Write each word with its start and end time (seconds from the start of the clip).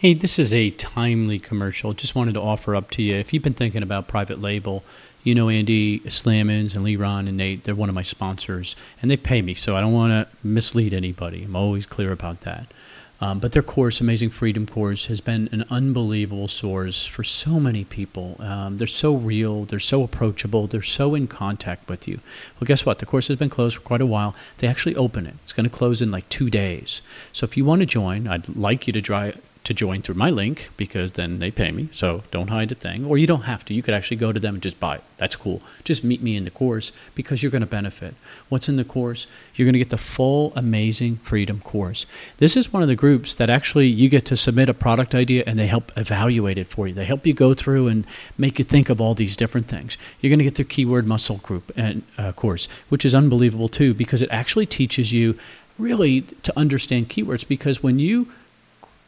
Hey, 0.00 0.14
this 0.14 0.38
is 0.38 0.54
a 0.54 0.70
timely 0.70 1.40
commercial. 1.40 1.92
Just 1.92 2.14
wanted 2.14 2.34
to 2.34 2.40
offer 2.40 2.76
up 2.76 2.88
to 2.92 3.02
you. 3.02 3.16
If 3.16 3.32
you've 3.32 3.42
been 3.42 3.52
thinking 3.52 3.82
about 3.82 4.06
private 4.06 4.40
label, 4.40 4.84
you 5.24 5.34
know 5.34 5.48
Andy 5.48 5.98
Slamans 6.08 6.76
and 6.76 6.86
Liran 6.86 7.26
and 7.26 7.36
Nate, 7.36 7.64
they're 7.64 7.74
one 7.74 7.88
of 7.88 7.96
my 7.96 8.04
sponsors, 8.04 8.76
and 9.02 9.10
they 9.10 9.16
pay 9.16 9.42
me, 9.42 9.54
so 9.54 9.76
I 9.76 9.80
don't 9.80 9.92
want 9.92 10.12
to 10.12 10.28
mislead 10.46 10.94
anybody. 10.94 11.42
I'm 11.42 11.56
always 11.56 11.84
clear 11.84 12.12
about 12.12 12.42
that. 12.42 12.72
Um, 13.20 13.40
but 13.40 13.50
their 13.50 13.62
course, 13.62 14.00
Amazing 14.00 14.30
Freedom 14.30 14.66
Course, 14.66 15.06
has 15.06 15.20
been 15.20 15.48
an 15.50 15.64
unbelievable 15.68 16.46
source 16.46 17.04
for 17.04 17.24
so 17.24 17.58
many 17.58 17.82
people. 17.82 18.36
Um, 18.38 18.76
they're 18.76 18.86
so 18.86 19.16
real, 19.16 19.64
they're 19.64 19.80
so 19.80 20.04
approachable, 20.04 20.68
they're 20.68 20.82
so 20.82 21.16
in 21.16 21.26
contact 21.26 21.90
with 21.90 22.06
you. 22.06 22.20
Well, 22.60 22.66
guess 22.66 22.86
what? 22.86 23.00
The 23.00 23.06
course 23.06 23.26
has 23.26 23.36
been 23.36 23.50
closed 23.50 23.74
for 23.74 23.82
quite 23.82 24.00
a 24.00 24.06
while. 24.06 24.36
They 24.58 24.68
actually 24.68 24.94
open 24.94 25.26
it. 25.26 25.34
It's 25.42 25.52
going 25.52 25.68
to 25.68 25.76
close 25.76 26.00
in 26.00 26.12
like 26.12 26.28
two 26.28 26.48
days. 26.48 27.02
So 27.32 27.44
if 27.44 27.56
you 27.56 27.64
want 27.64 27.80
to 27.80 27.86
join, 27.86 28.28
I'd 28.28 28.54
like 28.54 28.86
you 28.86 28.92
to 28.92 29.00
try 29.00 29.34
to 29.64 29.74
join 29.74 30.02
through 30.02 30.14
my 30.14 30.30
link 30.30 30.70
because 30.76 31.12
then 31.12 31.38
they 31.40 31.50
pay 31.50 31.70
me. 31.70 31.88
So 31.92 32.22
don't 32.30 32.48
hide 32.48 32.72
a 32.72 32.74
thing. 32.74 33.04
Or 33.04 33.18
you 33.18 33.26
don't 33.26 33.42
have 33.42 33.64
to. 33.66 33.74
You 33.74 33.82
could 33.82 33.94
actually 33.94 34.16
go 34.16 34.32
to 34.32 34.40
them 34.40 34.54
and 34.54 34.62
just 34.62 34.80
buy 34.80 34.96
it. 34.96 35.04
That's 35.18 35.36
cool. 35.36 35.60
Just 35.84 36.02
meet 36.02 36.22
me 36.22 36.36
in 36.36 36.44
the 36.44 36.50
course 36.50 36.92
because 37.14 37.42
you're 37.42 37.52
going 37.52 37.60
to 37.60 37.66
benefit. 37.66 38.14
What's 38.48 38.68
in 38.68 38.76
the 38.76 38.84
course? 38.84 39.26
You're 39.54 39.66
going 39.66 39.74
to 39.74 39.78
get 39.78 39.90
the 39.90 39.98
full 39.98 40.52
Amazing 40.56 41.16
Freedom 41.16 41.60
course. 41.60 42.06
This 42.38 42.56
is 42.56 42.72
one 42.72 42.82
of 42.82 42.88
the 42.88 42.96
groups 42.96 43.34
that 43.34 43.50
actually 43.50 43.88
you 43.88 44.08
get 44.08 44.24
to 44.26 44.36
submit 44.36 44.68
a 44.68 44.74
product 44.74 45.14
idea 45.14 45.44
and 45.46 45.58
they 45.58 45.66
help 45.66 45.92
evaluate 45.96 46.56
it 46.56 46.66
for 46.66 46.88
you. 46.88 46.94
They 46.94 47.04
help 47.04 47.26
you 47.26 47.34
go 47.34 47.52
through 47.52 47.88
and 47.88 48.06
make 48.38 48.58
you 48.58 48.64
think 48.64 48.88
of 48.88 49.00
all 49.00 49.14
these 49.14 49.36
different 49.36 49.68
things. 49.68 49.98
You're 50.20 50.30
going 50.30 50.38
to 50.38 50.44
get 50.44 50.54
their 50.54 50.64
keyword 50.64 51.06
muscle 51.06 51.38
group 51.38 51.72
and 51.76 52.02
uh, 52.16 52.32
course, 52.32 52.68
which 52.88 53.04
is 53.04 53.14
unbelievable 53.14 53.68
too 53.68 53.92
because 53.94 54.22
it 54.22 54.28
actually 54.30 54.66
teaches 54.66 55.12
you 55.12 55.38
really 55.78 56.22
to 56.42 56.52
understand 56.58 57.08
keywords 57.08 57.46
because 57.46 57.82
when 57.82 57.98
you 57.98 58.28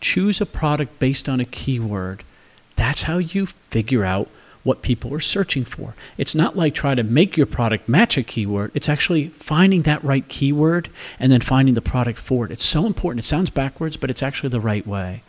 choose 0.01 0.41
a 0.41 0.47
product 0.47 0.99
based 0.99 1.29
on 1.29 1.41
a 1.41 1.45
keyword. 1.45 2.25
That's 2.77 3.03
how 3.03 3.19
you 3.19 3.47
figure 3.47 4.05
out 4.05 4.29
what 4.63 4.83
people 4.83 5.15
are 5.15 5.21
searching 5.21 5.65
for. 5.65 5.95
It's 6.19 6.35
not 6.35 6.57
like 6.57 6.75
try 6.75 6.95
to 6.95 7.03
make 7.03 7.37
your 7.37 7.47
product 7.47 7.89
match 7.89 8.19
a 8.19 8.23
keyword. 8.23 8.71
It's 8.75 8.89
actually 8.89 9.29
finding 9.29 9.83
that 9.83 10.05
right 10.05 10.27
keyword 10.29 10.91
and 11.19 11.33
then 11.33 11.41
finding 11.41 11.75
the 11.75 11.83
product 11.83 12.19
for 12.19 12.45
it. 12.45 12.51
It's 12.51 12.65
so 12.65 12.87
important. 12.87 13.25
It 13.25 13.29
sounds 13.29 13.51
backwards, 13.51 13.97
but 13.97 14.11
it's 14.11 14.23
actually 14.23 14.51
the 14.51 14.61
right 14.61 14.87
way. 14.87 15.23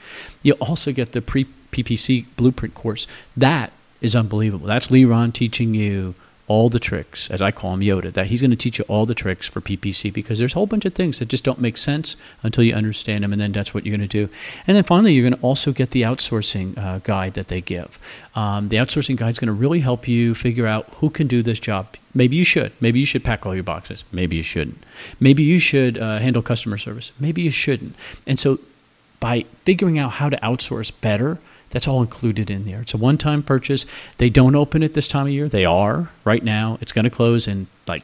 You 0.43 0.53
also 0.53 0.91
get 0.91 1.13
the 1.13 1.21
pre 1.21 1.47
PPC 1.71 2.25
blueprint 2.35 2.75
course. 2.75 3.07
That 3.37 3.71
is 4.01 4.15
unbelievable. 4.15 4.67
That's 4.67 4.87
Liran 4.87 5.31
teaching 5.31 5.73
you 5.73 6.15
all 6.51 6.67
the 6.67 6.81
tricks, 6.81 7.31
as 7.31 7.41
I 7.41 7.49
call 7.51 7.73
him 7.73 7.79
Yoda, 7.79 8.11
that 8.11 8.25
he's 8.25 8.41
going 8.41 8.51
to 8.51 8.57
teach 8.57 8.77
you 8.77 8.83
all 8.89 9.05
the 9.05 9.15
tricks 9.15 9.47
for 9.47 9.61
PPC 9.61 10.11
because 10.11 10.37
there's 10.37 10.51
a 10.51 10.55
whole 10.55 10.65
bunch 10.65 10.83
of 10.83 10.93
things 10.93 11.17
that 11.19 11.29
just 11.29 11.45
don't 11.45 11.61
make 11.61 11.77
sense 11.77 12.17
until 12.43 12.65
you 12.65 12.73
understand 12.73 13.23
them, 13.23 13.31
and 13.31 13.41
then 13.41 13.53
that's 13.53 13.73
what 13.73 13.85
you're 13.85 13.95
going 13.95 14.05
to 14.05 14.25
do. 14.25 14.29
And 14.67 14.75
then 14.75 14.83
finally, 14.83 15.13
you're 15.13 15.23
going 15.29 15.39
to 15.39 15.47
also 15.47 15.71
get 15.71 15.91
the 15.91 16.01
outsourcing 16.01 16.77
uh, 16.77 16.99
guide 17.05 17.35
that 17.35 17.47
they 17.47 17.61
give. 17.61 17.97
Um, 18.35 18.67
the 18.67 18.75
outsourcing 18.75 19.15
guide 19.15 19.29
is 19.29 19.39
going 19.39 19.47
to 19.47 19.53
really 19.53 19.79
help 19.79 20.09
you 20.09 20.35
figure 20.35 20.67
out 20.67 20.89
who 20.95 21.09
can 21.09 21.25
do 21.25 21.41
this 21.41 21.57
job. 21.57 21.95
Maybe 22.13 22.35
you 22.35 22.43
should. 22.43 22.73
Maybe 22.81 22.99
you 22.99 23.05
should 23.05 23.23
pack 23.23 23.45
all 23.45 23.55
your 23.55 23.63
boxes. 23.63 24.03
Maybe 24.11 24.35
you 24.35 24.43
shouldn't. 24.43 24.83
Maybe 25.21 25.43
you 25.43 25.57
should 25.57 25.97
uh, 25.97 26.19
handle 26.19 26.41
customer 26.41 26.77
service. 26.77 27.13
Maybe 27.17 27.43
you 27.43 27.51
shouldn't. 27.51 27.95
And 28.27 28.37
so, 28.37 28.59
by 29.21 29.45
figuring 29.63 29.99
out 29.99 30.11
how 30.11 30.27
to 30.27 30.37
outsource 30.37 30.91
better, 30.99 31.39
that's 31.71 31.87
all 31.87 32.01
included 32.01 32.51
in 32.51 32.65
there. 32.65 32.81
It's 32.81 32.93
a 32.93 32.97
one 32.97 33.17
time 33.17 33.43
purchase. 33.43 33.85
They 34.17 34.29
don't 34.29 34.55
open 34.55 34.83
it 34.83 34.93
this 34.93 35.07
time 35.07 35.25
of 35.27 35.31
year. 35.31 35.49
They 35.49 35.65
are 35.65 36.11
right 36.23 36.43
now. 36.43 36.77
It's 36.81 36.91
going 36.91 37.05
to 37.05 37.09
close 37.09 37.47
in 37.47 37.67
like 37.87 38.03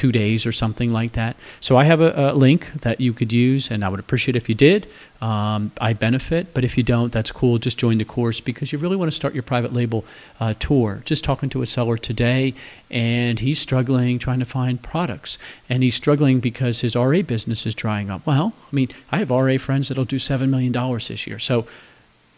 two 0.00 0.12
days 0.12 0.46
or 0.46 0.52
something 0.52 0.92
like 0.92 1.12
that. 1.12 1.36
So 1.60 1.76
I 1.76 1.84
have 1.84 2.00
a, 2.00 2.32
a 2.32 2.34
link 2.34 2.72
that 2.80 3.02
you 3.02 3.12
could 3.12 3.34
use, 3.34 3.70
and 3.70 3.84
I 3.84 3.88
would 3.90 4.00
appreciate 4.00 4.34
if 4.34 4.48
you 4.48 4.54
did. 4.54 4.88
Um, 5.20 5.72
I 5.78 5.92
benefit, 5.92 6.54
but 6.54 6.64
if 6.64 6.78
you 6.78 6.82
don't, 6.82 7.12
that's 7.12 7.30
cool. 7.30 7.58
Just 7.58 7.76
join 7.76 7.98
the 7.98 8.06
course 8.06 8.40
because 8.40 8.72
you 8.72 8.78
really 8.78 8.96
want 8.96 9.10
to 9.10 9.14
start 9.14 9.34
your 9.34 9.42
private 9.42 9.74
label 9.74 10.06
uh, 10.40 10.54
tour. 10.58 11.02
Just 11.04 11.22
talking 11.22 11.50
to 11.50 11.60
a 11.60 11.66
seller 11.66 11.98
today, 11.98 12.54
and 12.90 13.40
he's 13.40 13.58
struggling 13.58 14.18
trying 14.18 14.38
to 14.38 14.46
find 14.46 14.82
products, 14.82 15.36
and 15.68 15.82
he's 15.82 15.96
struggling 15.96 16.40
because 16.40 16.80
his 16.80 16.96
RA 16.96 17.20
business 17.20 17.66
is 17.66 17.74
drying 17.74 18.08
up. 18.10 18.24
Well, 18.24 18.54
I 18.72 18.74
mean, 18.74 18.88
I 19.12 19.18
have 19.18 19.30
RA 19.30 19.58
friends 19.58 19.88
that'll 19.88 20.06
do 20.06 20.18
seven 20.18 20.50
million 20.50 20.72
dollars 20.72 21.08
this 21.08 21.26
year, 21.26 21.38
so 21.38 21.66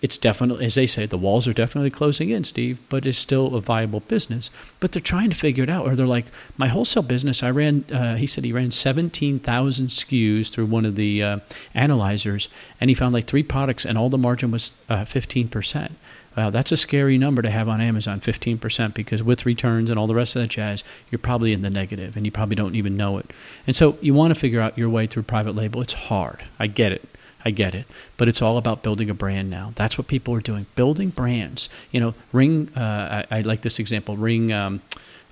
it's 0.02 0.18
definitely, 0.18 0.66
as 0.66 0.74
they 0.74 0.86
say, 0.86 1.06
the 1.06 1.16
walls 1.16 1.46
are 1.46 1.52
definitely 1.52 1.90
closing 1.90 2.30
in, 2.30 2.42
Steve, 2.42 2.80
but 2.88 3.06
it's 3.06 3.16
still 3.16 3.54
a 3.54 3.60
viable 3.60 4.00
business. 4.00 4.50
But 4.80 4.90
they're 4.90 5.00
trying 5.00 5.30
to 5.30 5.36
figure 5.36 5.62
it 5.62 5.70
out. 5.70 5.86
Or 5.86 5.94
they're 5.94 6.06
like, 6.06 6.26
my 6.56 6.66
wholesale 6.66 7.04
business, 7.04 7.44
I 7.44 7.52
ran, 7.52 7.84
uh, 7.92 8.16
he 8.16 8.26
said 8.26 8.44
he 8.44 8.52
ran 8.52 8.72
17,000 8.72 9.86
SKUs 9.86 10.50
through 10.50 10.66
one 10.66 10.84
of 10.84 10.96
the 10.96 11.22
uh, 11.22 11.38
analyzers, 11.72 12.48
and 12.80 12.90
he 12.90 12.94
found 12.94 13.14
like 13.14 13.28
three 13.28 13.44
products, 13.44 13.86
and 13.86 13.96
all 13.96 14.10
the 14.10 14.18
margin 14.18 14.50
was 14.50 14.74
uh, 14.88 15.04
15%. 15.04 15.92
Wow, 16.36 16.50
that's 16.50 16.72
a 16.72 16.76
scary 16.76 17.16
number 17.18 17.42
to 17.42 17.50
have 17.50 17.68
on 17.68 17.80
Amazon, 17.80 18.18
15%, 18.18 18.94
because 18.94 19.22
with 19.22 19.46
returns 19.46 19.88
and 19.88 19.98
all 19.98 20.06
the 20.06 20.14
rest 20.14 20.34
of 20.34 20.42
that 20.42 20.48
jazz, 20.48 20.82
you're 21.10 21.18
probably 21.18 21.52
in 21.52 21.60
the 21.60 21.68
negative 21.68 22.16
and 22.16 22.24
you 22.24 22.32
probably 22.32 22.56
don't 22.56 22.74
even 22.74 22.96
know 22.96 23.18
it. 23.18 23.30
And 23.66 23.76
so 23.76 23.98
you 24.00 24.14
want 24.14 24.34
to 24.34 24.40
figure 24.40 24.60
out 24.60 24.78
your 24.78 24.88
way 24.88 25.06
through 25.06 25.24
private 25.24 25.54
label. 25.54 25.82
It's 25.82 25.92
hard. 25.92 26.42
I 26.58 26.68
get 26.68 26.90
it. 26.92 27.04
I 27.44 27.50
get 27.50 27.74
it. 27.74 27.86
But 28.16 28.28
it's 28.28 28.42
all 28.42 28.58
about 28.58 28.82
building 28.82 29.10
a 29.10 29.14
brand 29.14 29.50
now. 29.50 29.72
That's 29.74 29.98
what 29.98 30.06
people 30.06 30.34
are 30.34 30.40
doing, 30.40 30.66
building 30.74 31.10
brands. 31.10 31.68
You 31.90 32.00
know, 32.00 32.14
Ring, 32.32 32.70
uh, 32.76 33.24
I, 33.30 33.38
I, 33.38 33.40
like 33.42 33.62
this 33.62 33.78
example, 33.78 34.16
Ring 34.16 34.52
um, 34.52 34.80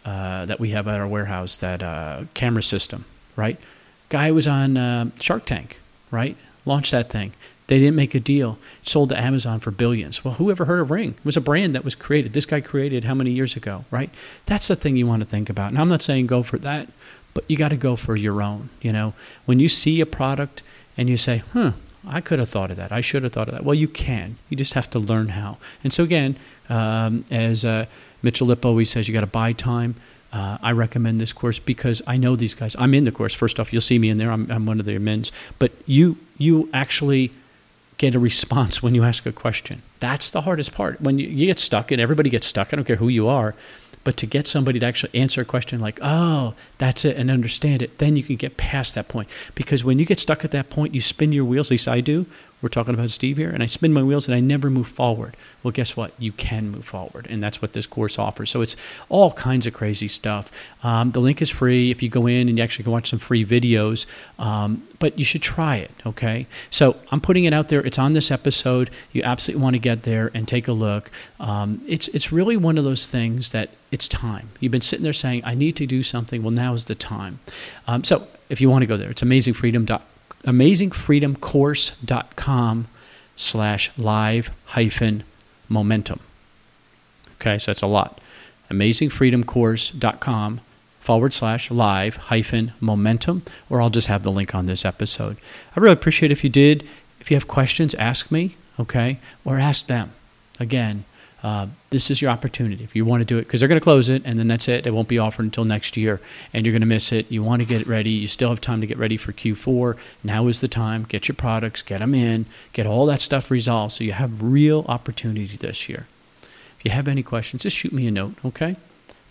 uh, 0.04 0.46
that 0.46 0.60
we 0.60 0.70
have 0.70 0.88
at 0.88 1.00
our 1.00 1.06
warehouse, 1.06 1.56
that 1.58 1.82
uh, 1.82 2.24
camera 2.34 2.62
system, 2.62 3.04
right? 3.36 3.58
Guy 4.08 4.30
was 4.30 4.48
on 4.48 4.76
uh, 4.76 5.10
Shark 5.20 5.44
Tank, 5.44 5.80
right? 6.10 6.36
Launched 6.64 6.90
that 6.92 7.10
thing. 7.10 7.32
They 7.70 7.78
didn't 7.78 7.94
make 7.94 8.16
a 8.16 8.20
deal. 8.20 8.58
sold 8.82 9.10
to 9.10 9.18
Amazon 9.18 9.60
for 9.60 9.70
billions. 9.70 10.24
Well, 10.24 10.34
who 10.34 10.50
ever 10.50 10.64
heard 10.64 10.80
of 10.80 10.90
Ring? 10.90 11.10
It 11.10 11.24
was 11.24 11.36
a 11.36 11.40
brand 11.40 11.72
that 11.76 11.84
was 11.84 11.94
created. 11.94 12.32
This 12.32 12.44
guy 12.44 12.60
created 12.60 13.04
how 13.04 13.14
many 13.14 13.30
years 13.30 13.54
ago, 13.54 13.84
right? 13.92 14.10
That's 14.46 14.66
the 14.66 14.74
thing 14.74 14.96
you 14.96 15.06
want 15.06 15.22
to 15.22 15.28
think 15.28 15.48
about. 15.48 15.72
Now, 15.72 15.82
I'm 15.82 15.88
not 15.88 16.02
saying 16.02 16.26
go 16.26 16.42
for 16.42 16.58
that, 16.58 16.88
but 17.32 17.44
you 17.48 17.56
got 17.56 17.68
to 17.68 17.76
go 17.76 17.94
for 17.94 18.16
your 18.16 18.42
own. 18.42 18.70
You 18.80 18.92
know, 18.92 19.14
when 19.46 19.60
you 19.60 19.68
see 19.68 20.00
a 20.00 20.06
product 20.06 20.64
and 20.96 21.08
you 21.08 21.16
say, 21.16 21.42
huh, 21.52 21.74
I 22.06 22.20
could 22.20 22.38
have 22.38 22.48
thought 22.48 22.70
of 22.70 22.76
that. 22.78 22.92
I 22.92 23.00
should 23.00 23.22
have 23.24 23.32
thought 23.32 23.48
of 23.48 23.54
that. 23.54 23.64
Well, 23.64 23.74
you 23.74 23.88
can. 23.88 24.36
You 24.48 24.56
just 24.56 24.74
have 24.74 24.88
to 24.90 24.98
learn 24.98 25.28
how. 25.28 25.58
And 25.84 25.92
so, 25.92 26.02
again, 26.02 26.36
um, 26.68 27.24
as 27.30 27.64
uh, 27.64 27.86
Mitchell 28.22 28.46
Lip 28.46 28.64
always 28.64 28.90
says, 28.90 29.06
you 29.06 29.14
got 29.14 29.20
to 29.20 29.26
buy 29.26 29.52
time. 29.52 29.96
Uh, 30.32 30.58
I 30.62 30.72
recommend 30.72 31.20
this 31.20 31.32
course 31.32 31.58
because 31.58 32.00
I 32.06 32.16
know 32.16 32.36
these 32.36 32.54
guys. 32.54 32.76
I'm 32.78 32.94
in 32.94 33.04
the 33.04 33.10
course. 33.10 33.34
First 33.34 33.58
off, 33.58 33.72
you'll 33.72 33.82
see 33.82 33.98
me 33.98 34.10
in 34.10 34.16
there. 34.16 34.30
I'm, 34.30 34.50
I'm 34.50 34.64
one 34.64 34.78
of 34.78 34.86
the 34.86 34.96
admins. 34.96 35.32
But 35.58 35.72
you 35.86 36.16
you 36.38 36.70
actually 36.72 37.32
get 37.98 38.14
a 38.14 38.18
response 38.18 38.82
when 38.82 38.94
you 38.94 39.02
ask 39.04 39.26
a 39.26 39.32
question. 39.32 39.82
That's 39.98 40.30
the 40.30 40.42
hardest 40.42 40.72
part. 40.72 41.00
When 41.00 41.18
you, 41.18 41.28
you 41.28 41.46
get 41.46 41.58
stuck, 41.58 41.90
and 41.90 42.00
everybody 42.00 42.30
gets 42.30 42.46
stuck. 42.46 42.72
I 42.72 42.76
don't 42.76 42.84
care 42.84 42.96
who 42.96 43.08
you 43.08 43.28
are. 43.28 43.54
But 44.02 44.16
to 44.18 44.26
get 44.26 44.46
somebody 44.48 44.78
to 44.78 44.86
actually 44.86 45.18
answer 45.18 45.42
a 45.42 45.44
question 45.44 45.78
like, 45.78 45.98
oh, 46.02 46.54
that's 46.78 47.04
it, 47.04 47.16
and 47.16 47.30
understand 47.30 47.82
it, 47.82 47.98
then 47.98 48.16
you 48.16 48.22
can 48.22 48.36
get 48.36 48.56
past 48.56 48.94
that 48.94 49.08
point. 49.08 49.28
Because 49.54 49.84
when 49.84 49.98
you 49.98 50.06
get 50.06 50.18
stuck 50.18 50.44
at 50.44 50.52
that 50.52 50.70
point, 50.70 50.94
you 50.94 51.00
spin 51.00 51.32
your 51.32 51.44
wheels, 51.44 51.68
at 51.68 51.72
least 51.72 51.88
I 51.88 52.00
do. 52.00 52.26
We're 52.62 52.68
talking 52.68 52.92
about 52.92 53.10
Steve 53.10 53.38
here, 53.38 53.50
and 53.50 53.62
I 53.62 53.66
spin 53.66 53.92
my 53.92 54.02
wheels 54.02 54.28
and 54.28 54.34
I 54.34 54.40
never 54.40 54.68
move 54.68 54.86
forward. 54.86 55.36
Well, 55.62 55.72
guess 55.72 55.96
what? 55.96 56.12
You 56.18 56.32
can 56.32 56.70
move 56.70 56.84
forward, 56.84 57.26
and 57.30 57.42
that's 57.42 57.62
what 57.62 57.72
this 57.72 57.86
course 57.86 58.18
offers. 58.18 58.50
So 58.50 58.60
it's 58.60 58.76
all 59.08 59.32
kinds 59.32 59.66
of 59.66 59.72
crazy 59.72 60.08
stuff. 60.08 60.50
Um, 60.82 61.12
the 61.12 61.20
link 61.20 61.40
is 61.40 61.48
free 61.48 61.90
if 61.90 62.02
you 62.02 62.08
go 62.08 62.26
in 62.26 62.48
and 62.48 62.58
you 62.58 62.64
actually 62.64 62.84
can 62.84 62.92
watch 62.92 63.08
some 63.08 63.18
free 63.18 63.44
videos, 63.44 64.04
um, 64.38 64.86
but 64.98 65.18
you 65.18 65.24
should 65.24 65.42
try 65.42 65.76
it, 65.76 65.90
okay? 66.04 66.46
So 66.68 66.96
I'm 67.10 67.20
putting 67.20 67.44
it 67.44 67.54
out 67.54 67.68
there. 67.68 67.80
It's 67.80 67.98
on 67.98 68.12
this 68.12 68.30
episode. 68.30 68.90
You 69.12 69.22
absolutely 69.22 69.62
want 69.62 69.74
to 69.74 69.80
get 69.80 70.02
there 70.02 70.30
and 70.34 70.46
take 70.46 70.68
a 70.68 70.72
look. 70.72 71.10
Um, 71.38 71.80
it's, 71.86 72.08
it's 72.08 72.30
really 72.30 72.56
one 72.58 72.76
of 72.76 72.84
those 72.84 73.06
things 73.06 73.50
that 73.50 73.70
it's 73.90 74.06
time. 74.06 74.50
You've 74.60 74.72
been 74.72 74.80
sitting 74.82 75.04
there 75.04 75.12
saying, 75.12 75.42
I 75.44 75.54
need 75.54 75.76
to 75.76 75.86
do 75.86 76.02
something. 76.02 76.42
Well, 76.42 76.52
now 76.52 76.74
is 76.74 76.84
the 76.84 76.94
time. 76.94 77.40
Um, 77.86 78.04
so 78.04 78.28
if 78.50 78.60
you 78.60 78.68
want 78.68 78.82
to 78.82 78.86
go 78.86 78.96
there, 78.96 79.10
it's 79.10 79.22
amazingfreedom.com 79.22 80.02
amazingfreedomcourse.com 80.44 82.88
slash 83.36 83.90
live 83.96 84.50
hyphen 84.66 85.24
momentum. 85.68 86.20
Okay, 87.40 87.58
so 87.58 87.70
that's 87.70 87.82
a 87.82 87.86
lot. 87.86 88.20
Amazingfreedomcourse.com 88.70 90.60
forward 91.00 91.32
slash 91.32 91.70
live 91.70 92.16
hyphen 92.16 92.72
momentum, 92.80 93.42
or 93.68 93.80
I'll 93.80 93.90
just 93.90 94.08
have 94.08 94.22
the 94.22 94.30
link 94.30 94.54
on 94.54 94.66
this 94.66 94.84
episode. 94.84 95.38
I 95.74 95.80
really 95.80 95.94
appreciate 95.94 96.30
if 96.30 96.44
you 96.44 96.50
did. 96.50 96.86
If 97.20 97.30
you 97.30 97.36
have 97.36 97.48
questions, 97.48 97.94
ask 97.94 98.30
me, 98.30 98.56
okay, 98.78 99.18
or 99.44 99.58
ask 99.58 99.86
them. 99.86 100.12
Again, 100.58 101.04
uh, 101.42 101.66
this 101.88 102.10
is 102.10 102.20
your 102.20 102.30
opportunity 102.30 102.84
if 102.84 102.94
you 102.94 103.04
want 103.04 103.20
to 103.22 103.24
do 103.24 103.38
it 103.38 103.42
because 103.42 103.60
they're 103.60 103.68
going 103.68 103.80
to 103.80 103.84
close 103.84 104.08
it 104.08 104.22
and 104.24 104.38
then 104.38 104.48
that's 104.48 104.68
it. 104.68 104.86
It 104.86 104.92
won't 104.92 105.08
be 105.08 105.18
offered 105.18 105.44
until 105.44 105.64
next 105.64 105.96
year 105.96 106.20
and 106.52 106.66
you're 106.66 106.72
going 106.72 106.80
to 106.80 106.86
miss 106.86 107.12
it. 107.12 107.30
You 107.30 107.42
want 107.42 107.62
to 107.62 107.66
get 107.66 107.80
it 107.80 107.86
ready. 107.86 108.10
You 108.10 108.28
still 108.28 108.50
have 108.50 108.60
time 108.60 108.80
to 108.80 108.86
get 108.86 108.98
ready 108.98 109.16
for 109.16 109.32
Q4. 109.32 109.96
Now 110.22 110.48
is 110.48 110.60
the 110.60 110.68
time. 110.68 111.04
Get 111.04 111.28
your 111.28 111.34
products, 111.34 111.82
get 111.82 112.00
them 112.00 112.14
in, 112.14 112.46
get 112.72 112.86
all 112.86 113.06
that 113.06 113.20
stuff 113.20 113.50
resolved 113.50 113.94
so 113.94 114.04
you 114.04 114.12
have 114.12 114.42
real 114.42 114.84
opportunity 114.88 115.56
this 115.56 115.88
year. 115.88 116.06
If 116.78 116.84
you 116.84 116.90
have 116.90 117.08
any 117.08 117.22
questions, 117.22 117.62
just 117.62 117.76
shoot 117.76 117.92
me 117.92 118.06
a 118.06 118.10
note, 118.10 118.34
okay? 118.44 118.76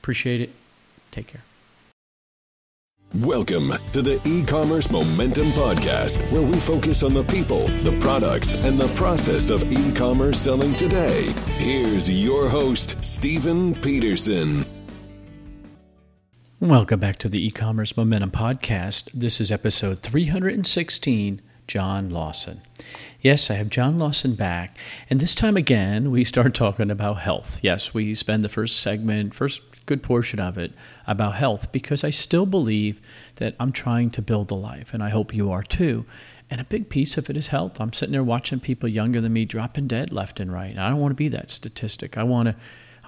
Appreciate 0.01 0.41
it. 0.41 0.51
Take 1.11 1.27
care. 1.27 1.43
Welcome 3.15 3.73
to 3.93 4.03
the 4.03 4.21
e-commerce 4.23 4.91
momentum 4.91 5.47
podcast 5.53 6.19
where 6.31 6.43
we 6.43 6.59
focus 6.59 7.01
on 7.01 7.15
the 7.15 7.23
people, 7.23 7.65
the 7.81 7.97
products, 7.99 8.55
and 8.55 8.79
the 8.79 8.87
process 8.89 9.49
of 9.49 9.63
e-commerce 9.71 10.39
selling 10.39 10.75
today. 10.75 11.23
Here's 11.55 12.07
your 12.07 12.47
host, 12.47 13.03
Stephen 13.03 13.73
Peterson. 13.73 14.63
Welcome 16.59 16.99
back 16.99 17.15
to 17.17 17.29
the 17.29 17.43
e-commerce 17.43 17.97
momentum 17.97 18.29
podcast. 18.29 19.09
This 19.11 19.41
is 19.41 19.51
episode 19.51 20.03
316, 20.03 21.41
John 21.65 22.11
Lawson. 22.11 22.61
Yes, 23.21 23.49
I 23.49 23.55
have 23.55 23.69
John 23.69 23.97
Lawson 23.97 24.35
back. 24.35 24.77
And 25.09 25.19
this 25.19 25.33
time 25.33 25.57
again, 25.57 26.11
we 26.11 26.23
start 26.23 26.53
talking 26.53 26.91
about 26.91 27.15
health. 27.15 27.59
Yes, 27.63 27.91
we 27.91 28.13
spend 28.13 28.43
the 28.43 28.49
first 28.49 28.79
segment, 28.79 29.33
first 29.33 29.68
good 29.89 30.03
portion 30.03 30.39
of 30.39 30.55
it 30.55 30.71
about 31.07 31.33
health 31.33 31.71
because 31.71 32.03
I 32.03 32.11
still 32.11 32.45
believe 32.45 33.01
that 33.37 33.55
I'm 33.59 33.71
trying 33.71 34.11
to 34.11 34.21
build 34.21 34.51
a 34.51 34.55
life, 34.55 34.93
and 34.93 35.01
I 35.01 35.09
hope 35.09 35.33
you 35.33 35.51
are 35.51 35.63
too. 35.63 36.05
And 36.51 36.61
a 36.61 36.63
big 36.63 36.89
piece 36.89 37.17
of 37.17 37.27
it 37.27 37.35
is 37.35 37.47
health. 37.47 37.81
I'm 37.81 37.91
sitting 37.91 38.13
there 38.13 38.23
watching 38.23 38.59
people 38.59 38.87
younger 38.87 39.19
than 39.19 39.33
me 39.33 39.45
dropping 39.45 39.87
dead 39.87 40.13
left 40.13 40.39
and 40.39 40.53
right. 40.53 40.69
And 40.69 40.79
I 40.79 40.89
don't 40.89 40.99
want 40.99 41.11
to 41.11 41.15
be 41.15 41.27
that 41.29 41.49
statistic. 41.49 42.17
I 42.17 42.23
want 42.23 42.49
to 42.49 42.55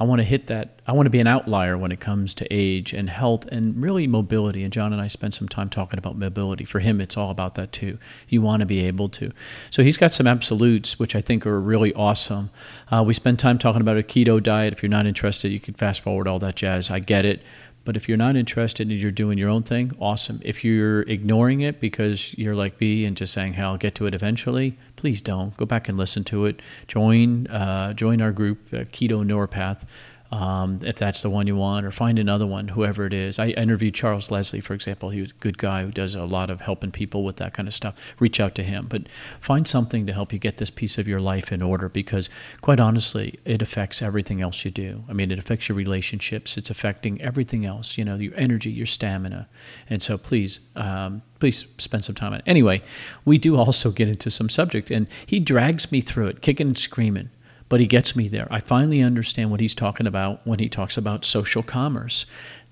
I 0.02 0.04
want 0.04 0.18
to 0.18 0.26
hit 0.26 0.48
that. 0.48 0.82
I 0.88 0.94
want 0.94 1.06
to 1.06 1.12
be 1.12 1.20
an 1.20 1.28
outlier 1.28 1.78
when 1.78 1.92
it 1.92 2.00
comes 2.00 2.34
to 2.34 2.48
age 2.50 2.92
and 2.92 3.08
health 3.08 3.46
and 3.46 3.80
really 3.80 4.08
mobility. 4.08 4.64
And 4.64 4.74
John 4.74 4.94
and 4.94 5.00
I 5.00 5.08
spent 5.08 5.36
some 5.36 5.48
time 5.48 5.70
talking 5.70 6.00
about 6.00 6.18
mobility. 6.18 6.66
For 6.66 6.80
him, 6.80 7.00
it's 7.00 7.18
all 7.18 7.30
about 7.30 7.54
that 7.54 7.72
too. 7.72 8.00
You 8.28 8.42
want 8.42 8.62
to 8.62 8.66
be 8.66 8.80
able 8.88 9.10
to. 9.10 9.32
So 9.70 9.84
he's 9.84 9.98
got 9.98 10.12
some 10.12 10.26
absolutes, 10.26 10.98
which 10.98 11.16
I 11.16 11.22
think 11.22 11.46
are 11.46 11.62
really 11.62 11.94
awesome. 11.94 12.50
Uh, 12.90 13.04
we 13.06 13.14
spend 13.14 13.38
time 13.38 13.60
talking 13.60 13.80
about 13.80 14.00
a 14.00 14.02
keto 14.02 14.42
diet. 14.42 14.74
If 14.74 14.82
you're 14.82 14.90
not 14.90 15.06
interested, 15.06 15.52
you 15.52 15.60
can 15.60 15.76
fast 15.76 16.02
forward 16.02 16.28
all 16.28 16.40
that 16.40 16.56
jazz. 16.56 16.90
I 16.90 16.98
get 16.98 17.24
it. 17.24 17.44
But 17.84 17.98
if 17.98 18.08
you're 18.08 18.18
not 18.18 18.36
interested 18.36 18.90
and 18.90 19.02
you're 19.02 19.12
doing 19.12 19.38
your 19.38 19.50
own 19.50 19.64
thing, 19.64 19.92
awesome. 20.00 20.40
If 20.44 20.64
you're 20.64 21.02
ignoring 21.02 21.62
it 21.62 21.80
because 21.80 22.38
you're 22.38 22.56
like 22.56 22.80
me 22.80 23.06
and 23.06 23.18
just 23.18 23.34
saying, 23.34 23.54
"Hey, 23.54 23.64
I'll 23.64 23.78
get 23.78 23.96
to 23.96 24.06
it 24.06 24.14
eventually," 24.14 24.78
please 24.96 25.22
don't. 25.22 25.56
Go 25.58 25.66
back 25.66 25.90
and 25.90 25.98
listen 25.98 26.24
to 26.26 26.46
it. 26.46 26.62
Join 26.88 27.48
uh, 27.48 27.94
join 27.94 28.22
our 28.22 28.32
group, 28.32 28.60
uh, 28.72 28.86
Keto 28.92 29.26
Neuropath 29.26 29.86
um, 30.32 30.80
if 30.84 30.96
that's 30.96 31.22
the 31.22 31.30
one 31.30 31.46
you 31.46 31.58
want, 31.58 31.86
or 31.86 31.92
find 31.92 32.18
another 32.18 32.48
one, 32.48 32.70
whoever 32.70 33.06
it 33.06 33.12
is. 33.12 33.38
I 33.38 33.50
interviewed 33.50 33.94
Charles 33.94 34.32
Leslie, 34.32 34.62
for 34.62 34.74
example. 34.74 35.10
He 35.10 35.20
was 35.20 35.32
a 35.32 35.36
good 35.36 35.58
guy 35.58 35.84
who 35.84 35.92
does 35.92 36.16
a 36.16 36.24
lot 36.24 36.50
of 36.50 36.62
helping 36.62 36.92
people 36.92 37.26
with 37.26 37.36
that 37.38 37.54
kind 37.54 37.68
of 37.68 37.74
stuff. 37.74 37.96
Reach 38.18 38.40
out 38.40 38.56
to 38.56 38.64
him, 38.64 38.88
but 38.90 39.10
find 39.42 39.68
something 39.68 40.06
to 40.08 40.14
help 40.14 40.32
you 40.32 40.40
get 40.40 40.58
this 40.58 40.70
piece 40.70 40.98
of 40.98 41.08
your 41.08 41.20
life 41.20 41.52
in 41.52 41.62
order 41.62 41.90
because, 41.90 42.30
quite 42.62 42.80
honestly, 42.80 43.40
it 43.44 43.62
affects 43.62 44.02
everything 44.02 44.42
else 44.42 44.64
you 44.64 44.72
do. 44.72 45.04
I 45.10 45.14
mean, 45.14 45.32
it 45.32 45.40
affects 45.40 45.68
your 45.68 45.76
relationships, 45.76 46.56
it's 46.56 46.70
affecting 46.70 47.22
everything 47.22 47.66
else, 47.66 47.98
you 47.98 48.06
know, 48.06 48.16
your 48.16 48.36
energy, 48.38 48.72
your 48.72 48.86
stamina. 48.86 49.50
And 49.90 50.02
so 50.02 50.18
please, 50.18 50.62
um, 50.78 51.24
please 51.40 51.66
spend 51.78 52.06
some 52.06 52.16
time 52.16 52.32
on 52.32 52.40
it. 52.40 52.46
Anyway, 52.48 52.82
we 53.26 53.38
do 53.38 53.58
also 53.58 53.92
get 53.92 54.08
into 54.08 54.32
some 54.32 54.48
subject, 54.48 54.92
and 54.92 55.08
he 55.26 55.42
drags 55.42 55.92
me 55.92 56.00
through 56.00 56.28
it, 56.28 56.42
kicking 56.42 56.68
and 56.68 56.78
screaming 56.78 57.30
but 57.72 57.80
he 57.80 57.88
gets 57.88 58.18
me 58.18 58.28
there. 58.28 58.50
I 58.52 58.60
finally 58.60 59.02
understand 59.02 59.50
what 59.50 59.62
he's 59.62 59.74
talking 59.74 60.06
about 60.06 60.46
when 60.46 60.60
he 60.60 60.68
talks 60.68 60.98
about 60.98 61.24
social 61.24 61.64
commerce. 61.64 62.26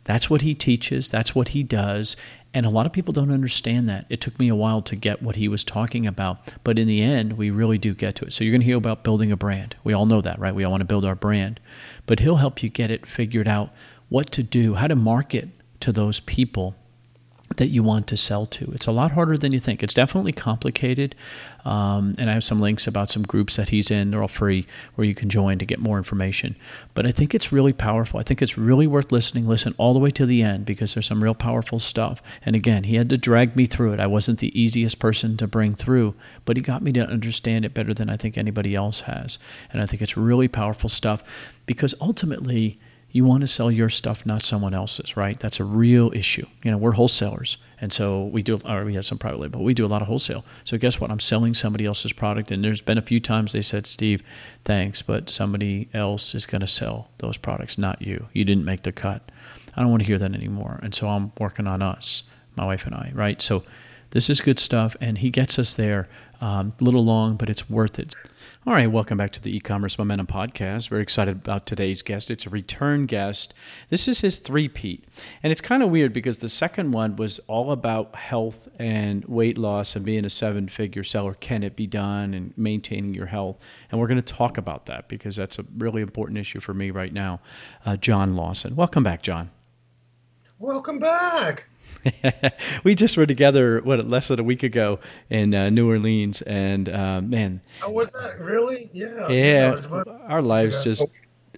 That's 0.04 0.30
what 0.30 0.42
he 0.42 0.54
teaches, 0.54 1.08
that's 1.08 1.34
what 1.34 1.50
he 1.50 1.64
does. 1.64 2.18
And 2.54 2.66
a 2.66 2.70
lot 2.70 2.86
of 2.86 2.92
people 2.92 3.14
don't 3.14 3.32
understand 3.32 3.88
that. 3.88 4.08
It 4.10 4.20
took 4.20 4.38
me 4.38 4.50
a 4.50 4.56
while 4.56 4.82
to 4.82 4.98
get 4.98 5.24
what 5.24 5.38
he 5.38 5.48
was 5.48 5.64
talking 5.64 6.06
about, 6.06 6.54
but 6.66 6.78
in 6.78 6.86
the 6.86 7.02
end, 7.02 7.38
we 7.38 7.50
really 7.50 7.78
do 7.78 7.96
get 7.96 8.16
to 8.16 8.26
it. 8.26 8.34
So 8.34 8.44
you're 8.44 8.52
going 8.52 8.60
to 8.60 8.66
hear 8.66 8.76
about 8.76 9.06
building 9.06 9.32
a 9.32 9.38
brand. 9.38 9.78
We 9.86 9.94
all 9.94 10.06
know 10.06 10.20
that, 10.20 10.38
right? 10.38 10.54
We 10.54 10.66
all 10.66 10.72
want 10.72 10.82
to 10.82 10.86
build 10.86 11.06
our 11.06 11.16
brand. 11.16 11.62
But 12.06 12.20
he'll 12.20 12.36
help 12.36 12.62
you 12.62 12.68
get 12.68 12.92
it 12.92 13.06
figured 13.06 13.48
out 13.48 13.72
what 14.10 14.34
to 14.34 14.44
do, 14.44 14.74
how 14.74 14.88
to 14.88 14.98
market 14.98 15.48
to 15.80 15.94
those 15.94 16.20
people 16.20 16.76
that 17.56 17.70
you 17.70 17.84
want 17.84 18.08
to 18.08 18.18
sell 18.18 18.46
to. 18.46 18.72
It's 18.74 18.88
a 18.88 18.92
lot 18.92 19.12
harder 19.12 19.38
than 19.38 19.54
you 19.54 19.60
think. 19.62 19.82
It's 19.82 19.94
definitely 19.94 20.34
complicated. 20.34 21.16
Um, 21.66 22.16
and 22.18 22.30
I 22.30 22.34
have 22.34 22.44
some 22.44 22.60
links 22.60 22.88
about 22.88 23.10
some 23.10 23.24
groups 23.24 23.56
that 23.58 23.70
he's 23.70 23.92
in. 23.92 24.12
They're 24.12 24.22
all 24.22 24.28
free 24.28 24.66
where 24.96 25.06
you 25.06 25.16
can 25.16 25.30
join 25.30 25.60
to 25.60 25.66
get 25.66 25.80
more 25.80 25.98
information. 25.98 26.56
But 26.94 27.06
I 27.06 27.12
think 27.12 27.36
it's 27.36 27.52
really 27.52 27.74
powerful. 27.74 28.20
I 28.20 28.24
think 28.24 28.42
it's 28.42 28.58
really 28.58 28.88
worth 28.88 29.12
listening. 29.12 29.48
Listen 29.48 29.76
all 29.78 29.94
the 29.94 30.00
way 30.00 30.10
to 30.12 30.26
the 30.26 30.42
end 30.42 30.66
because 30.66 30.94
there's 30.94 31.06
some 31.06 31.24
real 31.24 31.36
powerful 31.36 31.80
stuff. 31.80 32.22
And 32.46 32.56
again, 32.56 32.86
he 32.86 32.96
had 32.96 33.10
to 33.10 33.18
drag 33.18 33.56
me 33.56 33.66
through 33.66 33.94
it. 33.94 34.00
I 34.00 34.08
wasn't 34.08 34.40
the 34.40 34.60
easiest 34.60 35.00
person 35.00 35.38
to 35.38 35.48
bring 35.48 35.76
through, 35.76 36.16
but 36.46 36.58
he 36.58 36.64
got 36.64 36.82
me 36.82 36.92
to 36.94 37.08
understand 37.08 37.66
it 37.66 37.74
better 37.74 37.94
than 37.94 38.10
I 38.10 38.18
think 38.18 38.38
anybody 38.38 38.76
else 38.76 39.02
has. 39.02 39.40
And 39.72 39.82
I 39.82 39.86
think 39.86 40.02
it's 40.02 40.18
really 40.18 40.48
powerful 40.48 40.90
stuff 40.90 41.24
because 41.66 41.94
ultimately, 42.02 42.80
you 43.12 43.26
want 43.26 43.42
to 43.42 43.48
sell 43.48 43.72
your 43.72 43.90
stuff, 43.90 44.26
not 44.26 44.44
someone 44.44 44.74
else's, 44.74 45.18
right? 45.18 45.40
That's 45.40 45.60
a 45.60 45.64
real 45.64 46.12
issue. 46.14 46.46
You 46.64 46.72
know, 46.72 46.78
we're 46.78 46.92
wholesalers, 46.92 47.58
and 47.82 47.92
so 47.92 48.26
we 48.26 48.44
do. 48.44 48.60
Or 48.66 48.86
we 48.86 48.94
have 48.96 49.06
some 49.06 49.18
private 49.18 49.40
label, 49.40 49.60
but 49.60 49.66
we 49.66 49.74
do 49.74 49.86
a 49.86 49.88
lot 49.88 50.02
of 50.02 50.08
wholesale. 50.08 50.46
So 50.64 50.78
guess 50.78 51.00
what? 51.00 51.10
I'm 51.10 51.20
selling 51.20 51.54
somebody 51.54 51.86
else's 51.86 52.14
product, 52.14 52.52
and 52.52 52.64
there's 52.64 52.82
been 52.82 52.98
a 52.98 53.04
few 53.04 53.20
times 53.20 53.54
they 53.54 53.62
said, 53.62 53.88
"Steve, 53.88 54.22
thanks, 54.64 55.02
but 55.02 55.30
somebody 55.30 55.90
else 55.94 56.36
is 56.36 56.46
going 56.46 56.62
to 56.62 56.68
sell 56.68 57.10
those 57.18 57.38
products, 57.38 57.78
not 57.78 58.02
you. 58.02 58.28
You 58.34 58.46
didn't 58.46 58.66
make 58.66 58.84
the 58.84 58.92
cut." 58.92 59.32
I 59.76 59.82
don't 59.82 59.92
want 59.92 60.02
to 60.02 60.08
hear 60.08 60.18
that 60.20 60.34
anymore, 60.34 60.80
and 60.84 60.94
so 60.94 61.08
I'm 61.08 61.32
working 61.40 61.66
on 61.66 61.82
us, 61.82 62.24
my 62.56 62.66
wife 62.66 62.86
and 62.86 62.94
I, 62.94 63.12
right? 63.14 63.42
So 63.42 63.64
this 64.12 64.30
is 64.30 64.42
good 64.42 64.60
stuff, 64.60 64.96
and 65.02 65.18
he 65.18 65.30
gets 65.30 65.58
us 65.58 65.74
there. 65.74 66.08
Um, 66.42 66.72
a 66.80 66.84
little 66.84 67.04
long, 67.04 67.36
but 67.36 67.50
it's 67.50 67.70
worth 67.70 68.00
it. 68.00 68.16
All 68.70 68.76
right, 68.76 68.86
welcome 68.86 69.18
back 69.18 69.32
to 69.32 69.42
the 69.42 69.58
e-commerce 69.58 69.98
momentum 69.98 70.28
podcast. 70.28 70.90
Very 70.90 71.02
excited 71.02 71.38
about 71.38 71.66
today's 71.66 72.04
guest. 72.04 72.30
It's 72.30 72.46
a 72.46 72.52
return 72.52 73.08
guest. 73.08 73.56
This 73.90 74.08
is 74.08 74.22
his 74.22 74.38
three-peat, 74.38 75.06
and 75.42 75.52
it's 75.52 75.60
kind 75.60 75.82
of 75.82 75.90
weird 75.90 76.14
because 76.14 76.38
the 76.38 76.50
second 76.50 76.92
one 76.92 77.16
was 77.16 77.40
all 77.48 77.72
about 77.72 78.16
health 78.16 78.68
and 78.78 79.26
weight 79.26 79.58
loss 79.58 79.96
and 79.96 80.06
being 80.06 80.24
a 80.24 80.30
seven-figure 80.30 81.04
seller. 81.04 81.34
Can 81.34 81.64
it 81.64 81.76
be 81.76 81.88
done 81.88 82.36
and 82.36 82.54
maintaining 82.58 83.16
your 83.16 83.26
health? 83.26 83.58
And 83.90 84.00
we're 84.00 84.06
going 84.06 84.22
to 84.22 84.34
talk 84.34 84.60
about 84.60 84.86
that 84.86 85.08
because 85.08 85.36
that's 85.36 85.58
a 85.58 85.66
really 85.80 86.04
important 86.04 86.38
issue 86.38 86.60
for 86.60 86.76
me 86.76 86.92
right 86.92 87.12
now. 87.12 87.42
Uh, 87.88 87.98
John 87.98 88.36
Lawson, 88.36 88.76
welcome 88.76 89.02
back, 89.02 89.24
John. 89.24 89.50
Welcome 90.60 91.00
back. 91.00 91.66
we 92.84 92.96
just 92.96 93.18
were 93.18 93.26
together 93.26 93.82
what 93.82 94.06
less 94.08 94.30
than 94.30 94.40
a 94.40 94.44
week 94.44 94.64
ago 94.64 95.00
in 95.30 95.54
uh, 95.54 95.70
New 95.70 95.90
Orleans, 95.90 96.42
and 96.44 96.90
uh, 96.90 97.22
man, 97.22 97.62
oh, 97.84 97.92
was 97.92 98.12
that 98.14 98.40
really? 98.40 98.90
Yeah, 98.94 99.30
yeah. 99.30 100.04
our 100.28 100.42
lives 100.42 100.78
yeah. 100.78 100.84
just 100.84 101.06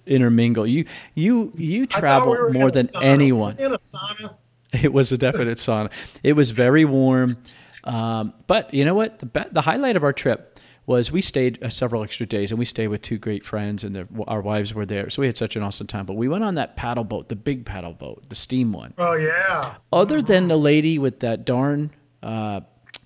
intermingle. 0.06 0.66
You 0.66 0.84
you 1.14 1.52
you 1.56 1.86
travel 1.86 2.36
we 2.46 2.52
more 2.52 2.70
than 2.70 2.88
anyone. 3.00 3.56
In 3.58 3.72
a 3.72 3.76
sauna. 3.76 4.36
It 4.72 4.90
was 4.90 5.12
a 5.12 5.18
definite 5.18 5.58
sauna. 5.58 5.92
It 6.22 6.32
was 6.32 6.50
very 6.50 6.86
warm, 6.86 7.36
um, 7.84 8.32
but 8.46 8.72
you 8.72 8.86
know 8.86 8.94
what? 8.94 9.18
The 9.18 9.48
the 9.52 9.60
highlight 9.60 9.96
of 9.96 10.02
our 10.02 10.14
trip 10.14 10.58
was 10.86 11.12
we 11.12 11.20
stayed 11.20 11.62
uh, 11.62 11.68
several 11.68 12.02
extra 12.02 12.26
days 12.26 12.50
and 12.50 12.58
we 12.58 12.64
stayed 12.64 12.88
with 12.88 13.02
two 13.02 13.18
great 13.18 13.44
friends 13.44 13.84
and 13.84 14.08
our 14.26 14.40
wives 14.40 14.74
were 14.74 14.86
there. 14.86 15.10
So 15.10 15.22
we 15.22 15.26
had 15.26 15.36
such 15.36 15.54
an 15.54 15.62
awesome 15.62 15.86
time. 15.86 16.06
But 16.06 16.14
we 16.14 16.28
went 16.28 16.42
on 16.42 16.54
that 16.54 16.76
paddle 16.76 17.04
boat, 17.04 17.28
the 17.28 17.36
big 17.36 17.64
paddle 17.64 17.92
boat, 17.92 18.24
the 18.28 18.34
steam 18.34 18.72
one. 18.72 18.92
Oh, 18.98 19.14
yeah. 19.14 19.74
Other 19.92 20.20
than 20.20 20.48
the 20.48 20.56
lady 20.56 20.98
with 20.98 21.20
that 21.20 21.44
darn, 21.44 21.90
uh, 22.22 22.62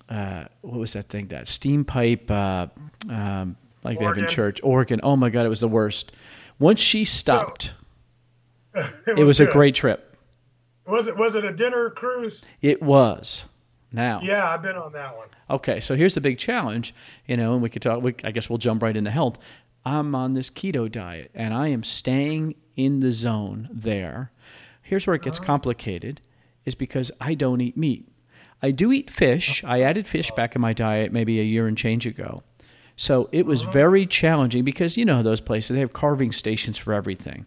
uh, 0.09 0.45
what 0.61 0.79
was 0.79 0.93
that 0.93 1.09
thing? 1.09 1.27
That 1.27 1.47
steam 1.47 1.85
pipe, 1.85 2.31
uh, 2.31 2.67
um, 3.09 3.57
like 3.83 3.97
Organ. 3.97 3.99
they 3.99 4.05
have 4.05 4.17
in 4.17 4.27
church, 4.27 4.59
organ. 4.63 4.99
Oh 5.03 5.15
my 5.15 5.29
God, 5.29 5.45
it 5.45 5.49
was 5.49 5.59
the 5.59 5.67
worst. 5.67 6.11
Once 6.59 6.79
she 6.79 7.05
stopped, 7.05 7.73
so, 8.75 8.81
it 8.81 9.13
was, 9.13 9.19
it 9.19 9.23
was 9.23 9.39
a 9.39 9.45
great 9.45 9.75
trip. 9.75 10.15
Was 10.87 11.07
it 11.07 11.17
was 11.17 11.35
it 11.35 11.43
a 11.43 11.51
dinner 11.51 11.89
cruise? 11.89 12.41
It 12.61 12.81
was. 12.81 13.45
Now. 13.91 14.19
Yeah, 14.21 14.49
I've 14.49 14.61
been 14.61 14.75
on 14.75 14.91
that 14.93 15.15
one. 15.15 15.27
Okay, 15.49 15.79
so 15.79 15.95
here's 15.95 16.15
the 16.15 16.21
big 16.21 16.37
challenge, 16.37 16.93
you 17.25 17.37
know, 17.37 17.53
and 17.53 17.61
we 17.61 17.69
could 17.69 17.81
talk. 17.81 18.01
We, 18.01 18.15
I 18.23 18.31
guess 18.31 18.49
we'll 18.49 18.57
jump 18.57 18.83
right 18.83 18.95
into 18.95 19.11
health. 19.11 19.37
I'm 19.85 20.13
on 20.13 20.33
this 20.33 20.49
keto 20.49 20.91
diet, 20.91 21.31
and 21.33 21.53
I 21.53 21.69
am 21.69 21.83
staying 21.83 22.55
in 22.75 22.99
the 22.99 23.11
zone 23.11 23.69
there. 23.71 24.31
Here's 24.81 25.07
where 25.07 25.15
it 25.15 25.21
gets 25.21 25.39
uh-huh. 25.39 25.45
complicated, 25.45 26.21
is 26.65 26.75
because 26.75 27.11
I 27.21 27.33
don't 27.33 27.61
eat 27.61 27.77
meat. 27.77 28.09
I 28.61 28.71
do 28.71 28.91
eat 28.91 29.09
fish. 29.09 29.63
I 29.63 29.81
added 29.81 30.05
fish 30.07 30.31
back 30.31 30.55
in 30.55 30.61
my 30.61 30.73
diet 30.73 31.13
maybe 31.13 31.39
a 31.39 31.43
year 31.43 31.67
and 31.67 31.77
change 31.77 32.05
ago. 32.05 32.43
So 32.97 33.29
it 33.31 33.45
was 33.45 33.63
uh-huh. 33.63 33.71
very 33.71 34.05
challenging 34.05 34.63
because 34.63 34.97
you 34.97 35.05
know 35.05 35.23
those 35.23 35.41
places 35.41 35.75
they 35.75 35.79
have 35.79 35.93
carving 35.93 36.31
stations 36.31 36.77
for 36.77 36.93
everything. 36.93 37.45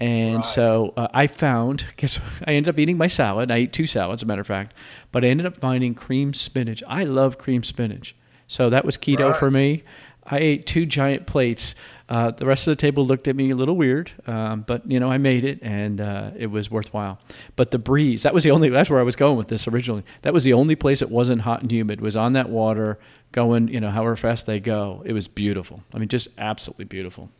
And 0.00 0.36
right. 0.36 0.44
so 0.44 0.94
uh, 0.96 1.08
I 1.12 1.26
found, 1.26 1.84
guess 1.96 2.18
I 2.46 2.54
ended 2.54 2.74
up 2.74 2.78
eating 2.78 2.96
my 2.96 3.06
salad. 3.06 3.50
I 3.50 3.56
ate 3.58 3.72
two 3.72 3.86
salads, 3.86 4.22
as 4.22 4.24
a 4.24 4.26
matter 4.26 4.40
of 4.40 4.46
fact, 4.46 4.74
but 5.12 5.24
I 5.24 5.28
ended 5.28 5.46
up 5.46 5.58
finding 5.58 5.94
cream 5.94 6.32
spinach. 6.32 6.82
I 6.88 7.04
love 7.04 7.38
cream 7.38 7.62
spinach. 7.62 8.16
So 8.46 8.70
that 8.70 8.84
was 8.84 8.96
keto 8.96 9.30
right. 9.30 9.36
for 9.38 9.50
me. 9.50 9.84
I 10.24 10.38
ate 10.38 10.66
two 10.66 10.86
giant 10.86 11.26
plates. 11.26 11.74
Uh, 12.08 12.30
the 12.30 12.46
rest 12.46 12.66
of 12.66 12.72
the 12.72 12.76
table 12.76 13.04
looked 13.04 13.28
at 13.28 13.36
me 13.36 13.50
a 13.50 13.56
little 13.56 13.76
weird, 13.76 14.12
um, 14.26 14.62
but 14.62 14.88
you 14.90 15.00
know 15.00 15.10
I 15.10 15.18
made 15.18 15.44
it, 15.44 15.60
and 15.62 16.00
uh, 16.00 16.30
it 16.36 16.46
was 16.46 16.70
worthwhile. 16.70 17.18
But 17.56 17.70
the 17.70 17.78
breeze, 17.78 18.22
that 18.24 18.34
was 18.34 18.44
the 18.44 18.50
only. 18.50 18.68
That's 18.70 18.90
where 18.90 19.00
I 19.00 19.04
was 19.04 19.16
going 19.16 19.36
with 19.36 19.48
this 19.48 19.66
originally. 19.66 20.04
That 20.22 20.32
was 20.32 20.44
the 20.44 20.52
only 20.52 20.76
place 20.76 21.02
it 21.02 21.10
wasn't 21.10 21.42
hot 21.42 21.62
and 21.62 21.70
humid. 21.70 22.00
It 22.00 22.02
was 22.02 22.16
on 22.16 22.32
that 22.32 22.48
water, 22.48 22.98
going 23.32 23.68
you 23.68 23.80
know 23.80 23.90
however 23.90 24.16
fast 24.16 24.46
they 24.46 24.60
go. 24.60 25.02
It 25.04 25.12
was 25.12 25.26
beautiful. 25.28 25.82
I 25.94 25.98
mean, 25.98 26.08
just 26.08 26.28
absolutely 26.38 26.86
beautiful. 26.86 27.30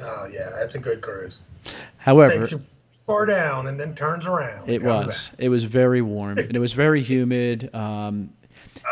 Oh 0.00 0.26
yeah, 0.32 0.50
that's 0.50 0.74
a 0.74 0.78
good 0.78 1.00
cruise. 1.00 1.38
However, 1.98 2.48
far 3.06 3.26
down 3.26 3.66
and 3.66 3.78
then 3.78 3.94
turns 3.94 4.26
around. 4.26 4.68
It 4.68 4.82
was. 4.82 5.30
It 5.38 5.48
was 5.48 5.64
very 5.64 6.02
warm 6.02 6.38
and 6.38 6.54
it 6.54 6.60
was 6.60 6.72
very 6.72 7.02
humid. 7.12 7.74
Um, 7.74 8.30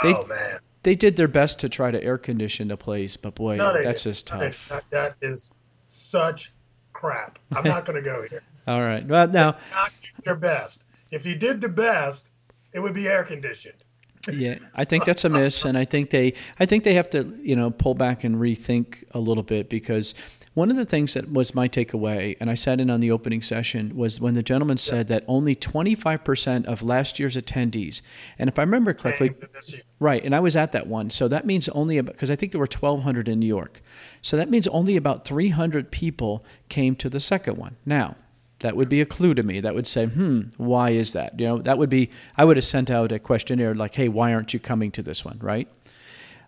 they- 0.02 0.14
oh 0.14 0.26
man, 0.26 0.58
they 0.82 0.94
did 0.94 1.16
their 1.16 1.28
best 1.28 1.58
to 1.60 1.68
try 1.68 1.90
to 1.90 2.02
air 2.02 2.18
condition 2.18 2.68
the 2.68 2.76
place, 2.76 3.16
but 3.16 3.34
boy, 3.34 3.56
No, 3.56 3.72
that's 3.72 4.02
didn't. 4.02 4.14
just 4.14 4.32
No, 4.32 4.40
tough. 4.40 4.68
That, 4.68 4.84
that 4.90 5.16
is 5.22 5.52
such 5.88 6.52
crap. 6.92 7.38
I'm 7.52 7.64
not 7.64 7.84
going 7.84 7.96
to 7.96 8.02
go 8.02 8.26
here. 8.28 8.42
All 8.66 8.80
right. 8.82 9.06
Well, 9.06 9.28
now, 9.28 9.54
Not 9.74 9.92
their 10.24 10.34
best. 10.34 10.84
If 11.10 11.24
you 11.24 11.34
did 11.34 11.60
the 11.60 11.68
best, 11.68 12.30
it 12.72 12.80
would 12.80 12.92
be 12.94 13.08
air 13.08 13.24
conditioned. 13.24 13.82
yeah, 14.30 14.58
I 14.74 14.84
think 14.84 15.04
that's 15.06 15.24
a 15.24 15.28
miss, 15.30 15.64
and 15.64 15.78
I 15.78 15.84
think 15.86 16.10
they, 16.10 16.34
I 16.60 16.66
think 16.66 16.84
they 16.84 16.94
have 16.94 17.08
to, 17.10 17.34
you 17.42 17.56
know, 17.56 17.70
pull 17.70 17.94
back 17.94 18.24
and 18.24 18.36
rethink 18.36 19.04
a 19.12 19.18
little 19.18 19.42
bit 19.42 19.70
because 19.70 20.14
one 20.58 20.72
of 20.72 20.76
the 20.76 20.84
things 20.84 21.14
that 21.14 21.32
was 21.32 21.54
my 21.54 21.68
takeaway, 21.68 22.36
and 22.40 22.50
I 22.50 22.54
sat 22.54 22.80
in 22.80 22.90
on 22.90 22.98
the 22.98 23.12
opening 23.12 23.42
session, 23.42 23.96
was 23.96 24.20
when 24.20 24.34
the 24.34 24.42
gentleman 24.42 24.76
said 24.76 25.06
that 25.06 25.22
only 25.28 25.54
25% 25.54 26.64
of 26.66 26.82
last 26.82 27.20
year's 27.20 27.36
attendees, 27.36 28.02
and 28.40 28.48
if 28.48 28.58
I 28.58 28.62
remember 28.62 28.92
correctly, 28.92 29.28
came 29.28 29.38
to 29.38 29.48
this 29.52 29.72
year. 29.72 29.82
Right, 30.00 30.24
and 30.24 30.34
I 30.34 30.40
was 30.40 30.56
at 30.56 30.72
that 30.72 30.88
one. 30.88 31.10
So 31.10 31.28
that 31.28 31.46
means 31.46 31.68
only 31.68 31.96
about 31.96 32.14
because 32.14 32.32
I 32.32 32.34
think 32.34 32.50
there 32.50 32.58
were 32.58 32.64
1,200 32.64 33.28
in 33.28 33.38
New 33.38 33.46
York. 33.46 33.80
So 34.20 34.36
that 34.36 34.50
means 34.50 34.66
only 34.66 34.96
about 34.96 35.24
300 35.24 35.92
people 35.92 36.44
came 36.68 36.96
to 36.96 37.08
the 37.08 37.20
second 37.20 37.56
one. 37.56 37.76
Now, 37.86 38.16
that 38.58 38.76
would 38.76 38.88
be 38.88 39.00
a 39.00 39.06
clue 39.06 39.34
to 39.34 39.44
me. 39.44 39.60
That 39.60 39.76
would 39.76 39.86
say, 39.86 40.06
hmm, 40.06 40.40
why 40.56 40.90
is 40.90 41.12
that? 41.12 41.38
You 41.38 41.46
know, 41.46 41.58
that 41.58 41.78
would 41.78 41.88
be. 41.88 42.10
I 42.36 42.44
would 42.44 42.56
have 42.56 42.64
sent 42.64 42.90
out 42.90 43.12
a 43.12 43.20
questionnaire 43.20 43.76
like, 43.76 43.94
hey, 43.94 44.08
why 44.08 44.34
aren't 44.34 44.52
you 44.52 44.58
coming 44.58 44.90
to 44.90 45.02
this 45.02 45.24
one? 45.24 45.38
Right. 45.40 45.68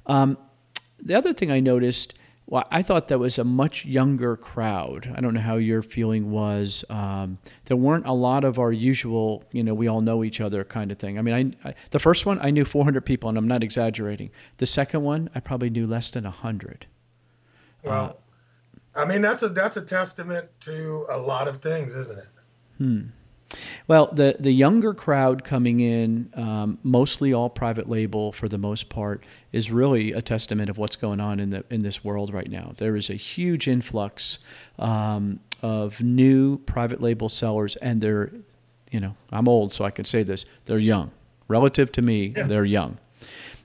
Um, 0.06 0.36
the 1.00 1.14
other 1.14 1.32
thing 1.32 1.52
I 1.52 1.60
noticed, 1.60 2.14
well, 2.50 2.66
I 2.72 2.82
thought 2.82 3.06
that 3.08 3.20
was 3.20 3.38
a 3.38 3.44
much 3.44 3.84
younger 3.84 4.36
crowd. 4.36 5.12
I 5.16 5.20
don't 5.20 5.34
know 5.34 5.40
how 5.40 5.54
your 5.54 5.82
feeling 5.82 6.32
was. 6.32 6.84
Um, 6.90 7.38
there 7.66 7.76
weren't 7.76 8.06
a 8.06 8.12
lot 8.12 8.42
of 8.42 8.58
our 8.58 8.72
usual, 8.72 9.44
you 9.52 9.62
know, 9.62 9.72
we 9.72 9.86
all 9.86 10.00
know 10.00 10.24
each 10.24 10.40
other 10.40 10.64
kind 10.64 10.90
of 10.90 10.98
thing. 10.98 11.16
I 11.16 11.22
mean, 11.22 11.56
I, 11.64 11.68
I, 11.68 11.74
the 11.90 12.00
first 12.00 12.26
one 12.26 12.40
I 12.42 12.50
knew 12.50 12.64
400 12.64 13.06
people, 13.06 13.28
and 13.28 13.38
I'm 13.38 13.46
not 13.46 13.62
exaggerating. 13.62 14.30
The 14.56 14.66
second 14.66 15.02
one 15.02 15.30
I 15.32 15.38
probably 15.38 15.70
knew 15.70 15.86
less 15.86 16.10
than 16.10 16.24
100. 16.24 16.86
Well, 17.84 18.18
I 18.96 19.04
mean 19.04 19.22
that's 19.22 19.44
a 19.44 19.48
that's 19.48 19.76
a 19.76 19.82
testament 19.82 20.48
to 20.62 21.06
a 21.08 21.16
lot 21.16 21.46
of 21.46 21.58
things, 21.58 21.94
isn't 21.94 22.18
it? 22.18 22.28
Well, 23.88 24.10
the 24.12 24.36
the 24.38 24.52
younger 24.52 24.94
crowd 24.94 25.42
coming 25.44 25.80
in, 25.80 26.30
um, 26.34 26.78
mostly 26.82 27.32
all 27.32 27.50
private 27.50 27.88
label 27.88 28.32
for 28.32 28.48
the 28.48 28.58
most 28.58 28.88
part, 28.88 29.24
is 29.52 29.70
really 29.70 30.12
a 30.12 30.22
testament 30.22 30.70
of 30.70 30.78
what's 30.78 30.96
going 30.96 31.20
on 31.20 31.40
in 31.40 31.50
the 31.50 31.64
in 31.70 31.82
this 31.82 32.04
world 32.04 32.32
right 32.32 32.48
now. 32.48 32.72
There 32.76 32.96
is 32.96 33.10
a 33.10 33.14
huge 33.14 33.66
influx 33.66 34.38
um, 34.78 35.40
of 35.62 36.00
new 36.00 36.58
private 36.58 37.00
label 37.00 37.28
sellers, 37.28 37.76
and 37.76 38.00
they're, 38.00 38.30
you 38.92 39.00
know, 39.00 39.16
I'm 39.32 39.48
old, 39.48 39.72
so 39.72 39.84
I 39.84 39.90
can 39.90 40.04
say 40.04 40.22
this: 40.22 40.44
they're 40.66 40.78
young. 40.78 41.10
Relative 41.48 41.90
to 41.92 42.02
me, 42.02 42.32
Yeah. 42.36 42.44
they're 42.46 42.64
young, 42.64 42.98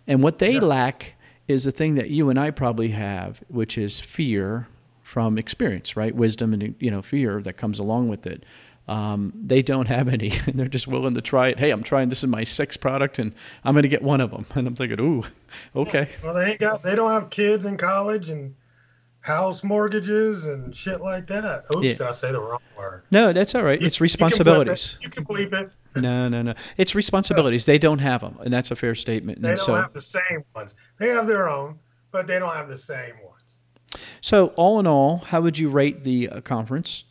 and 0.07 0.23
what 0.23 0.39
they 0.39 0.53
Yeah. 0.53 0.61
lack 0.61 1.15
is 1.47 1.65
the 1.65 1.71
thing 1.71 1.93
that 1.95 2.09
you 2.09 2.31
and 2.31 2.39
I 2.39 2.49
probably 2.49 2.87
have, 2.89 3.43
which 3.49 3.77
is 3.77 3.99
fear 3.99 4.67
from 5.03 5.37
experience, 5.37 5.95
right? 5.95 6.15
Wisdom 6.15 6.51
and 6.53 6.73
you 6.79 6.89
know 6.89 7.03
fear 7.03 7.39
that 7.43 7.53
comes 7.53 7.77
along 7.77 8.07
with 8.07 8.25
it. 8.25 8.43
Um, 8.87 9.33
they 9.43 9.61
don't 9.63 9.87
have 9.87 10.07
any, 10.07 10.31
and 10.45 10.55
they're 10.55 10.67
just 10.67 10.87
willing 10.87 11.15
to 11.15 11.21
try 11.21 11.47
it. 11.47 11.57
Hey, 11.59 11.71
I'm 11.71 11.81
trying 11.83 12.09
this 12.09 12.23
is 12.23 12.29
my 12.29 12.43
sixth 12.43 12.79
product, 12.79 13.17
and 13.19 13.33
I'm 13.63 13.73
going 13.73 13.83
to 13.83 13.89
get 13.89 14.03
one 14.03 14.21
of 14.21 14.31
them. 14.31 14.45
And 14.55 14.67
I'm 14.67 14.75
thinking, 14.75 14.99
ooh, 14.99 15.23
okay, 15.75 16.09
Well, 16.23 16.33
they 16.33 16.51
ain't 16.51 16.59
got 16.59 16.83
they 16.83 16.95
don't 16.95 17.11
have 17.11 17.29
kids 17.29 17.65
in 17.65 17.77
college 17.77 18.29
and 18.29 18.53
house 19.21 19.63
mortgages 19.63 20.45
and 20.45 20.75
shit 20.75 21.01
like 21.01 21.25
that. 21.27 21.65
Oops, 21.75 21.83
Yeah. 21.83 21.93
did 21.93 22.01
I 22.01 22.11
say 22.11 22.31
the 22.31 22.39
wrong 22.39 22.59
word? 22.77 23.03
no, 23.09 23.33
that's 23.33 23.55
all 23.55 23.63
right. 23.63 23.79
You- 23.81 23.87
It's 23.87 23.99
you 23.99 24.01
can 24.01 24.07
bleep 24.07 24.21
it. 24.21 24.23
responsibilities. 24.23 24.97
You 25.01 25.09
can 25.09 25.25
bleep 25.25 25.53
it. 25.53 25.71
No, 25.95 26.27
no, 26.29 26.41
no. 26.41 26.53
It's 26.77 26.93
responsibilities. 26.93 27.65
They 27.65 27.77
don't 27.79 27.99
have 27.99 28.21
them, 28.21 28.37
and 28.43 28.53
that's 28.53 28.69
a 28.69 28.75
fair 28.75 28.93
statement. 28.95 29.41
They 29.41 29.49
And 29.49 29.57
don't 29.57 29.65
so, 29.65 29.75
have 29.75 29.93
the 29.93 30.01
same 30.01 30.43
ones. 30.53 30.75
They 30.99 31.07
have 31.07 31.25
their 31.25 31.47
own, 31.49 31.79
but 32.11 32.27
they 32.27 32.37
don't 32.37 32.53
have 32.53 32.67
the 32.67 32.77
same 32.77 33.13
ones. 33.23 34.01
so 34.21 34.47
all 34.57 34.79
in 34.79 34.85
all, 34.87 35.17
how 35.17 35.39
would 35.41 35.57
you 35.57 35.69
rate 35.69 36.03
the 36.03 36.29
uh, 36.29 36.41
conference? 36.41 37.05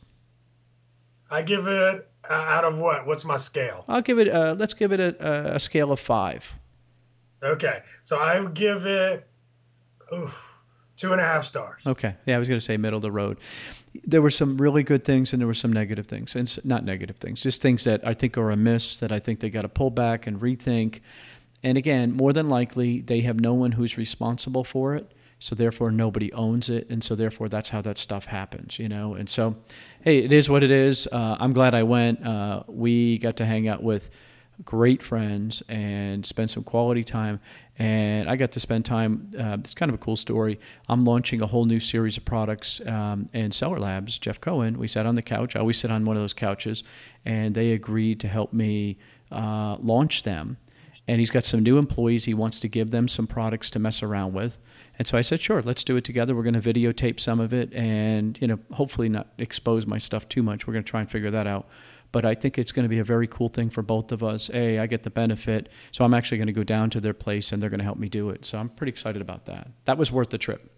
I 1.35 1.43
give 1.43 1.67
it 1.67 2.09
uh, 2.31 2.33
out 2.33 2.65
of 2.65 2.79
what? 2.79 3.09
What's 3.09 3.25
my 3.25 3.39
scale? 3.39 3.85
I'll 3.89 4.03
give 4.03 4.21
it. 4.21 4.29
Uh, 4.29 4.55
let's 4.57 4.73
give 4.73 4.93
it 4.93 5.01
a, 5.01 5.57
a 5.57 5.59
scale 5.59 5.91
of 5.91 5.99
five. 5.99 6.53
Okay, 7.43 7.83
so 8.05 8.19
I 8.19 8.39
would 8.39 8.55
give 8.55 8.87
it 8.87 9.27
oof, 10.13 10.55
two 10.97 11.11
and 11.11 11.21
a 11.21 11.25
half 11.25 11.45
stars. 11.45 11.83
Okay. 11.85 12.15
Yeah, 12.25 12.37
I 12.37 12.39
was 12.39 12.47
going 12.49 12.61
to 12.61 12.65
say 12.65 12.77
middle 12.77 12.99
of 12.99 13.03
the 13.03 13.11
road. 13.11 13.39
There 14.05 14.23
were 14.23 14.31
some 14.31 14.57
really 14.59 14.85
good 14.85 15.03
things 15.03 15.33
and 15.33 15.41
there 15.41 15.49
were 15.49 15.55
some 15.55 15.73
negative 15.73 16.07
things. 16.07 16.37
And 16.37 16.65
not 16.65 16.85
negative 16.85 17.17
things, 17.17 17.43
just 17.43 17.61
things 17.61 17.83
that 17.83 18.07
I 18.07 18.15
think 18.15 18.39
are 18.39 18.51
amiss 18.53 18.99
that 18.99 19.11
I 19.11 19.19
think 19.19 19.41
they 19.41 19.51
got 19.51 19.63
to 19.63 19.69
pull 19.69 19.91
back 19.91 20.29
and 20.29 20.41
rethink. 20.41 21.01
And 21.65 21.77
again, 21.77 22.13
more 22.13 22.33
than 22.33 22.49
likely, 22.49 23.01
they 23.01 23.23
have 23.23 23.41
no 23.41 23.55
one 23.55 23.73
who's 23.73 23.99
responsible 23.99 24.63
for 24.63 24.95
it. 24.95 25.11
So 25.45 25.55
therefore, 25.55 25.91
nobody 25.91 26.33
owns 26.33 26.71
it. 26.71 26.89
And 26.89 27.05
so 27.05 27.15
therefore, 27.15 27.51
that's 27.51 27.69
how 27.69 27.83
that 27.83 27.99
stuff 27.99 28.25
happens, 28.25 28.79
you 28.79 28.89
know? 28.89 29.13
And 29.13 29.29
so, 29.29 29.57
hey, 30.01 30.21
it 30.21 30.33
is 30.33 30.49
what 30.49 30.65
it 30.65 30.71
is. 30.71 31.07
Uh, 31.07 31.37
I'm 31.39 31.53
glad 31.53 31.75
I 31.75 31.83
went. 31.83 32.27
Uh, 32.27 32.63
we 32.67 33.19
got 33.19 33.37
to 33.37 33.45
hang 33.45 33.69
out 33.69 33.83
with 33.83 34.09
great 34.65 35.03
friends 35.03 35.63
and 35.69 36.25
spend 36.25 36.51
some 36.51 36.65
quality 36.65 37.05
time. 37.05 37.41
And 37.79 38.31
I 38.31 38.37
got 38.37 38.53
to 38.53 38.59
spend 38.59 38.87
time. 38.87 39.33
Uh, 39.39 39.59
it's 39.61 39.75
kind 39.75 39.91
of 39.91 39.95
a 39.97 39.99
cool 39.99 40.17
story. 40.17 40.59
I'm 40.89 41.05
launching 41.05 41.43
a 41.43 41.47
whole 41.47 41.67
new 41.67 41.79
series 41.79 42.17
of 42.17 42.25
products 42.25 42.81
um, 42.87 43.29
and 43.35 43.53
Seller 43.53 43.79
Labs. 43.79 44.17
Jeff 44.17 44.41
Cohen. 44.41 44.79
We 44.79 44.89
sat 44.89 45.05
on 45.05 45.15
the 45.15 45.21
couch. 45.21 45.57
I 45.57 45.61
always 45.61 45.77
sit 45.77 45.91
on 45.91 46.07
one 46.07 46.17
of 46.17 46.23
those 46.23 46.33
couches, 46.33 46.85
and 47.27 47.55
they 47.55 47.73
agreed 47.73 48.19
to 48.21 48.29
help 48.29 48.55
me 48.55 48.97
uh, 49.31 49.77
launch 49.79 50.23
them. 50.23 50.57
And 51.07 51.21
he's 51.21 51.31
got 51.31 51.45
some 51.45 51.63
new 51.63 51.77
employees. 51.77 52.25
He 52.25 52.33
wants 52.33 52.61
to 52.61 52.69
give 52.69 52.91
them 52.91 53.09
some 53.09 53.27
products 53.27 53.69
to 53.73 53.79
mess 53.79 54.03
around 54.03 54.33
with. 54.33 54.57
And 54.99 55.09
so 55.09 55.19
I 55.19 55.23
said, 55.23 55.41
sure, 55.41 55.61
let's 55.63 55.83
do 55.83 55.97
it 55.97 56.05
together. 56.05 56.35
We're 56.37 56.45
going 56.45 56.61
to 56.61 56.73
videotape 56.73 57.19
some 57.19 57.41
of 57.41 57.53
it, 57.53 57.73
and 57.73 58.41
you 58.41 58.47
know, 58.47 58.59
hopefully 58.73 59.09
not 59.09 59.29
expose 59.39 59.87
my 59.87 59.99
stuff 59.99 60.29
too 60.29 60.43
much. 60.43 60.67
We're 60.67 60.73
going 60.75 60.85
to 60.85 60.91
try 60.91 61.01
and 61.01 61.11
figure 61.11 61.31
that 61.33 61.47
out 61.47 61.69
but 62.15 62.25
I 62.25 62.37
think 62.37 62.59
it's 62.59 62.71
going 62.71 62.85
to 62.85 62.89
be 62.89 63.01
a 63.01 63.05
very 63.05 63.27
cool 63.27 63.49
thing 63.49 63.71
for 63.71 63.83
both 63.83 64.13
of 64.13 64.23
us. 64.23 64.49
A, 64.55 64.79
I 64.79 64.87
get 64.87 65.03
the 65.03 65.11
benefit, 65.11 65.69
so 65.91 66.05
I'm 66.05 66.15
actually 66.15 66.39
going 66.39 66.47
to 66.47 66.53
go 66.53 66.63
down 66.63 66.89
to 66.91 67.01
their 67.01 67.13
place 67.13 67.51
and 67.51 67.61
they're 67.61 67.71
going 67.71 67.81
to 67.81 67.85
help 67.85 67.99
me 67.99 68.09
do 68.09 68.31
it. 68.31 68.45
So 68.45 68.57
I'm 68.57 68.69
pretty 68.69 68.91
excited 68.91 69.21
about 69.21 69.47
that. 69.47 69.69
That 69.87 69.99
was 69.99 70.13
worth 70.13 70.31
the 70.31 70.39
trip. 70.39 70.71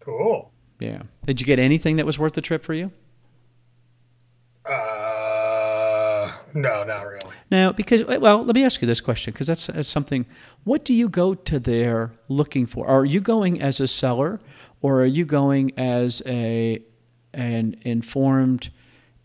Cool. 0.00 0.50
Yeah. 0.80 1.02
Did 1.26 1.42
you 1.42 1.46
get 1.46 1.58
anything 1.58 1.96
that 1.96 2.06
was 2.06 2.18
worth 2.18 2.32
the 2.32 2.40
trip 2.40 2.64
for 2.64 2.72
you? 2.72 2.90
Uh, 4.64 5.01
no, 6.54 6.84
not 6.84 7.06
really. 7.06 7.34
Now, 7.50 7.72
because 7.72 8.02
eh, 8.02 8.16
well, 8.16 8.44
let 8.44 8.54
me 8.54 8.64
ask 8.64 8.80
you 8.82 8.86
this 8.86 9.00
question 9.00 9.32
because 9.32 9.46
that's, 9.46 9.66
that's 9.66 9.88
something. 9.88 10.26
What 10.64 10.84
do 10.84 10.94
you 10.94 11.08
go 11.08 11.34
to 11.34 11.58
there 11.58 12.12
looking 12.28 12.66
for? 12.66 12.86
Are 12.86 13.04
you 13.04 13.20
going 13.20 13.60
as 13.60 13.80
a 13.80 13.88
seller, 13.88 14.40
or 14.80 15.00
are 15.00 15.06
you 15.06 15.24
going 15.24 15.72
as 15.78 16.22
a 16.26 16.82
an 17.34 17.76
informed 17.82 18.70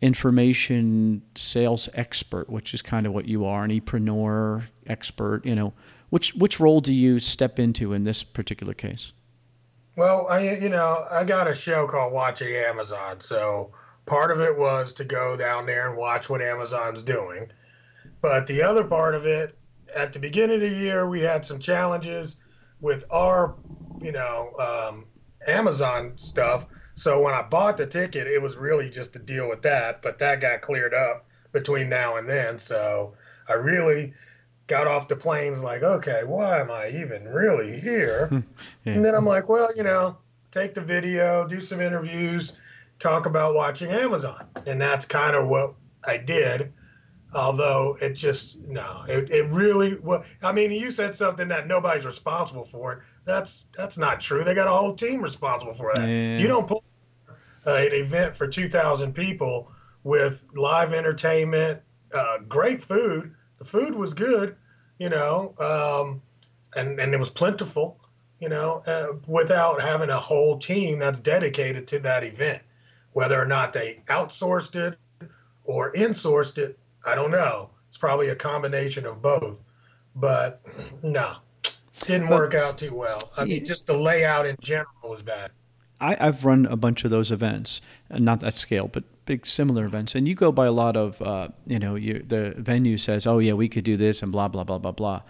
information 0.02 1.22
sales 1.36 1.90
expert, 1.94 2.50
which 2.50 2.74
is 2.74 2.82
kind 2.82 3.06
of 3.06 3.14
what 3.14 3.28
you 3.28 3.46
are, 3.46 3.64
an 3.64 3.72
epreneur 3.72 4.64
expert? 4.86 5.46
You 5.46 5.56
know, 5.56 5.74
which 6.10 6.34
which 6.36 6.60
role 6.60 6.82
do 6.82 6.94
you 6.94 7.20
step 7.20 7.60
into 7.60 7.94
in 7.94 8.04
this 8.04 8.24
particular 8.24 8.74
case? 8.74 9.12
Well, 9.96 10.28
I 10.28 10.56
you 10.56 10.70
know 10.70 11.08
I 11.10 11.24
got 11.24 11.48
a 11.48 11.54
show 11.54 11.88
called 11.88 12.14
Watching 12.14 12.54
Amazon, 12.56 13.20
so 13.20 13.72
part 14.08 14.32
of 14.32 14.40
it 14.40 14.58
was 14.58 14.94
to 14.94 15.04
go 15.04 15.38
down 15.38 15.66
there 15.66 15.88
and 15.90 15.98
watch 15.98 16.30
what 16.30 16.42
Amazon's 16.42 17.04
doing, 17.04 17.52
but 18.22 18.48
the 18.48 18.64
other 18.64 18.84
part 18.84 19.14
of 19.14 19.26
it, 19.28 19.58
at 19.96 20.14
the 20.14 20.20
beginning 20.20 20.56
of 20.56 20.62
the 20.62 20.76
year, 20.76 21.08
we 21.08 21.22
had 21.22 21.46
some 21.46 21.60
challenges 21.60 22.38
with 22.82 23.06
our, 23.12 23.56
you 24.02 24.12
know, 24.12 24.52
um, 24.60 25.06
Amazon 25.48 26.14
stuff. 26.16 26.66
So 26.96 27.22
when 27.22 27.34
I 27.34 27.42
bought 27.44 27.78
the 27.78 27.86
ticket, 27.86 28.28
it 28.28 28.42
was 28.42 28.56
really 28.58 28.90
just 28.90 29.14
to 29.14 29.20
deal 29.20 29.48
with 29.48 29.62
that, 29.62 30.02
but 30.02 30.18
that 30.20 30.42
got 30.42 30.62
cleared 30.62 30.94
up 30.94 31.26
between 31.52 31.90
now 31.90 32.18
and 32.18 32.28
then. 32.28 32.60
So 32.60 33.14
I 33.48 33.54
really 33.54 34.14
got 34.68 34.88
off 34.88 35.08
the 35.08 35.16
planes 35.16 35.62
like, 35.62 35.84
okay, 35.84 36.24
why 36.26 36.60
am 36.60 36.70
I 36.72 36.90
even 36.90 37.28
really 37.28 37.80
here? 37.80 38.30
Yeah. 38.86 38.94
And 38.94 39.04
then 39.04 39.16
I'm 39.16 39.26
like, 39.26 39.50
well, 39.50 39.70
you 39.76 39.84
know, 39.84 40.18
take 40.52 40.74
the 40.74 40.82
video, 40.82 41.46
do 41.46 41.60
some 41.60 41.82
interviews, 41.82 42.54
talk 43.00 43.26
about 43.26 43.56
watching 43.56 43.92
Amazon. 43.92 44.46
And 44.66 44.82
that's 44.82 45.06
kind 45.06 45.36
of 45.36 45.48
what 45.48 45.76
I 46.04 46.18
did. 46.18 46.74
Although 47.34 47.98
it 48.00 48.14
just, 48.14 48.58
no, 48.62 49.04
it, 49.08 49.30
it 49.30 49.46
really, 49.50 49.96
well, 49.96 50.24
I 50.42 50.54
mean, 50.54 50.72
you 50.72 50.92
said 50.92 51.16
something 51.16 51.48
that 51.50 51.68
nobody's 51.68 52.06
responsible 52.06 52.66
for 52.66 52.94
it. 52.94 53.00
That's, 53.26 53.66
that's 53.76 53.98
not 53.98 54.22
true. 54.22 54.44
They 54.44 54.56
got 54.56 54.68
a 54.68 54.72
whole 54.72 54.96
team 54.96 55.22
responsible 55.22 55.74
for 55.74 55.92
that. 55.94 56.08
Yeah. 56.08 56.38
You 56.38 56.48
don't 56.48 56.68
pull 56.68 56.84
uh, 57.66 57.76
an 57.76 57.94
event 57.94 58.36
for 58.36 58.48
2,000 58.48 59.14
people 59.14 59.70
with 60.04 60.46
live 60.56 60.94
entertainment, 60.94 61.82
uh, 62.14 62.38
great 62.48 62.82
food. 62.82 63.36
The 63.60 63.66
food 63.66 63.94
was 63.94 64.14
good, 64.14 64.56
you 64.98 65.10
know, 65.10 65.54
um, 65.60 66.22
and, 66.76 66.98
and 67.00 67.14
it 67.14 67.18
was 67.18 67.30
plentiful, 67.30 68.00
you 68.40 68.48
know, 68.48 68.84
uh, 68.88 69.18
without 69.28 69.82
having 69.82 70.10
a 70.10 70.20
whole 70.20 70.58
team 70.58 71.00
that's 71.00 71.20
dedicated 71.20 71.88
to 71.90 72.00
that 72.00 72.24
event, 72.24 72.62
whether 73.18 73.42
or 73.42 73.48
not 73.48 73.74
they 73.74 74.00
outsourced 74.10 74.76
it 74.76 74.96
or 75.64 75.92
insourced 75.94 76.60
it. 76.60 76.78
I 77.04 77.16
don't 77.16 77.32
know. 77.32 77.72
It's 77.90 77.98
probably 77.98 78.30
a 78.30 78.36
combination 78.36 79.08
of 79.08 79.24
both. 79.24 79.64
But 80.16 80.62
no, 81.02 81.38
didn't 82.06 82.30
work 82.30 82.54
out 82.54 82.78
too 82.78 82.94
well. 82.94 83.32
I 83.36 83.46
mean, 83.46 83.66
just 83.66 83.88
the 83.88 83.98
layout 83.98 84.46
in 84.46 84.56
general 84.62 85.10
was 85.10 85.24
bad. 85.24 85.50
I, 86.00 86.14
have 86.24 86.46
run 86.46 86.68
a 86.68 86.76
bunch 86.76 87.06
of 87.06 87.10
those 87.10 87.32
events, 87.32 87.82
not 88.12 88.42
that 88.42 88.54
scale, 88.54 88.88
but 88.88 89.04
big 89.26 89.48
similar 89.48 89.86
events. 89.86 90.14
And 90.14 90.28
you 90.28 90.36
go 90.36 90.52
by 90.52 90.68
a 90.68 90.72
lot 90.72 90.96
of, 90.96 91.20
uh, 91.20 91.48
you 91.66 91.80
know, 91.80 91.96
you, 91.96 92.24
the 92.24 92.54
venue 92.56 92.98
says, 92.98 93.26
oh, 93.26 93.40
yeah, 93.40 93.54
we 93.54 93.68
could 93.68 93.84
do 93.84 93.98
this 93.98 94.22
and 94.22 94.32
blah, 94.32 94.48
blah, 94.48 94.64
blah, 94.64 94.78
blah, 94.78 94.92
blah. 94.92 95.24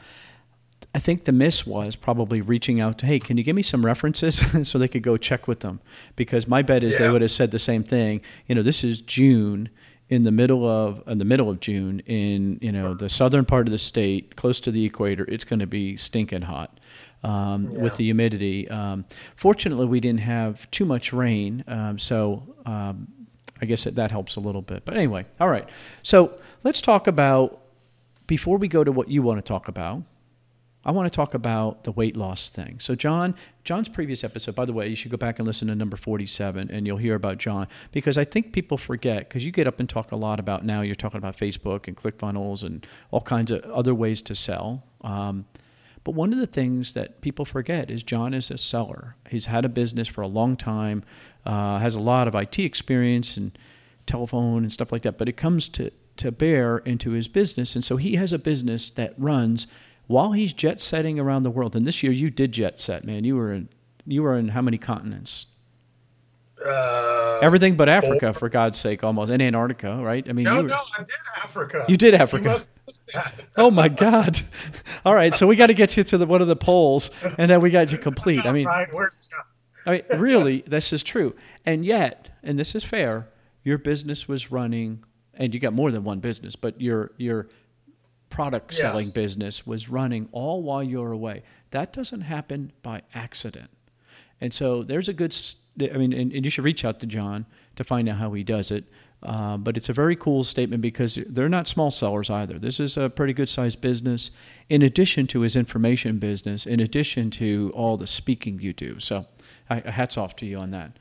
I 0.96 1.00
think 1.00 1.26
the 1.26 1.32
miss 1.32 1.68
was 1.68 1.96
probably 1.96 2.42
reaching 2.42 2.80
out 2.80 2.98
to, 3.00 3.06
hey, 3.06 3.20
can 3.20 3.38
you 3.38 3.44
give 3.44 3.56
me 3.56 3.62
some 3.62 3.86
references 3.86 4.42
so 4.68 4.80
they 4.80 4.88
could 4.88 5.04
go 5.04 5.16
check 5.16 5.48
with 5.48 5.60
them? 5.60 5.80
Because 6.16 6.48
my 6.48 6.64
bet 6.64 6.84
is 6.84 6.94
yeah. 6.94 7.06
they 7.06 7.12
would 7.12 7.22
have 7.22 7.32
said 7.32 7.52
the 7.52 7.60
same 7.60 7.84
thing. 7.84 8.22
You 8.48 8.56
know, 8.56 8.64
this 8.64 8.84
is 8.84 9.02
June 9.02 9.70
in 10.10 10.22
the 10.22 10.32
middle 10.32 10.68
of 10.68 11.04
in 11.08 11.18
the 11.18 11.26
middle 11.26 11.50
of 11.50 11.60
June 11.60 12.00
in 12.06 12.58
you 12.62 12.72
know 12.72 12.94
the 12.94 13.10
southern 13.10 13.46
part 13.46 13.68
of 13.68 13.72
the 13.72 13.78
state, 13.78 14.36
close 14.38 14.60
to 14.62 14.72
the 14.72 14.84
equator. 14.86 15.26
It's 15.26 15.44
going 15.44 15.60
to 15.60 15.68
be 15.68 15.98
stinking 15.98 16.42
hot. 16.42 16.80
Um, 17.24 17.70
yeah. 17.72 17.82
with 17.82 17.96
the 17.96 18.04
humidity. 18.04 18.70
Um, 18.70 19.04
fortunately, 19.36 19.88
we 19.88 20.00
didn't 20.00 20.20
have 20.20 20.70
too 20.70 20.86
much 20.86 21.12
rain, 21.12 21.64
um, 21.68 21.98
so 21.98 22.44
um, 22.66 23.08
I 23.60 23.66
guess 23.66 23.86
that, 23.86 23.96
that 23.96 24.12
helps 24.12 24.36
a 24.36 24.40
little 24.40 24.62
bit. 24.62 24.86
But 24.86 24.98
anyway, 24.98 25.26
all 25.40 25.50
right. 25.50 25.68
So 26.04 26.40
let's 26.64 26.80
talk 26.80 27.08
about 27.08 27.60
before 28.28 28.58
we 28.58 28.68
go 28.68 28.84
to 28.84 28.92
what 28.92 29.10
you 29.10 29.24
want 29.24 29.40
to 29.40 29.42
talk 29.42 29.68
about. 29.68 30.04
I 30.88 30.92
want 30.92 31.12
to 31.12 31.14
talk 31.14 31.34
about 31.34 31.84
the 31.84 31.92
weight 31.92 32.16
loss 32.16 32.50
thing. 32.50 32.80
So, 32.80 32.96
John, 32.96 33.36
John's 33.66 33.90
previous 33.90 34.24
episode, 34.24 34.56
by 34.56 34.64
the 34.64 34.72
way, 34.72 34.88
you 34.88 34.96
should 34.96 35.12
go 35.12 35.18
back 35.18 35.38
and 35.38 35.46
listen 35.46 35.68
to 35.68 35.76
number 35.76 35.98
47 35.98 36.72
and 36.72 36.88
you'll 36.88 36.96
hear 36.96 37.16
about 37.16 37.40
John 37.40 37.68
because 37.92 38.18
I 38.18 38.24
think 38.24 38.54
people 38.54 38.78
forget 38.78 39.28
because 39.28 39.46
you 39.46 39.52
get 39.52 39.68
up 39.68 39.82
and 39.82 39.90
talk 39.90 40.14
a 40.14 40.16
lot 40.16 40.40
about 40.40 40.64
now, 40.64 40.80
you're 40.80 40.96
talking 40.96 41.18
about 41.18 41.36
Facebook 41.36 41.90
and 41.90 41.98
ClickFunnels 41.98 42.64
and 42.64 42.88
all 43.12 43.20
kinds 43.20 43.52
of 43.52 43.66
other 43.66 43.94
ways 43.94 44.22
to 44.24 44.34
sell. 44.34 44.86
Um, 45.02 45.46
but 46.06 46.16
one 46.16 46.32
of 46.32 46.40
the 46.40 46.48
things 46.48 46.94
that 46.94 47.20
people 47.20 47.44
forget 47.44 47.92
is 47.92 48.02
John 48.02 48.34
is 48.34 48.50
a 48.50 48.58
seller. 48.58 49.18
He's 49.30 49.48
had 49.48 49.66
a 49.66 49.70
business 49.70 50.08
for 50.08 50.22
a 50.22 50.28
long 50.28 50.56
time, 50.56 51.04
uh, 51.46 51.80
has 51.80 51.96
a 51.96 52.00
lot 52.00 52.30
of 52.30 52.36
IT 52.36 52.58
experience 52.60 53.36
and 53.36 53.58
telephone 54.06 54.64
and 54.64 54.72
stuff 54.72 54.94
like 54.94 55.02
that. 55.02 55.18
But 55.18 55.28
it 55.28 55.36
comes 55.36 55.68
to, 55.68 55.92
to 56.16 56.32
bear 56.32 56.78
into 56.78 57.12
his 57.12 57.28
business. 57.28 57.76
And 57.76 57.84
so 57.84 57.98
he 57.98 58.16
has 58.16 58.32
a 58.32 58.40
business 58.40 58.90
that 58.92 59.16
runs 59.18 59.68
while 60.08 60.32
he's 60.32 60.54
jet 60.54 60.82
setting 60.82 61.20
around 61.20 61.44
the 61.44 61.52
world, 61.52 61.76
and 61.76 61.86
this 61.86 62.02
year 62.02 62.12
you 62.12 62.30
did 62.30 62.54
jet 62.54 62.80
set, 62.80 63.06
man. 63.06 63.24
You 63.24 63.36
were 63.36 63.54
in 63.54 63.70
you 64.06 64.24
were 64.24 64.38
in 64.38 64.50
how 64.50 64.62
many 64.62 64.78
continents? 64.78 65.48
Uh, 66.66 67.40
Everything 67.42 67.76
but 67.76 67.88
Africa, 67.88 68.34
for 68.34 68.50
God's 68.50 68.80
sake, 68.80 69.04
almost, 69.04 69.32
and 69.32 69.42
Antarctica, 69.42 69.98
right? 70.02 70.28
I 70.28 70.34
mean, 70.34 70.46
no, 70.46 70.64
were, 70.64 70.70
no, 70.70 70.82
I 70.98 71.04
did 71.04 71.16
Africa. 71.44 71.86
You 71.88 71.98
did 71.98 72.16
Africa. 72.16 72.64
You 72.88 73.22
oh 73.58 73.70
my 73.70 73.90
God! 73.90 74.40
All 75.06 75.14
right, 75.14 75.34
so 75.34 75.46
we 75.46 75.56
got 75.56 75.68
to 75.68 75.74
get 75.74 75.98
you 75.98 76.04
to 76.06 76.18
the 76.18 76.26
one 76.26 76.42
of 76.42 76.48
the 76.48 76.56
poles, 76.56 77.12
and 77.38 77.52
then 77.52 77.62
we 77.62 77.70
got 77.70 77.92
you 77.92 77.98
complete. 77.98 78.46
I 78.46 78.52
mean, 78.52 78.68
I 78.68 78.88
mean, 79.86 80.02
really, 80.16 80.64
this 80.66 80.94
is 80.94 81.04
true, 81.04 81.36
and 81.66 81.86
yet, 81.86 82.30
and 82.44 82.58
this 82.58 82.76
is 82.76 82.84
fair. 82.84 83.30
Your 83.64 83.78
business 83.78 84.28
was 84.28 84.52
running, 84.52 85.04
and 85.34 85.54
you 85.54 85.60
got 85.60 85.74
more 85.74 85.92
than 85.92 86.04
one 86.04 86.20
business, 86.20 86.56
but 86.56 86.80
your 86.82 87.12
your 87.18 87.50
product 88.30 88.72
yes. 88.72 88.82
selling 88.82 89.10
business 89.10 89.66
was 89.66 89.90
running 89.90 90.30
all 90.32 90.62
while 90.62 90.84
you're 90.84 91.12
away. 91.12 91.44
That 91.72 91.94
doesn't 91.94 92.22
happen 92.22 92.72
by 92.84 93.02
accident. 93.14 93.70
And 94.42 94.54
so 94.54 94.84
there's 94.84 95.10
a 95.10 95.14
good, 95.14 95.36
I 95.82 95.98
mean, 95.98 96.14
and, 96.14 96.32
and 96.32 96.46
you 96.46 96.52
should 96.52 96.64
reach 96.64 96.86
out 96.86 97.00
to 97.00 97.08
John 97.08 97.46
to 97.76 97.84
find 97.84 98.08
out 98.10 98.18
how 98.18 98.34
he 98.34 98.44
does 98.44 98.72
it. 98.72 98.86
Uh, 99.24 99.58
but 99.58 99.76
it's 99.76 99.90
a 99.90 99.94
very 99.94 100.16
cool 100.16 100.44
statement 100.44 100.82
because 100.82 101.18
they're 101.28 101.50
not 101.50 101.68
small 101.68 101.90
sellers 101.90 102.30
either. 102.30 102.60
This 102.60 102.80
is 102.80 102.98
a 102.98 103.10
pretty 103.10 103.34
good 103.34 103.50
sized 103.50 103.82
business, 103.82 104.30
in 104.70 104.84
addition 104.84 105.26
to 105.28 105.42
his 105.42 105.56
information 105.56 106.20
business, 106.20 106.68
in 106.68 106.80
addition 106.80 107.32
to 107.32 107.72
all 107.74 107.98
the 107.98 108.06
speaking 108.06 108.60
you 108.60 108.74
do. 108.74 109.00
So, 109.00 109.26
I, 109.72 109.80
hats 109.80 110.18
off 110.18 110.36
to 110.38 110.46
you 110.46 110.60
on 110.60 110.70
that. 110.72 110.92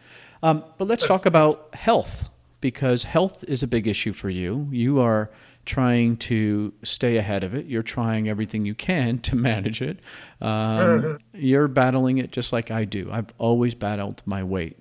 Um, 0.42 0.64
but 0.78 0.88
let's 0.88 1.06
talk 1.06 1.26
about 1.26 1.74
health 1.74 2.30
because 2.60 3.04
health 3.04 3.44
is 3.44 3.62
a 3.62 3.66
big 3.66 3.86
issue 3.86 4.14
for 4.14 4.30
you. 4.30 4.66
You 4.70 5.00
are 5.00 5.30
trying 5.66 6.16
to 6.16 6.72
stay 6.82 7.16
ahead 7.16 7.44
of 7.44 7.54
it. 7.54 7.66
You're 7.66 7.82
trying 7.82 8.28
everything 8.28 8.64
you 8.64 8.74
can 8.74 9.18
to 9.20 9.36
manage 9.50 9.82
it. 9.82 10.00
Um, 10.40 11.18
you're 11.34 11.68
battling 11.68 12.18
it 12.18 12.32
just 12.32 12.52
like 12.52 12.70
I 12.70 12.84
do. 12.84 13.10
I've 13.12 13.32
always 13.38 13.74
battled 13.74 14.22
my 14.24 14.42
weight. 14.42 14.78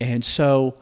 And 0.00 0.24
so 0.24 0.74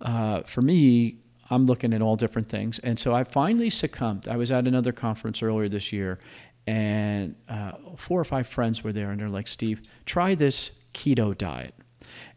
uh, 0.00 0.42
for 0.42 0.60
me, 0.60 1.18
I'm 1.50 1.66
looking 1.66 1.92
at 1.92 2.02
all 2.02 2.16
different 2.16 2.48
things. 2.48 2.78
And 2.80 2.98
so 2.98 3.14
I 3.14 3.24
finally 3.24 3.70
succumbed. 3.70 4.28
I 4.28 4.36
was 4.36 4.52
at 4.52 4.66
another 4.66 4.92
conference 4.92 5.42
earlier 5.42 5.68
this 5.68 5.92
year, 5.92 6.18
and 6.66 7.34
uh, 7.48 7.72
four 7.96 8.20
or 8.20 8.24
five 8.24 8.46
friends 8.46 8.84
were 8.84 8.92
there, 8.92 9.08
and 9.08 9.20
they're 9.20 9.28
like, 9.28 9.48
Steve, 9.48 9.82
try 10.06 10.34
this 10.34 10.72
keto 10.94 11.36
diet. 11.36 11.74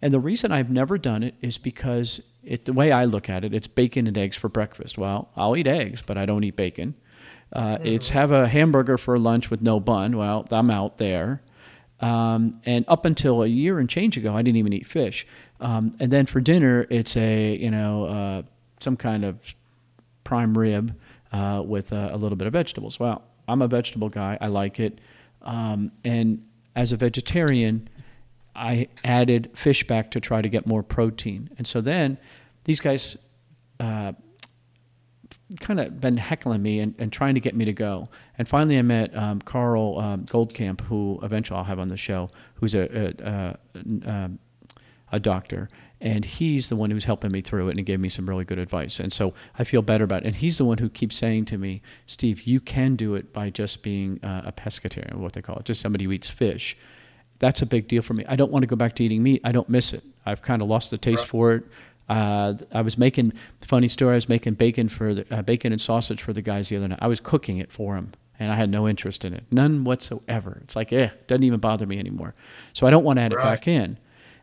And 0.01 0.11
the 0.11 0.19
reason 0.19 0.51
I've 0.51 0.71
never 0.71 0.97
done 0.97 1.23
it 1.23 1.35
is 1.41 1.57
because 1.57 2.21
it, 2.43 2.65
the 2.65 2.73
way 2.73 2.91
I 2.91 3.05
look 3.05 3.29
at 3.29 3.43
it, 3.43 3.53
it's 3.53 3.67
bacon 3.67 4.07
and 4.07 4.17
eggs 4.17 4.35
for 4.35 4.49
breakfast. 4.49 4.97
Well, 4.97 5.29
I'll 5.35 5.55
eat 5.55 5.67
eggs, 5.67 6.01
but 6.01 6.17
I 6.17 6.25
don't 6.25 6.43
eat 6.43 6.55
bacon. 6.55 6.95
Uh, 7.51 7.77
mm. 7.77 7.85
It's 7.85 8.09
have 8.09 8.31
a 8.31 8.47
hamburger 8.47 8.97
for 8.97 9.17
lunch 9.17 9.49
with 9.49 9.61
no 9.61 9.79
bun. 9.79 10.17
Well, 10.17 10.45
I'm 10.51 10.69
out 10.69 10.97
there. 10.97 11.41
Um, 11.99 12.59
and 12.65 12.83
up 12.87 13.05
until 13.05 13.43
a 13.43 13.47
year 13.47 13.79
and 13.79 13.89
change 13.89 14.17
ago, 14.17 14.35
I 14.35 14.41
didn't 14.41 14.57
even 14.57 14.73
eat 14.73 14.87
fish. 14.87 15.25
Um, 15.61 15.95
and 15.99 16.11
then 16.11 16.25
for 16.25 16.41
dinner, 16.41 16.85
it's 16.89 17.15
a 17.15 17.55
you 17.55 17.71
know 17.71 18.05
uh, 18.05 18.41
some 18.79 18.97
kind 18.97 19.23
of 19.23 19.55
prime 20.23 20.57
rib 20.57 20.99
uh, 21.31 21.63
with 21.65 21.91
a, 21.91 22.09
a, 22.13 22.17
little 22.17 22.35
bit 22.35 22.47
of 22.47 22.53
vegetables. 22.53 22.99
Well, 22.99 23.23
I'm 23.47 23.61
a 23.61 23.67
vegetable 23.67 24.09
guy. 24.09 24.37
I 24.41 24.47
like 24.47 24.79
it. 24.79 24.99
Um, 25.41 25.91
and 26.03 26.45
as 26.75 26.91
a 26.91 26.97
vegetarian, 26.97 27.89
I 28.55 28.87
added 29.03 29.51
fish 29.55 29.85
back 29.87 30.11
to 30.11 30.19
try 30.19 30.41
to 30.41 30.49
get 30.49 30.67
more 30.67 30.83
protein. 30.83 31.49
And 31.57 31.65
so 31.65 31.81
then 31.81 32.17
these 32.65 32.79
guys 32.79 33.17
uh, 33.79 34.13
kind 35.59 35.79
of 35.79 35.99
been 35.99 36.17
heckling 36.17 36.61
me 36.61 36.79
and, 36.79 36.95
and, 36.97 37.11
trying 37.11 37.33
to 37.35 37.39
get 37.39 37.55
me 37.55 37.65
to 37.65 37.73
go. 37.73 38.09
And 38.37 38.47
finally, 38.47 38.77
I 38.77 38.81
met 38.81 39.15
um, 39.15 39.41
Carl 39.41 39.99
um, 39.99 40.25
Goldkamp, 40.25 40.81
who 40.81 41.19
eventually 41.23 41.57
I'll 41.57 41.63
have 41.63 41.79
on 41.79 41.87
the 41.87 41.97
show, 41.97 42.29
who's 42.55 42.75
a, 42.75 43.17
a, 43.25 43.57
a, 43.75 44.09
um, 44.09 44.39
a 45.11 45.19
doctor. 45.19 45.67
And 45.99 46.25
he's 46.25 46.69
the 46.69 46.75
one 46.75 46.91
who's 46.91 47.05
helping 47.05 47.31
me 47.31 47.41
through 47.41 47.69
it 47.69 47.77
and 47.77 47.85
gave 47.85 47.99
me 47.99 48.09
some 48.09 48.27
really 48.27 48.43
good 48.43 48.59
advice. 48.59 48.99
And 48.99 49.13
so 49.13 49.33
I 49.57 49.63
feel 49.63 49.81
better 49.81 50.03
about 50.03 50.23
it. 50.23 50.27
And 50.27 50.35
he's 50.35 50.57
the 50.57 50.65
one 50.65 50.79
who 50.79 50.89
keeps 50.89 51.15
saying 51.15 51.45
to 51.45 51.57
me, 51.57 51.81
Steve, 52.05 52.41
you 52.41 52.59
can 52.59 52.95
do 52.95 53.15
it 53.15 53.31
by 53.31 53.49
just 53.49 53.83
being 53.83 54.19
uh, 54.21 54.41
a 54.45 54.51
pescatarian, 54.51 55.15
what 55.15 55.33
they 55.33 55.41
call 55.41 55.57
it, 55.57 55.65
just 55.65 55.79
somebody 55.79 56.05
who 56.05 56.11
eats 56.11 56.29
fish 56.29 56.75
that's 57.43 57.61
a 57.61 57.65
big 57.65 57.89
deal 57.89 58.01
for 58.01 58.13
me. 58.13 58.23
I 58.25 58.37
don't 58.37 58.53
want 58.53 58.63
to 58.63 58.67
go 58.67 58.77
back 58.77 58.95
to 58.95 59.03
eating 59.03 59.21
meat. 59.21 59.41
I 59.43 59.51
don't 59.51 59.67
miss 59.67 59.91
it. 59.91 60.01
I've 60.25 60.41
kind 60.41 60.61
of 60.61 60.69
lost 60.69 60.91
the 60.91 60.97
taste 60.97 61.23
right. 61.23 61.27
for 61.27 61.53
it. 61.55 61.63
Uh, 62.07 62.53
I 62.71 62.81
was 62.81 62.97
making 62.97 63.33
funny 63.59 63.89
story. 63.89 64.13
I 64.13 64.15
was 64.15 64.29
making 64.29 64.53
bacon 64.53 64.87
for 64.87 65.13
the, 65.13 65.25
uh, 65.29 65.41
bacon 65.41 65.73
and 65.73 65.81
sausage 65.81 66.21
for 66.21 66.31
the 66.31 66.41
guys 66.41 66.69
the 66.69 66.77
other 66.77 66.87
night. 66.87 66.99
I 67.01 67.07
was 67.07 67.19
cooking 67.19 67.57
it 67.57 67.69
for 67.69 67.95
them, 67.95 68.13
and 68.39 68.49
I 68.49 68.55
had 68.55 68.69
no 68.69 68.87
interest 68.87 69.25
in 69.25 69.33
it, 69.33 69.43
none 69.51 69.83
whatsoever. 69.83 70.61
It's 70.63 70.77
like, 70.77 70.93
eh, 70.93 71.09
doesn't 71.27 71.43
even 71.43 71.59
bother 71.59 71.85
me 71.85 71.99
anymore. 71.99 72.33
So 72.71 72.87
I 72.87 72.91
don't 72.91 73.03
want 73.03 73.17
to 73.17 73.23
add 73.23 73.33
right. 73.33 73.41
it 73.41 73.43
back 73.43 73.67
in. 73.67 73.97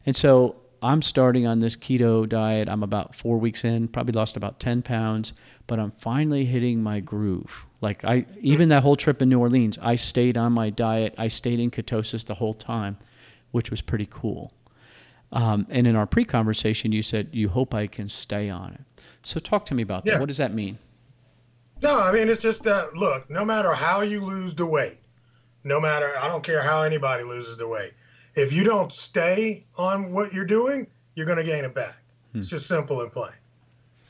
And 0.04 0.14
so 0.14 0.56
I'm 0.83 1.03
starting 1.03 1.47
on 1.47 1.59
this 1.59 1.77
keto 1.77 2.29
diet. 2.29 2.69
I'm 2.69 2.83
about 2.83 3.14
four 3.14 3.38
weeks 3.38 3.64
in, 3.64 3.88
probably 3.88 4.12
lost 4.12 4.37
about 4.37 4.61
ten 4.61 4.83
pounds, 4.83 5.33
but 5.66 5.79
I'm 5.79 5.90
finally 5.93 6.45
hitting 6.45 6.83
my 6.83 7.01
groove. 7.01 7.64
Like 7.81 8.05
I 8.05 8.27
even 8.40 8.69
that 8.71 8.83
whole 8.83 8.97
trip 8.97 9.21
in 9.23 9.29
New 9.29 9.40
Orleans, 9.40 9.79
I 9.81 9.95
stayed 9.95 10.37
on 10.37 10.53
my 10.53 10.71
diet. 10.71 11.14
I 11.19 11.29
stayed 11.29 11.61
in 11.61 11.71
ketosis 11.71 12.25
the 12.25 12.35
whole 12.35 12.55
time, 12.55 12.99
which 13.51 13.71
was 13.71 13.81
pretty 13.81 14.09
cool. 14.11 14.53
Um, 15.33 15.66
and 15.71 15.87
in 15.87 15.95
our 15.95 16.07
pre-conversation, 16.07 16.90
you 16.90 17.03
said 17.03 17.29
you 17.33 17.51
hope 17.51 17.73
I 17.73 17.87
can 17.87 18.09
stay 18.09 18.51
on 18.51 18.73
it. 18.73 19.03
So 19.23 19.38
talk 19.38 19.64
to 19.66 19.75
me 19.75 19.83
about 19.83 20.05
that. 20.07 20.19
What 20.19 20.27
does 20.27 20.38
that 20.38 20.53
mean? 20.53 20.79
No, 21.83 21.99
I 21.99 22.12
mean 22.12 22.29
it's 22.29 22.43
just 22.43 22.62
that 22.64 22.95
look. 22.95 23.31
No 23.31 23.45
matter 23.45 23.73
how 23.73 24.01
you 24.01 24.25
lose 24.25 24.55
the 24.55 24.66
weight, 24.66 24.99
no 25.64 25.81
matter 25.81 26.14
I 26.19 26.29
don't 26.29 26.43
care 26.43 26.62
how 26.62 26.83
anybody 26.83 27.23
loses 27.23 27.57
the 27.57 27.69
weight. 27.69 27.93
If 28.35 28.53
you 28.53 28.64
don't 28.64 28.93
stay 28.93 29.66
on 29.77 30.12
what 30.12 30.33
you're 30.33 30.45
doing, 30.45 30.87
you're 31.14 31.27
going 31.27 31.38
to 31.38 31.45
gain 31.45 31.64
it 31.64 31.75
back. 31.75 31.97
Hmm. 32.33 32.40
It's 32.40 32.49
just 32.49 32.66
simple 32.66 33.01
and 33.03 33.11
plain. 33.11 33.33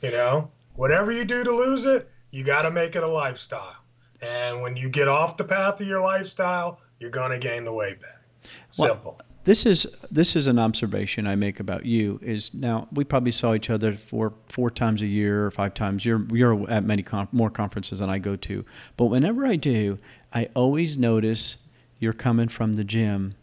You 0.01 0.11
know, 0.11 0.49
whatever 0.75 1.11
you 1.11 1.25
do 1.25 1.43
to 1.43 1.51
lose 1.51 1.85
it, 1.85 2.09
you 2.31 2.43
got 2.43 2.63
to 2.63 2.71
make 2.71 2.95
it 2.95 3.03
a 3.03 3.07
lifestyle. 3.07 3.75
And 4.21 4.61
when 4.61 4.75
you 4.75 4.89
get 4.89 5.07
off 5.07 5.37
the 5.37 5.43
path 5.43 5.81
of 5.81 5.87
your 5.87 6.01
lifestyle, 6.01 6.79
you're 6.99 7.09
going 7.09 7.31
to 7.31 7.39
gain 7.39 7.65
the 7.65 7.73
weight 7.73 7.99
back. 8.01 8.21
Simple. 8.69 9.17
Well, 9.17 9.27
this 9.43 9.65
is 9.65 9.87
this 10.11 10.35
is 10.35 10.45
an 10.45 10.59
observation 10.59 11.25
I 11.25 11.35
make 11.35 11.59
about 11.59 11.85
you. 11.85 12.19
Is 12.21 12.53
now 12.53 12.87
we 12.91 13.03
probably 13.03 13.31
saw 13.31 13.55
each 13.55 13.71
other 13.71 13.95
four 13.95 14.33
four 14.47 14.69
times 14.69 15.01
a 15.01 15.07
year 15.07 15.45
or 15.45 15.51
five 15.51 15.73
times. 15.73 16.05
You're 16.05 16.23
you're 16.31 16.69
at 16.69 16.83
many 16.83 17.01
con- 17.01 17.27
more 17.31 17.49
conferences 17.49 17.99
than 17.99 18.09
I 18.09 18.19
go 18.19 18.35
to, 18.35 18.63
but 18.97 19.05
whenever 19.05 19.45
I 19.45 19.55
do, 19.55 19.97
I 20.31 20.49
always 20.55 20.95
notice 20.95 21.57
you're 21.99 22.13
coming 22.13 22.49
from 22.49 22.73
the 22.73 22.83
gym. 22.83 23.35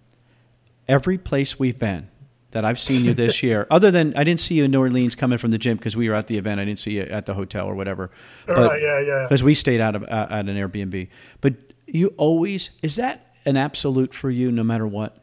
Every 0.88 1.18
place 1.18 1.58
we've 1.58 1.78
been, 1.78 2.08
that 2.52 2.64
I've 2.64 2.78
seen 2.78 3.04
you 3.04 3.14
this 3.14 3.42
year. 3.42 3.66
Other 3.70 3.90
than 3.90 4.14
I 4.16 4.24
didn't 4.24 4.40
see 4.40 4.54
you 4.54 4.64
in 4.64 4.70
New 4.70 4.80
Orleans 4.80 5.14
coming 5.14 5.38
from 5.38 5.50
the 5.50 5.58
gym 5.58 5.76
because 5.76 5.96
we 5.96 6.08
were 6.08 6.14
at 6.14 6.26
the 6.26 6.38
event. 6.38 6.60
I 6.60 6.64
didn't 6.64 6.78
see 6.78 6.92
you 6.92 7.02
at 7.02 7.26
the 7.26 7.34
hotel 7.34 7.66
or 7.66 7.74
whatever. 7.74 8.10
But, 8.46 8.56
right, 8.56 8.80
yeah, 8.80 9.00
yeah. 9.00 9.22
Because 9.24 9.42
we 9.42 9.54
stayed 9.54 9.80
out 9.80 9.96
of 9.96 10.02
uh, 10.04 10.26
at 10.30 10.48
an 10.48 10.56
Airbnb. 10.56 11.08
But 11.40 11.54
you 11.86 12.14
always 12.16 12.70
is 12.82 12.96
that 12.96 13.34
an 13.44 13.56
absolute 13.56 14.14
for 14.14 14.30
you, 14.30 14.50
no 14.50 14.62
matter 14.62 14.86
what. 14.86 15.18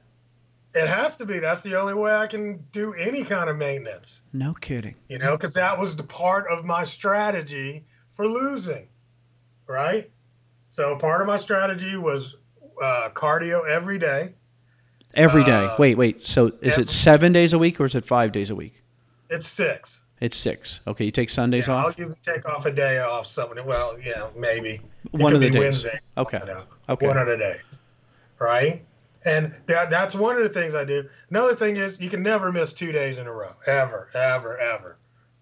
It 0.73 0.89
has 0.89 1.15
to 1.17 1.25
be. 1.25 1.39
That's 1.39 1.63
the 1.63 1.80
only 1.80 1.93
way 1.93 2.13
I 2.13 2.28
can 2.28 2.63
do 2.73 2.93
any 2.95 3.23
kind 3.23 3.49
of 3.49 3.56
maintenance. 3.56 4.23
No 4.34 4.54
kidding. 4.54 4.95
You 5.08 5.19
know, 5.19 5.38
because 5.38 5.54
that 5.54 5.80
was 5.80 5.95
the 5.95 6.04
part 6.04 6.47
of 6.47 6.65
my 6.65 6.84
strategy 6.84 7.86
for 8.13 8.28
losing, 8.28 8.88
right? 9.67 10.12
So 10.67 10.97
part 10.97 11.21
of 11.21 11.28
my 11.28 11.38
strategy 11.38 11.95
was 11.95 12.36
uh, 12.82 13.10
cardio 13.13 13.65
every 13.69 13.97
day. 13.97 14.34
Every 15.15 15.43
day. 15.43 15.51
Uh, 15.51 15.75
wait, 15.78 15.97
wait. 15.97 16.25
So 16.25 16.47
is 16.62 16.73
every, 16.73 16.84
it 16.84 16.89
seven 16.89 17.34
days 17.34 17.54
a 17.54 17.60
week 17.60 17.80
or 17.80 17.86
is 17.86 17.95
it 17.95 18.06
five 18.06 18.32
days 18.32 18.49
a 18.49 18.56
week? 18.56 18.82
It's 19.30 19.47
six. 19.47 19.99
It's 20.21 20.38
six. 20.38 20.82
Okay, 20.88 21.06
you 21.06 21.12
take 21.12 21.30
Sundays 21.30 21.67
yeah, 21.67 21.75
off. 21.75 21.86
I'll 21.88 21.93
give 21.93 22.10
you 22.10 22.15
take 22.21 22.47
off 22.47 22.65
a 22.65 22.71
day 22.71 22.99
off. 22.99 23.28
Something. 23.28 23.65
Well, 23.65 23.99
yeah, 23.99 24.28
maybe. 24.36 24.82
It 25.13 25.19
one 25.19 25.34
of 25.34 25.41
the 25.41 25.49
days. 25.49 25.60
Wednesday, 25.60 25.99
okay. 26.17 26.41
Okay. 26.89 27.08
One 27.08 27.17
of 27.17 27.28
the 27.28 27.38
days. 27.38 27.62
Right. 28.39 28.84
And 29.25 29.54
that, 29.65 29.89
that's 29.89 30.13
one 30.13 30.38
of 30.38 30.43
the 30.43 30.49
things 30.49 30.75
I 30.75 30.86
do. 30.86 31.10
Another 31.32 31.56
thing 31.56 31.78
is 31.78 31.99
you 31.99 32.10
can 32.10 32.21
never 32.21 32.51
miss 32.51 32.73
two 32.73 32.91
days 32.91 33.17
in 33.17 33.25
a 33.25 33.34
row, 33.34 33.54
ever, 33.65 34.10
ever, 34.13 34.58
ever. 34.60 34.97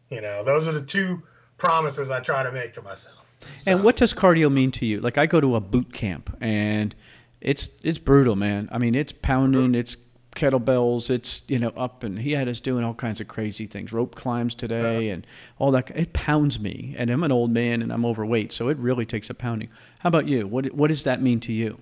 You 0.09 0.21
know, 0.21 0.43
those 0.43 0.67
are 0.67 0.71
the 0.71 0.81
two 0.81 1.21
promises 1.57 2.09
I 2.09 2.21
try 2.21 2.43
to 2.43 2.51
make 2.51 2.73
to 2.73 2.81
myself. 2.81 3.17
So. 3.59 3.71
And 3.71 3.83
what 3.83 3.97
does 3.97 4.13
cardio 4.13 4.51
mean 4.51 4.71
to 4.73 4.86
you? 4.86 5.01
Like 5.01 5.17
I 5.17 5.25
go 5.25 5.41
to 5.41 5.57
a 5.57 5.59
boot 5.59 5.91
camp 5.91 6.36
and 6.39 6.95
it's 7.43 7.69
it's 7.84 7.99
brutal, 7.99 8.36
man. 8.36 8.69
I 8.71 8.77
mean, 8.79 8.95
it's 8.95 9.12
pounding, 9.12 9.75
it's 9.75 9.97
kettlebells, 10.36 11.10
it's 11.10 11.43
you 11.47 11.60
know 11.60 11.69
up 11.69 12.03
and 12.03 12.17
he 12.17 12.32
had 12.32 12.47
us 12.47 12.60
doing 12.60 12.84
all 12.84 12.93
kinds 12.93 13.21
of 13.21 13.27
crazy 13.27 13.67
things, 13.67 13.91
rope 13.93 14.15
climbs 14.15 14.56
today 14.56 15.10
and 15.10 15.27
all 15.60 15.71
that. 15.71 15.91
It 15.93 16.13
pounds 16.13 16.60
me, 16.60 16.95
and 16.97 17.12
I'm 17.12 17.23
an 17.23 17.32
old 17.32 17.51
man 17.51 17.82
and 17.82 17.91
I'm 17.91 18.06
overweight, 18.06 18.53
so 18.53 18.69
it 18.69 18.77
really 18.77 19.06
takes 19.06 19.29
a 19.29 19.34
pounding. 19.34 19.69
How 19.99 20.08
about 20.08 20.27
you? 20.27 20.47
What 20.47 20.73
what 20.73 20.88
does 20.88 21.03
that 21.03 21.21
mean 21.21 21.39
to 21.41 21.53
you? 21.53 21.79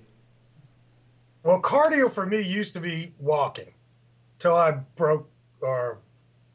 Well, 1.44 1.62
cardio 1.62 2.12
for 2.12 2.26
me 2.26 2.40
used 2.40 2.72
to 2.74 2.80
be 2.80 3.12
walking 3.18 3.72
till 4.38 4.56
I 4.56 4.72
broke 4.96 5.28
or 5.60 5.98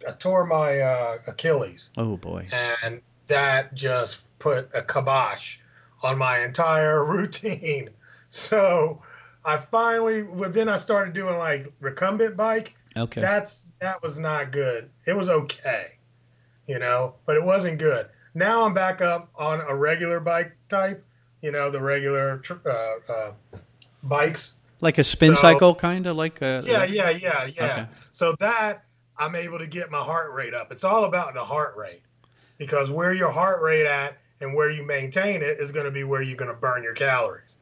I 0.05 0.11
tore 0.11 0.45
my 0.45 0.81
uh, 0.81 1.17
Achilles. 1.27 1.89
Oh 1.97 2.17
boy! 2.17 2.47
And 2.51 3.01
that 3.27 3.73
just 3.73 4.21
put 4.39 4.69
a 4.73 4.81
kibosh 4.81 5.59
on 6.03 6.17
my 6.17 6.43
entire 6.43 7.05
routine. 7.15 7.89
So 8.29 9.01
I 9.45 9.57
finally, 9.57 10.23
well, 10.23 10.49
then 10.49 10.69
I 10.69 10.77
started 10.77 11.13
doing 11.13 11.37
like 11.37 11.71
recumbent 11.79 12.35
bike. 12.35 12.75
Okay. 12.95 13.21
That's 13.21 13.61
that 13.79 14.01
was 14.01 14.17
not 14.17 14.51
good. 14.51 14.89
It 15.05 15.15
was 15.15 15.29
okay, 15.29 15.91
you 16.67 16.79
know, 16.79 17.15
but 17.25 17.35
it 17.35 17.43
wasn't 17.43 17.79
good. 17.79 18.07
Now 18.33 18.65
I'm 18.65 18.73
back 18.73 19.01
up 19.01 19.29
on 19.35 19.61
a 19.61 19.75
regular 19.75 20.19
bike 20.19 20.55
type, 20.69 21.05
you 21.41 21.51
know, 21.51 21.69
the 21.69 21.81
regular 21.81 22.41
uh, 22.65 22.69
uh, 23.11 23.31
bikes 24.03 24.53
like 24.81 24.97
a 24.97 25.03
spin 25.03 25.35
so, 25.35 25.41
cycle, 25.41 25.75
kind 25.75 26.07
of 26.07 26.15
like 26.15 26.41
a. 26.41 26.61
Yeah, 26.65 26.83
yeah, 26.83 27.09
yeah, 27.09 27.45
yeah. 27.45 27.71
Okay. 27.71 27.87
So 28.11 28.35
that 28.39 28.83
I'm 29.17 29.35
able 29.35 29.59
to 29.59 29.67
get 29.67 29.89
my 29.91 30.01
heart 30.01 30.33
rate 30.33 30.53
up. 30.53 30.71
It's 30.71 30.83
all 30.83 31.05
about 31.05 31.33
the 31.33 31.43
heart 31.43 31.75
rate, 31.75 32.01
because 32.57 32.91
where 32.91 33.13
your 33.13 33.31
heart 33.31 33.61
rate 33.61 33.85
at 33.85 34.17
and 34.39 34.53
where 34.53 34.69
you 34.69 34.83
maintain 34.83 35.41
it 35.41 35.59
is 35.59 35.71
going 35.71 35.85
to 35.85 35.91
be 35.91 36.03
where 36.03 36.21
you're 36.21 36.37
going 36.37 36.51
to 36.51 36.57
burn 36.57 36.83
your 36.83 36.93
calories. 36.93 37.57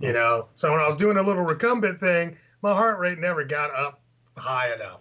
You 0.00 0.12
know. 0.12 0.46
So 0.54 0.70
when 0.70 0.80
I 0.80 0.86
was 0.86 0.96
doing 0.96 1.16
a 1.16 1.22
little 1.22 1.44
recumbent 1.44 2.00
thing, 2.00 2.36
my 2.62 2.72
heart 2.72 2.98
rate 2.98 3.18
never 3.18 3.44
got 3.44 3.74
up 3.74 4.00
high 4.36 4.72
enough. 4.74 5.00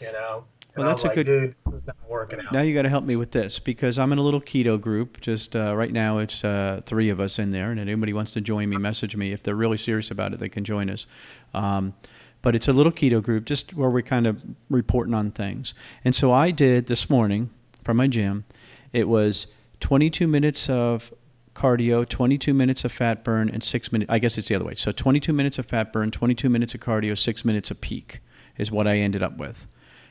You 0.00 0.12
know. 0.12 0.44
Well, 0.76 0.88
that's 0.88 1.04
a 1.04 1.06
like, 1.06 1.14
good. 1.14 1.26
Dude, 1.26 1.52
this 1.52 1.72
is 1.72 1.86
not 1.86 1.96
working 2.06 2.38
out. 2.40 2.52
Now 2.52 2.60
you 2.60 2.74
got 2.74 2.82
to 2.82 2.90
help 2.90 3.04
me 3.04 3.16
with 3.16 3.30
this 3.30 3.58
because 3.58 3.98
I'm 3.98 4.12
in 4.12 4.18
a 4.18 4.22
little 4.22 4.42
keto 4.42 4.78
group. 4.78 5.20
Just 5.22 5.56
uh, 5.56 5.74
right 5.74 5.92
now, 5.92 6.18
it's 6.18 6.44
uh, 6.44 6.82
three 6.84 7.08
of 7.08 7.18
us 7.18 7.38
in 7.38 7.50
there, 7.50 7.70
and 7.70 7.80
anybody 7.80 8.12
wants 8.12 8.32
to 8.32 8.42
join 8.42 8.68
me, 8.68 8.76
message 8.76 9.16
me. 9.16 9.32
If 9.32 9.42
they're 9.42 9.54
really 9.54 9.78
serious 9.78 10.10
about 10.10 10.34
it, 10.34 10.38
they 10.38 10.50
can 10.50 10.64
join 10.64 10.90
us. 10.90 11.06
Um, 11.54 11.94
but 12.42 12.54
it's 12.54 12.68
a 12.68 12.72
little 12.72 12.92
keto 12.92 13.22
group, 13.22 13.46
just 13.46 13.74
where 13.74 13.88
we're 13.88 14.02
kind 14.02 14.26
of 14.26 14.42
reporting 14.68 15.14
on 15.14 15.30
things. 15.30 15.72
And 16.04 16.14
so 16.14 16.32
I 16.32 16.50
did 16.50 16.86
this 16.86 17.08
morning 17.08 17.50
from 17.82 17.96
my 17.96 18.06
gym. 18.06 18.44
It 18.92 19.08
was 19.08 19.46
22 19.80 20.28
minutes 20.28 20.68
of 20.68 21.12
cardio, 21.56 22.08
22 22.08 22.52
minutes 22.52 22.84
of 22.84 22.92
fat 22.92 23.24
burn, 23.24 23.48
and 23.48 23.64
six 23.64 23.90
minutes. 23.90 24.10
I 24.10 24.18
guess 24.18 24.38
it's 24.38 24.48
the 24.48 24.54
other 24.54 24.64
way. 24.64 24.74
So 24.74 24.92
22 24.92 25.32
minutes 25.32 25.58
of 25.58 25.66
fat 25.66 25.92
burn, 25.92 26.10
22 26.10 26.48
minutes 26.48 26.74
of 26.74 26.80
cardio, 26.80 27.16
six 27.16 27.44
minutes 27.44 27.70
of 27.70 27.80
peak 27.80 28.20
is 28.58 28.70
what 28.70 28.86
I 28.86 28.98
ended 28.98 29.22
up 29.22 29.36
with 29.36 29.66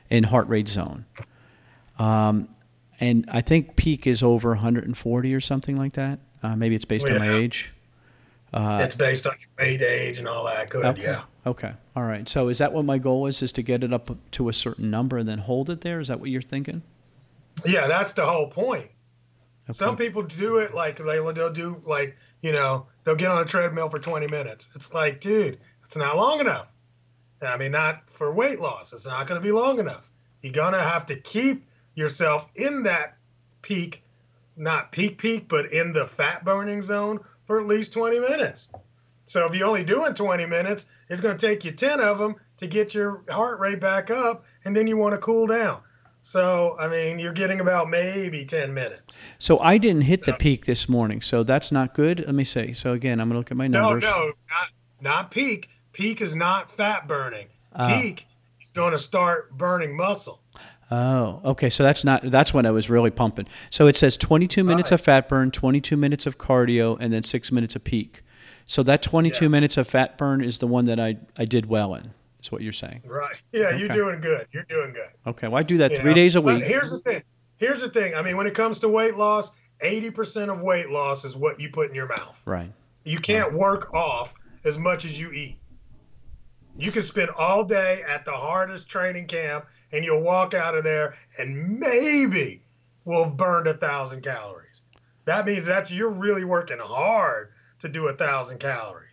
in 0.10 0.26
heart 0.26 0.48
rate 0.48 0.68
zone. 0.68 1.06
Um, 2.00 2.50
and 3.00 3.26
I 3.30 3.42
think 3.42 3.76
peak 3.76 4.08
is 4.08 4.24
over 4.24 4.50
140 4.50 5.34
or 5.34 5.42
something 5.42 5.78
like 5.78 5.94
that. 5.94 6.20
Uh, 6.42 6.56
maybe 6.56 6.76
it's 6.76 6.86
based 6.86 7.08
yeah. 7.08 7.14
on 7.14 7.20
my 7.20 7.36
age. 7.36 7.72
Uh, 8.54 8.80
it's 8.84 8.96
based 8.96 9.28
on 9.28 9.36
your 9.40 9.68
weight, 9.68 9.82
age, 9.82 10.18
and 10.18 10.28
all 10.28 10.46
that. 10.46 10.70
Good, 10.70 10.86
okay. 10.86 11.02
yeah. 11.02 11.24
Okay. 11.46 11.74
All 11.96 12.04
right. 12.04 12.28
So 12.28 12.48
is 12.48 12.58
that 12.60 12.74
what 12.74 12.86
my 12.86 12.98
goal 12.98 13.28
is? 13.28 13.42
Is 13.42 13.52
to 13.54 13.62
get 13.62 13.84
it 13.84 13.92
up 13.92 14.10
to 14.32 14.50
a 14.50 14.54
certain 14.54 14.90
number 14.90 15.18
and 15.18 15.28
then 15.28 15.40
hold 15.40 15.70
it 15.70 15.82
there? 15.82 16.00
Is 16.00 16.08
that 16.08 16.20
what 16.20 16.30
you're 16.30 16.42
thinking? 16.42 16.82
Yeah, 17.66 17.88
that's 17.88 18.14
the 18.14 18.26
whole 18.26 18.48
point. 18.48 18.90
Okay. 19.68 19.78
Some 19.78 19.98
people 19.98 20.22
do 20.24 20.58
it 20.58 20.74
like 20.74 20.98
they'll 20.98 21.52
do 21.52 21.82
like 21.86 22.18
you 22.42 22.52
know 22.52 22.88
they'll 23.04 23.16
get 23.16 23.32
on 23.32 23.42
a 23.42 23.46
treadmill 23.46 23.90
for 23.90 24.00
20 24.00 24.28
minutes. 24.28 24.68
It's 24.76 24.94
like, 24.94 25.22
dude, 25.22 25.60
it's 25.84 25.96
not 25.96 26.18
long 26.18 26.40
enough. 26.40 26.68
I 27.42 27.58
mean, 27.58 27.72
not 27.72 28.10
for 28.10 28.32
weight 28.32 28.60
loss. 28.60 28.94
It's 28.94 29.06
not 29.06 29.28
going 29.28 29.42
to 29.42 29.46
be 29.46 29.52
long 29.52 29.80
enough. 29.80 30.10
You're 30.42 30.54
going 30.54 30.74
to 30.74 30.82
have 30.82 31.08
to 31.08 31.16
keep 31.16 31.68
yourself 31.96 32.48
in 32.56 32.84
that 32.84 33.18
peak, 33.62 34.04
not 34.56 34.92
peak 34.92 35.18
peak, 35.18 35.48
but 35.48 35.74
in 35.74 35.94
the 35.94 36.06
fat 36.06 36.46
burning 36.46 36.82
zone 36.82 37.20
for 37.46 37.60
at 37.60 37.68
least 37.68 37.94
20 37.94 38.20
minutes. 38.20 38.70
So 39.26 39.46
if 39.46 39.56
you're 39.56 39.68
only 39.68 39.84
doing 39.84 40.14
20 40.14 40.46
minutes, 40.46 40.86
it's 41.10 41.22
going 41.22 41.38
to 41.38 41.48
take 41.48 41.66
you 41.66 41.72
10 41.72 42.00
of 42.00 42.20
them 42.20 42.36
to 42.58 42.68
get 42.68 42.94
your 42.94 43.24
heart 43.30 43.60
rate 43.60 43.80
back 43.80 44.12
up, 44.12 44.46
and 44.64 44.76
then 44.76 44.88
you 44.88 44.98
want 44.98 45.14
to 45.14 45.18
cool 45.18 45.48
down. 45.48 45.82
So, 46.26 46.76
I 46.80 46.88
mean, 46.88 47.20
you're 47.20 47.34
getting 47.34 47.62
about 47.62 47.88
maybe 47.88 48.46
10 48.46 48.74
minutes. 48.74 49.16
So 49.38 49.60
I 49.60 49.78
didn't 49.78 50.02
hit 50.02 50.26
so, 50.26 50.32
the 50.32 50.38
peak 50.38 50.66
this 50.66 50.90
morning, 50.90 51.22
so 51.22 51.44
that's 51.44 51.72
not 51.72 51.94
good. 51.94 52.24
Let 52.26 52.34
me 52.34 52.44
see. 52.44 52.74
So 52.74 52.94
again, 52.94 53.20
I'm 53.22 53.30
going 53.30 53.36
to 53.36 53.38
look 53.38 53.52
at 53.52 53.58
my 53.58 53.68
numbers. 53.68 54.02
No, 54.02 54.10
no, 54.10 54.26
not, 54.26 54.70
not 55.02 55.30
peak. 55.30 55.70
Peak 55.94 56.22
is 56.22 56.34
not 56.34 56.72
fat 56.72 57.08
burning. 57.08 57.46
Uh, 57.74 58.02
Peak 58.02 58.26
is 58.60 58.72
going 58.72 58.94
to 58.94 58.98
start 58.98 59.56
burning 59.56 59.96
muscle. 59.96 60.42
Oh, 60.90 61.42
okay. 61.46 61.70
So 61.70 61.84
that's 61.84 62.04
not 62.04 62.24
that's 62.24 62.56
when 62.56 62.66
I 62.66 62.72
was 62.72 62.90
really 62.90 63.12
pumping. 63.12 63.46
So 63.70 63.86
it 63.86 63.96
says 63.96 64.18
22 64.18 64.64
minutes 64.64 64.90
right. 64.90 65.00
of 65.00 65.06
fat 65.06 65.30
burn, 65.30 65.52
22 65.52 65.96
minutes 65.96 66.26
of 66.26 66.40
cardio, 66.40 66.98
and 67.00 67.14
then 67.14 67.22
six 67.22 67.52
minutes 67.52 67.76
of 67.76 67.84
peak. 67.84 68.22
So 68.66 68.82
that 68.82 69.04
22 69.04 69.46
yeah. 69.46 69.50
minutes 69.50 69.78
of 69.78 69.88
fat 69.88 70.18
burn 70.18 70.44
is 70.44 70.58
the 70.58 70.68
one 70.68 70.86
that 70.86 71.00
I 71.00 71.18
I 71.38 71.46
did 71.46 71.68
well 71.68 71.94
in. 71.94 72.16
Is 72.46 72.52
what 72.52 72.62
you're 72.62 72.74
saying? 72.74 73.02
Right. 73.06 73.42
Yeah, 73.52 73.68
okay. 73.68 73.80
you're 73.80 73.90
doing 73.90 74.22
good. 74.22 74.48
You're 74.52 74.64
doing 74.64 74.94
good. 74.94 75.10
Okay. 75.26 75.48
Well, 75.48 75.58
I 75.58 75.64
do 75.64 75.78
that 75.80 75.92
you 75.92 75.98
three 75.98 76.12
know? 76.12 76.16
days 76.16 76.36
a 76.36 76.42
week. 76.42 76.60
But 76.60 76.68
here's 76.68 76.92
the 76.92 77.00
thing. 77.00 77.24
Here's 77.58 77.82
the 77.82 77.90
thing. 77.90 78.14
I 78.14 78.22
mean, 78.22 78.38
when 78.38 78.46
it 78.46 78.54
comes 78.54 78.80
to 78.80 78.90
weight 78.90 79.16
loss, 79.16 79.50
80% 79.84 80.54
of 80.54 80.62
weight 80.62 80.90
loss 80.90 81.26
is 81.26 81.36
what 81.36 81.60
you 81.60 81.70
put 81.70 81.90
in 81.90 81.96
your 81.96 82.08
mouth. 82.08 82.40
Right. 82.46 82.72
You 83.04 83.18
can't 83.18 83.50
right. 83.50 83.60
work 83.60 83.94
off 83.94 84.34
as 84.64 84.78
much 84.78 85.06
as 85.06 85.20
you 85.20 85.32
eat. 85.32 85.58
You 86.78 86.92
can 86.92 87.04
spend 87.04 87.30
all 87.32 87.64
day 87.64 88.04
at 88.08 88.26
the 88.26 88.34
hardest 88.34 88.90
training 88.90 89.28
camp 89.28 89.66
and 89.92 90.04
you'll 90.04 90.22
walk 90.22 90.54
out 90.54 90.76
of 90.76 90.84
there 90.84 91.16
and 91.40 91.80
maybe 91.80 92.62
will 93.06 93.24
have 93.24 93.38
burned 93.38 93.68
a 93.68 93.74
thousand 93.76 94.22
calories. 94.22 94.82
That 95.24 95.46
means 95.46 95.66
that's 95.66 95.92
you're 95.92 96.10
really 96.10 96.44
working 96.44 96.80
hard 96.80 97.54
to 97.80 97.90
do 97.90 98.10
a 98.10 98.14
thousand 98.14 98.60
calories. 98.60 99.05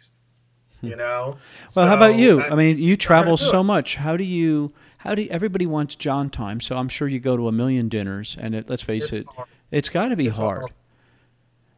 Hmm. 0.82 0.88
You 0.88 0.96
know? 0.96 1.36
well, 1.74 1.84
so, 1.84 1.86
how 1.86 1.96
about 1.96 2.16
you? 2.16 2.42
I 2.42 2.54
mean, 2.54 2.78
you 2.78 2.96
travel 2.96 3.36
so 3.36 3.62
much. 3.62 3.96
How 3.96 4.16
do 4.16 4.24
you 4.24 4.72
how 4.98 5.14
do 5.14 5.22
you, 5.22 5.30
everybody 5.30 5.66
wants 5.66 5.94
John 5.94 6.28
time, 6.30 6.60
so 6.60 6.76
I'm 6.76 6.88
sure 6.88 7.08
you 7.08 7.18
go 7.18 7.36
to 7.36 7.48
a 7.48 7.52
million 7.52 7.88
dinners 7.88 8.36
and 8.38 8.54
it, 8.54 8.68
let's 8.68 8.82
face 8.82 9.04
it's 9.04 9.12
it, 9.12 9.26
hard. 9.26 9.48
it's 9.70 9.88
got 9.88 10.08
to 10.08 10.16
be 10.16 10.28
hard. 10.28 10.58
hard. 10.58 10.72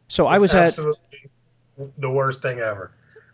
So 0.07 0.27
it's 0.27 0.33
I 0.33 0.37
was 0.37 0.53
at 0.53 0.75
the 1.97 2.09
worst 2.09 2.41
thing 2.41 2.59
ever 2.59 2.91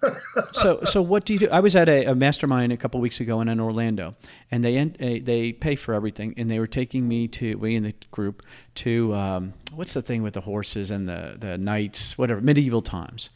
so, 0.54 0.84
so 0.84 1.02
what 1.02 1.26
do 1.26 1.34
you 1.34 1.40
do? 1.40 1.50
I 1.50 1.60
was 1.60 1.76
at 1.76 1.88
a, 1.88 2.06
a 2.06 2.16
mastermind 2.16 2.72
a 2.72 2.78
couple 2.78 3.00
weeks 3.00 3.20
ago 3.20 3.42
in, 3.42 3.48
in 3.48 3.60
Orlando, 3.60 4.16
and 4.50 4.64
they 4.64 5.20
they 5.20 5.54
pay 5.54 5.76
for 5.76 5.94
everything, 5.94 6.34
and 6.38 6.50
they 6.50 6.60
were 6.60 6.68
taking 6.68 7.08
me 7.08 7.28
to 7.30 7.56
we 7.56 7.76
in 7.76 7.84
the 7.84 7.94
group 8.10 8.44
to 8.76 9.14
um, 9.14 9.54
what's 9.74 9.94
the 9.94 10.02
thing 10.02 10.24
with 10.24 10.34
the 10.34 10.42
horses 10.42 10.92
and 10.92 11.08
the 11.08 11.36
the 11.38 11.58
knights, 11.58 12.18
whatever 12.18 12.42
medieval 12.42 12.82
times. 12.82 13.30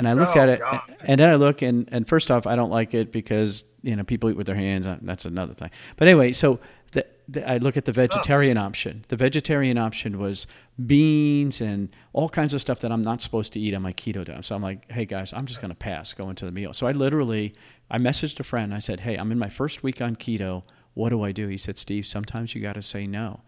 And 0.00 0.08
I 0.08 0.14
look 0.14 0.34
oh, 0.34 0.40
at 0.40 0.48
it, 0.48 0.60
God. 0.60 0.80
and 1.00 1.20
then 1.20 1.28
I 1.28 1.34
look, 1.36 1.60
and, 1.60 1.88
and 1.92 2.08
first 2.08 2.30
off, 2.30 2.46
I 2.46 2.56
don't 2.56 2.70
like 2.70 2.94
it 2.94 3.12
because 3.12 3.64
you 3.82 3.94
know 3.94 4.02
people 4.02 4.30
eat 4.30 4.36
with 4.36 4.46
their 4.46 4.56
hands. 4.56 4.86
Uh, 4.86 4.98
that's 5.02 5.26
another 5.26 5.52
thing. 5.52 5.70
But 5.96 6.08
anyway, 6.08 6.32
so 6.32 6.58
the, 6.92 7.06
the, 7.28 7.48
I 7.48 7.58
look 7.58 7.76
at 7.76 7.84
the 7.84 7.92
vegetarian 7.92 8.56
oh. 8.56 8.62
option. 8.62 9.04
The 9.08 9.16
vegetarian 9.16 9.76
option 9.78 10.18
was 10.18 10.46
beans 10.86 11.60
and 11.60 11.90
all 12.12 12.28
kinds 12.28 12.54
of 12.54 12.60
stuff 12.60 12.80
that 12.80 12.90
I'm 12.90 13.02
not 13.02 13.20
supposed 13.20 13.52
to 13.52 13.60
eat 13.60 13.74
on 13.74 13.82
my 13.82 13.92
keto 13.92 14.24
diet. 14.24 14.44
So 14.44 14.54
I'm 14.54 14.62
like, 14.62 14.90
hey 14.90 15.04
guys, 15.04 15.32
I'm 15.32 15.46
just 15.46 15.60
going 15.60 15.70
to 15.70 15.76
pass, 15.76 16.12
go 16.12 16.30
into 16.30 16.44
the 16.44 16.52
meal. 16.52 16.72
So 16.72 16.86
I 16.86 16.92
literally, 16.92 17.54
I 17.90 17.98
messaged 17.98 18.40
a 18.40 18.44
friend. 18.44 18.74
I 18.74 18.78
said, 18.78 19.00
hey, 19.00 19.16
I'm 19.16 19.30
in 19.32 19.38
my 19.38 19.50
first 19.50 19.82
week 19.82 20.00
on 20.00 20.16
keto. 20.16 20.62
What 20.94 21.10
do 21.10 21.22
I 21.22 21.32
do? 21.32 21.48
He 21.48 21.58
said, 21.58 21.78
Steve, 21.78 22.06
sometimes 22.06 22.54
you 22.54 22.62
got 22.62 22.74
to 22.74 22.82
say 22.82 23.06
no. 23.06 23.42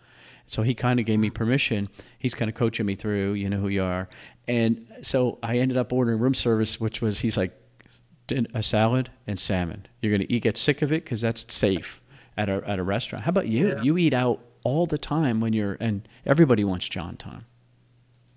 So 0.46 0.62
he 0.62 0.74
kind 0.74 1.00
of 1.00 1.06
gave 1.06 1.18
me 1.18 1.30
permission. 1.30 1.88
He's 2.18 2.34
kind 2.34 2.48
of 2.48 2.54
coaching 2.54 2.86
me 2.86 2.94
through, 2.94 3.34
you 3.34 3.48
know 3.48 3.58
who 3.58 3.68
you 3.68 3.82
are. 3.82 4.08
And 4.48 4.87
so 5.02 5.38
I 5.42 5.59
ended 5.59 5.76
up 5.76 5.92
ordering 5.92 6.18
room 6.18 6.35
service, 6.35 6.81
which 6.81 7.00
was, 7.00 7.20
he's 7.20 7.37
like, 7.37 7.52
a 8.55 8.62
salad 8.62 9.11
and 9.26 9.38
salmon. 9.38 9.87
You're 10.00 10.11
going 10.11 10.26
to 10.26 10.33
eat, 10.33 10.42
get 10.42 10.57
sick 10.57 10.83
of 10.83 10.92
it 10.92 11.05
because 11.05 11.20
that's 11.20 11.52
safe 11.52 12.00
at 12.37 12.48
a, 12.48 12.62
at 12.66 12.78
a 12.78 12.83
restaurant. 12.83 13.24
How 13.24 13.31
about 13.31 13.48
you? 13.48 13.68
Yeah. 13.68 13.83
You 13.83 13.98
eat 13.98 14.14
out 14.14 14.40
all 14.64 14.87
the 14.87 14.98
time 14.98 15.40
when 15.40 15.52
you're, 15.52 15.76
and 15.81 16.09
everybody 16.24 16.64
wants 16.64 16.88
John 16.88 17.16
time. 17.16 17.44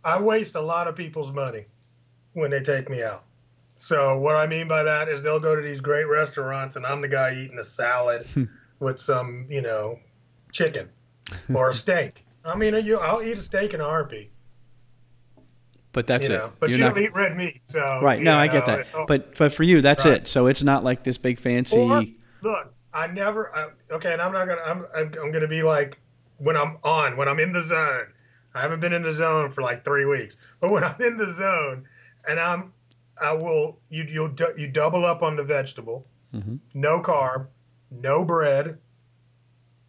I 0.04 0.22
waste 0.22 0.56
a 0.56 0.62
lot 0.62 0.88
of 0.88 0.96
people's 0.96 1.32
money 1.32 1.66
when 2.34 2.52
they 2.52 2.62
take 2.62 2.90
me 2.90 3.04
out. 3.04 3.24
So 3.78 4.18
what 4.20 4.36
I 4.36 4.48
mean 4.48 4.68
by 4.68 4.84
that 4.84 5.10
is 5.10 5.22
they'll 5.22 5.40
go 5.40 5.56
to 5.56 5.62
these 5.62 5.82
great 5.82 6.06
restaurants 6.06 6.76
and 6.76 6.86
I'm 6.86 7.02
the 7.02 7.08
guy 7.08 7.36
eating 7.36 7.60
a 7.60 7.64
salad 7.64 8.26
hmm. 8.28 8.46
with 8.80 9.00
some, 9.00 9.48
you 9.50 9.62
know, 9.62 10.00
chicken 10.52 10.90
or 11.54 11.70
a 11.70 11.74
steak. 11.74 12.26
I 12.44 12.56
mean, 12.56 12.76
you, 12.86 12.98
I'll 13.00 13.24
eat 13.24 13.38
a 13.38 13.42
steak 13.42 13.74
in 13.74 13.82
a 13.82 13.86
heartbeat. 13.86 14.32
But 15.96 16.08
that's 16.08 16.28
you 16.28 16.36
it. 16.36 16.52
but 16.60 16.70
You're 16.70 16.80
you 16.80 16.84
not- 16.86 16.96
don't 16.96 17.04
eat 17.06 17.14
red 17.16 17.38
meat, 17.38 17.60
so 17.62 18.00
right. 18.04 18.22
No, 18.22 18.38
I 18.38 18.48
get 18.48 18.66
that. 18.66 18.94
But 19.08 19.38
but 19.38 19.54
for 19.54 19.64
you, 19.64 19.80
that's 19.82 20.04
Right. 20.04 20.18
it. 20.18 20.28
So 20.28 20.48
it's 20.48 20.62
not 20.62 20.84
like 20.84 21.04
this 21.06 21.18
big 21.18 21.40
fancy. 21.40 21.78
Or, 21.78 22.04
look, 22.42 22.74
I 22.94 23.08
never. 23.08 23.56
I, 23.56 23.70
okay, 23.94 24.12
and 24.12 24.22
I'm 24.22 24.34
not 24.34 24.46
gonna. 24.48 24.62
I'm. 24.66 24.86
I'm, 24.94 25.14
I'm 25.24 25.32
gonna 25.32 25.48
be 25.48 25.64
like 25.64 25.98
when 26.38 26.58
I'm 26.58 26.78
on, 26.84 27.16
when 27.16 27.30
I'm 27.30 27.40
in 27.40 27.54
the 27.54 27.62
zone. 27.64 28.08
I 28.54 28.60
haven't 28.62 28.82
been 28.82 28.92
in 28.92 29.04
the 29.04 29.12
zone 29.14 29.52
for 29.52 29.62
like 29.62 29.86
three 29.86 30.04
weeks, 30.06 30.36
but 30.60 30.70
when 30.70 30.84
I'm 30.90 31.02
in 31.02 31.16
the 31.16 31.32
zone, 31.34 31.86
and 32.28 32.42
I'm, 32.42 32.74
I 33.18 33.32
will. 33.32 33.80
You 33.88 34.04
you'll 34.04 34.34
you 34.58 34.68
double 34.68 35.06
up 35.06 35.24
on 35.24 35.38
the 35.38 35.44
vegetable, 35.44 36.06
Mhm. 36.34 36.60
no 36.74 37.00
carb, 37.02 37.48
no 37.90 38.26
bread, 38.26 38.78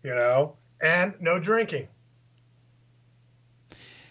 you 0.04 0.14
know, 0.14 0.54
and 0.80 1.14
no 1.20 1.40
drinking. 1.40 1.88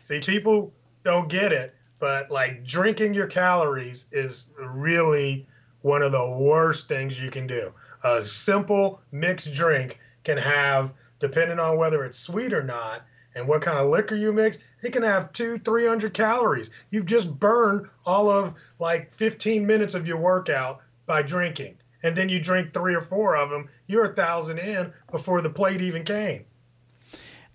See, 0.01 0.19
people 0.19 0.73
don't 1.03 1.27
get 1.29 1.51
it, 1.51 1.73
but 1.99 2.29
like 2.31 2.63
drinking 2.63 3.13
your 3.13 3.27
calories 3.27 4.05
is 4.11 4.45
really 4.57 5.47
one 5.81 6.01
of 6.01 6.11
the 6.11 6.37
worst 6.39 6.87
things 6.87 7.21
you 7.21 7.29
can 7.29 7.45
do. 7.45 7.71
A 8.03 8.23
simple 8.23 9.01
mixed 9.11 9.53
drink 9.53 9.99
can 10.23 10.37
have, 10.37 10.91
depending 11.19 11.59
on 11.59 11.77
whether 11.77 12.03
it's 12.03 12.17
sweet 12.17 12.53
or 12.53 12.63
not 12.63 13.03
and 13.35 13.47
what 13.47 13.61
kind 13.61 13.77
of 13.77 13.89
liquor 13.89 14.15
you 14.15 14.33
mix, 14.33 14.57
it 14.81 14.93
can 14.93 15.03
have 15.03 15.31
two, 15.33 15.57
300 15.59 16.13
calories. 16.13 16.69
You've 16.89 17.05
just 17.05 17.39
burned 17.39 17.87
all 18.05 18.29
of 18.29 18.55
like 18.79 19.13
15 19.13 19.65
minutes 19.65 19.93
of 19.93 20.07
your 20.07 20.17
workout 20.17 20.81
by 21.05 21.21
drinking. 21.21 21.77
And 22.03 22.15
then 22.15 22.29
you 22.29 22.39
drink 22.39 22.73
three 22.73 22.95
or 22.95 23.01
four 23.01 23.35
of 23.35 23.49
them, 23.49 23.67
you're 23.87 24.05
a 24.05 24.13
thousand 24.13 24.59
in 24.59 24.93
before 25.11 25.41
the 25.41 25.49
plate 25.49 25.81
even 25.81 26.03
came. 26.03 26.45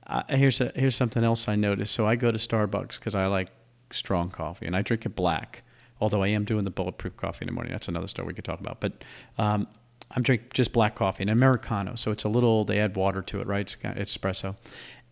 Uh, 0.06 0.22
here's 0.28 0.60
a 0.60 0.72
here's 0.74 0.96
something 0.96 1.22
else 1.22 1.46
I 1.46 1.54
noticed. 1.54 1.94
So 1.94 2.04
I 2.06 2.16
go 2.16 2.32
to 2.32 2.38
Starbucks 2.38 2.98
because 2.98 3.14
I 3.14 3.26
like 3.26 3.48
strong 3.92 4.30
coffee, 4.30 4.66
and 4.66 4.76
I 4.76 4.82
drink 4.82 5.06
it 5.06 5.14
black. 5.16 5.62
Although 6.00 6.22
I 6.22 6.28
am 6.28 6.44
doing 6.44 6.64
the 6.64 6.70
bulletproof 6.70 7.16
coffee 7.18 7.42
in 7.42 7.46
the 7.46 7.52
morning. 7.52 7.72
That's 7.72 7.88
another 7.88 8.08
story 8.08 8.28
we 8.28 8.34
could 8.34 8.44
talk 8.44 8.58
about. 8.58 8.80
But 8.80 9.04
um, 9.36 9.68
I'm 10.10 10.22
drink 10.22 10.54
just 10.54 10.72
black 10.72 10.94
coffee, 10.94 11.22
an 11.22 11.28
americano. 11.28 11.94
So 11.94 12.10
it's 12.10 12.24
a 12.24 12.28
little. 12.28 12.64
They 12.64 12.78
add 12.78 12.96
water 12.96 13.20
to 13.22 13.40
it, 13.40 13.46
right? 13.46 13.60
It's, 13.60 13.74
got- 13.76 13.98
it's 13.98 14.16
espresso. 14.16 14.56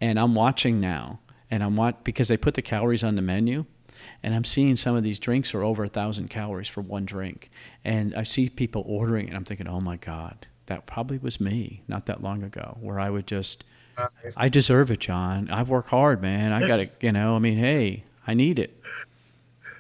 And 0.01 0.19
I'm 0.19 0.35
watching 0.35 0.81
now, 0.81 1.21
and 1.51 1.63
I'm 1.63 1.77
watch 1.77 1.97
because 2.05 2.29
they 2.29 2.37
put 2.39 2.55
the 2.55 2.63
calories 2.63 3.05
on 3.05 3.17
the 3.17 3.23
menu. 3.23 3.67
And 4.23 4.35
I'm 4.35 4.45
seeing 4.45 4.77
some 4.77 4.97
of 4.97 5.03
these 5.03 5.19
drinks 5.19 5.55
are 5.55 5.63
over 5.63 5.85
a 5.85 5.89
thousand 5.89 6.29
calories 6.31 6.69
for 6.69 6.81
one 6.81 7.05
drink, 7.05 7.51
and 7.85 8.15
I 8.15 8.23
see 8.23 8.49
people 8.49 8.85
ordering, 8.87 9.29
and 9.29 9.37
I'm 9.37 9.45
thinking, 9.45 9.69
oh 9.69 9.81
my 9.81 9.97
god, 9.97 10.47
that 10.67 10.87
probably 10.87 11.19
was 11.19 11.41
me 11.41 11.83
not 11.89 12.07
that 12.07 12.23
long 12.23 12.43
ago, 12.45 12.77
where 12.81 12.99
I 13.01 13.11
would 13.11 13.27
just 13.27 13.65
I 14.37 14.49
deserve 14.49 14.91
it, 14.91 15.01
John. 15.01 15.51
I've 15.51 15.69
worked 15.69 15.89
hard, 15.91 16.23
man. 16.23 16.53
I 16.53 16.67
got 16.67 16.77
to, 16.77 16.89
you 17.01 17.13
know, 17.13 17.35
I 17.35 17.39
mean, 17.41 17.59
hey, 17.59 18.05
I 18.29 18.35
need 18.35 18.59
it. 18.59 18.79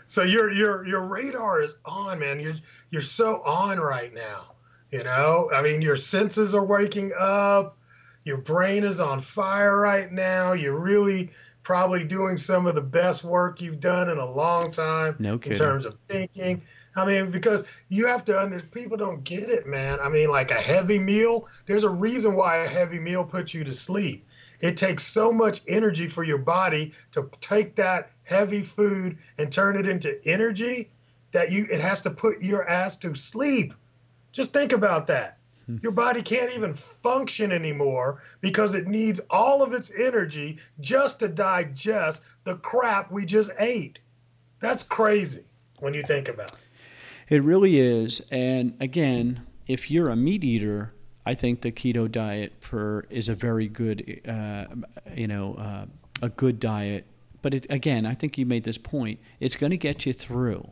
So 0.06 0.22
your 0.22 0.50
your 0.50 0.86
your 0.86 1.02
radar 1.02 1.60
is 1.60 1.76
on, 1.84 2.18
man. 2.18 2.40
You're 2.40 2.56
you're 2.90 3.02
so 3.02 3.42
on 3.42 3.78
right 3.78 4.12
now. 4.12 4.54
You 4.90 5.04
know, 5.04 5.50
I 5.54 5.60
mean, 5.60 5.82
your 5.82 5.96
senses 5.96 6.54
are 6.54 6.64
waking 6.64 7.12
up. 7.16 7.76
Your 8.24 8.38
brain 8.38 8.84
is 8.84 9.00
on 9.00 9.20
fire 9.20 9.78
right 9.78 10.10
now. 10.10 10.54
You're 10.54 10.78
really 10.78 11.30
probably 11.62 12.04
doing 12.04 12.38
some 12.38 12.66
of 12.66 12.74
the 12.74 12.80
best 12.80 13.22
work 13.22 13.60
you've 13.60 13.80
done 13.80 14.08
in 14.08 14.16
a 14.16 14.30
long 14.30 14.70
time 14.70 15.14
No 15.18 15.34
in 15.34 15.54
terms 15.54 15.84
of 15.84 15.98
thinking. 16.06 16.62
I 16.96 17.04
mean, 17.04 17.30
because 17.30 17.64
you 17.90 18.06
have 18.06 18.24
to 18.24 18.40
under 18.40 18.60
people 18.60 18.96
don't 18.96 19.22
get 19.24 19.50
it, 19.50 19.66
man. 19.66 19.98
I 20.00 20.08
mean, 20.08 20.30
like 20.30 20.50
a 20.50 20.54
heavy 20.54 20.98
meal, 20.98 21.46
there's 21.66 21.84
a 21.84 21.90
reason 21.90 22.34
why 22.34 22.64
a 22.64 22.68
heavy 22.68 22.98
meal 22.98 23.24
puts 23.24 23.52
you 23.52 23.62
to 23.64 23.74
sleep. 23.74 24.26
It 24.60 24.76
takes 24.76 25.06
so 25.06 25.30
much 25.30 25.60
energy 25.68 26.08
for 26.08 26.24
your 26.24 26.38
body 26.38 26.92
to 27.12 27.30
take 27.40 27.76
that 27.76 28.10
heavy 28.28 28.62
food 28.62 29.18
and 29.38 29.50
turn 29.50 29.76
it 29.76 29.86
into 29.86 30.20
energy 30.26 30.90
that 31.32 31.50
you 31.50 31.66
it 31.70 31.80
has 31.80 32.02
to 32.02 32.10
put 32.10 32.42
your 32.42 32.68
ass 32.68 32.96
to 32.98 33.14
sleep. 33.14 33.74
Just 34.32 34.52
think 34.52 34.72
about 34.72 35.06
that. 35.08 35.38
Your 35.82 35.92
body 35.92 36.22
can't 36.22 36.50
even 36.52 36.72
function 36.72 37.52
anymore 37.52 38.22
because 38.40 38.74
it 38.74 38.86
needs 38.86 39.20
all 39.28 39.62
of 39.62 39.74
its 39.74 39.90
energy 39.90 40.58
just 40.80 41.20
to 41.20 41.28
digest 41.28 42.22
the 42.44 42.56
crap 42.56 43.12
we 43.12 43.26
just 43.26 43.50
ate. 43.58 43.98
That's 44.60 44.82
crazy 44.82 45.44
when 45.80 45.92
you 45.92 46.02
think 46.02 46.30
about 46.30 46.52
it. 46.52 47.34
It 47.34 47.42
really 47.42 47.78
is. 47.78 48.22
And 48.30 48.74
again, 48.80 49.42
if 49.66 49.90
you're 49.90 50.08
a 50.08 50.16
meat 50.16 50.42
eater, 50.42 50.94
I 51.26 51.34
think 51.34 51.60
the 51.60 51.70
keto 51.70 52.10
diet 52.10 52.54
for 52.60 53.04
is 53.10 53.28
a 53.28 53.34
very 53.34 53.68
good, 53.68 54.22
uh, 54.26 54.64
you 55.14 55.28
know, 55.28 55.54
uh, 55.54 55.84
a 56.22 56.30
good 56.30 56.58
diet. 56.58 57.04
But 57.42 57.54
it, 57.54 57.66
again, 57.70 58.04
I 58.06 58.14
think 58.14 58.36
you 58.36 58.46
made 58.46 58.64
this 58.64 58.78
point. 58.78 59.20
It's 59.40 59.56
going 59.56 59.70
to 59.70 59.76
get 59.76 60.04
you 60.06 60.12
through, 60.12 60.70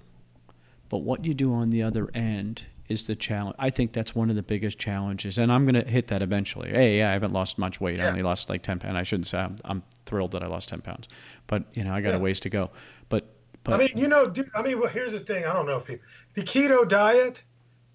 but 0.88 0.98
what 0.98 1.24
you 1.24 1.34
do 1.34 1.52
on 1.54 1.70
the 1.70 1.82
other 1.82 2.08
end 2.14 2.64
is 2.88 3.06
the 3.06 3.16
challenge. 3.16 3.56
I 3.58 3.70
think 3.70 3.92
that's 3.92 4.14
one 4.14 4.30
of 4.30 4.36
the 4.36 4.42
biggest 4.42 4.78
challenges, 4.78 5.38
and 5.38 5.52
I'm 5.52 5.64
going 5.64 5.82
to 5.82 5.88
hit 5.90 6.08
that 6.08 6.22
eventually. 6.22 6.70
Hey, 6.70 6.98
yeah, 6.98 7.10
I 7.10 7.12
haven't 7.12 7.32
lost 7.32 7.58
much 7.58 7.80
weight. 7.80 8.00
I 8.00 8.08
only 8.08 8.22
lost 8.22 8.48
like 8.48 8.62
ten 8.62 8.78
pounds. 8.78 8.96
I 8.96 9.02
shouldn't 9.02 9.26
say 9.28 9.38
I'm, 9.38 9.56
I'm 9.64 9.82
thrilled 10.06 10.32
that 10.32 10.42
I 10.42 10.46
lost 10.46 10.68
ten 10.68 10.80
pounds, 10.80 11.08
but 11.46 11.64
you 11.74 11.84
know, 11.84 11.92
I 11.92 12.00
got 12.00 12.10
Yeah. 12.10 12.16
a 12.16 12.20
ways 12.20 12.40
to 12.40 12.48
go. 12.48 12.70
But 13.08 13.26
but 13.64 13.74
I 13.74 13.78
mean, 13.78 13.90
you 13.96 14.06
know, 14.08 14.28
dude, 14.28 14.46
I 14.54 14.62
mean, 14.62 14.78
well, 14.78 14.88
here's 14.88 15.12
the 15.12 15.20
thing. 15.20 15.44
I 15.44 15.52
don't 15.52 15.66
know 15.66 15.78
if 15.78 15.86
people, 15.86 16.04
the 16.34 16.42
keto 16.42 16.88
diet 16.88 17.42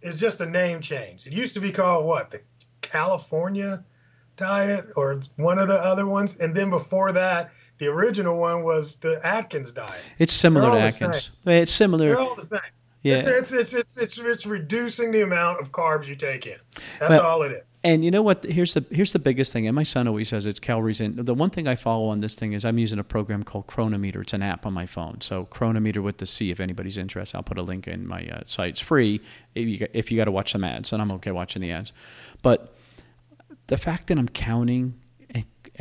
is 0.02 0.20
just 0.20 0.42
a 0.42 0.46
name 0.46 0.82
change. 0.82 1.26
It 1.26 1.32
used 1.34 1.54
to 1.54 1.62
be 1.62 1.72
called 1.72 2.06
what? 2.06 2.32
The 2.32 2.42
California 2.82 3.84
diet 4.36 4.88
or 4.96 5.22
one 5.38 5.60
of 5.60 5.68
the 5.68 5.82
other 5.82 6.06
ones. 6.06 6.36
And 6.40 6.54
then 6.54 6.70
before 6.70 7.12
that, 7.14 7.52
the 7.82 7.88
original 7.88 8.38
one 8.38 8.62
was 8.62 8.96
the 8.98 9.20
Atkins 9.26 9.72
diet. 9.72 9.92
it's 10.20 10.34
similar 10.34 10.70
to 10.70 10.80
Atkins. 10.80 11.32
It's 11.48 11.72
similar. 11.72 12.10
They're 12.10 12.20
all 12.20 12.36
the 12.36 12.46
same. 12.46 12.60
Yeah. 13.02 13.28
It's, 13.28 13.52
it's, 13.52 13.74
it's, 13.74 13.98
it's, 13.98 14.20
it's 14.20 14.46
reducing 14.46 15.10
the 15.10 15.22
amount 15.22 15.60
of 15.60 15.72
carbs 15.72 16.06
you 16.06 16.16
take 16.16 16.46
in. 16.46 16.58
That's 17.00 17.20
all 17.20 17.42
it 17.42 17.52
is. 17.52 17.64
And 17.84 18.06
you 18.06 18.12
know 18.12 18.22
what? 18.22 18.44
Here's 18.44 18.76
the 18.76 18.86
here's 18.92 19.14
the 19.14 19.18
biggest 19.18 19.52
thing. 19.52 19.66
And 19.66 19.76
my 19.76 19.82
son 19.82 20.08
always 20.08 20.30
says 20.30 20.46
it's 20.46 20.60
calories 20.60 21.02
in. 21.02 21.16
The 21.16 21.34
one 21.34 21.50
thing 21.50 21.68
I 21.68 21.74
follow 21.74 22.10
on 22.10 22.20
this 22.20 22.36
thing 22.36 22.54
is 22.54 22.64
I'm 22.64 22.78
using 22.78 23.00
a 23.00 23.04
program 23.04 23.42
called 23.42 23.66
Cronometer. 23.66 24.22
It's 24.22 24.34
an 24.34 24.44
app 24.44 24.68
on 24.68 24.74
my 24.74 24.86
phone. 24.86 25.20
So 25.22 25.46
Cronometer 25.46 26.04
with 26.04 26.20
the 26.20 26.28
C. 26.28 26.52
If 26.52 26.60
anybody's 26.60 27.00
interested, 27.00 27.36
I'll 27.36 27.42
put 27.42 27.58
a 27.58 27.64
link 27.64 27.88
in 27.88 28.06
my 28.06 28.28
uh, 28.28 28.42
site. 28.46 28.74
It's 28.74 28.80
free 28.80 29.22
if 29.56 29.68
you, 29.68 29.88
if 29.94 30.12
you 30.12 30.18
got 30.18 30.26
to 30.26 30.32
watch 30.32 30.52
some 30.52 30.64
ads, 30.64 30.94
and 30.94 31.02
I'm 31.02 31.12
okay 31.14 31.32
watching 31.32 31.64
the 31.64 31.72
ads. 31.72 31.92
But 32.44 32.76
the 33.66 33.80
fact 33.80 34.06
that 34.08 34.20
I'm 34.20 34.30
counting 34.30 34.94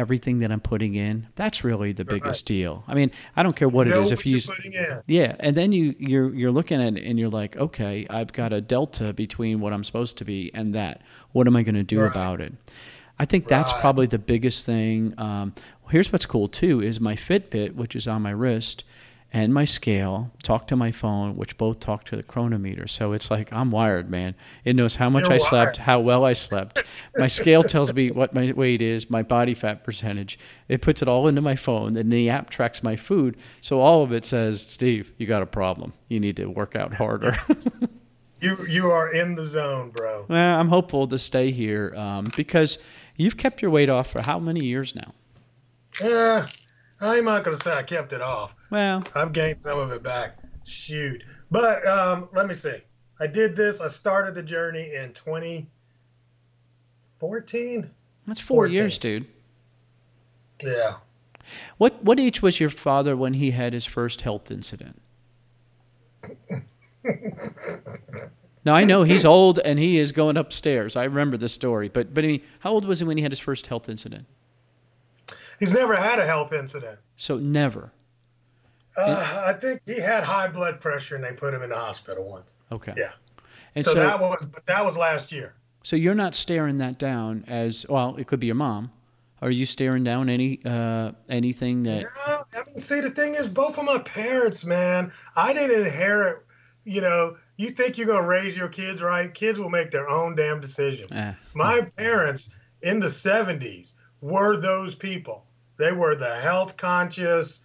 everything 0.00 0.40
that 0.40 0.50
I'm 0.50 0.60
putting 0.60 0.94
in, 0.94 1.28
that's 1.36 1.62
really 1.62 1.92
the 1.92 2.04
biggest 2.04 2.46
deal. 2.46 2.82
I 2.88 2.94
mean, 2.94 3.10
I 3.36 3.42
don't 3.42 3.54
care 3.54 3.68
what 3.68 3.86
it 3.86 3.90
know 3.90 4.02
is. 4.02 4.10
what 4.10 4.20
If 4.20 4.26
you 4.26 4.30
you're 4.32 4.36
use, 4.36 4.46
putting 4.46 4.72
in. 4.72 5.02
yeah, 5.06 5.36
and 5.38 5.54
then 5.56 5.72
you 5.72 5.94
you're 5.98 6.34
you're 6.34 6.50
looking 6.50 6.80
at 6.82 6.96
it 6.96 7.04
and 7.04 7.18
you're 7.18 7.28
like, 7.28 7.56
okay, 7.56 8.06
I've 8.08 8.32
got 8.32 8.52
a 8.52 8.60
delta 8.60 9.12
between 9.12 9.60
what 9.60 9.72
I'm 9.72 9.84
supposed 9.84 10.18
to 10.18 10.24
be 10.24 10.50
and 10.54 10.74
that. 10.74 11.02
What 11.32 11.46
am 11.46 11.54
I 11.56 11.62
going 11.62 11.74
to 11.76 11.82
do 11.82 12.00
Right. 12.00 12.10
about 12.10 12.40
it? 12.40 12.52
I 13.18 13.26
think 13.26 13.48
that's 13.48 13.72
probably 13.74 14.06
the 14.06 14.18
biggest 14.18 14.64
thing. 14.64 15.12
Um, 15.18 15.52
here's 15.90 16.10
what's 16.12 16.26
cool 16.26 16.48
too: 16.48 16.80
is 16.80 17.00
my 17.00 17.14
Fitbit, 17.14 17.74
which 17.74 17.94
is 17.94 18.08
on 18.08 18.22
my 18.22 18.30
wrist, 18.30 18.84
and 19.32 19.54
my 19.54 19.64
scale 19.64 20.32
talk 20.42 20.66
to 20.68 20.76
my 20.76 20.90
phone, 20.90 21.36
which 21.36 21.56
both 21.56 21.78
talk 21.78 22.04
to 22.06 22.16
the 22.16 22.22
Cronometer. 22.22 22.88
So 22.88 23.12
it's 23.12 23.30
like 23.30 23.52
I'm 23.52 23.70
wired, 23.70 24.10
man. 24.10 24.34
It 24.64 24.74
knows 24.74 24.96
how 24.96 25.08
much 25.08 25.24
You're 25.24 25.34
I 25.34 25.38
slept, 25.38 25.76
how 25.76 26.00
well 26.00 26.24
I 26.24 26.32
slept. 26.32 26.82
My 27.16 27.28
scale 27.28 27.62
tells 27.62 27.92
me 27.92 28.10
what 28.10 28.34
my 28.34 28.52
weight 28.52 28.82
is, 28.82 29.08
my 29.08 29.22
body 29.22 29.54
fat 29.54 29.84
percentage. 29.84 30.38
It 30.68 30.82
puts 30.82 31.02
it 31.02 31.08
all 31.08 31.28
into 31.28 31.40
my 31.40 31.54
phone, 31.54 31.96
and 31.96 32.12
the 32.12 32.28
app 32.28 32.50
tracks 32.50 32.82
my 32.82 32.96
food. 32.96 33.36
So 33.60 33.80
all 33.80 34.02
of 34.02 34.12
it 34.12 34.24
says, 34.24 34.62
Steve, 34.62 35.12
you 35.16 35.26
got 35.26 35.42
a 35.42 35.46
problem. 35.46 35.92
You 36.08 36.18
need 36.18 36.36
to 36.36 36.46
work 36.46 36.74
out 36.74 36.94
harder. 36.94 37.36
You, 38.40 38.56
you 38.66 38.90
are 38.90 39.12
in 39.12 39.34
the 39.34 39.44
zone, 39.44 39.90
bro. 39.90 40.24
well, 40.26 40.58
I'm 40.58 40.68
hopeful 40.68 41.06
to 41.08 41.18
stay 41.18 41.50
here 41.50 41.92
um, 41.94 42.26
because 42.38 42.78
you've 43.16 43.36
kept 43.36 43.60
your 43.60 43.70
weight 43.70 43.90
off 43.90 44.10
for 44.10 44.22
how 44.22 44.38
many 44.38 44.64
years 44.64 44.94
now? 44.94 45.12
Yeah, 46.00 46.46
I'm 47.00 47.24
not 47.24 47.44
going 47.44 47.56
to 47.56 47.64
say 47.64 47.72
I 47.72 47.82
kept 47.82 48.12
it 48.12 48.20
off. 48.20 48.54
Well, 48.70 49.02
I've 49.14 49.32
gained 49.32 49.58
some 49.60 49.78
of 49.78 49.92
it 49.92 50.02
back. 50.02 50.36
Shoot. 50.64 51.22
But 51.50 51.86
um, 51.86 52.28
let 52.32 52.46
me 52.46 52.54
see. 52.54 52.76
I 53.18 53.26
did 53.26 53.56
this. 53.56 53.80
I 53.80 53.88
started 53.88 54.34
the 54.34 54.42
journey 54.42 54.94
in 54.94 55.14
2014. 55.14 57.90
That's 58.26 58.40
four 58.40 58.66
14. 58.66 58.74
years, 58.74 58.98
dude. 58.98 59.26
Yeah. 60.62 60.96
What 61.78 62.04
what 62.04 62.20
age 62.20 62.42
was 62.42 62.60
your 62.60 62.70
father 62.70 63.16
when 63.16 63.34
he 63.34 63.50
had 63.50 63.72
his 63.72 63.84
first 63.84 64.20
health 64.20 64.50
incident? 64.50 65.00
now 68.64 68.74
I 68.74 68.84
know 68.84 69.02
he's 69.02 69.24
old 69.24 69.58
and 69.58 69.78
he 69.78 69.98
is 69.98 70.12
going 70.12 70.36
upstairs. 70.36 70.96
I 70.96 71.04
remember 71.04 71.36
the 71.36 71.48
story, 71.48 71.88
but 71.88 72.14
but 72.14 72.24
I 72.24 72.26
mean, 72.26 72.42
how 72.60 72.72
old 72.72 72.84
was 72.84 73.00
he 73.00 73.06
when 73.06 73.16
he 73.16 73.22
had 73.22 73.32
his 73.32 73.38
first 73.38 73.66
health 73.66 73.88
incident? 73.88 74.26
He's 75.60 75.74
never 75.74 75.94
had 75.94 76.18
a 76.18 76.26
health 76.26 76.52
incident. 76.52 76.98
So 77.16 77.36
never. 77.36 77.92
Uh, 78.96 79.44
I 79.46 79.52
think 79.52 79.82
he 79.84 80.00
had 80.00 80.24
high 80.24 80.48
blood 80.48 80.80
pressure 80.80 81.14
and 81.14 81.22
they 81.22 81.32
put 81.32 81.54
him 81.54 81.62
in 81.62 81.70
the 81.70 81.76
hospital 81.76 82.24
once. 82.24 82.54
Okay. 82.72 82.94
Yeah. 82.96 83.12
And 83.74 83.84
so, 83.84 83.92
so, 83.92 84.00
that 84.00 84.18
was 84.18 84.44
but 84.44 84.64
that 84.66 84.84
was 84.84 84.96
last 84.96 85.30
year. 85.30 85.54
so 85.84 85.94
you're 85.94 86.14
not 86.14 86.34
staring 86.34 86.76
that 86.78 86.98
down 86.98 87.44
as 87.46 87.86
well. 87.88 88.16
It 88.16 88.26
could 88.26 88.40
be 88.40 88.46
your 88.46 88.56
mom. 88.56 88.90
Are 89.42 89.50
you 89.50 89.64
staring 89.64 90.02
down 90.04 90.28
any 90.28 90.60
uh, 90.64 91.12
anything 91.28 91.84
that? 91.84 92.02
Yeah, 92.02 92.42
I 92.52 92.56
mean, 92.66 92.80
see, 92.80 93.00
the 93.00 93.10
thing 93.10 93.36
is, 93.36 93.48
both 93.48 93.78
of 93.78 93.84
my 93.84 93.98
parents, 93.98 94.64
man, 94.64 95.12
I 95.36 95.54
didn't 95.54 95.86
inherit. 95.86 96.44
You 96.84 97.00
know, 97.00 97.36
you 97.56 97.70
think 97.70 97.96
you're 97.96 98.06
gonna 98.06 98.26
raise 98.26 98.56
your 98.56 98.68
kids 98.68 99.00
right? 99.00 99.32
Kids 99.32 99.58
will 99.58 99.70
make 99.70 99.90
their 99.90 100.08
own 100.08 100.34
damn 100.34 100.60
decisions. 100.60 101.08
Ah, 101.14 101.34
My 101.54 101.82
parents 101.96 102.50
in 102.82 103.00
the 103.00 103.06
'70s 103.06 103.92
were 104.20 104.56
those 104.56 104.94
people. 104.94 105.46
They 105.80 105.92
were 105.92 106.14
the 106.14 106.36
health 106.36 106.76
conscious, 106.76 107.60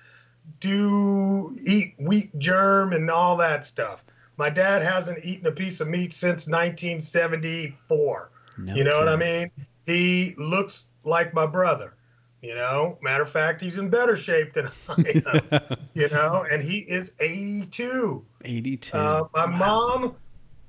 do 0.60 1.56
eat 1.62 1.96
wheat 2.00 2.38
germ 2.40 2.94
and 2.94 3.12
all 3.12 3.38
that 3.38 3.66
stuff. 3.66 4.04
My 4.38 4.50
dad 4.50 4.82
hasn't 4.82 5.24
eaten 5.24 5.46
a 5.48 5.52
piece 5.52 5.82
of 5.82 5.88
meat 5.88 6.14
since 6.14 6.48
1974. 6.48 8.30
no 8.58 8.76
You 8.76 8.84
know 8.84 8.98
what 8.98 9.10
I 9.10 9.16
mean? 9.16 9.52
He 9.86 10.34
looks 10.38 10.88
like 11.04 11.34
my 11.34 11.46
brother. 11.46 11.94
You 12.42 12.56
know, 12.56 12.98
matter 13.02 13.24
of 13.24 13.30
fact, 13.30 13.60
he's 13.60 13.78
in 13.78 13.90
better 13.90 14.16
shape 14.16 14.54
than 14.54 14.70
I 14.88 15.22
am. 15.26 15.78
you 15.94 16.10
know, 16.10 16.46
and 16.52 16.62
he 16.64 16.80
is 16.80 17.12
82. 17.20 18.24
82. 18.44 18.98
Uh, 18.98 19.24
my 19.34 19.46
Wow. 19.46 19.58
mom, 19.58 20.16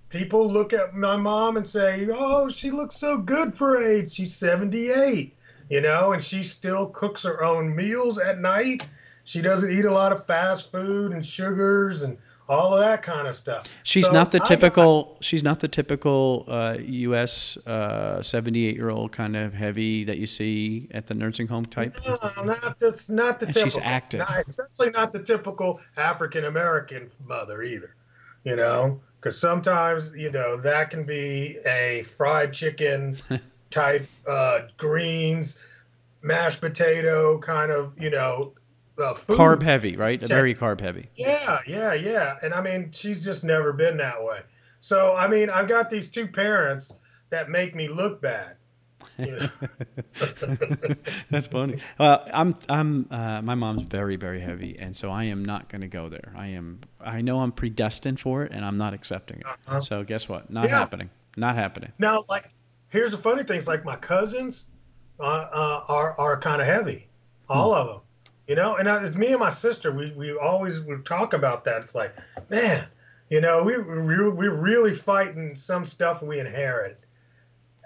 people 0.09 0.49
look 0.49 0.73
at 0.73 0.95
my 0.95 1.17
mom 1.17 1.57
and 1.59 1.69
say, 1.69 2.09
"Oh, 2.11 2.49
she 2.49 2.71
looks 2.71 2.97
so 2.97 3.19
good 3.19 3.55
for 3.55 3.83
age. 3.83 4.13
She's 4.15 4.35
78." 4.35 5.36
You 5.69 5.81
know, 5.81 6.13
and 6.13 6.23
she 6.23 6.43
still 6.43 6.87
cooks 6.89 7.23
her 7.25 7.43
own 7.43 7.75
meals 7.75 8.19
at 8.19 8.39
night. 8.41 8.87
She 9.25 9.43
doesn't 9.43 9.71
eat 9.73 9.85
a 9.85 9.93
lot 9.93 10.13
of 10.13 10.25
fast 10.27 10.71
food 10.71 11.11
and 11.13 11.25
sugars 11.27 12.03
and 12.03 12.17
all 12.49 12.73
of 12.75 12.79
that 12.81 13.03
kind 13.03 13.27
of 13.27 13.35
stuff. 13.35 13.67
She's 13.83 14.07
So 14.07 14.13
not 14.13 14.31
the 14.31 14.41
I 14.41 14.47
typical. 14.47 15.17
she's 15.21 15.43
not 15.43 15.59
the 15.59 15.67
typical 15.67 16.45
uh, 16.47 16.77
U.S. 16.79 17.59
seventy-eight-year-old 18.23 19.11
kind 19.11 19.37
of 19.37 19.53
heavy 19.53 20.05
that 20.05 20.19
you 20.19 20.27
see 20.27 20.89
at 20.93 21.09
the 21.09 21.15
nursing 21.15 21.49
home 21.49 21.65
type. 21.67 21.97
No, 22.07 22.17
not 22.45 22.79
this, 22.79 23.09
not 23.09 23.41
the 23.41 23.47
And 23.47 23.55
typical. 23.55 23.81
she's 23.81 23.83
active. 23.85 24.21
not- 24.21 24.45
especially 24.49 24.91
not 24.91 25.11
the 25.13 25.23
typical 25.25 25.81
African 25.97 26.45
American 26.45 27.11
mother 27.27 27.65
either. 27.65 27.97
You 28.45 28.55
know, 28.55 29.01
because 29.21 29.37
sometimes 29.37 30.13
you 30.15 30.31
know 30.31 30.57
that 30.59 30.91
can 30.91 31.03
be 31.03 31.59
a 31.67 32.05
fried 32.17 32.53
chicken 32.53 33.19
type, 33.71 34.09
uh, 34.27 34.61
greens, 34.77 35.59
mashed 36.23 36.61
potato 36.61 37.39
kind 37.39 37.71
of 37.71 37.93
you 38.01 38.11
know, 38.11 38.53
uh, 38.99 39.15
food. 39.15 39.37
Carb 39.37 39.63
heavy, 39.63 39.97
right? 39.97 40.19
Check. 40.21 40.29
Very 40.29 40.55
carb 40.55 40.81
heavy. 40.81 41.09
Yeah, 41.15 41.61
yeah, 41.67 41.93
yeah. 41.95 42.37
And 42.43 42.55
I 42.55 42.61
mean, 42.63 42.91
she's 42.93 43.25
just 43.25 43.45
never 43.45 43.73
been 43.73 43.97
that 43.99 44.23
way. 44.23 44.41
So 44.81 45.15
I 45.15 45.27
mean, 45.29 45.51
I've 45.51 45.69
got 45.69 45.91
these 45.91 46.09
two 46.09 46.27
parents 46.27 46.93
that 47.31 47.51
make 47.51 47.75
me 47.75 47.89
look 47.89 48.21
bad. 48.21 48.57
Know? 49.19 49.49
That's 51.31 51.47
funny. 51.47 51.81
Well, 51.99 52.27
I'm 52.33 52.57
I'm 52.69 53.07
uh, 53.11 53.41
my 53.43 53.55
mom's 53.55 53.83
very 53.83 54.17
very 54.17 54.41
heavy, 54.41 54.79
and 54.79 54.95
so 54.97 55.11
I 55.11 55.25
am 55.25 55.45
not 55.45 55.69
going 55.69 55.81
to 55.81 55.89
go 55.89 56.09
there. 56.09 56.33
I 56.37 56.49
am. 56.49 56.81
I 57.01 57.21
know 57.21 57.41
I'm 57.41 57.53
predestined 57.53 58.21
for 58.21 58.43
it, 58.43 58.53
and 58.53 58.65
I'm 58.65 58.77
not 58.77 58.95
accepting 58.95 59.39
it. 59.41 59.47
Uh-huh. 59.47 59.81
So 59.81 60.05
guess 60.05 60.29
what? 60.29 60.51
Not 60.51 60.65
Yeah. 60.69 60.79
happening. 60.79 61.11
Not 61.37 61.55
happening. 61.57 61.93
Now, 61.99 62.25
like, 62.29 62.51
here's 62.97 63.11
the 63.11 63.19
funny 63.19 63.45
thing: 63.45 63.59
is 63.59 63.67
like 63.67 63.85
my 63.85 63.97
cousins 63.97 64.65
uh, 65.21 65.23
uh, 65.23 65.85
are 65.89 66.19
are 66.19 66.41
kind 66.41 66.61
of 66.61 66.67
heavy, 66.67 67.09
all 67.49 67.75
of 67.75 67.87
them. 67.87 68.01
You 68.49 68.55
know, 68.55 68.77
and 68.77 68.89
I, 68.89 69.05
it's 69.05 69.17
me 69.17 69.29
and 69.29 69.41
my 69.41 69.51
sister. 69.51 69.93
We 69.93 70.13
we 70.13 70.37
always 70.37 70.81
we 70.81 70.97
talk 71.05 71.33
about 71.33 71.65
that. 71.65 71.83
It's 71.83 71.95
like, 71.95 72.17
man, 72.49 72.87
you 73.29 73.41
know, 73.41 73.63
we 73.63 73.77
we 73.77 74.31
we're 74.31 74.55
really 74.55 74.95
fighting 74.95 75.55
some 75.57 75.85
stuff 75.85 76.23
we 76.23 76.41
inherit 76.41 76.99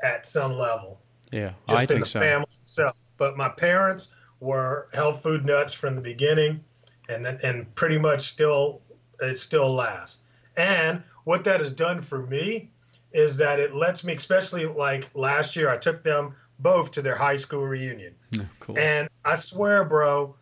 at 0.02 0.26
some 0.26 0.56
level, 0.56 1.00
Yeah, 1.30 1.52
just 1.68 1.78
I 1.78 1.82
in 1.82 1.88
think 1.88 2.04
the 2.04 2.10
so. 2.10 2.20
family 2.20 2.46
itself. 2.62 2.96
But 3.16 3.36
my 3.36 3.48
parents 3.48 4.08
were 4.40 4.88
health 4.94 5.22
food 5.22 5.44
nuts 5.44 5.74
from 5.74 5.94
the 5.94 6.00
beginning, 6.00 6.64
and 7.08 7.26
and 7.26 7.74
pretty 7.74 7.98
much 7.98 8.28
still 8.28 8.80
it 9.20 9.38
still 9.38 9.74
lasts. 9.74 10.20
And 10.56 11.02
what 11.24 11.44
that 11.44 11.60
has 11.60 11.72
done 11.72 12.00
for 12.00 12.26
me 12.26 12.70
is 13.12 13.36
that 13.38 13.58
it 13.58 13.74
lets 13.74 14.04
me, 14.04 14.14
especially 14.14 14.66
like 14.66 15.08
last 15.14 15.56
year, 15.56 15.68
I 15.68 15.76
took 15.76 16.02
them 16.02 16.34
both 16.58 16.90
to 16.92 17.02
their 17.02 17.16
high 17.16 17.36
school 17.36 17.66
reunion, 17.66 18.14
cool. 18.60 18.78
and 18.78 19.08
I 19.24 19.34
swear, 19.34 19.84
bro, 19.84 20.36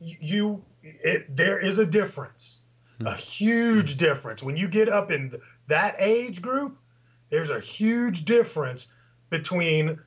you 0.00 0.62
it 0.82 1.34
there 1.34 1.58
is 1.58 1.78
a 1.78 1.86
difference, 1.86 2.60
a 3.00 3.12
hmm. 3.12 3.18
huge 3.18 3.96
difference 3.96 4.42
when 4.42 4.56
you 4.56 4.68
get 4.68 4.88
up 4.88 5.10
in 5.10 5.40
that 5.68 5.96
age 5.98 6.42
group. 6.42 6.78
There's 7.30 7.50
a 7.50 7.60
huge 7.60 8.24
difference 8.24 8.86
between 9.30 9.98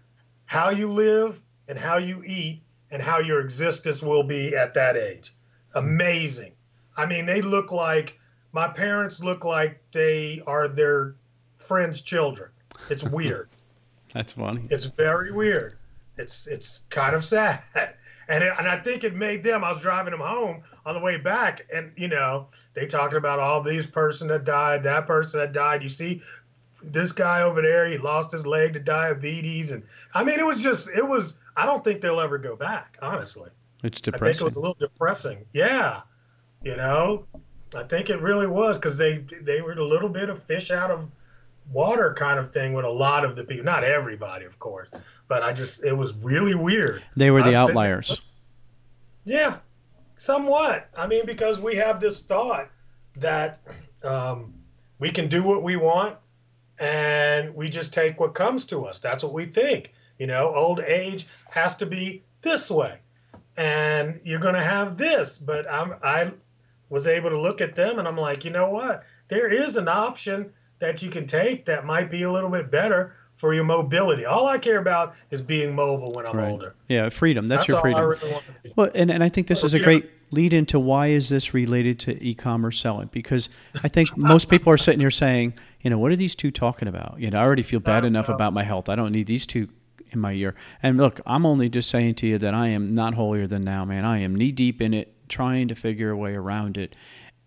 how 0.45 0.69
you 0.69 0.89
live 0.89 1.41
and 1.67 1.77
how 1.77 1.97
you 1.97 2.23
eat 2.23 2.61
and 2.91 3.01
how 3.01 3.19
your 3.19 3.41
existence 3.41 4.01
will 4.01 4.23
be 4.23 4.55
at 4.55 4.73
that 4.75 4.95
age. 4.95 5.33
Amazing. 5.73 6.53
I 6.95 7.05
mean, 7.05 7.25
they 7.25 7.41
look 7.41 7.71
like 7.71 8.17
my 8.53 8.67
parents 8.67 9.21
look 9.21 9.43
like 9.43 9.81
they 9.91 10.41
are 10.47 10.67
their 10.67 11.15
friends' 11.67 12.01
children. 12.01 12.49
It's 12.89 13.03
weird. 13.17 13.49
That's 14.13 14.33
funny. 14.33 14.67
it's 14.69 14.85
very 14.85 15.31
weird. 15.31 15.75
It's 16.17 16.47
it's 16.47 16.79
kind 16.89 17.15
of 17.15 17.23
sad. 17.23 17.61
And, 18.29 18.43
it, 18.43 18.51
and 18.59 18.67
I 18.67 18.77
think 18.77 19.05
it 19.05 19.15
made 19.15 19.41
them. 19.41 19.63
I 19.63 19.71
was 19.71 19.81
driving 19.81 20.11
them 20.11 20.19
home 20.19 20.61
on 20.85 20.95
the 20.95 20.99
way 20.99 21.15
back, 21.15 21.65
and 21.73 21.93
you 21.95 22.09
know 22.09 22.47
they 22.73 22.85
talking 22.85 23.17
about 23.17 23.39
all 23.39 23.63
these 23.63 23.85
person 23.85 24.27
that 24.27 24.43
died, 24.43 24.83
that 24.83 25.07
person 25.07 25.39
that 25.39 25.53
died. 25.53 25.81
You 25.81 25.87
see, 25.87 26.21
this 26.83 27.13
guy 27.13 27.41
over 27.41 27.61
there, 27.61 27.87
he 27.87 27.97
lost 27.97 28.33
his 28.33 28.45
leg 28.45 28.73
to 28.73 28.81
diabetes, 28.81 29.71
and 29.71 29.81
I 30.13 30.25
mean, 30.25 30.39
it 30.39 30.45
was 30.45 30.61
just, 30.61 30.89
it 30.89 31.07
was. 31.07 31.35
I 31.55 31.65
don't 31.65 31.85
think 31.85 32.01
they'll 32.01 32.19
ever 32.19 32.37
go 32.37 32.57
back. 32.57 32.97
Honestly, 33.01 33.49
It's 33.81 34.01
depressing. 34.01 34.27
I 34.27 34.31
think 34.33 34.41
it 34.41 34.43
was 34.43 34.55
a 34.57 34.59
little 34.59 34.77
depressing. 34.77 35.45
Yeah, 35.53 36.01
you 36.61 36.75
know, 36.75 37.25
I 37.75 37.83
think 37.83 38.09
it 38.09 38.21
really 38.21 38.47
was 38.47 38.77
because 38.77 38.97
they 38.97 39.19
they 39.41 39.61
were 39.61 39.71
a 39.71 39.85
little 39.85 40.09
bit 40.09 40.27
of 40.27 40.43
fish 40.43 40.69
out 40.69 40.91
of 40.91 41.09
water 41.71 42.13
kind 42.13 42.39
of 42.39 42.51
thing 42.51 42.73
with 42.73 42.85
a 42.85 42.89
lot 42.89 43.25
of 43.25 43.35
the 43.35 43.43
people. 43.43 43.65
Not 43.65 43.83
everybody, 43.83 44.45
of 44.45 44.59
course, 44.59 44.89
but 45.27 45.43
I 45.43 45.53
just 45.53 45.83
it 45.83 45.93
was 45.93 46.13
really 46.15 46.55
weird. 46.55 47.03
They 47.15 47.31
were 47.31 47.43
the 47.43 47.55
outliers. 47.55 48.21
Yeah, 49.25 49.57
somewhat. 50.17 50.89
I 50.95 51.07
mean, 51.07 51.25
because 51.25 51.59
we 51.59 51.75
have 51.75 51.99
this 51.99 52.21
thought 52.21 52.69
that 53.17 53.59
um, 54.03 54.53
we 54.99 55.11
can 55.11 55.27
do 55.27 55.43
what 55.43 55.63
we 55.63 55.75
want 55.75 56.17
and 56.79 57.53
we 57.55 57.69
just 57.69 57.93
take 57.93 58.19
what 58.19 58.33
comes 58.33 58.65
to 58.67 58.85
us. 58.85 58.99
That's 58.99 59.23
what 59.23 59.33
we 59.33 59.45
think. 59.45 59.93
You 60.19 60.27
know, 60.27 60.53
old 60.53 60.79
age 60.79 61.27
has 61.49 61.75
to 61.77 61.85
be 61.85 62.23
this 62.41 62.71
way, 62.71 62.99
and 63.55 64.19
you're 64.23 64.39
going 64.39 64.55
to 64.55 64.63
have 64.63 64.97
this. 64.97 65.37
But 65.37 65.69
I'm, 65.69 65.95
I 66.03 66.31
was 66.89 67.07
able 67.07 67.29
to 67.29 67.39
look 67.39 67.61
at 67.61 67.75
them 67.75 67.99
and 67.99 68.07
I'm 68.07 68.17
like, 68.17 68.45
you 68.45 68.51
know 68.51 68.69
what? 68.69 69.03
There 69.27 69.51
is 69.51 69.75
an 69.75 69.87
option 69.87 70.53
that 70.79 71.01
you 71.01 71.09
can 71.09 71.25
take 71.25 71.65
that 71.65 71.85
might 71.85 72.11
be 72.11 72.23
a 72.23 72.31
little 72.31 72.49
bit 72.49 72.69
better 72.71 73.15
for 73.35 73.53
your 73.53 73.63
mobility. 73.63 74.25
All 74.25 74.47
I 74.47 74.57
care 74.57 74.79
about 74.79 75.15
is 75.29 75.41
being 75.41 75.75
mobile 75.75 76.11
when 76.11 76.25
I'm 76.25 76.35
Right. 76.35 76.51
older. 76.51 76.75
Yeah, 76.87 77.09
freedom. 77.09 77.47
That's, 77.47 77.67
your 77.67 77.77
all 77.77 77.83
freedom. 77.83 78.01
I 78.01 78.03
really 78.03 78.31
want 78.31 78.45
to 78.45 78.51
be. 78.63 78.73
Well, 78.75 78.89
and, 78.95 79.11
and 79.11 79.23
I 79.23 79.29
think 79.29 79.47
this 79.47 79.63
is 79.63 79.73
a 79.73 79.79
great 79.79 80.09
lead 80.31 80.53
into 80.53 80.79
why 80.79 81.07
is 81.07 81.29
this 81.29 81.53
related 81.53 81.99
to 81.99 82.23
e-commerce 82.23 82.79
selling? 82.79 83.09
Because 83.11 83.49
I 83.83 83.87
think 83.87 84.17
most 84.17 84.49
people 84.49 84.73
are 84.73 84.77
sitting 84.77 84.99
here 84.99 85.11
saying, 85.11 85.53
you 85.81 85.89
know, 85.89 85.99
what 85.99 86.11
are 86.11 86.15
these 86.15 86.35
two 86.35 86.51
talking 86.51 86.87
about? 86.87 87.15
You 87.19 87.29
know, 87.29 87.39
I 87.39 87.45
already 87.45 87.61
feel 87.61 87.79
bad 87.79 88.05
enough 88.05 88.27
know. 88.27 88.35
about 88.35 88.53
my 88.53 88.63
health. 88.63 88.89
I 88.89 88.95
don't 88.95 89.11
need 89.11 89.27
these 89.27 89.45
two 89.45 89.69
in 90.11 90.19
my 90.19 90.33
ear. 90.33 90.55
And 90.81 90.97
look, 90.97 91.21
I'm 91.25 91.45
only 91.45 91.69
just 91.69 91.89
saying 91.89 92.15
to 92.15 92.27
you 92.27 92.37
that 92.39 92.53
I 92.53 92.67
am 92.69 92.93
not 92.93 93.13
holier 93.13 93.47
than 93.47 93.63
now, 93.63 93.85
man. 93.85 94.03
I 94.03 94.19
am 94.19 94.35
knee 94.35 94.51
deep 94.51 94.81
in 94.81 94.93
it, 94.93 95.13
trying 95.29 95.67
to 95.67 95.75
figure 95.75 96.09
a 96.09 96.17
way 96.17 96.33
around 96.33 96.77
it. 96.77 96.95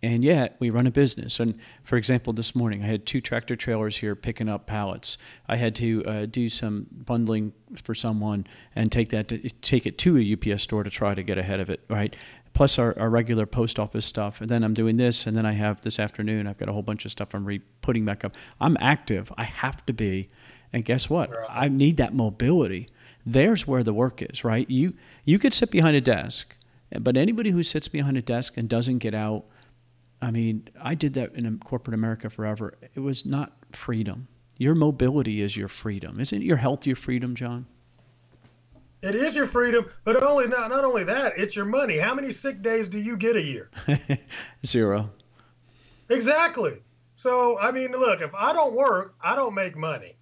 And 0.02 0.24
yet, 0.24 0.56
we 0.58 0.70
run 0.70 0.86
a 0.86 0.90
business. 0.90 1.38
And 1.40 1.58
for 1.82 1.96
example, 1.96 2.32
this 2.32 2.54
morning 2.54 2.82
I 2.82 2.86
had 2.86 3.04
two 3.04 3.20
tractor 3.20 3.54
trailers 3.54 3.98
here 3.98 4.14
picking 4.16 4.48
up 4.48 4.64
pallets. 4.66 5.18
I 5.46 5.56
had 5.56 5.74
to 5.76 6.04
uh, 6.06 6.26
do 6.26 6.48
some 6.48 6.86
bundling 6.90 7.52
for 7.82 7.94
someone 7.94 8.46
and 8.74 8.90
take 8.90 9.10
that 9.10 9.28
to, 9.28 9.38
take 9.60 9.86
it 9.86 9.98
to 9.98 10.16
a 10.16 10.52
UPS 10.52 10.62
store 10.62 10.84
to 10.84 10.90
try 10.90 11.14
to 11.14 11.22
get 11.22 11.36
ahead 11.36 11.60
of 11.60 11.68
it. 11.68 11.80
Right. 11.90 12.16
Plus 12.54 12.78
our, 12.78 12.98
our 12.98 13.10
regular 13.10 13.44
post 13.44 13.78
office 13.78 14.06
stuff. 14.06 14.40
And 14.40 14.48
then 14.48 14.64
I'm 14.64 14.74
doing 14.74 14.96
this. 14.96 15.26
And 15.26 15.36
then 15.36 15.44
I 15.44 15.52
have 15.52 15.82
this 15.82 15.98
afternoon. 15.98 16.46
I've 16.46 16.58
got 16.58 16.70
a 16.70 16.72
whole 16.72 16.82
bunch 16.82 17.04
of 17.04 17.10
stuff 17.12 17.34
I'm 17.34 17.44
re 17.44 17.60
putting 17.82 18.06
back 18.06 18.24
up. 18.24 18.34
I'm 18.58 18.78
active. 18.80 19.30
I 19.36 19.44
have 19.44 19.84
to 19.86 19.92
be. 19.92 20.30
And 20.72 20.84
guess 20.84 21.10
what? 21.10 21.30
I 21.48 21.68
need 21.68 21.96
that 21.98 22.14
mobility. 22.14 22.88
there's 23.26 23.66
where 23.66 23.82
the 23.82 23.92
work 23.92 24.22
is, 24.22 24.44
right? 24.44 24.68
You 24.70 24.94
you 25.24 25.38
could 25.38 25.52
sit 25.52 25.70
behind 25.70 25.96
a 25.96 26.00
desk, 26.00 26.56
but 26.98 27.16
anybody 27.16 27.50
who 27.50 27.62
sits 27.62 27.88
behind 27.88 28.16
a 28.16 28.22
desk 28.22 28.56
and 28.56 28.68
doesn't 28.68 28.98
get 28.98 29.14
out, 29.14 29.44
I 30.22 30.30
mean, 30.30 30.68
I 30.80 30.94
did 30.94 31.14
that 31.14 31.34
in 31.34 31.58
corporate 31.58 31.94
America 31.94 32.28
forever. 32.28 32.76
It 32.94 33.00
was 33.00 33.24
not 33.24 33.52
freedom. 33.72 34.28
Your 34.58 34.74
mobility 34.74 35.40
is 35.40 35.56
your 35.56 35.68
freedom. 35.68 36.20
Isn't 36.20 36.42
your 36.42 36.58
health 36.58 36.86
your 36.86 36.96
freedom, 36.96 37.34
John? 37.34 37.66
It 39.02 39.14
is 39.14 39.34
your 39.34 39.46
freedom, 39.46 39.86
but 40.04 40.22
only 40.22 40.46
not 40.46 40.68
not 40.68 40.84
only 40.84 41.04
that, 41.04 41.38
it's 41.38 41.56
your 41.56 41.64
money. 41.64 41.96
How 41.96 42.14
many 42.14 42.32
sick 42.32 42.60
days 42.60 42.86
do 42.86 42.98
you 42.98 43.16
get 43.16 43.34
a 43.34 43.42
year? 43.42 43.70
Zero. 44.66 45.10
Exactly. 46.10 46.82
So 47.14 47.58
I 47.58 47.70
mean, 47.70 47.92
look, 47.92 48.20
if 48.20 48.34
I 48.34 48.52
don't 48.52 48.74
work, 48.74 49.14
I 49.22 49.34
don't 49.34 49.54
make 49.54 49.74
money. 49.74 50.16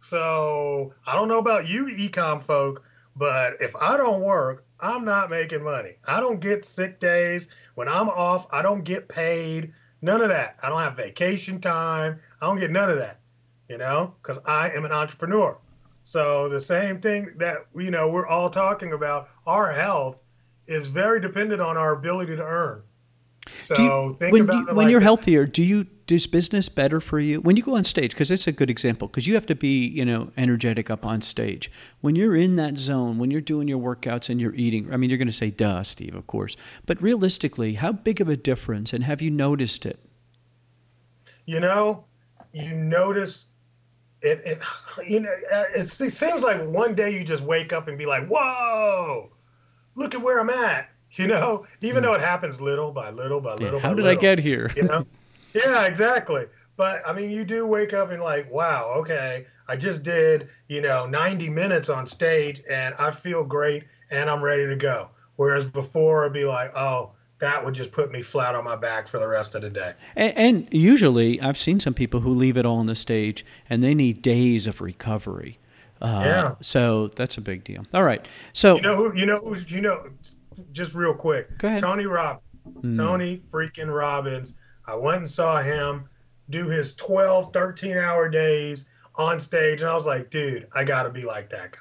So 0.00 0.94
I 1.06 1.14
don't 1.14 1.28
know 1.28 1.38
about 1.38 1.68
you, 1.68 1.86
ecom 1.86 2.42
folk, 2.42 2.82
but 3.14 3.60
if 3.60 3.76
I 3.76 3.98
don't 3.98 4.22
work, 4.22 4.64
I'm 4.84 5.04
not 5.04 5.30
making 5.30 5.64
money. 5.64 5.92
I 6.06 6.20
don't 6.20 6.40
get 6.40 6.66
sick 6.66 7.00
days 7.00 7.48
when 7.74 7.88
I'm 7.88 8.10
off. 8.10 8.46
I 8.50 8.60
don't 8.60 8.84
get 8.84 9.08
paid. 9.08 9.72
None 10.02 10.20
of 10.20 10.28
that. 10.28 10.56
I 10.62 10.68
don't 10.68 10.80
have 10.80 10.94
vacation 10.94 11.58
time. 11.58 12.20
I 12.42 12.46
don't 12.46 12.58
get 12.58 12.70
none 12.70 12.90
of 12.90 12.98
that. 12.98 13.20
You 13.68 13.78
know, 13.78 14.14
because 14.22 14.38
I 14.44 14.68
am 14.70 14.84
an 14.84 14.92
entrepreneur. 14.92 15.56
So 16.02 16.50
the 16.50 16.60
same 16.60 17.00
thing 17.00 17.32
that 17.36 17.66
you 17.74 17.90
know 17.90 18.08
we're 18.08 18.26
all 18.26 18.50
talking 18.50 18.92
about, 18.92 19.30
our 19.46 19.72
health 19.72 20.18
is 20.66 20.86
very 20.86 21.18
dependent 21.18 21.62
on 21.62 21.78
our 21.78 21.92
ability 21.92 22.36
to 22.36 22.44
earn. 22.44 22.82
So 23.62 24.08
you, 24.08 24.16
think 24.18 24.32
when 24.32 24.42
about 24.42 24.54
you, 24.54 24.68
it 24.68 24.74
when 24.74 24.90
you're 24.90 25.00
that. 25.00 25.04
healthier, 25.04 25.46
do 25.46 25.62
you 25.62 25.86
does 26.06 26.26
business 26.26 26.68
better 26.68 27.00
for 27.00 27.18
you 27.18 27.40
when 27.40 27.56
you 27.56 27.62
go 27.62 27.76
on 27.76 27.84
stage? 27.84 28.10
Because 28.10 28.30
it's 28.30 28.46
a 28.46 28.52
good 28.52 28.70
example. 28.70 29.08
Because 29.08 29.26
you 29.26 29.34
have 29.34 29.46
to 29.46 29.54
be 29.54 29.86
you 29.86 30.04
know 30.04 30.30
energetic 30.36 30.90
up 30.90 31.04
on 31.04 31.22
stage. 31.22 31.70
When 32.00 32.16
you're 32.16 32.36
in 32.36 32.56
that 32.56 32.78
zone, 32.78 33.18
when 33.18 33.30
you're 33.30 33.40
doing 33.40 33.68
your 33.68 33.78
workouts 33.78 34.28
and 34.28 34.40
you're 34.40 34.54
eating, 34.54 34.92
I 34.92 34.96
mean, 34.96 35.10
you're 35.10 35.18
going 35.18 35.28
to 35.28 35.32
say, 35.32 35.50
"Duh, 35.50 35.82
Steve," 35.82 36.14
of 36.14 36.26
course. 36.26 36.56
But 36.86 37.00
realistically, 37.02 37.74
how 37.74 37.92
big 37.92 38.20
of 38.20 38.28
a 38.28 38.36
difference, 38.36 38.92
and 38.92 39.04
have 39.04 39.22
you 39.22 39.30
noticed 39.30 39.86
it? 39.86 39.98
you 41.46 41.60
know, 41.60 42.04
you 42.52 42.74
notice 42.74 43.46
it. 44.22 44.42
it 44.44 44.62
you 45.06 45.20
know, 45.20 45.32
uh, 45.52 45.64
it 45.74 45.88
seems 45.88 46.42
like 46.42 46.62
one 46.64 46.94
day 46.94 47.10
you 47.10 47.24
just 47.24 47.42
wake 47.42 47.72
up 47.72 47.88
and 47.88 47.98
be 47.98 48.06
like, 48.06 48.26
"Whoa, 48.26 49.30
look 49.94 50.14
at 50.14 50.22
where 50.22 50.38
I'm 50.38 50.50
at." 50.50 50.88
You 51.16 51.28
know, 51.28 51.64
even 51.80 52.02
though 52.02 52.14
it 52.14 52.20
happens 52.20 52.60
little 52.60 52.90
by 52.90 53.10
little 53.10 53.40
by 53.40 53.54
little. 53.54 53.78
Hmm. 53.78 53.86
how 53.86 53.94
by 53.94 54.02
did 54.02 54.06
I 54.08 54.14
get 54.16 54.40
here? 54.40 54.72
You 54.74 54.82
know. 54.82 55.06
yeah, 55.54 55.84
exactly. 55.86 56.46
But 56.76 57.02
I 57.06 57.12
mean, 57.12 57.30
you 57.30 57.44
do 57.44 57.66
wake 57.66 57.92
up 57.92 58.10
and 58.10 58.22
like, 58.22 58.50
wow, 58.50 58.92
okay, 58.98 59.46
I 59.68 59.76
just 59.76 60.02
did, 60.02 60.48
you 60.68 60.80
know, 60.80 61.06
90 61.06 61.48
minutes 61.48 61.88
on 61.88 62.06
stage 62.06 62.62
and 62.68 62.94
I 62.98 63.10
feel 63.12 63.44
great 63.44 63.84
and 64.10 64.28
I'm 64.28 64.42
ready 64.42 64.66
to 64.66 64.76
go. 64.76 65.08
Whereas 65.36 65.64
before, 65.64 66.22
it'd 66.24 66.32
be 66.32 66.44
like, 66.44 66.76
oh, 66.76 67.12
that 67.40 67.64
would 67.64 67.74
just 67.74 67.90
put 67.92 68.10
me 68.12 68.22
flat 68.22 68.54
on 68.54 68.64
my 68.64 68.76
back 68.76 69.08
for 69.08 69.18
the 69.18 69.26
rest 69.28 69.54
of 69.54 69.62
the 69.62 69.70
day. 69.70 69.92
And, 70.16 70.36
and 70.36 70.68
usually, 70.72 71.40
I've 71.40 71.58
seen 71.58 71.80
some 71.80 71.92
people 71.94 72.20
who 72.20 72.32
leave 72.32 72.56
it 72.56 72.64
all 72.64 72.76
on 72.78 72.86
the 72.86 72.94
stage, 72.94 73.44
and 73.68 73.82
they 73.82 73.94
need 73.94 74.22
days 74.22 74.66
of 74.68 74.80
recovery. 74.80 75.58
Uh, 76.00 76.22
Yeah. 76.24 76.54
So 76.60 77.08
that's 77.16 77.36
a 77.36 77.40
big 77.40 77.64
deal. 77.64 77.84
All 77.92 78.04
right. 78.04 78.24
So 78.52 78.76
You 78.76 78.82
know 78.82 78.94
who? 78.96 79.16
You 79.18 79.26
know 79.26 79.36
who's? 79.38 79.70
You 79.70 79.80
know, 79.80 80.06
just 80.72 80.94
real 80.94 81.14
quick. 81.14 81.58
Go 81.58 81.68
ahead. 81.68 81.80
Tony 81.80 82.06
Rob, 82.06 82.40
Hmm. 82.80 82.96
Tony 82.96 83.42
freaking 83.52 83.92
Robbins. 83.94 84.54
I 84.86 84.94
went 84.94 85.18
and 85.18 85.30
saw 85.30 85.62
him 85.62 86.08
do 86.50 86.68
his 86.68 86.94
12, 86.96 87.52
13 87.52 87.96
hour 87.96 88.28
days 88.28 88.86
on 89.16 89.40
stage, 89.40 89.82
and 89.82 89.90
I 89.90 89.94
was 89.94 90.06
like, 90.06 90.30
dude, 90.30 90.68
I 90.72 90.84
got 90.84 91.04
to 91.04 91.10
be 91.10 91.22
like 91.22 91.50
that 91.50 91.72
guy. 91.72 91.78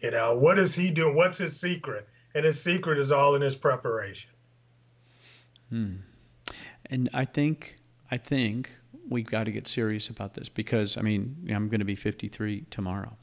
You 0.00 0.10
know, 0.10 0.36
what 0.36 0.58
is 0.58 0.74
he 0.74 0.90
doing? 0.90 1.14
What's 1.14 1.38
his 1.38 1.58
secret? 1.58 2.06
And 2.34 2.44
his 2.44 2.60
secret 2.60 2.98
is 2.98 3.10
all 3.10 3.34
in 3.36 3.42
his 3.42 3.56
preparation. 3.56 4.30
Hmm. 5.70 5.94
And 6.86 7.08
I 7.14 7.24
think 7.24 7.76
I 8.10 8.18
think 8.18 8.70
we've 9.08 9.26
got 9.26 9.44
to 9.44 9.52
get 9.52 9.66
serious 9.66 10.08
about 10.08 10.34
this 10.34 10.48
because 10.48 10.96
I 10.96 11.02
mean 11.02 11.48
I'm 11.50 11.68
going 11.68 11.78
to 11.78 11.86
be 11.86 11.94
53 11.94 12.66
tomorrow, 12.70 13.16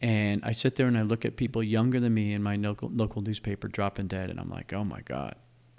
and 0.00 0.44
I 0.44 0.52
sit 0.52 0.76
there 0.76 0.86
and 0.86 0.96
I 0.96 1.02
look 1.02 1.24
at 1.24 1.36
people 1.36 1.62
younger 1.62 1.98
than 1.98 2.14
me 2.14 2.32
in 2.32 2.42
my 2.42 2.56
local 2.56 2.90
local 2.90 3.22
newspaper 3.22 3.66
dropping 3.66 4.06
dead, 4.06 4.30
and 4.30 4.38
I'm 4.38 4.50
like, 4.50 4.72
oh 4.72 4.84
my 4.84 5.00
god, 5.00 5.34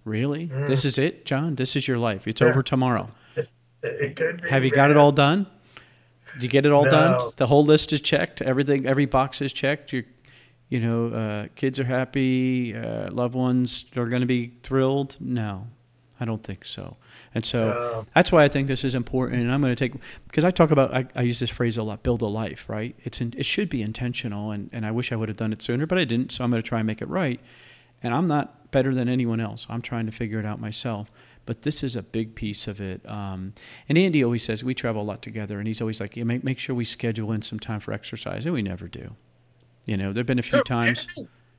really? 0.06 0.46
This 0.46 0.86
is 0.86 0.98
it, 0.98 1.26
John? 1.26 1.56
This 1.56 1.76
is 1.76 1.88
your 1.88 1.98
life? 1.98 2.28
It's 2.28 2.42
Yeah. 2.42 2.48
over 2.48 2.64
tomorrow. 2.64 3.08
It, 3.36 3.50
it 3.84 4.16
could 4.16 4.42
be, 4.42 4.50
Have 4.50 4.64
you 4.64 4.72
got 4.72 4.92
it 4.92 4.98
all 4.98 5.12
done? 5.12 5.48
Did 6.34 6.44
you 6.44 6.50
get 6.50 6.66
it 6.66 6.72
all 6.72 6.86
done? 6.86 7.32
The 7.36 7.48
whole 7.48 7.66
list 7.66 7.92
is 7.94 8.00
checked. 8.02 8.42
Everything, 8.42 8.86
every 8.86 9.06
box 9.06 9.42
is 9.42 9.52
checked. 9.52 9.92
Your, 9.92 10.04
you 10.70 10.80
know, 10.80 11.08
uh, 11.08 11.48
kids 11.56 11.80
are 11.80 11.84
happy. 11.84 12.76
Uh, 12.76 13.12
loved 13.12 13.36
ones 13.36 13.86
are 13.98 14.06
going 14.06 14.22
to 14.22 14.28
be 14.28 14.54
thrilled. 14.64 15.18
No, 15.20 15.68
I 16.20 16.26
don't 16.26 16.42
think 16.42 16.64
so. 16.64 16.96
And 17.36 17.46
so 17.46 17.72
No. 17.72 18.06
that's 18.16 18.32
why 18.32 18.44
I 18.44 18.48
think 18.48 18.68
this 18.68 18.84
is 18.86 18.96
important. 18.96 19.42
And 19.42 19.52
I'm 19.52 19.62
going 19.62 19.76
to 19.76 19.90
take 19.90 20.00
because 20.28 20.44
I 20.46 20.52
talk 20.52 20.72
about 20.72 20.94
I, 20.96 21.06
I 21.16 21.24
use 21.24 21.40
this 21.40 21.50
phrase 21.50 21.76
a 21.78 21.84
lot: 21.84 22.04
build 22.04 22.22
a 22.22 22.28
life. 22.28 22.70
Right? 22.70 22.96
It's 23.04 23.20
in, 23.20 23.34
it 23.38 23.46
should 23.46 23.68
be 23.70 23.82
intentional, 23.82 24.52
and 24.52 24.70
and 24.72 24.86
I 24.86 24.92
wish 24.92 25.12
I 25.12 25.16
would 25.18 25.28
have 25.28 25.38
done 25.38 25.52
it 25.52 25.62
sooner, 25.62 25.86
but 25.86 25.98
I 25.98 26.06
didn't. 26.06 26.32
So 26.32 26.44
I'm 26.46 26.50
going 26.52 26.62
to 26.62 26.68
try 26.68 26.80
and 26.80 26.88
make 26.88 27.02
it 27.02 27.10
right. 27.10 27.40
And 28.04 28.14
I'm 28.14 28.28
not 28.28 28.56
better 28.72 28.94
than 28.94 29.08
anyone 29.10 29.40
else. 29.40 29.68
I'm 29.70 29.82
trying 29.82 30.06
to 30.08 30.12
figure 30.12 30.40
it 30.40 30.46
out 30.46 30.60
myself. 30.60 31.12
But 31.46 31.64
this 31.64 31.84
is 31.84 31.96
a 31.96 32.04
big 32.04 32.36
piece 32.36 32.68
of 32.68 32.80
it. 32.80 33.02
Um, 33.10 33.54
and 33.90 33.98
Andy 33.98 34.24
always 34.24 34.44
says 34.44 34.64
we 34.64 34.74
travel 34.76 35.02
a 35.02 35.04
lot 35.04 35.22
together, 35.24 35.58
and 35.58 35.68
he's 35.68 35.82
always 35.82 36.00
like, 36.00 36.16
yeah, 36.16 36.24
make 36.24 36.44
make 36.44 36.60
sure 36.60 36.76
we 36.76 36.86
schedule 36.86 37.32
in 37.32 37.42
some 37.42 37.60
time 37.60 37.80
for 37.80 37.94
exercise, 37.94 38.46
and 38.46 38.54
we 38.54 38.62
never 38.62 38.88
do. 38.88 39.16
You 39.88 39.98
know, 39.98 40.14
there've 40.14 40.26
been 40.28 40.40
a 40.40 40.44
few 40.44 40.64
times. 40.64 41.08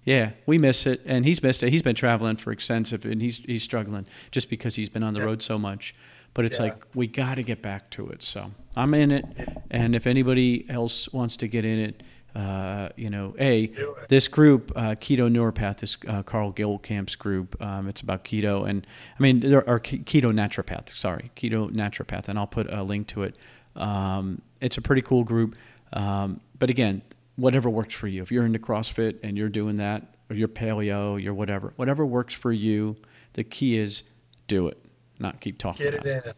Yeah, 0.05 0.31
we 0.47 0.57
miss 0.59 0.87
it, 0.87 1.03
and 1.05 1.25
he's 1.25 1.43
missed 1.43 1.63
it. 1.65 1.71
He's 1.71 1.83
been 1.83 1.97
traveling 1.97 2.37
for 2.37 2.53
extensive, 2.53 3.05
and 3.05 3.21
he's 3.21 3.39
he's 3.39 3.63
struggling 3.65 4.07
just 4.31 4.49
because 4.49 4.77
he's 4.77 4.89
been 4.89 5.03
on 5.03 5.15
the 5.15 5.21
Yeah. 5.21 5.27
road 5.27 5.43
so 5.43 5.59
much. 5.59 5.95
But 6.35 6.45
it's 6.45 6.59
Yeah. 6.59 6.65
like 6.67 6.85
we 6.95 7.09
got 7.09 7.35
to 7.35 7.43
get 7.43 7.61
back 7.61 7.91
to 7.91 8.09
it. 8.11 8.23
So 8.23 8.53
I'm 8.77 8.95
in 8.95 9.11
it, 9.11 9.25
and 9.71 9.97
if 9.97 10.07
anybody 10.07 10.65
else 10.69 11.13
wants 11.13 11.37
to 11.39 11.49
get 11.49 11.65
in 11.65 11.79
it, 11.81 12.03
uh, 12.35 12.89
you 12.97 13.11
know, 13.11 13.35
a 13.39 13.72
this 14.09 14.28
group, 14.28 14.72
uh, 14.74 14.95
Keto 14.95 15.30
Neuropath, 15.30 15.78
this 15.78 15.97
uh, 16.09 16.22
Karl 16.22 16.53
Goldkamp's 16.53 17.14
group. 17.14 17.61
Um, 17.62 17.89
it's 17.89 18.01
about 18.01 18.24
keto, 18.24 18.68
and 18.68 18.87
I 19.18 19.22
mean 19.22 19.41
there 19.41 19.68
are 19.68 19.80
keto 19.80 20.33
naturopath. 20.33 20.95
Sorry, 20.97 21.30
keto 21.37 21.70
naturopath, 21.70 22.28
and 22.28 22.39
I'll 22.39 22.47
put 22.47 22.72
a 22.72 22.83
link 22.83 23.09
to 23.09 23.24
it. 23.24 23.37
Um, 23.76 24.43
it's 24.61 24.76
a 24.78 24.83
pretty 24.83 25.03
cool 25.03 25.24
group, 25.24 25.57
um, 25.93 26.41
but 26.59 26.70
again, 26.70 27.03
whatever 27.37 27.68
works 27.68 27.95
for 27.95 28.09
you. 28.09 28.22
If 28.22 28.30
you're 28.30 28.47
into 28.47 28.59
CrossFit 28.59 29.18
and 29.22 29.37
you're 29.37 29.49
doing 29.49 29.76
that, 29.76 30.14
or 30.30 30.37
you're 30.37 30.49
paleo, 30.49 31.22
you're 31.22 31.35
whatever, 31.35 31.72
whatever 31.76 32.05
works 32.07 32.35
for 32.35 32.53
you. 32.53 32.97
The 33.35 33.45
key 33.45 33.78
is 33.78 34.03
do 34.47 34.68
it, 34.68 34.78
not 35.18 35.41
keep 35.41 35.59
talking 35.59 35.85
Get 35.85 35.95
about 35.95 36.07
it 36.07 36.26
it. 36.26 36.37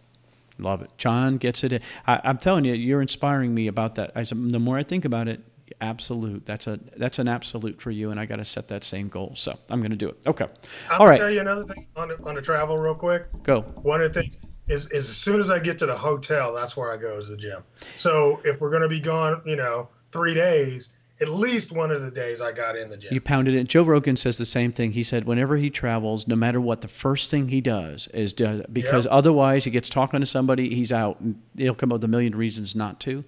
Love 0.58 0.82
it. 0.82 0.90
John 0.98 1.36
gets 1.36 1.64
it. 1.64 1.72
in. 1.72 1.80
I, 2.06 2.20
I'm 2.22 2.38
telling 2.38 2.64
you, 2.64 2.74
you're 2.74 3.02
inspiring 3.02 3.54
me 3.54 3.66
about 3.66 3.96
that. 3.96 4.12
As 4.14 4.30
the 4.30 4.60
more 4.60 4.78
I 4.78 4.84
think 4.84 5.04
about 5.04 5.26
it, 5.26 5.40
absolute. 5.80 6.46
That's 6.46 6.66
a 6.66 6.78
that's 6.96 7.18
an 7.18 7.28
absolute 7.28 7.80
for 7.80 7.90
you, 7.90 8.10
and 8.10 8.20
I 8.20 8.26
got 8.26 8.36
to 8.36 8.44
set 8.44 8.68
that 8.68 8.84
same 8.84 9.08
goal. 9.08 9.32
So 9.36 9.54
I'm 9.70 9.80
going 9.80 9.90
to 9.90 9.96
do 9.96 10.08
it. 10.08 10.16
Okay. 10.26 10.46
I'm 10.90 11.00
All 11.00 11.16
tell 11.16 11.30
you 11.30 11.40
another 11.40 11.64
thing 11.64 11.86
on 11.96 12.08
the, 12.08 12.22
on 12.24 12.34
the 12.34 12.42
travel 12.42 12.78
real 12.78 12.94
quick. 12.94 13.26
Go. 13.42 13.62
One 13.82 14.00
of 14.00 14.12
the 14.12 14.22
things 14.22 14.36
is, 14.68 14.86
is 14.90 15.08
as 15.08 15.16
soon 15.16 15.40
as 15.40 15.50
I 15.50 15.58
get 15.58 15.78
to 15.80 15.86
the 15.86 15.96
hotel, 15.96 16.54
that's 16.54 16.76
where 16.76 16.90
I 16.92 16.96
go 16.96 17.18
is 17.18 17.28
the 17.28 17.36
gym. 17.36 17.62
So 17.96 18.40
if 18.44 18.60
we're 18.60 18.70
gonna 18.70 18.88
be 18.88 19.00
gone, 19.00 19.42
you 19.44 19.56
know, 19.56 19.88
three 20.12 20.34
days, 20.34 20.88
at 21.20 21.28
least 21.28 21.70
one 21.70 21.90
of 21.90 22.02
the 22.02 22.10
days 22.10 22.40
I 22.40 22.50
got 22.52 22.76
in 22.76 22.88
the 22.88 22.96
gym. 22.96 23.14
You 23.14 23.20
pounded 23.20 23.54
it. 23.54 23.68
Joe 23.68 23.82
Rogan 23.82 24.16
says 24.16 24.36
the 24.36 24.44
same 24.44 24.72
thing. 24.72 24.92
He 24.92 25.02
said 25.02 25.24
whenever 25.24 25.56
he 25.56 25.70
travels, 25.70 26.26
no 26.26 26.34
matter 26.34 26.60
what, 26.60 26.80
the 26.80 26.88
first 26.88 27.30
thing 27.30 27.48
he 27.48 27.60
does 27.60 28.08
is 28.08 28.32
do, 28.32 28.64
because 28.72 29.04
Yep. 29.04 29.12
otherwise 29.12 29.64
he 29.64 29.70
gets 29.70 29.88
talking 29.88 30.20
to 30.20 30.26
somebody, 30.26 30.74
he's 30.74 30.92
out, 30.92 31.20
and 31.20 31.40
he'll 31.56 31.74
come 31.74 31.92
up 31.92 31.96
with 31.96 32.04
a 32.04 32.08
million 32.08 32.34
reasons 32.34 32.74
not 32.74 33.00
to. 33.00 33.24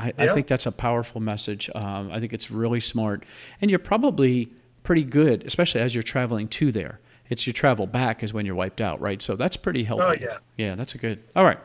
I, 0.00 0.12
I 0.18 0.32
think 0.34 0.46
that's 0.46 0.66
a 0.66 0.72
powerful 0.72 1.20
message. 1.20 1.68
Um, 1.74 2.10
I 2.10 2.18
think 2.20 2.32
it's 2.32 2.50
really 2.50 2.80
smart, 2.80 3.24
and 3.60 3.70
you're 3.70 3.78
probably 3.78 4.50
pretty 4.82 5.04
good, 5.04 5.44
especially 5.46 5.82
as 5.82 5.94
you're 5.94 6.02
traveling 6.02 6.48
to 6.48 6.72
there. 6.72 7.00
It's 7.28 7.46
your 7.46 7.52
travel 7.54 7.86
back 7.86 8.24
is 8.24 8.32
when 8.34 8.44
you're 8.44 8.56
wiped 8.56 8.80
out, 8.80 9.00
right? 9.00 9.22
So 9.22 9.36
that's 9.36 9.56
pretty 9.56 9.84
helpful. 9.84 10.10
Oh, 10.10 10.16
yeah. 10.20 10.38
Yeah, 10.56 10.74
that's 10.74 10.96
a 10.96 10.98
good. 10.98 11.22
All 11.36 11.44
right. 11.44 11.58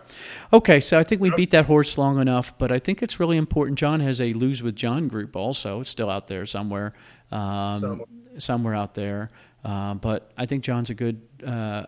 Okay, 0.54 0.80
so 0.80 1.00
I 1.00 1.04
think 1.04 1.22
we 1.22 1.32
beat 1.36 1.50
that 1.52 1.66
horse 1.66 1.98
long 1.98 2.22
enough, 2.22 2.56
but 2.60 2.72
I 2.72 2.78
think 2.78 3.02
it's 3.02 3.20
really 3.20 3.38
important. 3.38 3.80
John 3.80 4.00
has 4.02 4.22
a 4.22 4.34
Lose 4.34 4.62
with 4.62 4.76
John 4.76 5.08
group 5.08 5.36
also. 5.36 5.80
It's 5.82 5.90
still 5.90 6.10
out 6.12 6.28
there 6.28 6.46
somewhere, 6.46 6.94
um, 7.32 7.80
Somewhere. 7.82 8.08
somewhere 8.38 8.76
out 8.76 8.94
there. 8.94 9.30
Uh, 9.64 9.96
but 9.96 10.32
I 10.38 10.46
think 10.46 10.64
John's 10.64 10.92
a 10.92 10.94
good, 10.94 11.20
uh, 11.44 11.88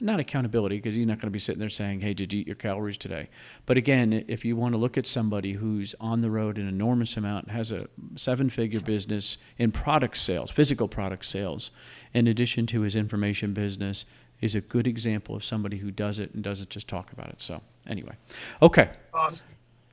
not 0.00 0.20
accountability, 0.20 0.76
because 0.76 0.94
he's 0.94 1.06
not 1.06 1.18
going 1.18 1.28
to 1.28 1.30
be 1.30 1.38
sitting 1.38 1.60
there 1.60 1.68
saying, 1.68 2.00
hey, 2.00 2.14
did 2.14 2.32
you 2.32 2.40
eat 2.40 2.46
your 2.46 2.56
calories 2.56 2.96
today? 2.96 3.26
But 3.66 3.76
again, 3.76 4.24
if 4.28 4.44
you 4.44 4.56
want 4.56 4.74
to 4.74 4.78
look 4.78 4.98
at 4.98 5.06
somebody 5.06 5.52
who's 5.52 5.94
on 6.00 6.20
the 6.20 6.30
road 6.30 6.58
an 6.58 6.68
enormous 6.68 7.16
amount, 7.16 7.50
has 7.50 7.72
a 7.72 7.88
seven 8.16 8.50
figure 8.50 8.80
business 8.80 9.38
in 9.58 9.72
product 9.72 10.16
sales, 10.16 10.50
physical 10.50 10.88
product 10.88 11.24
sales, 11.24 11.70
in 12.14 12.28
addition 12.28 12.66
to 12.68 12.82
his 12.82 12.96
information 12.96 13.52
business, 13.52 14.04
is 14.40 14.54
a 14.54 14.60
good 14.60 14.86
example 14.86 15.34
of 15.34 15.44
somebody 15.44 15.76
who 15.76 15.90
does 15.90 16.18
it 16.18 16.32
and 16.34 16.44
doesn't 16.44 16.70
just 16.70 16.88
talk 16.88 17.12
about 17.12 17.28
it. 17.28 17.40
So, 17.42 17.60
anyway, 17.86 18.14
okay. 18.62 18.90
Awesome. 19.12 19.48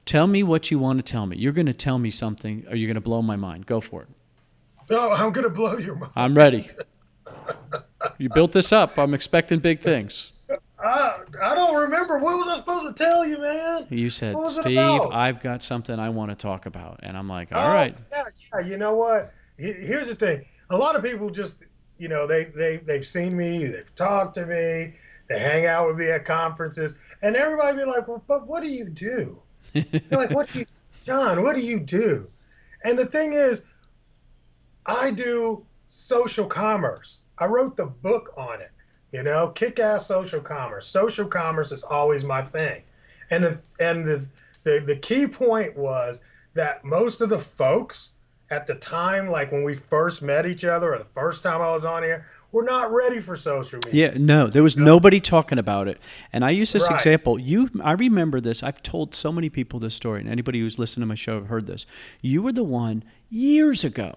Tell 0.06 0.28
me 0.28 0.44
what 0.44 0.70
you 0.70 0.78
want 0.78 1.04
to 1.04 1.12
tell 1.12 1.26
me. 1.26 1.38
You're 1.38 1.52
going 1.52 1.66
to 1.66 1.74
tell 1.74 1.98
me 1.98 2.12
something, 2.12 2.66
or 2.70 2.76
you're 2.76 2.88
going 2.88 2.96
to 2.96 3.02
blow 3.02 3.24
my 3.24 3.36
mind. 3.36 3.66
Go 3.66 3.82
for 3.82 4.04
it. 4.04 4.08
Oh, 4.92 5.12
I'm 5.12 5.32
going 5.32 5.46
to 5.46 5.50
blow 5.50 5.78
your 5.78 5.96
mind. 5.96 6.12
I'm 6.16 6.36
ready. 6.36 6.70
you 8.18 8.30
built 8.30 8.52
this 8.52 8.72
up. 8.72 8.98
I'm 8.98 9.14
expecting 9.14 9.60
big 9.60 9.80
things. 9.80 10.34
I, 10.78 11.22
I 11.42 11.56
don't 11.56 11.76
remember. 11.76 12.20
What 12.20 12.38
was 12.38 12.48
I 12.48 12.58
supposed 12.58 12.96
to 12.96 13.04
tell 13.04 13.26
you, 13.26 13.40
man? 13.40 13.88
You 13.90 14.10
said, 14.10 14.36
What 14.36 14.44
was 14.44 14.58
it 14.58 14.64
Steve. 14.64 15.02
I've 15.12 15.42
got 15.42 15.64
something 15.64 15.98
I 15.98 16.10
want 16.10 16.32
to 16.32 16.36
talk 16.36 16.66
about. 16.66 17.00
And 17.02 17.18
I'm 17.18 17.28
like, 17.28 17.52
all 17.52 17.66
Oh, 17.66 17.74
right. 17.74 17.96
Yeah, 18.12 18.24
yeah. 18.54 18.68
You 18.68 18.78
know 18.78 18.96
what? 18.96 19.34
Here's 19.58 20.08
the 20.08 20.16
thing. 20.16 20.46
A 20.70 20.78
lot 20.78 20.96
of 20.96 21.04
people 21.04 21.30
just, 21.30 21.64
you 21.98 22.08
know, 22.08 22.28
they 22.28 22.46
they 22.46 22.78
they've 22.78 23.06
seen 23.06 23.38
me, 23.38 23.66
they've 23.66 23.96
talked 23.96 24.36
to 24.36 24.46
me, 24.46 24.94
they 25.30 25.40
hang 25.40 25.66
out 25.66 25.88
with 25.88 25.98
me 25.98 26.10
at 26.12 26.26
conferences, 26.26 26.94
and 27.22 27.36
everybody 27.36 27.78
be 27.78 27.86
like, 27.86 28.08
"Well, 28.08 28.24
but 28.28 28.48
what 28.48 28.62
do 28.62 28.70
you 28.70 28.86
do?" 28.86 29.42
They're 29.74 30.02
like, 30.12 30.32
"What 30.32 30.52
do 30.52 30.60
you, 30.60 30.66
John? 31.04 31.42
What 31.42 31.56
do 31.56 31.62
you 31.62 31.80
do?" 31.80 32.28
And 32.84 32.98
the 32.98 33.06
thing 33.06 33.34
is, 33.34 33.64
I 34.86 35.12
do 35.12 35.66
social 35.88 36.48
commerce. 36.48 37.20
I 37.38 37.46
wrote 37.46 37.76
the 37.78 37.88
book 37.88 38.34
on 38.38 38.62
it. 38.62 38.72
You 39.12 39.24
know, 39.24 39.50
kick-ass 39.50 40.08
social 40.08 40.42
commerce. 40.42 40.88
Social 40.88 41.28
commerce 41.28 41.72
is 41.72 41.84
always 41.84 42.24
my 42.24 42.42
thing, 42.42 42.82
and 43.30 43.44
the, 43.44 43.60
and 43.80 44.04
the, 44.04 44.28
the 44.64 44.84
the 44.86 44.98
key 44.98 45.26
point 45.28 45.78
was 45.78 46.20
that 46.54 46.84
most 46.84 47.22
of 47.22 47.30
the 47.30 47.40
folks 47.40 48.10
at 48.50 48.68
the 48.68 48.76
time, 48.76 49.30
like 49.30 49.52
when 49.52 49.64
we 49.64 49.74
first 49.74 50.22
met 50.22 50.46
each 50.46 50.66
other, 50.66 50.94
or 50.94 50.98
the 50.98 51.06
first 51.06 51.44
time 51.44 51.62
I 51.62 51.72
was 51.72 51.86
on 51.86 52.04
here, 52.04 52.26
were 52.52 52.64
not 52.64 52.92
ready 52.92 53.20
for 53.20 53.36
social 53.36 53.80
media. 53.86 54.12
Yeah, 54.12 54.18
no, 54.18 54.48
there 54.48 54.64
was 54.64 54.78
nobody 54.78 55.20
talking 55.20 55.58
about 55.58 55.88
it. 55.88 56.00
And 56.32 56.46
I 56.46 56.52
use 56.52 56.72
this 56.72 56.84
Right. 56.84 56.94
example. 56.96 57.40
You, 57.40 57.70
I 57.84 57.94
remember 57.94 58.40
this. 58.40 58.64
I've 58.64 58.84
told 58.84 59.16
so 59.16 59.32
many 59.32 59.50
people 59.50 59.80
this 59.80 59.96
story, 59.96 60.20
and 60.22 60.30
anybody 60.30 60.60
who's 60.60 60.78
listened 60.78 61.02
to 61.02 61.08
my 61.08 61.16
show 61.16 61.36
have 61.36 61.48
heard 61.48 61.68
this. 61.68 61.86
You 62.22 62.42
were 62.42 62.52
the 62.52 62.64
one 62.64 63.04
years 63.30 63.84
ago 63.84 64.16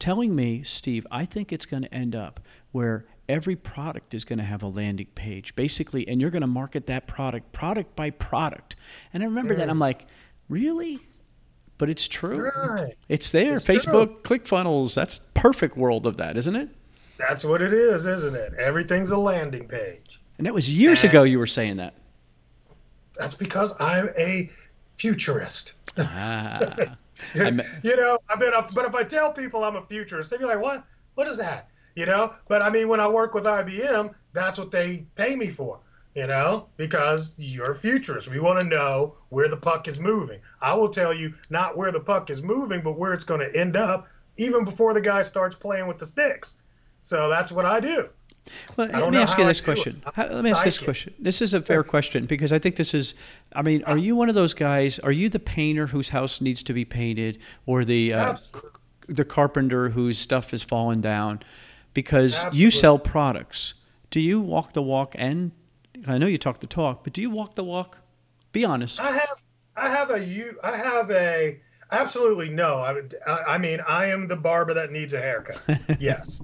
telling 0.00 0.34
me, 0.34 0.62
Steve, 0.64 1.06
I 1.10 1.24
think 1.24 1.52
it's 1.52 1.66
going 1.66 1.84
to 1.84 1.94
end 1.94 2.16
up 2.16 2.40
where 2.72 3.04
every 3.28 3.54
product 3.54 4.14
is 4.14 4.24
going 4.24 4.38
to 4.40 4.44
have 4.44 4.62
a 4.62 4.66
landing 4.66 5.06
page, 5.14 5.54
basically, 5.54 6.08
and 6.08 6.20
you're 6.20 6.30
going 6.30 6.40
to 6.40 6.46
market 6.48 6.86
that 6.88 7.06
product 7.06 7.52
product 7.52 7.94
by 7.94 8.10
product. 8.10 8.74
And 9.12 9.22
I 9.22 9.26
remember 9.26 9.54
that. 9.54 9.70
I'm 9.70 9.78
like, 9.78 10.06
really? 10.48 10.98
But 11.78 11.88
it's 11.88 12.08
true. 12.08 12.50
Right. 12.50 12.94
It's 13.08 13.30
there. 13.30 13.56
It's 13.56 13.64
true. 13.64 13.76
Facebook, 13.76 14.22
ClickFunnels. 14.22 14.94
That's 14.94 15.20
perfect 15.34 15.76
world 15.76 16.06
of 16.06 16.16
that, 16.16 16.36
isn't 16.36 16.56
it? 16.56 16.68
That's 17.16 17.44
what 17.44 17.62
it 17.62 17.72
is, 17.72 18.06
isn't 18.06 18.34
it? 18.34 18.54
Everything's 18.58 19.10
a 19.12 19.16
landing 19.16 19.68
page. 19.68 20.20
And 20.38 20.46
that 20.46 20.54
was 20.54 20.74
years 20.74 21.02
And- 21.04 21.10
ago 21.10 21.22
you 21.22 21.38
were 21.38 21.46
saying 21.46 21.76
that. 21.76 21.94
That's 23.18 23.34
because 23.34 23.74
I'm 23.78 24.08
a 24.18 24.48
futurist. 24.96 25.74
Ah. 25.98 26.96
I 27.34 27.50
you 27.82 27.96
know, 27.96 28.18
I 28.28 28.36
mean, 28.38 28.52
if- 28.54 28.74
but 28.74 28.84
if 28.86 28.94
I 28.94 29.04
tell 29.04 29.32
people 29.32 29.64
I'm 29.64 29.76
a 29.76 29.86
futurist, 29.86 30.30
they'd 30.30 30.38
be 30.38 30.44
like, 30.44 30.60
"What? 30.60 30.84
What 31.14 31.28
is 31.28 31.36
that?" 31.38 31.68
You 31.96 32.06
know. 32.06 32.34
But 32.48 32.62
I 32.62 32.70
mean, 32.70 32.88
when 32.88 33.00
I 33.00 33.08
work 33.08 33.34
with 33.34 33.44
IBM, 33.44 34.14
that's 34.32 34.58
what 34.58 34.70
they 34.70 35.06
pay 35.16 35.36
me 35.36 35.48
for. 35.50 35.80
You 36.14 36.26
know, 36.26 36.66
because 36.76 37.36
you're 37.38 37.70
a 37.70 37.74
futurist. 37.74 38.26
We 38.28 38.40
want 38.40 38.60
to 38.60 38.66
know 38.66 39.14
where 39.28 39.48
the 39.48 39.56
puck 39.56 39.86
is 39.86 40.00
moving. 40.00 40.40
I 40.60 40.74
will 40.74 40.88
tell 40.88 41.14
you 41.14 41.34
not 41.50 41.76
where 41.76 41.92
the 41.92 42.00
puck 42.00 42.30
is 42.30 42.42
moving, 42.42 42.82
but 42.82 42.98
where 42.98 43.12
it's 43.14 43.22
going 43.22 43.40
to 43.40 43.56
end 43.56 43.76
up, 43.76 44.08
even 44.36 44.64
before 44.64 44.92
the 44.92 45.00
guy 45.00 45.22
starts 45.22 45.54
playing 45.54 45.86
with 45.86 45.98
the 45.98 46.06
sticks. 46.06 46.56
So 47.02 47.28
that's 47.28 47.52
what 47.52 47.64
I 47.64 47.78
do. 47.78 48.08
Well, 48.76 48.88
let 48.88 49.12
me 49.12 49.18
ask 49.18 49.38
you 49.38 49.44
this 49.44 49.60
question. 49.60 50.02
How- 50.14 50.26
let 50.28 50.42
me 50.42 50.50
ask 50.50 50.64
this 50.64 50.78
question. 50.78 51.14
This 51.18 51.40
is 51.42 51.54
a 51.54 51.60
fair 51.60 51.84
question 51.84 52.26
because 52.26 52.52
I 52.52 52.58
think 52.58 52.76
this 52.76 52.94
is. 52.94 53.14
I 53.54 53.62
mean, 53.62 53.82
are 53.84 53.98
you 53.98 54.16
one 54.16 54.28
of 54.28 54.34
those 54.34 54.54
guys? 54.54 54.98
Are 54.98 55.12
you 55.12 55.28
the 55.28 55.38
painter 55.38 55.86
whose 55.86 56.08
house 56.08 56.40
needs 56.40 56.62
to 56.64 56.72
be 56.72 56.84
painted, 56.84 57.38
or 57.66 57.84
the 57.84 58.12
uh, 58.14 58.30
Absolutely. 58.30 58.70
the 59.08 59.24
carpenter 59.24 59.90
whose 59.90 60.18
stuff 60.18 60.52
is 60.52 60.62
falling 60.62 61.00
down? 61.00 61.40
Because 61.94 62.44
you 62.52 62.70
sell 62.70 62.98
products. 62.98 63.74
Do 64.10 64.20
you 64.20 64.40
walk 64.40 64.72
the 64.72 64.82
walk? 64.82 65.14
And 65.18 65.52
I 66.06 66.18
know 66.18 66.26
you 66.26 66.38
talk 66.38 66.60
the 66.60 66.66
talk, 66.66 67.04
but 67.04 67.12
do 67.12 67.20
you 67.20 67.30
walk 67.30 67.54
the 67.54 67.64
walk? 67.64 67.98
Be 68.52 68.64
honest. 68.64 69.00
I 69.00 69.12
have 69.12 69.42
I 69.76 69.88
have 69.90 70.10
a 70.10 70.24
you 70.24 70.58
I 70.62 70.76
have 70.76 71.10
a 71.10 71.60
absolutely 71.92 72.48
no. 72.48 72.76
I 72.76 72.92
would 72.92 73.14
I, 73.26 73.58
mean 73.58 73.80
I 73.86 74.06
am 74.06 74.26
the 74.26 74.36
barber 74.36 74.74
that 74.74 74.92
needs 74.92 75.12
a 75.12 75.20
haircut. 75.20 75.60
yes. 76.00 76.40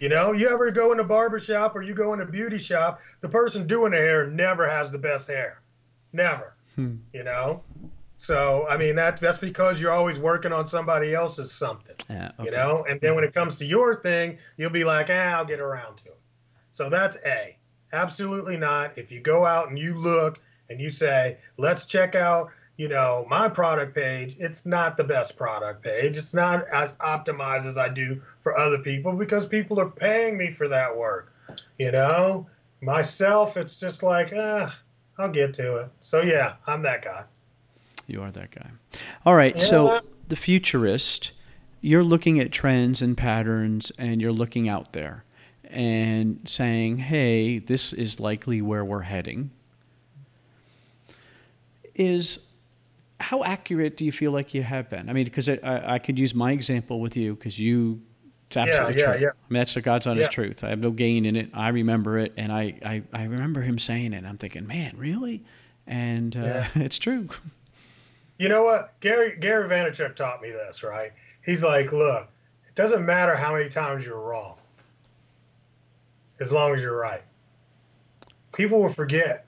You 0.00 0.08
know, 0.08 0.32
you 0.32 0.48
ever 0.48 0.70
go 0.70 0.92
in 0.92 1.00
a 1.00 1.04
barber 1.04 1.38
shop 1.40 1.74
or 1.74 1.82
you 1.82 1.94
go 1.94 2.12
in 2.12 2.20
a 2.20 2.26
beauty 2.26 2.58
shop, 2.58 3.00
the 3.20 3.28
person 3.28 3.66
doing 3.66 3.92
the 3.92 3.98
hair 3.98 4.26
never 4.26 4.68
has 4.68 4.90
the 4.90 4.98
best 4.98 5.28
hair. 5.28 5.62
Never. 6.12 6.54
Hmm. 6.76 6.96
You 7.12 7.24
know? 7.24 7.62
So 8.18 8.66
I 8.68 8.76
mean 8.76 8.96
that 8.96 9.20
that's 9.20 9.38
because 9.38 9.80
you're 9.80 9.92
always 9.92 10.18
working 10.18 10.52
on 10.52 10.66
somebody 10.66 11.14
else's 11.14 11.52
something. 11.52 11.96
Yeah, 12.08 12.30
You 12.42 12.50
know? 12.50 12.84
And 12.88 13.00
then 13.00 13.14
when 13.14 13.24
it 13.24 13.34
comes 13.34 13.58
to 13.58 13.64
your 13.64 14.00
thing, 14.00 14.38
you'll 14.56 14.70
be 14.70 14.84
like, 14.84 15.08
ah, 15.10 15.36
I'll 15.36 15.44
get 15.44 15.60
around 15.60 15.96
to 15.98 16.06
it. 16.06 16.20
So 16.72 16.88
that's 16.88 17.16
A. 17.26 17.56
Absolutely 17.92 18.56
not. 18.56 18.96
If 18.96 19.12
you 19.12 19.20
go 19.20 19.46
out 19.46 19.68
and 19.68 19.78
you 19.78 19.96
look 19.96 20.40
and 20.68 20.80
you 20.80 20.90
say, 20.90 21.38
let's 21.56 21.84
check 21.84 22.14
out, 22.14 22.50
you 22.76 22.88
know, 22.88 23.24
my 23.28 23.48
product 23.48 23.94
page, 23.94 24.36
it's 24.38 24.66
not 24.66 24.96
the 24.96 25.04
best 25.04 25.36
product 25.36 25.82
page. 25.82 26.16
It's 26.16 26.34
not 26.34 26.66
as 26.68 26.92
optimized 26.94 27.66
as 27.66 27.78
I 27.78 27.88
do 27.88 28.20
for 28.42 28.58
other 28.58 28.78
people 28.78 29.12
because 29.12 29.46
people 29.46 29.78
are 29.78 29.88
paying 29.88 30.36
me 30.36 30.50
for 30.50 30.68
that 30.68 30.96
work. 30.96 31.32
You 31.78 31.92
know? 31.92 32.46
Myself, 32.80 33.56
it's 33.56 33.78
just 33.78 34.02
like, 34.02 34.32
ah, 34.36 34.76
I'll 35.18 35.30
get 35.30 35.54
to 35.54 35.76
it. 35.76 35.88
So 36.02 36.20
yeah, 36.20 36.56
I'm 36.66 36.82
that 36.82 37.02
guy. 37.02 37.24
You 38.06 38.22
are 38.22 38.30
that 38.32 38.50
guy. 38.50 38.70
All 39.24 39.34
right. 39.34 39.58
So 39.58 40.00
the 40.28 40.36
futurist, 40.36 41.32
you're 41.80 42.04
looking 42.04 42.40
at 42.40 42.52
trends 42.52 43.00
and 43.00 43.16
patterns, 43.16 43.92
and 43.98 44.20
you're 44.20 44.32
looking 44.32 44.68
out 44.68 44.92
there 44.92 45.24
and 45.70 46.40
saying, 46.44 46.98
"Hey, 46.98 47.58
this 47.58 47.92
is 47.92 48.20
likely 48.20 48.60
where 48.60 48.84
we're 48.84 49.00
heading." 49.00 49.50
Is 51.94 52.40
how 53.20 53.44
accurate 53.44 53.96
do 53.96 54.04
you 54.04 54.12
feel 54.12 54.32
like 54.32 54.54
you 54.54 54.62
have 54.62 54.90
been? 54.90 55.08
I 55.08 55.12
mean, 55.12 55.24
because 55.24 55.48
I, 55.48 55.58
I, 55.62 55.94
I 55.94 55.98
could 55.98 56.18
use 56.18 56.34
my 56.34 56.52
example 56.52 57.00
with 57.00 57.16
you 57.16 57.34
because 57.34 57.58
you. 57.58 58.00
It's 58.48 58.56
absolutely 58.58 59.00
yeah, 59.00 59.12
true. 59.12 59.22
yeah. 59.22 59.28
I 59.28 59.52
mean, 59.52 59.60
that's 59.60 59.74
the 59.74 59.80
God's 59.80 60.06
honest 60.06 60.30
truth. 60.30 60.62
I 60.62 60.68
have 60.68 60.78
no 60.78 60.90
gain 60.90 61.24
in 61.24 61.34
it. 61.34 61.50
I 61.54 61.68
remember 61.68 62.18
it, 62.18 62.34
and 62.36 62.52
I, 62.52 62.78
I, 62.84 63.02
I 63.12 63.24
remember 63.24 63.62
him 63.62 63.78
saying 63.78 64.12
it. 64.12 64.18
And 64.18 64.28
I'm 64.28 64.36
thinking, 64.36 64.66
man, 64.66 64.94
really? 64.98 65.42
And 65.86 66.36
uh, 66.36 66.64
it's 66.74 66.98
true. 66.98 67.28
You 68.38 68.48
know 68.48 68.64
what? 68.64 68.98
Gary 69.00 69.36
Gary 69.40 69.68
Vaynerchuk 69.68 70.14
taught 70.14 70.42
me 70.42 70.50
this, 70.50 70.82
right? 70.82 71.12
He's 71.44 71.62
like, 71.62 71.92
look, 71.92 72.28
it 72.68 72.74
doesn't 72.74 73.04
matter 73.04 73.34
how 73.34 73.54
many 73.54 73.68
times 73.70 74.04
you're 74.04 74.20
wrong, 74.20 74.56
as 76.40 76.52
long 76.52 76.74
as 76.74 76.82
you're 76.82 76.96
right. 76.96 77.22
People 78.54 78.82
will 78.82 78.88
forget 78.88 79.46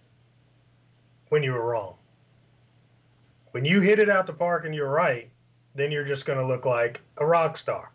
when 1.28 1.42
you 1.42 1.52
were 1.52 1.64
wrong. 1.64 1.94
When 3.56 3.64
you 3.64 3.80
hit 3.80 3.98
it 3.98 4.10
out 4.10 4.26
the 4.26 4.34
park 4.34 4.66
and 4.66 4.74
you're 4.74 4.90
right, 4.90 5.30
then 5.74 5.90
you're 5.90 6.04
just 6.04 6.26
going 6.26 6.38
to 6.38 6.44
look 6.44 6.66
like 6.66 7.00
a 7.16 7.24
rock 7.24 7.56
star. 7.56 7.90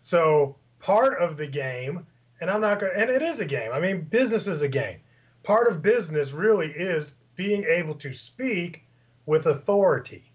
So 0.00 0.56
part 0.80 1.18
of 1.18 1.36
the 1.36 1.46
game, 1.46 2.06
and 2.40 2.50
I'm 2.50 2.62
not 2.62 2.80
going, 2.80 2.92
and 2.96 3.10
it 3.10 3.20
is 3.20 3.40
a 3.40 3.44
game. 3.44 3.72
I 3.72 3.78
mean, 3.78 4.00
business 4.00 4.46
is 4.46 4.62
a 4.62 4.68
game. 4.68 5.00
Part 5.42 5.68
of 5.68 5.82
business 5.82 6.32
really 6.32 6.68
is 6.68 7.14
being 7.34 7.64
able 7.64 7.94
to 7.96 8.14
speak 8.14 8.84
with 9.26 9.44
authority, 9.44 10.32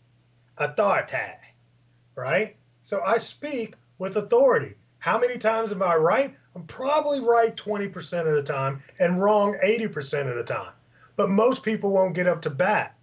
authority, 0.60 1.40
right? 2.14 2.56
So 2.84 3.02
I 3.02 3.18
speak 3.18 3.74
with 3.98 4.16
authority. 4.16 4.76
How 5.00 5.18
many 5.18 5.40
times 5.40 5.72
am 5.72 5.82
I 5.82 5.96
right? 5.96 6.36
I'm 6.56 6.68
probably 6.68 7.20
right 7.20 7.58
20% 7.58 8.28
of 8.28 8.36
the 8.36 8.44
time 8.44 8.80
and 9.00 9.20
wrong 9.20 9.58
80% 9.66 10.30
of 10.30 10.36
the 10.36 10.44
time. 10.44 10.74
But 11.16 11.32
most 11.32 11.64
people 11.64 11.92
won't 11.92 12.14
get 12.14 12.28
up 12.28 12.44
to 12.44 12.52
bat. 12.52 12.96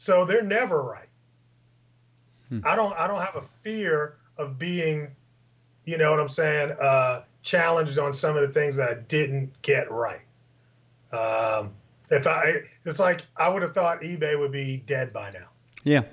So 0.00 0.24
they're 0.24 0.40
never 0.40 0.82
right. 0.82 1.10
I 2.64 2.74
don't 2.74 2.98
I 2.98 3.06
don't 3.06 3.20
have 3.20 3.36
a 3.36 3.44
fear 3.60 4.16
of 4.38 4.58
being, 4.58 5.08
you 5.84 5.98
know 5.98 6.10
what 6.10 6.18
I'm 6.18 6.30
saying, 6.30 6.74
uh, 6.80 7.24
challenged 7.42 7.98
on 7.98 8.14
some 8.14 8.34
of 8.34 8.40
the 8.40 8.48
things 8.48 8.76
that 8.76 8.88
I 8.88 8.94
didn't 8.94 9.52
get 9.60 9.90
right. 9.90 10.22
Um, 11.12 11.72
if 12.08 12.26
I, 12.26 12.62
it's 12.86 12.98
like 12.98 13.26
I 13.36 13.50
would 13.50 13.60
have 13.60 13.74
thought 13.74 14.00
eBay 14.00 14.38
would 14.40 14.52
be 14.52 14.78
dead 14.86 15.12
by 15.12 15.32
now. 15.32 15.48
Yeah. 15.84 16.04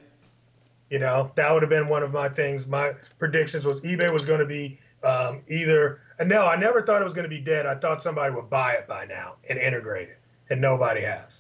You 0.89 0.99
know, 0.99 1.31
that 1.35 1.49
would 1.53 1.61
have 1.61 1.69
been 1.69 1.87
one 1.87 2.03
of 2.03 2.11
my 2.11 2.27
things. 2.27 2.67
My 2.67 2.93
predictions 3.19 3.63
was 3.63 3.79
eBay 3.79 4.11
was 4.11 4.25
going 4.25 4.41
to 4.41 4.45
be 4.45 4.77
um, 5.01 5.43
either. 5.47 6.01
And 6.19 6.27
no, 6.27 6.45
I 6.45 6.57
never 6.57 6.81
thought 6.81 7.01
it 7.01 7.05
was 7.05 7.13
going 7.13 7.23
to 7.23 7.33
be 7.33 7.39
dead. 7.39 7.65
I 7.65 7.75
thought 7.75 8.03
somebody 8.03 8.35
would 8.35 8.49
buy 8.49 8.73
it 8.73 8.85
by 8.85 9.05
now 9.05 9.35
and 9.49 9.57
integrate 9.57 10.09
it, 10.09 10.17
and 10.49 10.59
nobody 10.59 11.03
has. 11.03 11.36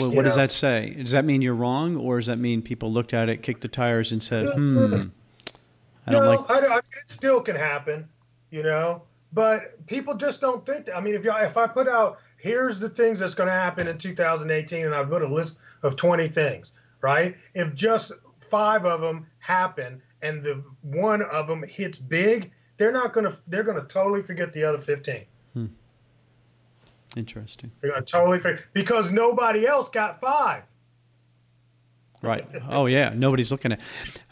Well, 0.00 0.10
what 0.10 0.22
does 0.22 0.36
that 0.36 0.50
say? 0.50 0.94
Does 0.98 1.12
that 1.12 1.24
mean 1.24 1.42
you're 1.42 1.54
wrong, 1.54 1.96
or 1.96 2.18
does 2.18 2.26
that 2.26 2.38
mean 2.38 2.62
people 2.62 2.92
looked 2.92 3.14
at 3.14 3.28
it, 3.28 3.42
kicked 3.42 3.60
the 3.60 3.68
tires, 3.68 4.12
and 4.12 4.22
said, 4.22 4.48
"Hmm, 4.54 4.78
I 6.06 6.12
don't 6.12 6.24
no, 6.24 6.30
like." 6.30 6.50
I, 6.50 6.58
I 6.58 6.74
mean, 6.74 6.78
it 7.02 7.08
still 7.08 7.40
can 7.40 7.56
happen, 7.56 8.08
you 8.50 8.62
know. 8.62 9.02
but 9.32 9.86
people 9.86 10.14
just 10.14 10.40
don't 10.40 10.64
think 10.64 10.86
that. 10.86 10.96
I 10.96 11.00
mean, 11.00 11.14
if 11.14 11.24
y'all, 11.24 11.42
if 11.44 11.56
I 11.56 11.66
put 11.66 11.88
out 11.88 12.18
here's 12.40 12.78
the 12.78 12.88
things 12.88 13.18
that's 13.18 13.34
going 13.34 13.48
to 13.48 13.52
happen 13.52 13.86
in 13.86 13.98
2018, 13.98 14.86
and 14.86 14.94
I 14.94 15.04
put 15.04 15.22
a 15.22 15.28
list 15.28 15.58
of 15.82 15.96
20 15.96 16.28
things, 16.28 16.72
right? 17.02 17.36
If 17.54 17.74
just 17.74 18.12
five 18.40 18.84
of 18.84 19.00
them 19.00 19.26
happen 19.38 20.02
and 20.22 20.42
the 20.42 20.62
one 20.82 21.22
of 21.22 21.46
them 21.46 21.62
hits 21.62 21.98
big, 21.98 22.50
they're 22.76 22.92
not 22.92 23.12
going 23.12 23.30
to 23.30 23.38
they're 23.46 23.62
going 23.62 23.80
to 23.80 23.86
totally 23.86 24.22
forget 24.22 24.52
the 24.52 24.64
other 24.64 24.78
15. 24.78 25.24
Interesting. 27.16 27.72
They're 27.80 27.90
going 27.90 28.04
to 28.04 28.10
totally 28.10 28.38
forget 28.38 28.64
because 28.72 29.10
nobody 29.10 29.66
else 29.66 29.88
got 29.88 30.20
five. 30.20 30.62
Right. 32.22 32.46
Oh 32.68 32.84
yeah. 32.86 33.12
Nobody's 33.14 33.50
looking 33.50 33.72
at. 33.72 33.80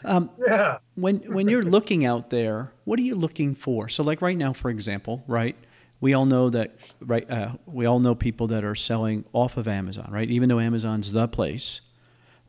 Um, 0.03 0.29
yeah. 0.37 0.77
when 0.95 1.17
when 1.33 1.49
you're 1.49 1.63
looking 1.63 2.05
out 2.05 2.29
there, 2.29 2.71
what 2.85 2.99
are 2.99 3.01
you 3.01 3.15
looking 3.15 3.55
for? 3.55 3.89
So 3.89 4.03
like 4.03 4.21
right 4.21 4.37
now, 4.37 4.53
for 4.53 4.69
example, 4.69 5.23
right? 5.27 5.55
We 5.99 6.13
all 6.13 6.25
know 6.25 6.49
that 6.51 6.77
right. 7.01 7.29
Uh, 7.29 7.53
we 7.65 7.87
all 7.87 7.99
know 7.99 8.13
people 8.13 8.47
that 8.47 8.63
are 8.63 8.75
selling 8.75 9.25
off 9.33 9.57
of 9.57 9.67
Amazon, 9.67 10.07
right? 10.11 10.29
Even 10.29 10.49
though 10.49 10.59
Amazon's 10.59 11.11
the 11.11 11.27
place, 11.27 11.81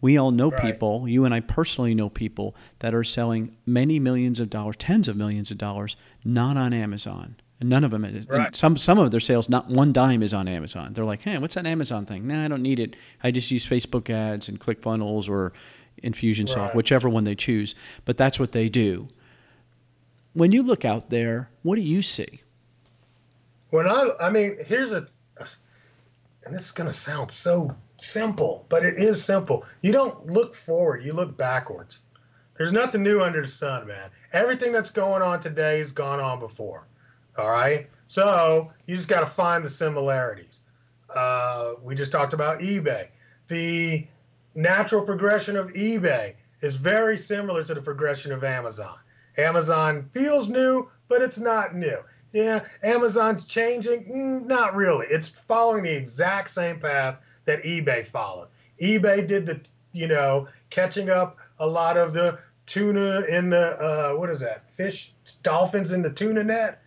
we 0.00 0.18
all 0.18 0.30
know 0.30 0.50
right. 0.50 0.60
people. 0.60 1.08
You 1.08 1.24
and 1.24 1.34
I 1.34 1.40
personally 1.40 1.94
know 1.94 2.10
people 2.10 2.54
that 2.80 2.94
are 2.94 3.04
selling 3.04 3.56
many 3.66 3.98
millions 3.98 4.40
of 4.40 4.50
dollars, 4.50 4.76
tens 4.76 5.08
of 5.08 5.16
millions 5.16 5.50
of 5.50 5.58
dollars, 5.58 5.96
not 6.22 6.56
on 6.56 6.72
Amazon. 6.72 7.36
And 7.60 7.68
none 7.68 7.84
of 7.84 7.90
them. 7.90 8.24
Right. 8.26 8.56
Some 8.56 8.78
some 8.78 8.98
of 8.98 9.10
their 9.10 9.20
sales, 9.20 9.48
not 9.50 9.68
one 9.68 9.92
dime 9.92 10.22
is 10.22 10.32
on 10.32 10.48
Amazon. 10.48 10.94
They're 10.94 11.04
like, 11.04 11.20
hey, 11.20 11.36
what's 11.38 11.54
that 11.54 11.66
Amazon 11.66 12.06
thing? 12.06 12.26
Nah, 12.26 12.46
I 12.46 12.48
don't 12.48 12.62
need 12.62 12.80
it. 12.80 12.96
I 13.22 13.30
just 13.30 13.50
use 13.50 13.66
Facebook 13.66 14.08
ads 14.08 14.48
and 14.48 14.58
ClickFunnels 14.58 15.28
or 15.28 15.52
Infusionsoft, 16.02 16.56
right. 16.56 16.74
whichever 16.74 17.08
one 17.08 17.24
they 17.24 17.34
choose. 17.34 17.74
But 18.06 18.16
that's 18.16 18.38
what 18.38 18.52
they 18.52 18.70
do. 18.70 19.08
When 20.32 20.52
you 20.52 20.62
look 20.62 20.84
out 20.84 21.10
there, 21.10 21.50
what 21.62 21.76
do 21.76 21.82
you 21.82 22.00
see? 22.00 22.40
When 23.70 23.86
I, 23.86 24.10
I 24.20 24.30
mean, 24.30 24.56
here's 24.64 24.92
a, 24.92 25.06
and 26.44 26.54
this 26.54 26.66
is 26.66 26.72
going 26.72 26.88
to 26.88 26.96
sound 26.96 27.30
so 27.30 27.76
simple, 27.98 28.64
but 28.68 28.84
it 28.84 28.98
is 28.98 29.22
simple. 29.22 29.64
You 29.82 29.92
don't 29.92 30.26
look 30.26 30.54
forward, 30.54 31.04
you 31.04 31.12
look 31.12 31.36
backwards. 31.36 31.98
There's 32.56 32.72
nothing 32.72 33.02
new 33.02 33.22
under 33.22 33.42
the 33.42 33.48
sun, 33.48 33.86
man. 33.86 34.10
Everything 34.32 34.72
that's 34.72 34.90
going 34.90 35.22
on 35.22 35.40
today 35.40 35.78
has 35.78 35.92
gone 35.92 36.20
on 36.20 36.40
before. 36.40 36.86
All 37.40 37.50
right. 37.50 37.88
So 38.06 38.70
you 38.86 38.96
just 38.96 39.08
got 39.08 39.20
to 39.20 39.26
find 39.26 39.64
the 39.64 39.70
similarities. 39.70 40.58
Uh, 41.14 41.74
we 41.82 41.94
just 41.94 42.12
talked 42.12 42.34
about 42.34 42.60
eBay. 42.60 43.08
The 43.48 44.06
natural 44.54 45.02
progression 45.02 45.56
of 45.56 45.68
eBay 45.68 46.34
is 46.60 46.76
very 46.76 47.16
similar 47.16 47.64
to 47.64 47.72
the 47.72 47.80
progression 47.80 48.30
of 48.32 48.44
Amazon. 48.44 48.98
Amazon 49.38 50.06
feels 50.12 50.50
new, 50.50 50.90
but 51.08 51.22
it's 51.22 51.38
not 51.38 51.74
new. 51.74 51.98
Yeah, 52.32 52.62
Amazon's 52.82 53.44
changing? 53.46 54.04
Mm, 54.04 54.46
not 54.46 54.76
really. 54.76 55.06
It's 55.08 55.28
following 55.28 55.84
the 55.84 55.96
exact 55.96 56.50
same 56.50 56.78
path 56.78 57.18
that 57.46 57.62
eBay 57.62 58.06
followed. 58.06 58.48
eBay 58.82 59.26
did 59.26 59.46
the, 59.46 59.60
you 59.92 60.08
know, 60.08 60.46
catching 60.68 61.08
up 61.08 61.38
a 61.58 61.66
lot 61.66 61.96
of 61.96 62.12
the 62.12 62.38
tuna 62.66 63.22
in 63.22 63.48
the, 63.48 63.80
uh, 63.80 64.12
what 64.12 64.28
is 64.28 64.40
that, 64.40 64.70
fish, 64.70 65.14
dolphins 65.42 65.92
in 65.92 66.02
the 66.02 66.10
tuna 66.10 66.44
net 66.44 66.82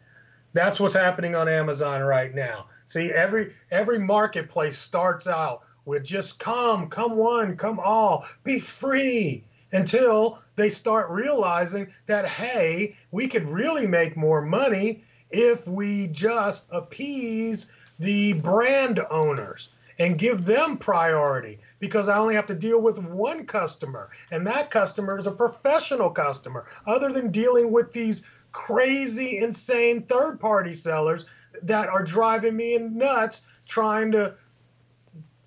that's 0.53 0.79
what's 0.79 0.95
happening 0.95 1.35
on 1.35 1.49
Amazon 1.49 2.01
right 2.01 2.33
now. 2.33 2.67
See, 2.87 3.11
every 3.11 3.53
every 3.71 3.99
marketplace 3.99 4.77
starts 4.77 5.27
out 5.27 5.61
with 5.85 6.03
just 6.03 6.39
come, 6.39 6.87
come 6.87 7.15
one, 7.17 7.57
come 7.57 7.79
all, 7.79 8.25
be 8.43 8.59
free 8.59 9.43
until 9.71 10.39
they 10.55 10.69
start 10.69 11.09
realizing 11.09 11.87
that 12.05 12.27
hey, 12.29 12.95
we 13.11 13.27
could 13.27 13.47
really 13.47 13.87
make 13.87 14.15
more 14.15 14.41
money 14.41 15.03
if 15.31 15.67
we 15.67 16.07
just 16.07 16.65
appease 16.69 17.67
the 17.99 18.33
brand 18.33 18.99
owners 19.09 19.69
and 19.99 20.17
give 20.17 20.45
them 20.45 20.77
priority 20.77 21.59
because 21.79 22.09
I 22.09 22.17
only 22.17 22.35
have 22.35 22.47
to 22.47 22.55
deal 22.55 22.81
with 22.81 22.97
one 22.99 23.45
customer 23.45 24.09
and 24.31 24.45
that 24.47 24.71
customer 24.71 25.17
is 25.17 25.27
a 25.27 25.31
professional 25.31 26.09
customer 26.09 26.65
other 26.85 27.11
than 27.11 27.31
dealing 27.31 27.71
with 27.71 27.91
these 27.91 28.23
crazy, 28.53 29.39
insane 29.39 30.03
third 30.03 30.39
party 30.39 30.73
sellers 30.73 31.25
that 31.63 31.89
are 31.89 32.03
driving 32.03 32.55
me 32.55 32.77
nuts 32.77 33.41
trying 33.67 34.11
to 34.11 34.35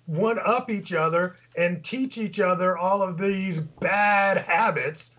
one 0.05 0.39
up 0.39 0.69
each 0.69 0.93
other 0.93 1.35
and 1.57 1.83
teach 1.83 2.17
each 2.17 2.39
other 2.39 2.77
all 2.77 3.01
of 3.01 3.17
these 3.17 3.59
bad 3.59 4.37
habits, 4.37 5.11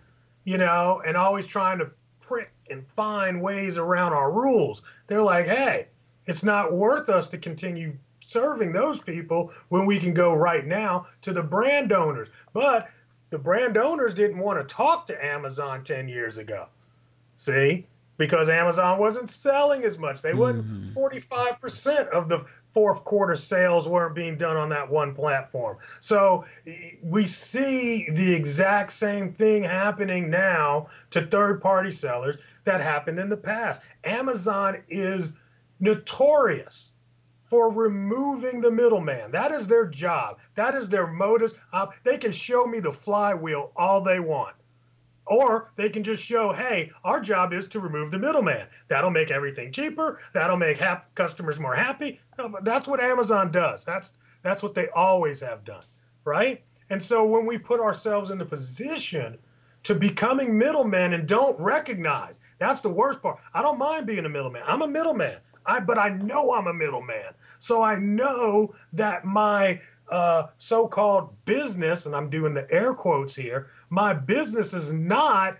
you 0.44 0.56
know, 0.56 1.02
and 1.04 1.16
always 1.16 1.46
trying 1.46 1.78
to 1.78 1.90
prick 2.20 2.52
and 2.70 2.86
find 2.96 3.40
ways 3.40 3.78
around 3.78 4.12
our 4.12 4.30
rules. 4.30 4.82
They're 5.06 5.22
like, 5.22 5.46
hey, 5.46 5.88
it's 6.26 6.44
not 6.44 6.72
worth 6.72 7.08
us 7.08 7.28
to 7.30 7.38
continue 7.38 7.96
serving 8.20 8.72
those 8.72 9.00
people 9.00 9.52
when 9.68 9.86
we 9.86 9.98
can 9.98 10.12
go 10.12 10.34
right 10.34 10.66
now 10.66 11.06
to 11.22 11.32
the 11.32 11.42
brand 11.42 11.92
owners. 11.92 12.28
But 12.52 12.88
the 13.30 13.38
brand 13.38 13.76
owners 13.76 14.14
didn't 14.14 14.38
want 14.38 14.58
to 14.58 14.74
talk 14.74 15.06
to 15.06 15.24
Amazon 15.24 15.84
10 15.84 16.08
years 16.08 16.38
ago. 16.38 16.68
See, 17.38 17.86
because 18.16 18.48
Amazon 18.48 18.98
wasn't 18.98 19.30
selling 19.30 19.84
as 19.84 19.96
much. 19.96 20.22
They 20.22 20.34
wouldn't. 20.34 20.66
Mm-hmm. 20.66 20.92
Forty-five 20.92 21.60
percent 21.60 22.08
of 22.08 22.28
the 22.28 22.44
fourth 22.74 23.04
quarter 23.04 23.36
sales 23.36 23.88
weren't 23.88 24.16
being 24.16 24.36
done 24.36 24.56
on 24.56 24.68
that 24.70 24.90
one 24.90 25.14
platform. 25.14 25.78
So 26.00 26.44
we 27.00 27.26
see 27.26 28.10
the 28.10 28.34
exact 28.34 28.90
same 28.90 29.32
thing 29.32 29.62
happening 29.62 30.28
now 30.28 30.88
to 31.10 31.26
third-party 31.26 31.92
sellers 31.92 32.38
that 32.64 32.80
happened 32.80 33.20
in 33.20 33.28
the 33.28 33.36
past. 33.36 33.82
Amazon 34.02 34.82
is 34.88 35.34
notorious 35.78 36.90
for 37.44 37.70
removing 37.72 38.60
the 38.60 38.70
middleman. 38.70 39.30
That 39.30 39.52
is 39.52 39.68
their 39.68 39.86
job. 39.86 40.38
That 40.56 40.74
is 40.74 40.88
their 40.88 41.06
modus. 41.06 41.54
they 42.02 42.18
can 42.18 42.32
show 42.32 42.66
me 42.66 42.80
the 42.80 42.92
flywheel 42.92 43.70
all 43.76 44.00
they 44.00 44.18
want. 44.20 44.56
Or 45.28 45.70
they 45.76 45.90
can 45.90 46.02
just 46.02 46.24
show, 46.24 46.52
hey, 46.52 46.90
our 47.04 47.20
job 47.20 47.52
is 47.52 47.68
to 47.68 47.80
remove 47.80 48.10
the 48.10 48.18
middleman. 48.18 48.66
That'll 48.88 49.10
make 49.10 49.30
everything 49.30 49.72
cheaper. 49.72 50.18
That'll 50.32 50.56
make 50.56 50.80
customers 51.14 51.60
more 51.60 51.74
happy. 51.74 52.20
That's 52.62 52.88
what 52.88 53.00
Amazon 53.00 53.50
does. 53.50 53.84
That's 53.84 54.14
that's 54.42 54.62
what 54.62 54.74
they 54.74 54.88
always 54.90 55.40
have 55.40 55.64
done, 55.64 55.82
right? 56.24 56.62
And 56.90 57.02
so 57.02 57.26
when 57.26 57.44
we 57.44 57.58
put 57.58 57.80
ourselves 57.80 58.30
in 58.30 58.38
the 58.38 58.44
position 58.46 59.38
to 59.82 59.94
becoming 59.94 60.56
middlemen 60.56 61.12
and 61.12 61.28
don't 61.28 61.58
recognize, 61.60 62.40
that's 62.58 62.80
the 62.80 62.88
worst 62.88 63.20
part. 63.20 63.38
I 63.52 63.62
don't 63.62 63.78
mind 63.78 64.06
being 64.06 64.24
a 64.24 64.28
middleman. 64.28 64.62
I'm 64.66 64.82
a 64.82 64.88
middleman. 64.88 65.38
I 65.66 65.80
but 65.80 65.98
I 65.98 66.08
know 66.08 66.54
I'm 66.54 66.66
a 66.66 66.74
middleman. 66.74 67.34
So 67.58 67.82
I 67.82 67.96
know 67.96 68.74
that 68.94 69.24
my 69.24 69.80
uh, 70.10 70.46
so-called 70.56 71.34
business, 71.44 72.06
and 72.06 72.16
I'm 72.16 72.30
doing 72.30 72.54
the 72.54 72.70
air 72.72 72.94
quotes 72.94 73.34
here, 73.34 73.68
my 73.90 74.12
business 74.12 74.74
is 74.74 74.92
not 74.92 75.58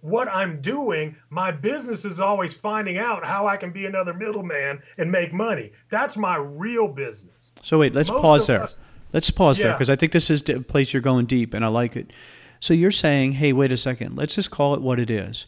what 0.00 0.28
I'm 0.28 0.60
doing. 0.60 1.16
My 1.28 1.50
business 1.50 2.04
is 2.04 2.20
always 2.20 2.54
finding 2.54 2.98
out 2.98 3.24
how 3.24 3.46
I 3.46 3.56
can 3.56 3.70
be 3.70 3.86
another 3.86 4.14
middleman 4.14 4.80
and 4.98 5.10
make 5.10 5.32
money. 5.32 5.72
That's 5.90 6.16
my 6.16 6.36
real 6.36 6.88
business. 6.88 7.52
So 7.62 7.78
wait, 7.78 7.94
let's 7.94 8.10
Most 8.10 8.22
pause 8.22 8.46
there. 8.46 8.62
Us, 8.62 8.80
let's 9.12 9.30
pause 9.30 9.58
yeah. 9.58 9.66
there 9.66 9.74
because 9.74 9.90
I 9.90 9.96
think 9.96 10.12
this 10.12 10.30
is 10.30 10.48
a 10.48 10.60
place 10.60 10.92
you're 10.92 11.02
going 11.02 11.26
deep, 11.26 11.54
and 11.54 11.64
I 11.64 11.68
like 11.68 11.96
it. 11.96 12.12
So 12.60 12.74
you're 12.74 12.90
saying, 12.90 13.32
hey, 13.32 13.52
wait 13.52 13.72
a 13.72 13.76
second. 13.76 14.16
Let's 14.16 14.34
just 14.34 14.50
call 14.50 14.74
it 14.74 14.82
what 14.82 15.00
it 15.00 15.10
is. 15.10 15.46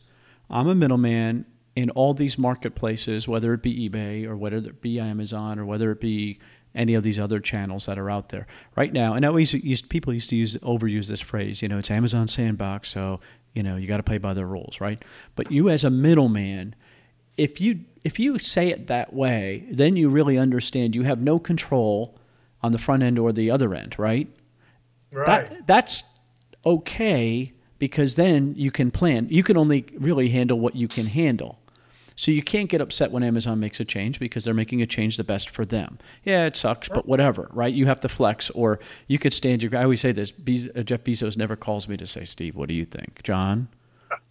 I'm 0.50 0.68
a 0.68 0.74
middleman 0.74 1.46
in 1.74 1.90
all 1.90 2.14
these 2.14 2.38
marketplaces, 2.38 3.26
whether 3.26 3.54
it 3.54 3.62
be 3.62 3.88
eBay 3.88 4.26
or 4.26 4.36
whether 4.36 4.58
it 4.58 4.82
be 4.82 5.00
Amazon 5.00 5.58
or 5.58 5.64
whether 5.64 5.90
it 5.90 6.00
be 6.00 6.38
any 6.74 6.94
of 6.94 7.02
these 7.02 7.18
other 7.18 7.40
channels 7.40 7.86
that 7.86 7.98
are 7.98 8.10
out 8.10 8.30
there 8.30 8.46
right 8.76 8.92
now. 8.92 9.14
And 9.14 9.24
always 9.24 9.52
used, 9.52 9.88
people 9.88 10.12
used 10.12 10.30
to 10.30 10.36
use 10.36 10.56
overuse 10.56 11.06
this 11.06 11.20
phrase. 11.20 11.62
You 11.62 11.68
know, 11.68 11.78
it's 11.78 11.90
Amazon 11.90 12.28
Sandbox, 12.28 12.88
so 12.88 13.20
you 13.54 13.62
know 13.62 13.76
you 13.76 13.86
got 13.86 13.98
to 13.98 14.02
play 14.02 14.18
by 14.18 14.34
the 14.34 14.46
rules, 14.46 14.80
right? 14.80 15.02
But 15.34 15.50
you 15.50 15.68
as 15.68 15.84
a 15.84 15.90
middleman, 15.90 16.74
if 17.36 17.60
you 17.60 17.80
if 18.04 18.18
you 18.18 18.38
say 18.38 18.68
it 18.68 18.86
that 18.88 19.12
way, 19.12 19.64
then 19.70 19.96
you 19.96 20.08
really 20.08 20.38
understand 20.38 20.94
you 20.94 21.02
have 21.02 21.20
no 21.20 21.38
control 21.38 22.18
on 22.62 22.72
the 22.72 22.78
front 22.78 23.02
end 23.02 23.18
or 23.18 23.32
the 23.32 23.50
other 23.50 23.74
end, 23.74 23.98
right? 23.98 24.28
Right. 25.12 25.48
That, 25.48 25.66
that's 25.66 26.04
okay 26.64 27.52
because 27.78 28.14
then 28.14 28.54
you 28.56 28.70
can 28.70 28.90
plan. 28.90 29.26
You 29.30 29.42
can 29.42 29.56
only 29.56 29.86
really 29.94 30.28
handle 30.28 30.58
what 30.58 30.76
you 30.76 30.88
can 30.88 31.06
handle. 31.06 31.58
So 32.16 32.30
you 32.30 32.42
can't 32.42 32.68
get 32.68 32.80
upset 32.80 33.10
when 33.10 33.22
Amazon 33.22 33.60
makes 33.60 33.80
a 33.80 33.84
change 33.84 34.18
because 34.18 34.44
they're 34.44 34.54
making 34.54 34.82
a 34.82 34.86
change 34.86 35.16
the 35.16 35.24
best 35.24 35.50
for 35.50 35.64
them. 35.64 35.98
Yeah, 36.24 36.46
it 36.46 36.56
sucks, 36.56 36.88
but 36.88 37.06
whatever, 37.06 37.48
right? 37.52 37.72
You 37.72 37.86
have 37.86 38.00
to 38.00 38.08
flex, 38.08 38.50
or 38.50 38.80
you 39.06 39.18
could 39.18 39.32
stand 39.32 39.62
your. 39.62 39.76
I 39.76 39.82
always 39.82 40.00
say 40.00 40.12
this: 40.12 40.30
Be, 40.30 40.70
uh, 40.74 40.82
Jeff 40.82 41.04
Bezos 41.04 41.36
never 41.36 41.56
calls 41.56 41.88
me 41.88 41.96
to 41.96 42.06
say, 42.06 42.24
"Steve, 42.24 42.56
what 42.56 42.68
do 42.68 42.74
you 42.74 42.84
think, 42.84 43.22
John?" 43.22 43.68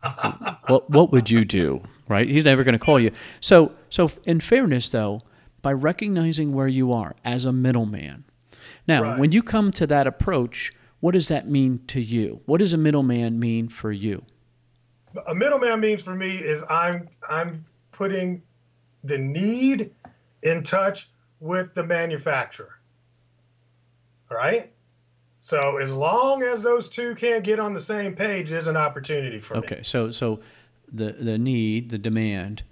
what 0.67 0.89
What 0.89 1.11
would 1.11 1.29
you 1.29 1.45
do? 1.45 1.81
Right? 2.07 2.27
He's 2.27 2.45
never 2.45 2.63
going 2.63 2.73
to 2.73 2.79
call 2.79 2.99
you. 2.99 3.11
So, 3.39 3.71
so 3.89 4.11
in 4.25 4.41
fairness, 4.41 4.89
though, 4.89 5.21
by 5.61 5.73
recognizing 5.73 6.53
where 6.53 6.67
you 6.67 6.91
are 6.91 7.15
as 7.23 7.45
a 7.45 7.53
middleman, 7.53 8.25
now 8.87 9.03
right. 9.03 9.19
when 9.19 9.31
you 9.31 9.41
come 9.41 9.71
to 9.71 9.87
that 9.87 10.07
approach, 10.07 10.73
what 10.99 11.13
does 11.13 11.29
that 11.29 11.47
mean 11.47 11.81
to 11.87 12.01
you? 12.01 12.41
What 12.45 12.59
does 12.59 12.73
a 12.73 12.77
middleman 12.77 13.39
mean 13.39 13.69
for 13.69 13.91
you? 13.91 14.23
A 15.27 15.35
middleman 15.35 15.79
means 15.79 16.01
for 16.01 16.15
me 16.15 16.37
is 16.37 16.63
I'm 16.69 17.09
I'm 17.29 17.65
putting 18.01 18.41
the 19.03 19.15
need 19.17 19.91
in 20.41 20.63
touch 20.63 21.11
with 21.39 21.71
the 21.75 21.83
manufacturer. 21.83 22.79
All 24.31 24.37
right? 24.37 24.71
So 25.39 25.77
as 25.77 25.93
long 25.93 26.41
as 26.41 26.63
those 26.63 26.89
two 26.89 27.13
can't 27.13 27.43
get 27.43 27.59
on 27.59 27.75
the 27.75 27.79
same 27.79 28.15
page, 28.15 28.49
there's 28.49 28.65
an 28.67 28.75
opportunity 28.77 29.39
for 29.39 29.57
Okay, 29.57 29.77
me. 29.77 29.83
so 29.83 30.09
so 30.09 30.39
the 30.91 31.11
the 31.13 31.37
need, 31.37 31.91
the 31.91 31.97
demand 31.99 32.63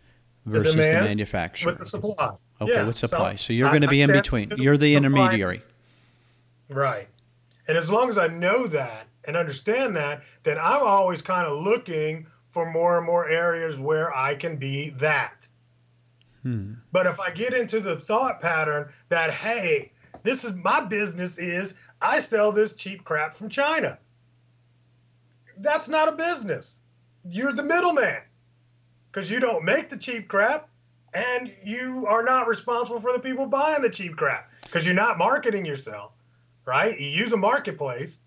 versus 0.47 0.73
the, 0.75 0.82
demand 0.82 1.05
manufacturer. 1.05 1.71
With 1.71 1.80
the 1.80 1.86
supply. 1.86 2.30
okay, 2.61 2.73
Yeah, 2.73 2.84
with 2.88 2.95
supply. 2.97 3.36
So, 3.36 3.53
you're 3.53 3.69
going 3.69 3.82
to 3.84 3.88
I 3.88 3.91
be 3.91 4.01
in 4.01 4.11
between. 4.11 4.49
the 4.49 4.57
You're 4.59 4.77
the 4.77 4.93
supply- 4.93 4.97
intermediary. 5.09 5.61
Right. 6.69 7.07
And 7.67 7.77
as 7.77 7.89
long 7.91 8.09
as 8.09 8.17
I 8.17 8.27
know 8.27 8.65
that 8.67 9.05
and 9.25 9.38
understand 9.38 9.95
that, 9.95 10.23
then 10.41 10.57
I'm 10.57 10.82
always 10.82 11.21
kind 11.21 11.45
of 11.47 11.59
looking 11.61 12.25
for 12.52 12.70
more 12.70 12.97
and 12.97 13.06
more 13.06 13.28
areas 13.28 13.78
where 13.78 14.16
I 14.16 14.36
can 14.36 14.58
be 14.58 14.89
that. 14.91 15.47
Hmm. 16.43 16.74
But 16.91 17.06
if 17.06 17.20
I 17.20 17.32
get 17.32 17.54
into 17.54 17.80
the 17.80 17.97
thought 17.97 18.41
pattern 18.41 18.89
that, 19.10 19.32
hey, 19.32 19.91
this 20.24 20.43
is 20.43 20.54
my 20.56 20.82
business 20.82 21.38
is 21.38 21.76
I 22.02 22.20
sell 22.20 22.52
this 22.52 22.74
cheap 22.74 23.04
crap 23.04 23.36
from 23.36 23.50
China. 23.50 23.97
That's 25.58 25.89
not 25.89 26.08
a 26.08 26.14
business. 26.14 26.80
You're 27.30 27.52
the 27.52 27.64
middleman 27.64 28.22
because 29.12 29.30
you 29.30 29.39
don't 29.39 29.66
make 29.66 29.89
the 29.89 29.97
cheap 29.97 30.28
crap 30.28 30.70
and 31.14 31.52
you 31.64 32.06
are 32.08 32.24
not 32.24 32.47
responsible 32.47 33.02
for 33.02 33.12
the 33.12 33.20
people 33.20 33.45
buying 33.45 33.82
the 33.82 33.89
cheap 33.89 34.16
crap 34.16 34.52
because 34.64 34.86
you're 34.86 34.95
not 34.95 35.18
marketing 35.18 35.66
yourself, 35.66 36.14
right? 36.66 37.00
You 37.00 37.08
use 37.08 37.34
a 37.34 37.38
marketplace 37.38 38.20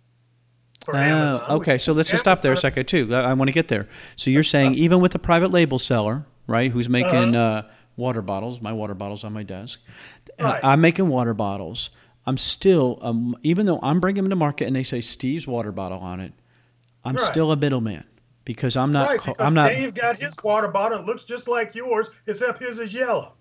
Ah, 0.88 0.96
Amazon. 0.96 1.50
okay, 1.60 1.78
so 1.78 1.92
let's 1.92 2.10
just 2.10 2.22
stop 2.24 2.42
there 2.42 2.52
a 2.52 2.56
second 2.56 2.86
too. 2.86 3.14
I, 3.14 3.20
I 3.30 3.32
want 3.34 3.48
to 3.48 3.52
get 3.52 3.68
there. 3.68 3.88
So 4.16 4.30
you're 4.30 4.42
saying 4.42 4.74
even 4.74 5.00
with 5.00 5.14
a 5.14 5.18
private 5.18 5.50
label 5.50 5.78
seller, 5.78 6.26
right, 6.46 6.70
who's 6.70 6.88
making 6.88 7.34
uh 7.36 7.68
water 7.96 8.22
bottles, 8.22 8.60
my 8.60 8.72
water 8.72 8.94
bottles 8.94 9.22
on 9.24 9.32
my 9.32 9.42
desk, 9.42 9.80
uh, 10.40 10.44
Right. 10.44 10.60
I'm 10.64 10.80
making 10.80 11.08
water 11.08 11.34
bottles. 11.34 11.90
I'm 12.26 12.38
still, 12.38 12.98
um, 13.02 13.36
even 13.42 13.66
though 13.66 13.80
I'm 13.82 14.00
bringing 14.00 14.22
them 14.22 14.30
to 14.30 14.36
market 14.36 14.66
and 14.66 14.76
they 14.76 14.82
say 14.84 15.00
Steve's 15.00 15.46
water 15.46 15.72
bottle 15.72 15.98
on 15.98 16.20
it, 16.20 16.32
I'm 17.04 17.16
Right. 17.16 17.24
still 17.30 17.50
a 17.52 17.56
middleman 17.56 18.04
because 18.44 18.76
I'm 18.76 18.92
not. 18.92 19.08
Right, 19.08 19.20
because 19.20 19.34
I'm 19.38 19.54
not. 19.54 19.68
Dave 19.70 19.94
got 19.94 20.16
his 20.18 20.34
water 20.42 20.68
bottle. 20.68 21.00
It 21.00 21.06
looks 21.06 21.24
just 21.24 21.48
like 21.48 21.74
yours, 21.74 22.08
except 22.26 22.60
his 22.62 22.78
is 22.78 22.94
yellow. 22.94 23.32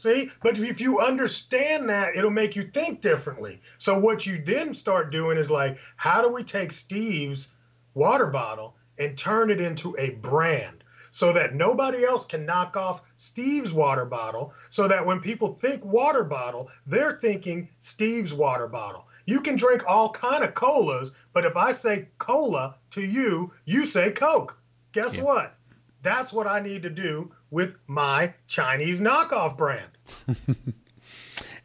See, 0.00 0.30
but 0.42 0.58
if 0.58 0.80
you 0.80 0.98
understand 0.98 1.90
that, 1.90 2.16
it'll 2.16 2.30
make 2.30 2.56
you 2.56 2.70
think 2.72 3.02
differently. 3.02 3.60
So 3.76 3.98
what 3.98 4.24
you 4.24 4.38
then 4.42 4.72
start 4.72 5.12
doing 5.12 5.36
is 5.36 5.50
like, 5.50 5.76
how 5.96 6.22
do 6.22 6.30
we 6.30 6.42
take 6.42 6.72
Steve's 6.72 7.48
water 7.92 8.28
bottle 8.28 8.76
and 8.96 9.18
turn 9.18 9.50
it 9.50 9.60
into 9.60 9.94
a 9.98 10.12
brand? 10.12 10.84
So 11.12 11.34
that 11.34 11.54
nobody 11.54 12.02
else 12.02 12.24
can 12.24 12.46
knock 12.46 12.78
off 12.78 13.02
Steve's 13.18 13.74
water 13.74 14.06
bottle, 14.06 14.54
so 14.70 14.88
that 14.88 15.04
when 15.04 15.20
people 15.20 15.52
think 15.52 15.84
water 15.84 16.24
bottle, 16.24 16.70
they're 16.86 17.18
thinking 17.20 17.68
Steve's 17.78 18.32
water 18.32 18.68
bottle. 18.68 19.06
You 19.26 19.42
can 19.42 19.56
drink 19.56 19.82
all 19.86 20.10
kind 20.12 20.42
of 20.44 20.54
colas, 20.54 21.10
but 21.34 21.44
if 21.44 21.58
I 21.58 21.72
say 21.72 22.08
cola 22.16 22.76
to 22.92 23.02
you, 23.02 23.50
you 23.66 23.84
say 23.84 24.12
Coke. 24.12 24.56
Guess 24.92 25.16
Yeah. 25.16 25.24
what? 25.24 25.56
That's 26.02 26.32
what 26.32 26.46
I 26.46 26.60
need 26.60 26.82
to 26.82 26.90
do 26.90 27.32
with 27.50 27.76
my 27.86 28.32
Chinese 28.46 29.00
knockoff 29.00 29.56
brand. 29.56 29.90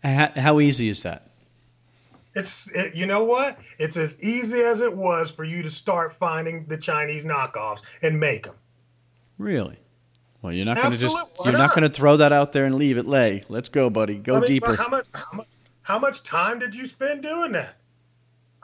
How, 0.03 0.31
how 0.35 0.59
easy 0.59 0.87
is 0.87 1.01
that? 1.01 1.31
It's 2.35 2.69
it, 2.69 2.93
you 2.93 3.07
know 3.07 3.23
what? 3.23 3.57
It's 3.79 3.97
as 3.97 4.21
easy 4.21 4.61
as 4.61 4.81
it 4.81 4.95
was 4.95 5.31
for 5.31 5.43
you 5.43 5.63
to 5.63 5.69
start 5.71 6.13
finding 6.13 6.65
the 6.65 6.77
Chinese 6.77 7.25
knockoffs 7.25 7.79
and 8.03 8.19
make 8.19 8.43
them. 8.43 8.53
Really? 9.39 9.77
Well, 10.43 10.53
you're 10.53 10.65
not 10.65 10.77
going 10.77 10.91
to 10.91 10.97
just. 10.99 11.15
You're 11.43 11.53
not 11.53 11.59
not? 11.59 11.69
going 11.75 11.89
to 11.89 11.89
throw 11.89 12.17
that 12.17 12.31
out 12.31 12.53
there 12.53 12.65
and 12.65 12.75
leave 12.75 12.99
it 12.99 13.07
lay. 13.07 13.45
Let's 13.49 13.69
go, 13.69 13.89
buddy. 13.89 14.15
Go 14.15 14.35
I 14.35 14.39
mean, 14.41 14.47
deeper. 14.47 14.75
How 14.75 14.89
much, 14.89 15.07
how 15.11 15.25
much 15.33 15.47
how 15.81 15.99
much 15.99 16.23
time 16.23 16.59
did 16.59 16.75
you 16.75 16.87
spend 16.87 17.21
doing 17.21 17.51
that? 17.53 17.75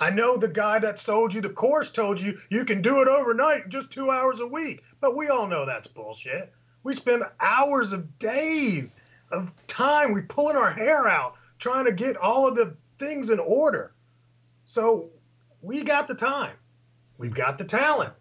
I 0.01 0.09
know 0.09 0.35
the 0.35 0.47
guy 0.47 0.79
that 0.79 0.97
sold 0.97 1.31
you 1.31 1.41
the 1.41 1.49
course 1.49 1.91
told 1.91 2.19
you 2.19 2.35
you 2.49 2.65
can 2.65 2.81
do 2.81 3.03
it 3.03 3.07
overnight, 3.07 3.69
just 3.69 3.91
two 3.91 4.09
hours 4.09 4.39
a 4.39 4.47
week. 4.47 4.83
But 4.99 5.15
we 5.15 5.29
all 5.29 5.47
know 5.47 5.63
that's 5.63 5.87
bullshit. 5.87 6.51
We 6.81 6.95
spend 6.95 7.23
hours 7.39 7.93
of 7.93 8.17
days 8.17 8.95
of 9.29 9.53
time. 9.67 10.11
We 10.11 10.21
pulling 10.21 10.57
our 10.57 10.71
hair 10.71 11.07
out 11.07 11.35
trying 11.59 11.85
to 11.85 11.91
get 11.91 12.17
all 12.17 12.47
of 12.47 12.55
the 12.55 12.75
things 12.97 13.29
in 13.29 13.37
order. 13.37 13.93
So 14.65 15.11
we 15.61 15.83
got 15.83 16.07
the 16.07 16.15
time. 16.15 16.55
We've 17.19 17.33
got 17.33 17.59
the 17.59 17.65
talent. 17.65 18.13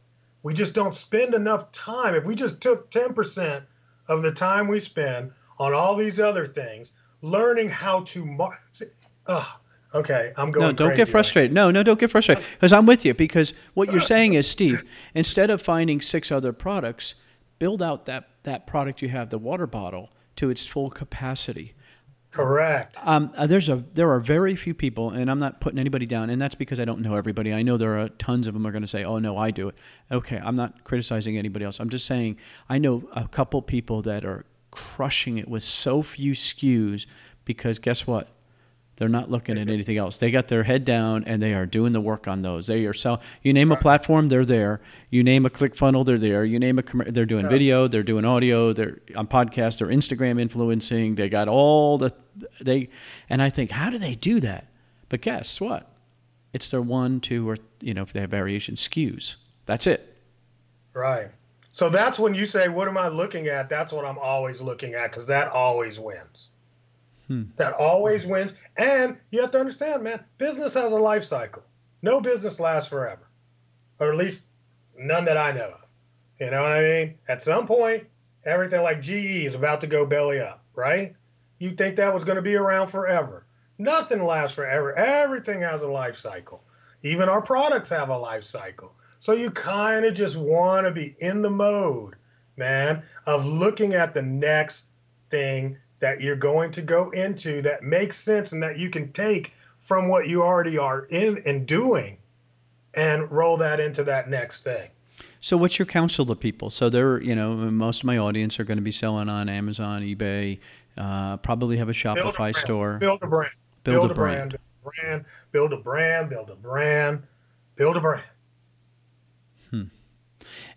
We 0.43 0.53
just 0.53 0.75
don't 0.75 0.95
spend 0.95 1.33
enough 1.33 1.73
time. 1.73 2.15
If 2.15 2.25
we 2.25 2.35
just 2.35 2.61
took 2.61 2.91
10% 2.91 3.63
of 4.09 4.21
the 4.21 4.33
time 4.33 4.69
we 4.69 4.81
spend 4.81 5.33
on 5.59 5.73
all 5.73 5.97
these 5.97 6.21
other 6.21 6.47
things, 6.47 6.93
learning 7.23 7.71
how 7.71 8.03
to 8.03 8.39
See, 8.73 8.87
okay, 9.95 10.33
I'm 10.37 10.51
going 10.51 10.67
No, 10.67 10.73
don't 10.73 10.97
get 10.97 11.03
right 11.03 11.09
frustrated. 11.09 11.53
No, 11.53 11.71
no, 11.71 11.83
don't 11.83 11.99
get 11.99 12.11
frustrated. 12.11 12.45
Because 12.53 12.73
I'm 12.73 12.87
with 12.87 13.05
you. 13.05 13.15
Because 13.15 13.55
what 13.75 13.91
you're 13.91 14.01
saying 14.01 14.35
is, 14.35 14.49
Steve, 14.57 14.85
instead 15.15 15.51
of 15.51 15.61
finding 15.61 16.01
six 16.01 16.31
other 16.31 16.53
products, 16.53 17.15
build 17.59 17.83
out 17.83 18.07
that, 18.07 18.29
that 18.45 18.67
product 18.67 19.03
you 19.03 19.09
have, 19.09 19.31
the 19.31 19.39
water 19.39 19.67
bottle, 19.67 20.11
to 20.37 20.51
its 20.51 20.67
full 20.67 20.91
capacity. 20.91 21.75
Correct. 22.31 22.97
Um, 23.03 23.33
uh, 23.37 23.47
there's 23.47 23.69
a 23.69 23.85
there 23.93 24.11
are 24.13 24.21
very 24.21 24.55
few 24.55 24.73
people, 24.73 25.11
and 25.11 25.29
I'm 25.29 25.41
not 25.41 25.61
putting 25.61 25.81
anybody 25.81 26.07
down, 26.07 26.31
and 26.31 26.41
that's 26.41 26.55
because 26.55 26.79
I 26.79 26.85
don't 26.85 27.01
know 27.01 27.17
everybody. 27.17 27.53
I 27.53 27.63
know 27.63 27.77
there 27.77 27.99
are 27.99 28.09
tons 28.09 28.47
of 28.47 28.55
them 28.55 28.65
are 28.67 28.71
going 28.71 28.83
to 28.83 28.89
say, 28.89 29.03
"Oh 29.03 29.19
no, 29.19 29.37
I 29.37 29.51
do 29.51 29.69
it." 29.69 29.79
Okay, 30.13 30.41
I'm 30.41 30.55
not 30.55 30.85
criticizing 30.85 31.37
anybody 31.37 31.65
else. 31.65 31.81
I'm 31.81 31.91
just 31.91 32.07
saying 32.07 32.37
I 32.69 32.79
know 32.79 33.03
a 33.15 33.27
couple 33.27 33.61
people 33.63 34.03
that 34.03 34.25
are 34.25 34.45
crushing 34.71 35.39
it 35.39 35.49
with 35.49 35.65
so 35.65 36.03
few 36.03 36.33
SKUs 36.33 37.07
because 37.45 37.81
guess 37.81 38.07
what? 38.07 38.29
They're 39.01 39.09
not 39.09 39.31
looking 39.31 39.57
at 39.57 39.71
anything 39.71 39.97
else. 39.97 40.19
They 40.19 40.31
got 40.31 40.49
their 40.49 40.63
head 40.63 40.85
down 40.85 41.25
and 41.25 41.41
they 41.41 41.55
are 41.55 41.65
doing 41.65 41.93
the 41.93 42.03
work 42.03 42.29
on 42.29 42.43
those. 42.43 42.67
They 42.67 42.85
are 42.85 42.93
sell. 42.93 43.23
You 43.43 43.55
name 43.55 43.73
a 43.73 43.77
platform, 43.77 44.29
they're 44.29 44.45
there. 44.45 44.83
You 45.09 45.25
name 45.25 45.47
a 45.47 45.51
click 45.51 45.75
funnel, 45.75 46.05
they're 46.05 46.19
there. 46.19 46.45
You 46.45 46.59
name 46.59 46.79
a 46.79 46.83
commer- 46.83 47.11
they're 47.11 47.25
doing 47.25 47.49
video, 47.49 47.89
they're 47.89 48.03
doing 48.03 48.27
audio, 48.27 48.75
they're 48.75 48.99
on 49.17 49.27
podcast, 49.27 49.79
they're 49.79 49.89
Instagram 49.89 50.39
influencing. 50.39 51.15
They 51.15 51.31
got 51.31 51.49
all 51.49 51.97
the 51.97 52.13
they 52.61 52.91
and 53.31 53.41
I 53.41 53.49
think 53.49 53.71
how 53.71 53.89
do 53.89 53.97
they 53.97 54.17
do 54.17 54.39
that? 54.41 54.67
But 55.09 55.23
guess 55.23 55.63
what? 55.63 55.91
It's 56.53 56.69
their 56.69 56.83
one, 56.83 57.21
two, 57.21 57.49
or 57.49 57.57
you 57.81 57.95
know 57.95 58.03
if 58.03 58.13
they 58.13 58.21
have 58.21 58.31
variation 58.31 58.75
SKUs. 58.75 59.37
That's 59.65 59.87
it. 59.87 60.15
Right. 60.93 61.31
So 61.73 61.89
that's 61.89 62.19
when 62.19 62.35
you 62.35 62.45
say, 62.45 62.69
What 62.69 62.87
am 62.87 62.99
I 62.99 63.09
looking 63.09 63.47
at? 63.47 63.71
That's 63.71 63.95
what 63.95 64.05
I'm 64.05 64.19
always 64.19 64.61
looking 64.61 64.93
at 64.93 65.11
because 65.11 65.27
that 65.29 65.49
always 65.53 65.99
wins. 65.99 66.51
Hmm. 67.31 67.45
That 67.59 67.75
always 67.75 68.27
wins. 68.27 68.55
And 68.77 69.17
you 69.31 69.41
have 69.41 69.53
to 69.53 69.61
understand, 69.61 70.03
man, 70.03 70.25
business 70.37 70.75
has 70.75 70.91
a 70.91 70.99
life 70.99 71.23
cycle. 71.23 71.63
No 72.03 72.21
business 72.21 72.59
lasts 72.59 72.89
forever, 72.89 73.29
or 74.01 74.11
at 74.11 74.17
least 74.17 74.43
none 74.99 75.25
that 75.27 75.37
I 75.37 75.53
know 75.53 75.69
of. 75.69 75.87
You 76.41 76.51
know 76.51 76.63
what 76.63 76.73
I 76.73 76.81
mean? 76.81 77.15
At 77.29 77.41
some 77.41 77.69
point, 77.69 78.05
everything 78.45 78.83
like 78.83 79.01
GE 79.01 79.47
is 79.47 79.55
about 79.55 79.81
to 79.83 79.87
go 79.87 80.05
belly 80.05 80.41
up, 80.41 80.65
right? 80.75 81.15
You 81.61 81.71
think 81.71 81.95
that 81.97 82.13
was 82.13 82.25
going 82.25 82.35
to 82.35 82.43
be 82.43 82.57
around 82.57 82.89
forever. 82.89 83.47
Nothing 83.79 84.25
lasts 84.25 84.57
forever. 84.57 84.97
Everything 84.97 85.61
has 85.63 85.83
a 85.83 85.89
life 85.89 86.17
cycle. 86.17 86.65
Even 87.03 87.29
our 87.29 87.43
products 87.43 87.91
have 87.91 88.09
a 88.09 88.19
life 88.19 88.43
cycle. 88.43 88.93
So 89.21 89.35
you 89.35 89.53
kind 89.53 90.05
of 90.05 90.15
just 90.15 90.37
want 90.37 90.85
to 90.85 90.91
be 90.91 91.15
in 91.21 91.43
the 91.43 91.51
mode, 91.51 92.17
man, 92.57 93.05
of 93.27 93.47
looking 93.47 93.95
at 93.95 94.15
the 94.15 94.23
next 94.23 94.87
thing 95.31 95.77
that 96.01 96.21
you're 96.21 96.37
going 96.37 96.73
to 96.73 96.83
go 96.83 97.11
into 97.11 97.63
that 97.63 97.83
makes 97.83 98.17
sense 98.19 98.53
and 98.53 98.63
that 98.63 98.79
you 98.79 98.91
can 98.91 99.13
take 99.13 99.53
from 99.81 100.09
what 100.09 100.29
you 100.29 100.43
already 100.43 100.79
are 100.79 101.05
in 101.11 101.43
and 101.47 101.67
doing 101.67 102.17
and 102.95 103.31
roll 103.31 103.57
that 103.57 103.81
into 103.81 104.03
that 104.05 104.29
next 104.29 104.65
thing. 104.65 104.91
So, 105.41 105.57
what's 105.57 105.79
your 105.79 105.87
counsel 105.87 106.27
to 106.27 106.35
people? 106.35 106.71
So, 106.71 106.89
they're, 106.89 107.23
you 107.23 107.35
know, 107.35 107.55
most 107.55 108.01
of 108.01 108.05
my 108.05 108.19
audience 108.19 108.59
are 108.61 108.65
going 108.65 108.79
to 108.79 108.83
be 108.83 108.91
selling 108.91 109.29
on 109.29 109.49
Amazon, 109.49 110.03
eBay, 110.03 110.59
uh, 110.97 111.37
probably 111.39 111.77
have 111.79 111.89
a 111.89 111.93
Build 111.93 112.19
a 112.19 112.33
Shopify 112.33 112.55
store. 112.55 112.99
Build 112.99 113.23
a 113.23 113.27
brand. 113.27 113.53
Build 113.85 114.11
a 114.11 114.15
brand. 114.15 114.59
brand. 114.83 115.25
Build 115.53 115.73
a 115.73 115.77
brand. 115.77 116.31
Build 116.31 116.51
a 116.51 116.55
brand. 116.55 117.23
Build 117.77 117.97
a 117.97 118.01
brand. 118.01 118.23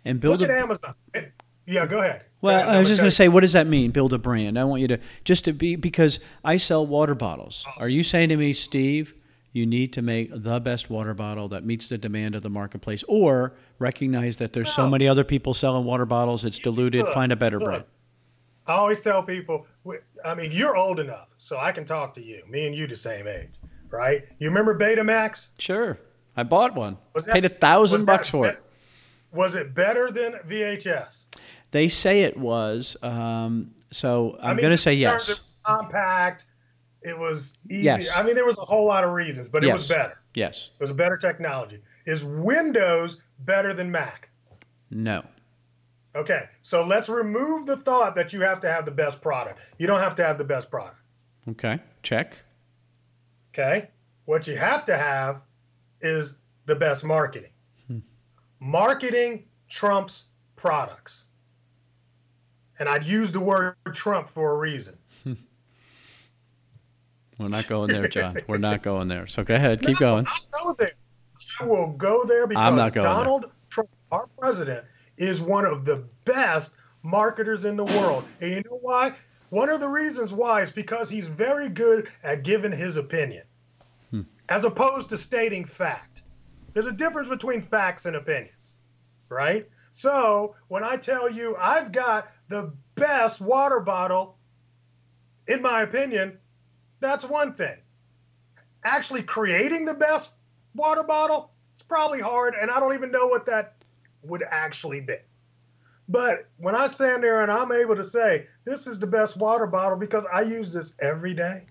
and 0.04 0.20
build 0.20 0.40
Look 0.40 0.48
a. 0.48 0.52
at 0.52 0.58
Amazon. 0.58 0.94
Yeah, 1.66 1.86
go 1.86 1.98
ahead. 1.98 2.24
Well. 2.44 2.68
I 2.68 2.78
was 2.78 2.88
just 2.88 3.00
going 3.00 3.10
to 3.10 3.16
say, 3.16 3.28
what 3.28 3.40
does 3.40 3.54
that 3.54 3.66
mean? 3.66 3.90
Build 3.90 4.12
a 4.12 4.18
brand. 4.18 4.58
I 4.58 4.64
want 4.64 4.82
you 4.82 4.88
to 4.88 4.98
just 5.24 5.46
to 5.46 5.52
be 5.52 5.76
because 5.76 6.20
I 6.44 6.58
sell 6.58 6.86
water 6.86 7.14
bottles. 7.14 7.66
Are 7.78 7.88
you 7.88 8.02
saying 8.02 8.28
to 8.28 8.36
me, 8.36 8.52
Steve, 8.52 9.14
you 9.54 9.64
need 9.64 9.92
to 9.94 10.02
make 10.02 10.28
the 10.30 10.60
best 10.60 10.90
water 10.90 11.14
bottle 11.14 11.48
that 11.48 11.64
meets 11.64 11.86
the 11.88 11.96
demand 11.96 12.34
of 12.34 12.42
the 12.42 12.50
marketplace, 12.50 13.02
or 13.08 13.54
recognize 13.78 14.36
that 14.38 14.52
there's 14.52 14.70
so 14.72 14.88
many 14.88 15.08
other 15.08 15.24
people 15.24 15.54
selling 15.54 15.84
water 15.84 16.04
bottles, 16.04 16.44
it's 16.44 16.58
diluted. 16.58 17.04
Look, 17.04 17.14
find 17.14 17.32
a 17.32 17.36
better 17.36 17.58
look. 17.58 17.68
brand. 17.68 17.84
I 18.66 18.74
always 18.74 19.00
tell 19.00 19.22
people, 19.22 19.66
I 20.24 20.34
mean, 20.34 20.50
you're 20.52 20.76
old 20.76 20.98
enough, 21.00 21.28
so 21.38 21.56
I 21.56 21.72
can 21.72 21.84
talk 21.84 22.14
to 22.14 22.22
you. 22.22 22.42
Me 22.48 22.66
and 22.66 22.74
you 22.74 22.86
the 22.86 22.96
same 22.96 23.26
age, 23.26 23.50
right? 23.90 24.24
You 24.38 24.48
remember 24.48 24.78
Betamax? 24.78 25.48
Sure, 25.58 25.98
I 26.36 26.42
bought 26.42 26.74
one. 26.74 26.98
Was 27.14 27.26
Paid 27.26 27.44
a 27.44 27.48
thousand 27.48 28.04
bucks 28.04 28.28
for 28.28 28.44
be- 28.44 28.50
it. 28.50 28.64
Was 29.32 29.54
it 29.54 29.74
better 29.74 30.10
than 30.10 30.34
VHS? 30.48 31.22
They 31.74 31.88
say 31.88 32.22
it 32.22 32.36
was. 32.36 32.96
Um, 33.02 33.72
so 33.90 34.36
I'm 34.40 34.50
I 34.50 34.54
mean, 34.54 34.62
going 34.62 34.70
to 34.70 34.78
say 34.78 34.94
yes. 34.94 35.28
of 35.28 35.40
compact. 35.64 36.44
It 37.02 37.18
was 37.18 37.58
easy. 37.68 37.82
Yes. 37.82 38.16
I 38.16 38.22
mean, 38.22 38.36
there 38.36 38.46
was 38.46 38.58
a 38.58 38.64
whole 38.64 38.86
lot 38.86 39.02
of 39.02 39.10
reasons, 39.10 39.48
but 39.50 39.64
it 39.64 39.74
was 39.74 39.88
better. 39.88 40.16
Yes. 40.34 40.70
It 40.78 40.84
was 40.84 40.90
a 40.90 40.94
better 40.94 41.16
technology. 41.16 41.80
Is 42.06 42.24
Windows 42.24 43.16
better 43.40 43.74
than 43.74 43.90
Mac? 43.90 44.30
No. 44.92 45.24
Okay, 46.14 46.44
so 46.62 46.86
let's 46.86 47.08
remove 47.08 47.66
the 47.66 47.76
thought 47.76 48.14
that 48.14 48.32
you 48.32 48.40
have 48.42 48.60
to 48.60 48.70
have 48.70 48.84
the 48.84 48.92
best 48.92 49.20
product. 49.20 49.58
You 49.76 49.88
don't 49.88 49.98
have 49.98 50.14
to 50.14 50.24
have 50.24 50.38
the 50.38 50.44
best 50.44 50.70
product. 50.70 51.00
Okay. 51.48 51.80
Check. 52.04 52.36
Okay, 53.52 53.88
what 54.26 54.46
you 54.46 54.56
have 54.56 54.84
to 54.84 54.96
have 54.96 55.40
is 56.00 56.38
the 56.66 56.76
best 56.76 57.02
marketing. 57.02 57.50
Marketing 58.60 59.46
trumps 59.68 60.26
products. 60.54 61.24
And 62.78 62.88
I'd 62.88 63.04
use 63.04 63.30
the 63.32 63.40
word 63.40 63.76
trump 63.92 64.28
for 64.28 64.52
a 64.52 64.56
reason. 64.58 64.96
We're 67.38 67.48
not 67.48 67.66
going 67.66 67.88
there, 67.90 68.08
John. 68.08 68.36
We're 68.46 68.58
not 68.58 68.82
going 68.82 69.08
there. 69.08 69.26
So 69.26 69.42
go 69.44 69.54
ahead. 69.54 69.80
Keep 69.80 70.00
No, 70.00 70.06
going. 70.06 70.26
I'll 70.28 70.64
go 70.66 70.72
there. 70.78 70.92
I 71.60 71.64
will 71.64 71.88
go 71.92 72.24
there 72.24 72.46
because 72.46 72.64
I'm 72.64 72.76
not 72.76 72.94
going 72.94 73.04
there. 73.04 73.14
Donald 73.14 73.50
Trump, 73.70 73.90
our 74.12 74.26
president, 74.38 74.84
is 75.16 75.40
one 75.40 75.64
of 75.66 75.84
the 75.84 76.04
best 76.24 76.76
marketers 77.02 77.64
in 77.64 77.76
the 77.76 77.84
world. 77.84 78.24
And 78.40 78.50
you 78.52 78.62
know 78.70 78.78
why? 78.82 79.12
One 79.50 79.68
of 79.68 79.80
the 79.80 79.88
reasons 79.88 80.32
why 80.32 80.62
is 80.62 80.70
because 80.70 81.08
he's 81.10 81.28
very 81.28 81.68
good 81.68 82.08
at 82.22 82.42
giving 82.44 82.72
his 82.72 82.96
opinion, 82.96 83.44
Hmm. 84.10 84.22
as 84.48 84.64
opposed 84.64 85.08
to 85.10 85.18
stating 85.18 85.64
fact. 85.64 86.22
There's 86.72 86.86
a 86.86 86.92
difference 86.92 87.28
between 87.28 87.60
facts 87.60 88.06
and 88.06 88.16
opinions, 88.16 88.76
right? 89.28 89.68
So 89.94 90.56
when 90.66 90.82
I 90.82 90.96
tell 90.96 91.30
you 91.30 91.56
I've 91.56 91.92
got 91.92 92.28
the 92.48 92.72
best 92.96 93.40
water 93.40 93.78
bottle, 93.78 94.36
in 95.46 95.62
my 95.62 95.82
opinion, 95.82 96.36
that's 96.98 97.24
one 97.24 97.54
thing. 97.54 97.76
Actually 98.82 99.22
creating 99.22 99.84
the 99.84 99.94
best 99.94 100.32
water 100.74 101.04
bottle 101.04 101.52
it's 101.72 101.82
probably 101.82 102.20
hard 102.20 102.54
and 102.60 102.70
i 102.72 102.80
don't 102.80 102.94
even 102.94 103.12
know 103.12 103.28
what 103.28 103.46
that 103.46 103.76
would 104.22 104.42
actually 104.50 105.00
be. 105.00 105.16
But 106.08 106.48
when 106.58 106.74
i 106.74 106.88
stand 106.88 107.22
there 107.22 107.42
and 107.42 107.52
i'm 107.52 107.70
able 107.70 107.94
to 107.94 108.04
say 108.04 108.46
this 108.64 108.88
is 108.88 108.98
the 108.98 109.06
best 109.06 109.36
water 109.36 109.66
bottle 109.66 109.96
because 109.96 110.26
i 110.32 110.42
use 110.42 110.72
this 110.72 110.94
every 110.98 111.34
day 111.34 111.66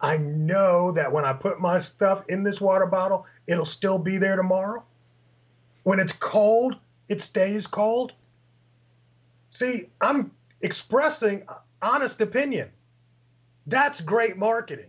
i 0.00 0.18
know 0.18 0.92
that 0.92 1.10
when 1.10 1.24
i 1.24 1.32
put 1.32 1.58
my 1.58 1.78
stuff 1.78 2.22
in 2.28 2.42
this 2.42 2.60
water 2.60 2.86
bottle 2.86 3.26
it'll 3.46 3.64
still 3.64 3.98
be 3.98 4.18
there 4.18 4.36
tomorrow. 4.36 4.84
When 5.84 5.98
it's 5.98 6.12
cold 6.12 6.78
it 7.10 7.20
stays 7.20 7.66
cold 7.66 8.12
see 9.50 9.88
i'm 10.00 10.30
expressing 10.62 11.42
honest 11.82 12.20
opinion 12.22 12.68
that's 13.66 14.00
great 14.00 14.36
marketing 14.38 14.86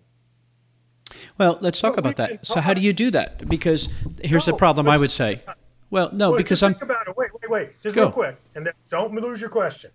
Well, 1.37 1.57
let's 1.61 1.81
talk 1.81 1.97
about 1.97 2.15
that. 2.17 2.47
So 2.47 2.61
how 2.61 2.73
do 2.73 2.79
you 2.81 2.93
do 2.93 3.11
that? 3.11 3.47
Because 3.49 3.89
here's 4.23 4.45
the 4.45 4.53
problem 4.53 4.87
I 4.87 4.97
would 4.97 5.11
say. 5.11 5.41
Well, 5.89 6.09
no, 6.13 6.29
Well, 6.29 6.37
because 6.37 6.61
just 6.61 6.63
I'm 6.63 6.73
think 6.73 6.83
about 6.83 7.07
it. 7.09 7.17
Wait, 7.17 7.29
wait, 7.33 7.49
wait. 7.51 7.81
Just 7.83 7.95
Go. 7.95 8.03
real 8.03 8.11
quick, 8.11 8.35
and 8.55 8.65
then 8.65 8.73
don't 8.89 9.13
lose 9.13 9.41
your 9.41 9.49
question. 9.49 9.91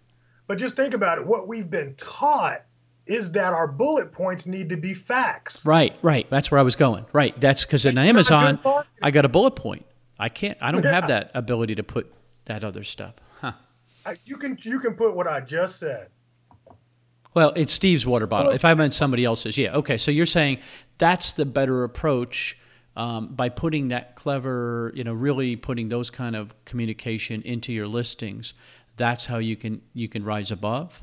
But 0.47 0.59
just 0.59 0.77
think 0.77 0.93
about 0.93 1.17
it. 1.19 1.27
What 1.27 1.49
we've 1.49 1.71
been 1.71 1.95
taught 1.97 2.63
is 3.07 3.33
that 3.33 3.55
our 3.55 3.67
bullet 3.67 4.13
points 4.13 4.47
need 4.47 4.69
to 4.69 4.77
be 4.77 4.93
facts. 4.93 5.65
right, 5.65 5.97
right. 6.03 6.27
That's 6.29 6.51
where 6.51 6.61
I 6.61 6.63
was 6.63 6.77
going. 6.77 7.07
Right. 7.15 7.39
That's 7.41 7.65
because 7.65 7.87
in 7.87 7.97
Amazon. 7.97 8.59
I 9.03 9.11
got 9.11 9.25
a 9.25 9.29
bullet 9.29 9.53
point. 9.57 9.87
I 10.19 10.29
can't. 10.29 10.59
I 10.61 10.71
don't 10.71 10.83
Yeah. 10.85 10.93
have 10.93 11.09
that 11.09 11.31
ability 11.35 11.77
to 11.77 11.83
put 11.83 12.13
that 12.47 12.65
other 12.65 12.83
stuff. 12.83 13.15
Huh. 13.41 13.53
You 14.25 14.37
can 14.37 14.59
you 14.63 14.81
can 14.81 14.95
put 14.95 15.15
what 15.15 15.27
I 15.27 15.41
just 15.41 15.79
said. 15.79 16.09
Well, 17.35 17.53
it's 17.55 17.73
Steve's 17.73 18.07
water 18.07 18.27
bottle. 18.27 18.53
If 18.53 18.65
I 18.65 18.73
meant 18.73 18.95
somebody 18.95 19.25
else's, 19.25 19.59
yeah. 19.59 19.77
Okay, 19.77 19.99
so 19.99 20.11
you're 20.11 20.25
saying 20.25 20.59
that's 20.97 21.33
the 21.33 21.45
better 21.45 21.85
approach 21.85 22.57
um, 22.97 23.29
by 23.35 23.51
putting 23.51 23.89
that 23.89 24.17
clever, 24.17 24.91
you 24.95 25.05
know, 25.05 25.13
really 25.13 25.55
putting 25.55 25.91
those 25.91 26.09
kind 26.09 26.35
of 26.35 26.55
communication 26.65 27.43
into 27.43 27.73
your 27.73 27.87
listings. 27.87 28.55
That's 28.97 29.27
how 29.27 29.37
you 29.37 29.55
can 29.57 29.83
you 29.93 30.09
can 30.09 30.25
rise 30.25 30.51
above. 30.51 31.03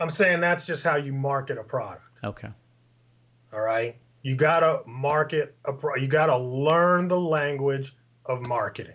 I'm 0.00 0.08
saying 0.08 0.40
that's 0.40 0.64
just 0.64 0.82
how 0.82 0.96
you 0.96 1.12
market 1.12 1.58
a 1.58 1.62
product. 1.62 2.06
Okay. 2.24 2.48
All 3.52 3.60
right. 3.60 3.96
You 4.22 4.36
gotta 4.36 4.80
market 4.86 5.54
a 5.66 5.72
pro. 5.72 5.96
You 5.96 6.08
gotta 6.08 6.36
learn 6.36 7.08
the 7.08 7.20
language 7.20 7.94
of 8.24 8.40
marketing. 8.46 8.94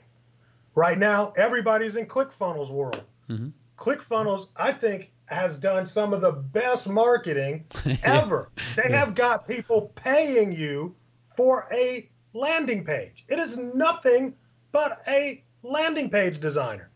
Right 0.75 0.97
now, 0.97 1.33
everybody's 1.37 1.95
in 1.95 2.05
ClickFunnels 2.05 2.69
world. 2.69 3.03
Mhm. 3.29 3.53
ClickFunnels, 3.77 4.49
I 4.55 4.71
think, 4.71 5.11
has 5.25 5.57
done 5.57 5.87
some 5.87 6.13
of 6.13 6.21
the 6.21 6.31
best 6.31 6.87
marketing 6.87 7.65
ever. 8.03 8.51
They 8.75 8.91
have 8.91 9.15
got 9.15 9.47
people 9.47 9.91
paying 9.95 10.51
you 10.51 10.95
for 11.35 11.67
a 11.71 12.09
landing 12.33 12.83
page. 12.85 13.25
It 13.27 13.39
is 13.39 13.57
nothing 13.57 14.35
but 14.71 15.01
a 15.07 15.43
landing 15.63 16.09
page 16.09 16.39
designer. 16.39 16.91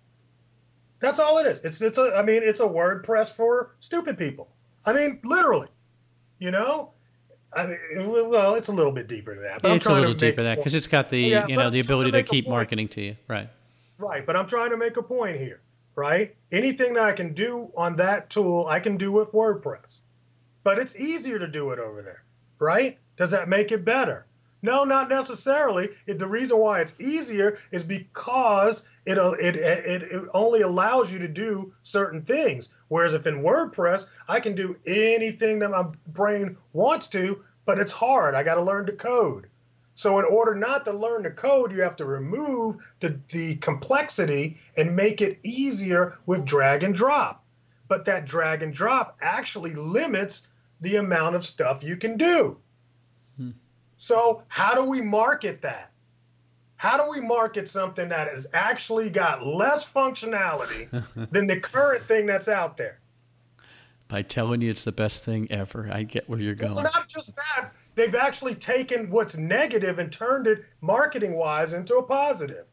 That's 0.99 1.19
all 1.19 1.38
it 1.38 1.47
is. 1.47 1.59
It's 1.63 1.82
it's 1.82 1.97
a 1.97 2.13
I 2.15 2.21
mean 2.23 2.43
it's 2.43 2.59
a 2.59 2.67
WordPress 2.67 3.30
for 3.30 3.75
stupid 3.80 4.17
people. 4.17 4.49
I 4.86 4.93
mean 4.93 5.19
literally. 5.23 5.69
You 6.39 6.51
know? 6.51 6.91
I 7.53 7.65
mean 7.65 8.30
well, 8.30 8.55
it's 8.55 8.67
a 8.67 8.73
little 8.73 8.91
bit 8.91 9.07
deeper 9.07 9.34
than 9.34 9.43
that. 9.43 9.61
But 9.61 9.69
Yeah, 9.69 9.75
it's 9.75 9.86
a 9.86 9.93
little 9.93 10.13
deeper 10.13 10.38
than 10.38 10.45
that 10.45 10.57
because 10.57 10.75
it's 10.75 10.88
got 10.88 11.09
the 11.09 11.19
Yeah, 11.19 11.47
you 11.47 11.55
know 11.55 11.69
the 11.69 11.82
trying 11.82 11.84
to 11.84 11.88
ability 11.88 12.11
to 12.11 12.23
keep 12.23 12.47
marketing 12.47 12.89
to 12.89 13.01
you. 13.01 13.15
Right. 13.27 13.49
Right, 13.99 14.25
but 14.25 14.37
I'm 14.37 14.47
trying 14.47 14.69
to 14.69 14.77
make 14.77 14.95
a 14.95 15.03
point 15.03 15.37
here, 15.37 15.59
right? 15.93 16.33
Anything 16.53 16.93
that 16.93 17.03
I 17.03 17.11
can 17.11 17.33
do 17.33 17.69
on 17.75 17.97
that 17.97 18.29
tool, 18.29 18.65
I 18.67 18.79
can 18.79 18.95
do 18.95 19.11
with 19.11 19.33
WordPress. 19.33 19.97
But 20.63 20.79
it's 20.79 20.95
easier 20.95 21.37
to 21.37 21.47
do 21.47 21.71
it 21.71 21.79
over 21.79 22.01
there, 22.01 22.23
right? 22.59 22.97
Does 23.17 23.31
that 23.31 23.49
make 23.49 23.73
it 23.73 23.83
better? 23.83 24.25
No, 24.61 24.85
not 24.85 25.09
necessarily. 25.09 25.89
It, 26.07 26.17
the 26.17 26.27
reason 26.27 26.59
why 26.59 26.79
it's 26.79 26.97
easier 26.97 27.59
is 27.71 27.83
because 27.83 28.83
it, 29.05 29.17
uh, 29.17 29.31
it, 29.31 29.57
it, 29.57 30.03
it 30.03 30.29
only 30.33 30.61
allows 30.61 31.11
you 31.11 31.19
to 31.19 31.27
do 31.27 31.73
certain 31.83 32.21
things. 32.21 32.69
Whereas 32.87 33.11
if 33.11 33.27
in 33.27 33.43
WordPress, 33.43 34.05
I 34.29 34.39
can 34.39 34.55
do 34.55 34.77
anything 34.85 35.59
that 35.59 35.71
my 35.71 35.83
brain 36.07 36.55
wants 36.71 37.07
to, 37.09 37.43
but 37.65 37.79
it's 37.79 37.91
hard. 37.91 38.33
I 38.33 38.43
got 38.43 38.55
to 38.55 38.63
learn 38.63 38.85
to 38.85 38.93
code. 38.93 39.47
So 39.99 40.17
in 40.17 40.23
order 40.23 40.55
not 40.55 40.85
to 40.85 40.93
learn 40.93 41.23
the 41.23 41.29
code, 41.29 41.73
you 41.73 41.81
have 41.81 41.97
to 41.97 42.05
remove 42.05 42.89
the, 43.01 43.19
the 43.31 43.57
complexity 43.57 44.55
and 44.77 44.95
make 44.95 45.19
it 45.19 45.39
easier 45.43 46.17
with 46.25 46.45
drag 46.45 46.83
and 46.83 46.95
drop. 46.95 47.43
But 47.89 48.05
that 48.05 48.23
drag 48.23 48.63
and 48.63 48.73
drop 48.73 49.17
actually 49.21 49.73
limits 49.73 50.47
the 50.79 50.95
amount 50.95 51.35
of 51.35 51.45
stuff 51.45 51.83
you 51.83 51.97
can 51.97 52.15
do. 52.15 52.57
Hmm. 53.35 53.49
So 53.97 54.43
how 54.47 54.73
do 54.73 54.85
we 54.85 55.01
market 55.01 55.61
that? 55.63 55.91
How 56.77 56.95
do 57.03 57.11
we 57.11 57.19
market 57.19 57.67
something 57.67 58.07
that 58.07 58.29
has 58.29 58.47
actually 58.53 59.09
got 59.09 59.45
less 59.45 59.85
functionality 59.85 60.89
than 61.31 61.45
the 61.45 61.59
current 61.59 62.07
thing 62.07 62.25
that's 62.25 62.47
out 62.47 62.77
there? 62.77 62.99
By 64.07 64.21
telling 64.21 64.61
you 64.61 64.69
it's 64.69 64.85
the 64.85 64.93
best 64.93 65.25
thing 65.25 65.51
ever. 65.51 65.89
I 65.91 66.03
get 66.03 66.29
where 66.29 66.39
you're 66.39 66.55
Well, 66.57 66.75
going. 66.75 66.83
not 66.85 67.09
just 67.09 67.35
that, 67.35 67.71
they've 67.99 68.15
actually 68.15 68.55
taken 68.55 69.09
what's 69.09 69.35
negative 69.35 69.99
and 69.99 70.11
turned 70.11 70.47
it 70.47 70.63
marketing 70.79 71.35
wise 71.35 71.73
into 71.73 71.95
a 71.97 72.03
positive. 72.03 72.65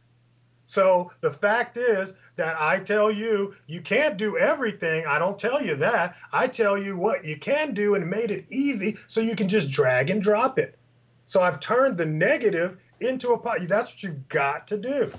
So 0.68 1.12
the 1.20 1.30
fact 1.30 1.76
is 1.76 2.12
that 2.36 2.56
I 2.60 2.78
tell 2.80 3.10
you, 3.10 3.54
you 3.66 3.80
can't 3.80 4.16
do 4.16 4.38
everything. 4.38 5.04
I 5.06 5.18
don't 5.18 5.38
tell 5.38 5.62
you 5.62 5.74
that. 5.76 6.16
I 6.32 6.46
tell 6.46 6.78
you 6.78 6.96
what 6.96 7.24
you 7.24 7.36
can 7.38 7.74
do 7.74 7.94
and 7.94 8.08
made 8.08 8.30
it 8.30 8.46
easy 8.50 8.96
so 9.06 9.20
you 9.20 9.36
can 9.36 9.48
just 9.48 9.70
drag 9.70 10.10
and 10.10 10.22
drop 10.22 10.58
it. 10.58 10.78
So 11.26 11.40
I've 11.40 11.58
turned 11.60 11.96
the 11.96 12.06
negative 12.06 12.80
into 13.00 13.30
a 13.30 13.38
positive. 13.38 13.68
That's 13.68 13.92
what 13.92 14.02
you've 14.02 14.28
got 14.28 14.68
to 14.68 14.78
do. 14.78 15.10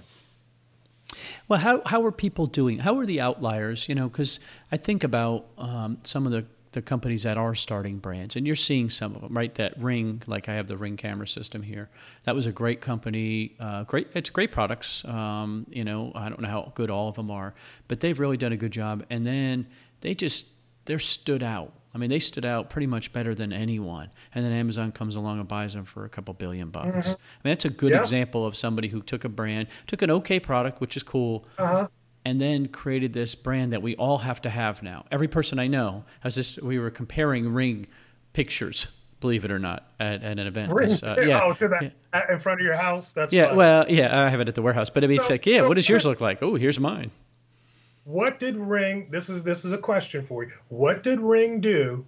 Well, 1.47 1.59
how 1.59 1.81
how 1.85 2.05
are 2.05 2.11
people 2.11 2.45
doing? 2.45 2.79
How 2.79 2.97
are 2.97 3.05
the 3.05 3.21
outliers? 3.21 3.87
You 3.87 3.95
know, 3.95 4.09
because 4.09 4.39
I 4.71 4.77
think 4.77 5.03
about 5.03 5.45
um, 5.57 5.97
some 6.03 6.25
of 6.25 6.31
the 6.31 6.45
the 6.77 6.81
companies 6.83 7.23
that 7.23 7.37
are 7.37 7.55
starting 7.55 7.97
brands, 7.97 8.35
and 8.35 8.45
you're 8.45 8.55
seeing 8.55 8.87
some 8.89 9.15
of 9.15 9.21
them, 9.21 9.35
right? 9.35 9.53
That 9.55 9.73
Ring, 9.81 10.21
like 10.27 10.47
I 10.47 10.53
have 10.53 10.67
the 10.67 10.77
Ring 10.77 10.95
camera 10.95 11.27
system 11.27 11.63
here. 11.63 11.89
That 12.25 12.35
was 12.35 12.45
a 12.45 12.51
great 12.51 12.81
company. 12.81 13.55
Uh, 13.59 13.83
great, 13.83 14.07
it's 14.13 14.29
great 14.29 14.51
products. 14.51 15.03
Um, 15.05 15.65
you 15.69 15.83
know, 15.83 16.11
I 16.13 16.29
don't 16.29 16.39
know 16.39 16.47
how 16.47 16.71
good 16.75 16.91
all 16.91 17.09
of 17.09 17.15
them 17.15 17.31
are, 17.31 17.55
but 17.87 17.99
they've 17.99 18.17
really 18.19 18.37
done 18.37 18.51
a 18.53 18.57
good 18.57 18.71
job. 18.71 19.03
And 19.09 19.25
then 19.25 19.65
they 20.01 20.13
just 20.13 20.45
they're 20.85 20.99
stood 20.99 21.41
out. 21.41 21.73
I 21.95 21.97
mean, 21.97 22.09
they 22.11 22.19
stood 22.19 22.45
out 22.45 22.69
pretty 22.69 22.85
much 22.85 23.11
better 23.11 23.33
than 23.33 23.51
anyone. 23.51 24.09
And 24.35 24.45
then 24.45 24.51
Amazon 24.51 24.91
comes 24.91 25.15
along 25.15 25.39
and 25.39 25.47
buys 25.47 25.73
them 25.73 25.83
for 25.83 26.05
a 26.05 26.09
couple 26.09 26.31
billion 26.35 26.69
bucks. 26.69 27.07
I 27.07 27.09
mean, 27.09 27.15
that's 27.55 27.65
a 27.65 27.71
good 27.71 27.91
Yeah. 27.91 28.01
example 28.01 28.45
of 28.45 28.55
somebody 28.55 28.87
who 28.89 29.01
took 29.01 29.25
a 29.25 29.29
brand, 29.29 29.67
took 29.87 30.03
an 30.03 30.11
okay 30.11 30.39
product, 30.39 30.79
which 30.79 30.95
is 30.95 31.01
cool, 31.01 31.47
Uh-huh. 31.57 31.87
And 32.27 32.41
then 32.41 32.67
created 32.67 33.13
this 33.13 33.35
brand 33.35 33.71
that 33.71 33.81
we 33.81 33.95
all 33.95 34.17
have 34.17 34.41
to 34.41 34.49
have 34.49 34.83
now. 34.83 35.05
Every 35.11 35.29
person 35.29 35.59
I 35.59 35.67
know 35.67 36.03
has 36.19 36.35
this. 36.35 36.57
We 36.57 36.77
were 36.77 36.89
comparing 36.89 37.53
Ring 37.53 37.87
pictures, 38.33 38.87
believe 39.21 39.45
it 39.45 39.51
or 39.51 39.59
not, 39.59 39.87
at, 39.97 40.23
at 40.23 40.37
an 40.37 40.45
event. 40.45 40.73
Ring, 40.73 40.91
uh, 41.03 41.15
yeah, 41.21 41.41
oh, 41.41 41.53
to 41.53 41.69
that 41.69 41.93
yeah. 42.13 42.33
in 42.33 42.37
front 42.39 42.59
of 42.59 42.65
your 42.65 42.75
house. 42.75 43.13
That's 43.13 43.31
Yeah, 43.31 43.47
fine. 43.47 43.55
well, 43.55 43.85
yeah, 43.89 44.25
I 44.25 44.27
have 44.27 44.41
it 44.41 44.49
at 44.49 44.55
the 44.55 44.61
warehouse, 44.61 44.89
but 44.89 45.05
I 45.05 45.07
mean, 45.07 45.19
it's 45.19 45.29
like, 45.29 45.45
yeah, 45.45 45.59
so- 45.59 45.69
what 45.69 45.75
does 45.75 45.87
yours 45.87 46.05
look 46.05 46.19
like? 46.19 46.43
Oh, 46.43 46.55
here's 46.55 46.81
mine. 46.81 47.11
what 48.03 48.39
did 48.41 48.57
Ring? 48.57 49.07
This 49.09 49.29
is 49.29 49.41
this 49.45 49.63
is 49.63 49.71
a 49.71 49.77
question 49.77 50.21
for 50.21 50.43
you. 50.43 50.51
What 50.67 51.03
did 51.03 51.21
Ring 51.21 51.61
do 51.61 52.05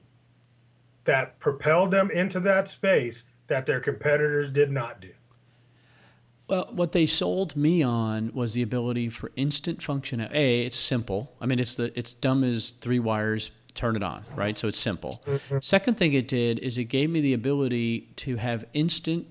that 1.05 1.39
propelled 1.39 1.91
them 1.91 2.11
into 2.11 2.41
that 2.41 2.67
space 2.67 3.24
that 3.47 3.65
their 3.65 3.80
competitors 3.80 4.51
did 4.51 4.70
not 4.70 4.99
do? 4.99 5.11
Well, 6.49 6.67
what 6.71 6.93
they 6.93 7.05
sold 7.05 7.55
me 7.55 7.83
on 7.83 8.31
was 8.33 8.53
the 8.53 8.63
ability 8.63 9.09
for 9.09 9.31
instant 9.35 9.83
function. 9.83 10.19
A, 10.19 10.65
it's 10.65 10.77
simple. 10.77 11.31
I 11.39 11.45
mean, 11.45 11.59
it's 11.59 11.75
the 11.75 11.97
it's 11.97 12.13
dumb 12.13 12.43
as 12.43 12.71
three 12.71 12.99
wires. 12.99 13.51
Turn 13.75 13.95
it 13.95 14.01
on, 14.01 14.25
right? 14.35 14.57
So 14.57 14.67
it's 14.67 14.79
simple. 14.79 15.21
Mm-hmm. 15.25 15.59
Second 15.61 15.97
thing 15.97 16.13
it 16.13 16.27
did 16.27 16.57
is 16.59 16.79
it 16.79 16.85
gave 16.85 17.11
me 17.11 17.21
the 17.21 17.33
ability 17.33 18.09
to 18.17 18.37
have 18.37 18.65
instant, 18.73 19.27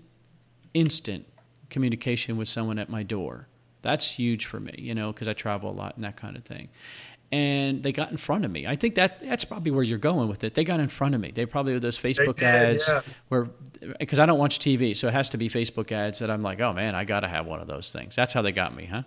instant 0.73 1.27
communication 1.71 2.37
with 2.37 2.49
someone 2.49 2.79
at 2.79 2.89
my 2.89 3.03
door. 3.03 3.49
That's 3.83 4.13
huge 4.13 4.47
for 4.47 4.61
me, 4.61 4.75
you 4.79 4.95
know, 4.95 5.13
because 5.13 5.27
I 5.27 5.33
travel 5.33 5.71
a 5.71 5.73
lot 5.73 5.97
and 5.97 6.05
that 6.05 6.17
kind 6.17 6.37
of 6.37 6.45
thing 6.45 6.69
and 7.31 7.83
they 7.83 7.93
got 7.93 8.11
in 8.11 8.17
front 8.17 8.45
of 8.45 8.51
me. 8.51 8.67
I 8.67 8.77
think 8.77 8.95
that 8.95 9.21
that's 9.21 9.45
probably 9.45 9.71
where 9.71 9.83
you're 9.83 9.99
going 9.99 10.29
with 10.29 10.45
it. 10.45 10.55
They 10.55 10.65
got 10.65 10.81
in 10.81 10.89
front 10.89 11.15
of 11.15 11.21
me. 11.21 11.31
They 11.31 11.47
probably 11.47 11.75
were 11.75 11.81
those 11.81 11.99
Facebook 11.99 12.37
did, 12.37 12.45
ads 12.45 12.89
yes. 12.89 13.25
where 13.29 13.49
because 13.99 14.19
I 14.19 14.27
don't 14.27 14.39
watch 14.39 14.59
TV, 14.59 14.97
so 14.97 15.09
it 15.09 15.15
has 15.15 15.29
to 15.31 15.37
be 15.37 15.49
Facebook 15.49 15.93
ads 15.93 16.19
that 16.21 16.31
I'm 16.31 16.43
like, 16.43 16.61
oh 16.61 16.73
man, 16.73 16.95
I 16.95 17.05
got 17.05 17.21
to 17.21 17.29
have 17.29 17.47
one 17.47 17.61
of 17.61 17.67
those 17.67 17.93
things. 17.93 18.17
That's 18.17 18.33
how 18.33 18.43
they 18.43 18.53
got 18.53 18.75
me, 18.75 18.87
huh? 18.87 19.03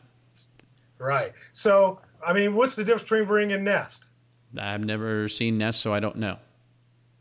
Right. 0.99 1.33
So 1.53 1.99
I 2.25 2.33
mean, 2.33 2.55
what's 2.55 2.75
the 2.75 2.83
difference 2.83 3.03
between 3.03 3.27
Ring 3.27 3.53
and 3.53 3.65
Nest? 3.65 4.05
I've 4.57 4.83
never 4.83 5.29
seen 5.29 5.57
Nest, 5.57 5.79
so 5.79 5.93
I 5.93 5.99
don't 5.99 6.17
know. 6.17 6.37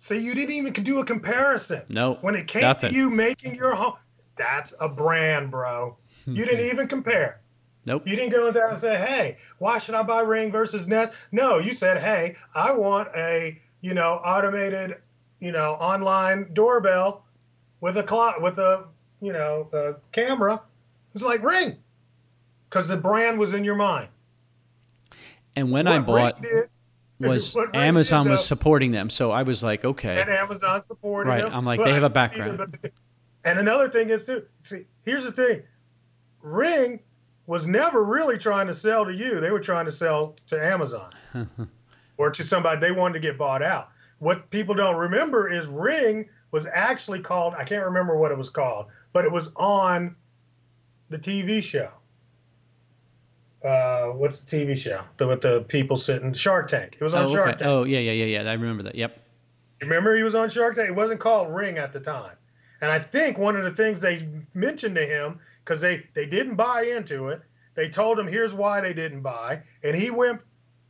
So 0.00 0.14
you 0.14 0.34
didn't 0.34 0.54
even 0.54 0.72
do 0.72 1.00
a 1.00 1.04
comparison. 1.04 1.82
No. 1.88 2.14
When 2.22 2.34
it 2.34 2.46
came 2.46 2.62
nothing. 2.62 2.90
to 2.90 2.96
you 2.96 3.10
making 3.10 3.54
your 3.54 3.74
home, 3.74 3.94
that's 4.36 4.74
a 4.80 4.88
brand, 4.88 5.50
bro. 5.50 5.96
Hmm. 6.24 6.34
You 6.34 6.44
didn't 6.46 6.66
even 6.66 6.88
compare. 6.88 7.40
Nope. 7.86 8.06
You 8.06 8.14
didn't 8.14 8.30
go 8.30 8.46
into 8.46 8.58
that 8.58 8.70
and 8.70 8.78
say, 8.78 8.96
"Hey, 8.96 9.36
why 9.58 9.78
should 9.78 9.94
I 9.94 10.02
buy 10.02 10.20
Ring 10.20 10.52
versus 10.52 10.86
Nest?" 10.86 11.12
No, 11.32 11.58
you 11.58 11.72
said, 11.72 11.98
"Hey, 11.98 12.36
I 12.54 12.72
want 12.72 13.08
a 13.16 13.58
you 13.80 13.94
know 13.94 14.20
automated 14.24 14.96
you 15.40 15.52
know 15.52 15.72
online 15.74 16.52
doorbell 16.52 17.24
with 17.80 17.96
a 17.96 18.02
clock 18.02 18.40
with 18.40 18.58
a 18.58 18.84
you 19.20 19.32
know 19.32 19.68
a 19.72 19.94
camera." 20.12 20.60
It's 21.14 21.24
like 21.24 21.42
Ring, 21.42 21.78
because 22.68 22.86
the 22.86 22.96
brand 22.96 23.38
was 23.38 23.52
in 23.52 23.64
your 23.64 23.76
mind. 23.76 24.08
And 25.56 25.70
when 25.70 25.86
what 25.86 25.94
I 25.94 25.98
bought. 25.98 26.42
Did, 26.42 26.68
was 27.20 27.54
Amazon 27.74 28.28
was 28.28 28.40
uh, 28.40 28.44
supporting 28.44 28.92
them, 28.92 29.10
so 29.10 29.30
I 29.30 29.42
was 29.42 29.62
like, 29.62 29.84
okay. 29.84 30.20
And 30.20 30.30
Amazon 30.30 30.82
supported 30.82 31.28
right. 31.28 31.42
them. 31.42 31.52
I'm 31.52 31.64
like, 31.64 31.82
they 31.82 31.92
have 31.92 32.02
a 32.02 32.10
background. 32.10 32.60
and 33.44 33.58
another 33.58 33.88
thing 33.88 34.10
is 34.10 34.24
too. 34.24 34.46
See, 34.62 34.86
here's 35.04 35.24
the 35.24 35.32
thing: 35.32 35.62
Ring 36.40 37.00
was 37.50 37.66
never 37.66 38.04
really 38.04 38.38
trying 38.38 38.68
to 38.68 38.72
sell 38.72 39.04
to 39.04 39.12
you. 39.12 39.40
They 39.40 39.50
were 39.50 39.58
trying 39.58 39.84
to 39.86 39.90
sell 39.90 40.36
to 40.50 40.64
Amazon 40.64 41.12
or 42.16 42.30
to 42.30 42.44
somebody 42.44 42.80
they 42.80 42.92
wanted 42.92 43.14
to 43.14 43.18
get 43.18 43.36
bought 43.36 43.60
out. 43.60 43.88
What 44.20 44.48
people 44.50 44.72
don't 44.72 44.94
remember 44.94 45.48
is 45.48 45.66
Ring 45.66 46.28
was 46.52 46.68
actually 46.72 47.18
called, 47.18 47.54
I 47.58 47.64
can't 47.64 47.84
remember 47.86 48.16
what 48.16 48.30
it 48.30 48.38
was 48.38 48.50
called, 48.50 48.86
but 49.12 49.24
it 49.24 49.32
was 49.32 49.50
on 49.56 50.14
the 51.08 51.18
TV 51.18 51.60
show. 51.60 51.90
Uh, 53.64 54.10
what's 54.12 54.38
the 54.38 54.56
TV 54.56 54.76
show? 54.76 55.02
The, 55.16 55.26
with 55.26 55.40
the 55.40 55.62
people 55.62 55.96
sitting, 55.96 56.32
Shark 56.32 56.68
Tank. 56.68 56.98
It 57.00 57.02
was 57.02 57.14
on 57.14 57.24
oh, 57.24 57.34
Shark 57.34 57.48
okay. 57.48 57.58
Tank. 57.58 57.68
Oh, 57.68 57.82
yeah, 57.82 57.98
yeah, 57.98 58.12
yeah, 58.12 58.42
yeah. 58.42 58.48
I 58.48 58.52
remember 58.52 58.84
that. 58.84 58.94
Yep. 58.94 59.18
Remember 59.80 60.16
he 60.16 60.22
was 60.22 60.36
on 60.36 60.50
Shark 60.50 60.76
Tank? 60.76 60.88
It 60.88 60.94
wasn't 60.94 61.18
called 61.18 61.52
Ring 61.52 61.78
at 61.78 61.92
the 61.92 61.98
time. 61.98 62.36
And 62.80 62.92
I 62.92 63.00
think 63.00 63.38
one 63.38 63.56
of 63.56 63.64
the 63.64 63.72
things 63.72 63.98
they 63.98 64.28
mentioned 64.54 64.94
to 64.94 65.04
him 65.04 65.40
because 65.64 65.80
they 65.80 66.06
they 66.14 66.26
didn't 66.26 66.56
buy 66.56 66.82
into 66.82 67.28
it. 67.28 67.42
They 67.74 67.88
told 67.88 68.18
him 68.18 68.26
here's 68.26 68.52
why 68.52 68.80
they 68.80 68.92
didn't 68.92 69.22
buy, 69.22 69.62
and 69.82 69.96
he 69.96 70.10
went 70.10 70.40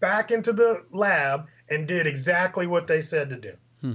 back 0.01 0.31
into 0.31 0.53
the 0.53 0.85
lab 0.91 1.49
and 1.69 1.87
did 1.87 2.07
exactly 2.07 2.67
what 2.67 2.87
they 2.87 3.01
said 3.01 3.29
to 3.31 3.37
do. 3.37 3.53
Hmm. 3.83 3.93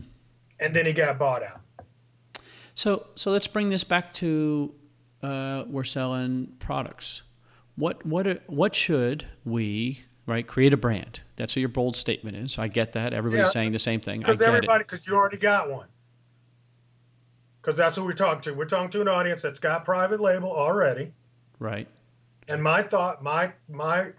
And 0.60 0.76
then 0.76 0.86
he 0.86 0.94
got 0.94 1.18
bought 1.18 1.44
out. 1.44 1.62
So 2.76 3.08
so 3.16 3.32
let's 3.32 3.48
bring 3.48 3.70
this 3.70 3.84
back 3.84 4.14
to 4.16 4.74
uh, 5.24 5.64
we're 5.68 5.84
selling 5.84 6.54
products. 6.60 7.24
What 7.76 8.06
what 8.06 8.44
what 8.48 8.76
should 8.76 9.26
we 9.44 10.04
right 10.26 10.46
create 10.46 10.74
a 10.74 10.78
brand? 10.78 11.22
That's 11.36 11.56
what 11.56 11.62
your 11.62 11.70
bold 11.70 11.96
statement 11.96 12.38
is. 12.38 12.58
I 12.58 12.68
get 12.68 12.94
that. 12.94 13.14
Everybody's 13.14 13.48
yeah, 13.48 13.52
saying 13.52 13.72
the 13.72 13.80
same 13.80 14.00
thing. 14.00 14.20
Because 14.20 14.42
everybody, 14.42 14.84
because 14.84 15.08
you 15.08 15.16
already 15.16 15.38
got 15.38 15.70
one 15.70 15.88
because 17.66 17.78
that's 17.78 17.96
who 17.96 18.04
we're 18.04 18.14
talking 18.14 18.42
to. 18.42 18.54
We're 18.54 18.66
talking 18.66 18.92
to 18.92 19.02
an 19.02 19.08
audience 19.08 19.42
that's 19.42 19.60
got 19.60 19.86
private 19.86 20.22
label 20.22 20.52
already. 20.52 21.12
Right. 21.58 21.88
And 22.48 22.62
my 22.62 22.84
thought, 22.84 23.24
my 23.24 23.52
my 23.68 24.12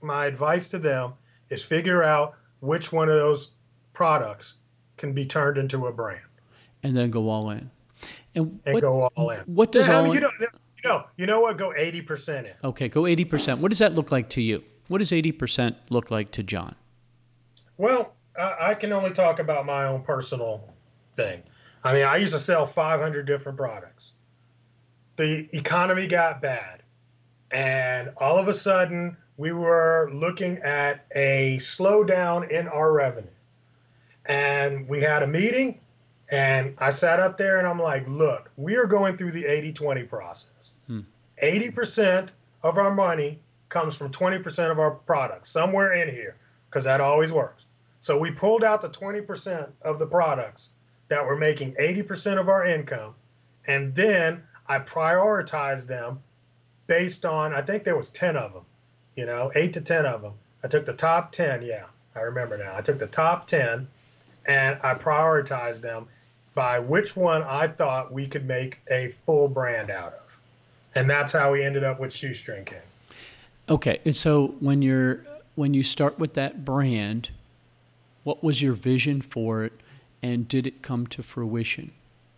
my 0.00 0.26
advice 0.26 0.68
to 0.68 0.78
them 0.78 1.14
is 1.50 1.64
figure 1.64 2.04
out 2.04 2.36
which 2.60 2.92
one 2.92 3.08
of 3.08 3.16
those 3.16 3.50
products 3.94 4.54
can 4.96 5.12
be 5.12 5.26
turned 5.26 5.58
into 5.58 5.86
a 5.86 5.92
brand. 5.92 6.20
And 6.84 6.96
then 6.96 7.10
go 7.10 7.28
all 7.28 7.50
in. 7.50 7.68
And, 8.36 8.60
and 8.64 8.74
what, 8.74 8.80
go 8.80 9.10
all 9.16 9.30
in. 9.30 9.40
What 9.46 9.72
does 9.72 9.88
yeah, 9.88 9.98
all 9.98 10.14
you, 10.14 10.20
know, 10.20 10.30
you 10.40 10.48
know, 10.84 11.04
you 11.16 11.26
know 11.26 11.40
what? 11.40 11.58
Go 11.58 11.74
eighty 11.74 12.00
percent 12.00 12.46
in. 12.46 12.52
Okay, 12.62 12.88
go 12.88 13.06
eighty 13.06 13.24
percent. 13.24 13.60
What 13.60 13.70
does 13.70 13.80
that 13.80 13.96
look 13.96 14.12
like 14.12 14.28
to 14.30 14.40
you? 14.40 14.62
What 14.86 14.98
does 14.98 15.12
eighty 15.12 15.32
percent 15.32 15.76
look 15.90 16.12
like 16.12 16.30
to 16.32 16.44
John? 16.44 16.76
Well, 17.76 18.14
I, 18.38 18.70
I 18.70 18.74
can 18.74 18.92
only 18.92 19.10
talk 19.10 19.40
about 19.40 19.66
my 19.66 19.86
own 19.86 20.02
personal 20.02 20.72
thing. 21.16 21.42
I 21.86 21.92
mean, 21.92 22.02
I 22.02 22.16
used 22.16 22.32
to 22.32 22.40
sell 22.40 22.66
500 22.66 23.26
different 23.26 23.56
products. 23.56 24.10
The 25.14 25.48
economy 25.52 26.08
got 26.08 26.42
bad. 26.42 26.82
And 27.52 28.10
all 28.16 28.38
of 28.38 28.48
a 28.48 28.54
sudden, 28.54 29.16
we 29.36 29.52
were 29.52 30.10
looking 30.12 30.58
at 30.58 31.06
a 31.14 31.58
slowdown 31.58 32.50
in 32.50 32.66
our 32.66 32.90
revenue. 32.90 33.28
And 34.24 34.88
we 34.88 35.00
had 35.00 35.22
a 35.22 35.28
meeting, 35.28 35.78
and 36.28 36.74
I 36.78 36.90
sat 36.90 37.20
up 37.20 37.38
there 37.38 37.58
and 37.58 37.68
I'm 37.68 37.78
like, 37.78 38.08
look, 38.08 38.50
we 38.56 38.74
are 38.74 38.86
going 38.86 39.16
through 39.16 39.30
the 39.30 39.46
80 39.46 39.72
20 39.72 40.02
process. 40.02 40.70
Hmm. 40.88 41.02
80% 41.40 42.30
of 42.64 42.78
our 42.78 42.92
money 42.92 43.38
comes 43.68 43.94
from 43.94 44.10
20% 44.10 44.72
of 44.72 44.80
our 44.80 44.90
products, 44.90 45.50
somewhere 45.50 45.92
in 45.92 46.12
here, 46.12 46.34
because 46.68 46.82
that 46.82 47.00
always 47.00 47.30
works. 47.30 47.62
So 48.02 48.18
we 48.18 48.32
pulled 48.32 48.64
out 48.64 48.82
the 48.82 48.90
20% 48.90 49.68
of 49.82 50.00
the 50.00 50.06
products 50.06 50.70
that 51.08 51.24
were 51.24 51.36
making 51.36 51.74
80% 51.74 52.38
of 52.38 52.48
our 52.48 52.66
income. 52.66 53.14
And 53.66 53.94
then 53.94 54.42
I 54.66 54.78
prioritized 54.78 55.86
them 55.86 56.20
based 56.86 57.24
on, 57.24 57.54
I 57.54 57.62
think 57.62 57.84
there 57.84 57.96
was 57.96 58.10
10 58.10 58.36
of 58.36 58.52
them, 58.52 58.64
you 59.14 59.26
know, 59.26 59.50
eight 59.54 59.72
to 59.74 59.80
10 59.80 60.06
of 60.06 60.22
them. 60.22 60.32
I 60.64 60.68
took 60.68 60.84
the 60.84 60.92
top 60.92 61.32
10. 61.32 61.62
Yeah, 61.62 61.84
I 62.14 62.20
remember 62.20 62.56
now. 62.56 62.76
I 62.76 62.80
took 62.80 62.98
the 62.98 63.06
top 63.06 63.46
10 63.46 63.86
and 64.46 64.78
I 64.82 64.94
prioritized 64.94 65.80
them 65.80 66.06
by 66.54 66.78
which 66.78 67.16
one 67.16 67.42
I 67.42 67.68
thought 67.68 68.12
we 68.12 68.26
could 68.26 68.46
make 68.46 68.80
a 68.90 69.08
full 69.26 69.48
brand 69.48 69.90
out 69.90 70.14
of. 70.14 70.38
And 70.94 71.10
that's 71.10 71.32
how 71.32 71.52
we 71.52 71.62
ended 71.62 71.84
up 71.84 72.00
with 72.00 72.12
Shoestring 72.12 72.64
King. 72.64 72.78
Okay. 73.68 74.00
And 74.04 74.16
so 74.16 74.54
when 74.60 74.80
you're, 74.80 75.24
when 75.54 75.74
you 75.74 75.82
start 75.82 76.18
with 76.18 76.34
that 76.34 76.64
brand, 76.64 77.30
what 78.24 78.42
was 78.42 78.62
your 78.62 78.72
vision 78.72 79.20
for 79.20 79.64
it? 79.64 79.72
And 80.26 80.48
did 80.48 80.66
it 80.66 80.82
come 80.82 81.06
to 81.08 81.22
fruition? 81.22 81.92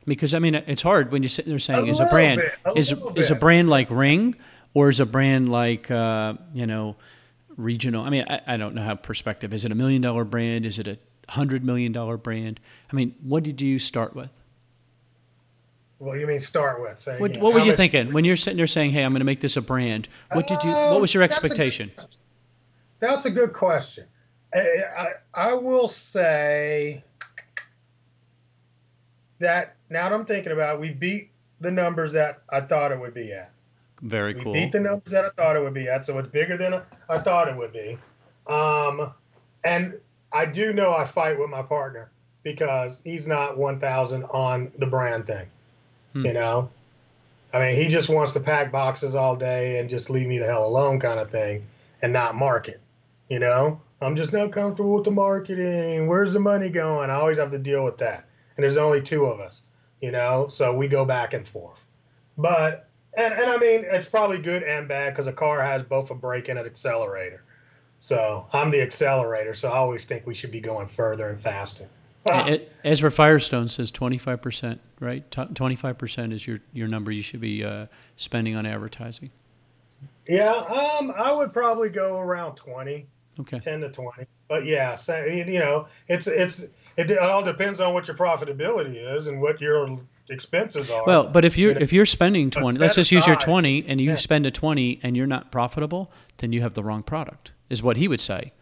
Because 0.04 0.34
I 0.34 0.38
mean, 0.38 0.54
it's 0.54 0.82
hard 0.82 1.10
when 1.10 1.22
you're 1.22 1.28
sitting 1.28 1.50
there 1.50 1.58
saying, 1.58 1.88
a 1.88 1.90
"Is 1.90 2.00
a 2.00 2.06
brand 2.06 2.40
bit, 2.40 2.54
a 2.64 2.78
is 2.78 2.94
is 3.16 3.30
a 3.30 3.34
brand 3.34 3.68
like 3.68 3.90
Ring, 3.90 4.36
or 4.74 4.88
is 4.88 5.00
a 5.00 5.06
brand 5.06 5.50
like 5.50 5.90
uh, 5.90 6.34
you 6.54 6.66
know 6.66 6.96
regional?" 7.56 8.04
I 8.04 8.10
mean, 8.10 8.24
I, 8.28 8.40
I 8.46 8.56
don't 8.56 8.74
know 8.74 8.82
how 8.82 8.94
perspective. 8.94 9.52
Is 9.52 9.64
it 9.64 9.72
a 9.72 9.74
million 9.74 10.00
dollar 10.00 10.24
brand? 10.24 10.64
Is 10.64 10.78
it 10.78 10.88
a 10.88 10.98
hundred 11.28 11.64
million 11.64 11.92
dollar 11.92 12.16
brand? 12.16 12.60
I 12.90 12.96
mean, 12.96 13.14
what 13.22 13.42
did 13.42 13.60
you 13.60 13.78
start 13.78 14.14
with? 14.14 14.30
Well, 15.98 16.16
you 16.16 16.26
mean 16.26 16.40
start 16.40 16.80
with? 16.80 17.00
Saying, 17.02 17.20
what, 17.20 17.36
what 17.38 17.52
were 17.52 17.60
you 17.60 17.74
thinking 17.74 18.12
when 18.12 18.24
you're 18.24 18.36
sitting 18.36 18.56
there 18.56 18.66
saying, 18.66 18.92
"Hey, 18.92 19.04
I'm 19.04 19.10
going 19.10 19.20
to 19.20 19.26
make 19.26 19.40
this 19.40 19.56
a 19.56 19.62
brand"? 19.62 20.08
What 20.32 20.46
did 20.46 20.62
you? 20.62 20.70
What 20.70 21.00
was 21.00 21.12
your 21.12 21.22
expectation? 21.22 21.90
That's 21.96 22.06
a 22.06 22.08
good, 22.08 22.16
that's 23.00 23.24
a 23.26 23.30
good 23.30 23.52
question. 23.52 24.06
I, 24.54 24.60
I, 24.96 25.06
I 25.34 25.54
will 25.54 25.88
say 25.88 27.04
that 29.38 29.76
now 29.90 30.08
that 30.08 30.14
I'm 30.14 30.24
thinking 30.24 30.52
about 30.52 30.76
it, 30.76 30.80
we 30.80 30.90
beat 30.90 31.30
the 31.60 31.70
numbers 31.70 32.12
that 32.12 32.42
I 32.50 32.60
thought 32.60 32.92
it 32.92 33.00
would 33.00 33.14
be 33.14 33.32
at. 33.32 33.50
Very 34.02 34.34
we 34.34 34.42
cool. 34.42 34.52
beat 34.52 34.72
the 34.72 34.80
numbers 34.80 35.12
that 35.12 35.24
I 35.24 35.30
thought 35.30 35.56
it 35.56 35.62
would 35.62 35.74
be 35.74 35.88
at, 35.88 36.04
so 36.04 36.18
it's 36.18 36.28
bigger 36.28 36.56
than 36.56 36.80
I 37.08 37.18
thought 37.18 37.48
it 37.48 37.56
would 37.56 37.72
be. 37.72 37.98
Um, 38.46 39.12
and 39.64 39.94
I 40.32 40.46
do 40.46 40.72
know 40.72 40.94
I 40.94 41.04
fight 41.04 41.38
with 41.38 41.50
my 41.50 41.62
partner 41.62 42.10
because 42.42 43.00
he's 43.02 43.26
not 43.26 43.58
1,000 43.58 44.24
on 44.24 44.72
the 44.78 44.86
brand 44.86 45.26
thing. 45.26 45.46
Hmm. 46.12 46.26
You 46.26 46.32
know, 46.32 46.70
I 47.52 47.58
mean, 47.58 47.74
he 47.74 47.88
just 47.88 48.08
wants 48.08 48.32
to 48.32 48.40
pack 48.40 48.70
boxes 48.70 49.14
all 49.14 49.34
day 49.34 49.78
and 49.80 49.90
just 49.90 50.10
leave 50.10 50.28
me 50.28 50.38
the 50.38 50.46
hell 50.46 50.64
alone, 50.64 51.00
kind 51.00 51.18
of 51.18 51.30
thing, 51.30 51.66
and 52.00 52.12
not 52.12 52.36
market. 52.36 52.80
You 53.28 53.40
know, 53.40 53.80
I'm 54.00 54.16
just 54.16 54.32
not 54.32 54.52
comfortable 54.52 54.94
with 54.94 55.04
the 55.04 55.10
marketing. 55.10 56.06
Where's 56.06 56.32
the 56.32 56.40
money 56.40 56.70
going? 56.70 57.10
I 57.10 57.14
always 57.14 57.38
have 57.38 57.50
to 57.50 57.58
deal 57.58 57.84
with 57.84 57.98
that 57.98 58.27
and 58.58 58.64
there's 58.64 58.76
only 58.76 59.00
two 59.00 59.24
of 59.24 59.38
us, 59.38 59.62
you 60.02 60.10
know, 60.10 60.48
so 60.50 60.74
we 60.74 60.88
go 60.88 61.04
back 61.04 61.32
and 61.32 61.46
forth. 61.46 61.80
But 62.36 62.90
And 63.16 63.32
and 63.32 63.44
I 63.44 63.56
mean 63.56 63.84
it's 63.84 64.08
probably 64.08 64.38
good 64.38 64.64
and 64.64 64.86
bad 64.88 65.14
because 65.14 65.28
a 65.28 65.32
car 65.32 65.62
has 65.62 65.82
both 65.84 66.10
a 66.10 66.14
brake 66.14 66.48
and 66.48 66.58
an 66.58 66.66
accelerator. 66.66 67.44
So 68.00 68.46
I'm 68.52 68.70
the 68.70 68.82
accelerator, 68.82 69.54
so 69.54 69.70
I 69.70 69.76
always 69.76 70.04
think 70.04 70.26
we 70.26 70.34
should 70.34 70.50
be 70.50 70.60
going 70.60 70.88
further 70.88 71.28
and 71.28 71.40
faster. 71.40 71.88
Ezra 72.84 73.10
Firestone 73.10 73.68
says 73.68 73.90
25%, 73.90 74.78
right? 75.00 75.28
25% 75.30 76.32
is 76.32 76.46
your, 76.46 76.58
your 76.72 76.86
number 76.86 77.10
you 77.10 77.22
should 77.22 77.40
be 77.40 77.64
uh, 77.64 77.86
spending 78.16 78.54
on 78.54 78.66
advertising. 78.66 79.30
Yeah, 80.26 80.52
um, 80.52 81.12
I 81.16 81.32
would 81.32 81.52
probably 81.52 81.88
go 81.88 82.18
around 82.18 82.56
20. 82.56 83.06
Okay. 83.40 83.60
10 83.60 83.80
to 83.80 83.88
20. 83.88 84.26
But 84.48 84.66
yeah, 84.66 84.94
so, 84.94 85.24
you 85.24 85.58
know, 85.58 85.86
it's 86.08 86.26
it's 86.26 86.66
it 86.98 87.16
all 87.18 87.44
depends 87.44 87.80
on 87.80 87.94
what 87.94 88.08
your 88.08 88.16
profitability 88.16 89.16
is 89.16 89.28
and 89.28 89.40
what 89.40 89.60
your 89.60 89.98
expenses 90.30 90.90
are. 90.90 91.04
Well, 91.06 91.28
but 91.28 91.44
if 91.44 91.56
you're 91.56 91.70
you 91.70 91.74
know, 91.76 91.80
if 91.80 91.92
you're 91.92 92.06
spending 92.06 92.50
20, 92.50 92.78
let's 92.78 92.96
just 92.96 93.12
aside, 93.12 93.16
use 93.16 93.26
your 93.26 93.36
20 93.36 93.86
and 93.86 94.00
you 94.00 94.10
yeah. 94.10 94.16
spend 94.16 94.46
a 94.46 94.50
20 94.50 95.00
and 95.02 95.16
you're 95.16 95.26
not 95.26 95.52
profitable, 95.52 96.10
then 96.38 96.52
you 96.52 96.60
have 96.60 96.74
the 96.74 96.82
wrong 96.82 97.02
product. 97.02 97.52
Is 97.70 97.82
what 97.82 97.98
he 97.98 98.08
would 98.08 98.20
say. 98.20 98.52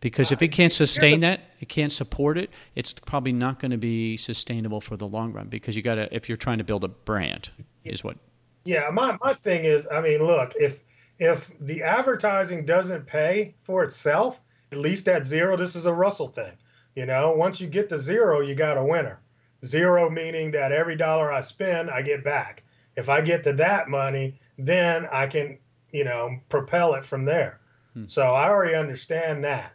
Because 0.00 0.30
if 0.30 0.40
it 0.40 0.52
uh, 0.52 0.56
can't 0.56 0.72
sustain 0.72 1.20
that, 1.20 1.40
it 1.60 1.68
can't 1.68 1.92
support 1.92 2.38
it, 2.38 2.50
it's 2.74 2.92
probably 2.92 3.32
not 3.32 3.58
going 3.58 3.70
to 3.70 3.78
be 3.78 4.16
sustainable 4.16 4.80
for 4.80 4.96
the 4.96 5.06
long 5.06 5.32
run 5.32 5.48
because 5.48 5.76
you 5.76 5.82
got 5.82 5.96
to 5.96 6.14
if 6.14 6.28
you're 6.28 6.38
trying 6.38 6.58
to 6.58 6.64
build 6.64 6.84
a 6.84 6.88
brand 6.88 7.50
is 7.84 8.04
what 8.04 8.18
Yeah, 8.64 8.88
my 8.90 9.18
my 9.22 9.34
thing 9.34 9.64
is, 9.64 9.88
I 9.90 10.00
mean, 10.00 10.22
look, 10.22 10.52
if 10.58 10.80
if 11.18 11.50
the 11.60 11.82
advertising 11.82 12.64
doesn't 12.64 13.06
pay 13.06 13.54
for 13.64 13.82
itself, 13.82 14.40
at 14.72 14.78
least 14.78 15.08
at 15.08 15.24
zero, 15.24 15.56
this 15.56 15.74
is 15.74 15.86
a 15.86 15.92
Russell 15.92 16.28
thing. 16.28 16.52
You 16.94 17.06
know, 17.06 17.32
once 17.32 17.60
you 17.60 17.66
get 17.66 17.88
to 17.88 17.98
zero, 17.98 18.40
you 18.40 18.54
got 18.54 18.78
a 18.78 18.84
winner. 18.84 19.20
Zero 19.64 20.10
meaning 20.10 20.50
that 20.52 20.72
every 20.72 20.96
dollar 20.96 21.32
I 21.32 21.40
spend, 21.40 21.90
I 21.90 22.02
get 22.02 22.22
back. 22.22 22.62
If 22.96 23.08
I 23.08 23.20
get 23.20 23.42
to 23.44 23.52
that 23.54 23.88
money, 23.88 24.38
then 24.58 25.08
I 25.10 25.26
can, 25.26 25.58
you 25.90 26.04
know, 26.04 26.38
propel 26.48 26.94
it 26.94 27.04
from 27.04 27.24
there. 27.24 27.60
Hmm. 27.94 28.04
So 28.06 28.22
I 28.22 28.48
already 28.48 28.74
understand 28.74 29.44
that. 29.44 29.72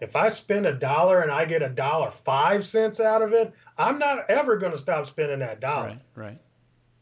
If 0.00 0.16
I 0.16 0.30
spend 0.30 0.66
a 0.66 0.74
dollar 0.74 1.20
and 1.20 1.30
I 1.30 1.44
get 1.44 1.62
a 1.62 1.68
dollar 1.68 2.10
five 2.10 2.66
cents 2.66 3.00
out 3.00 3.22
of 3.22 3.32
it, 3.32 3.54
I'm 3.78 3.98
not 3.98 4.28
ever 4.28 4.56
going 4.56 4.72
to 4.72 4.78
stop 4.78 5.06
spending 5.06 5.38
that 5.38 5.60
dollar. 5.60 5.86
Right, 5.86 6.00
right. 6.14 6.38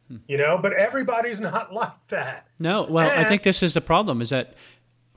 Hmm. 0.09 0.17
You 0.29 0.37
know, 0.37 0.59
but 0.59 0.75
everybody's 0.75 1.41
not 1.51 1.73
like 1.73 2.07
that. 2.09 2.47
No, 2.61 2.85
well, 2.85 3.11
and, 3.11 3.21
I 3.21 3.29
think 3.29 3.43
this 3.43 3.63
is 3.63 3.75
the 3.75 3.81
problem 3.81 4.23
is 4.23 4.31
that, 4.31 4.55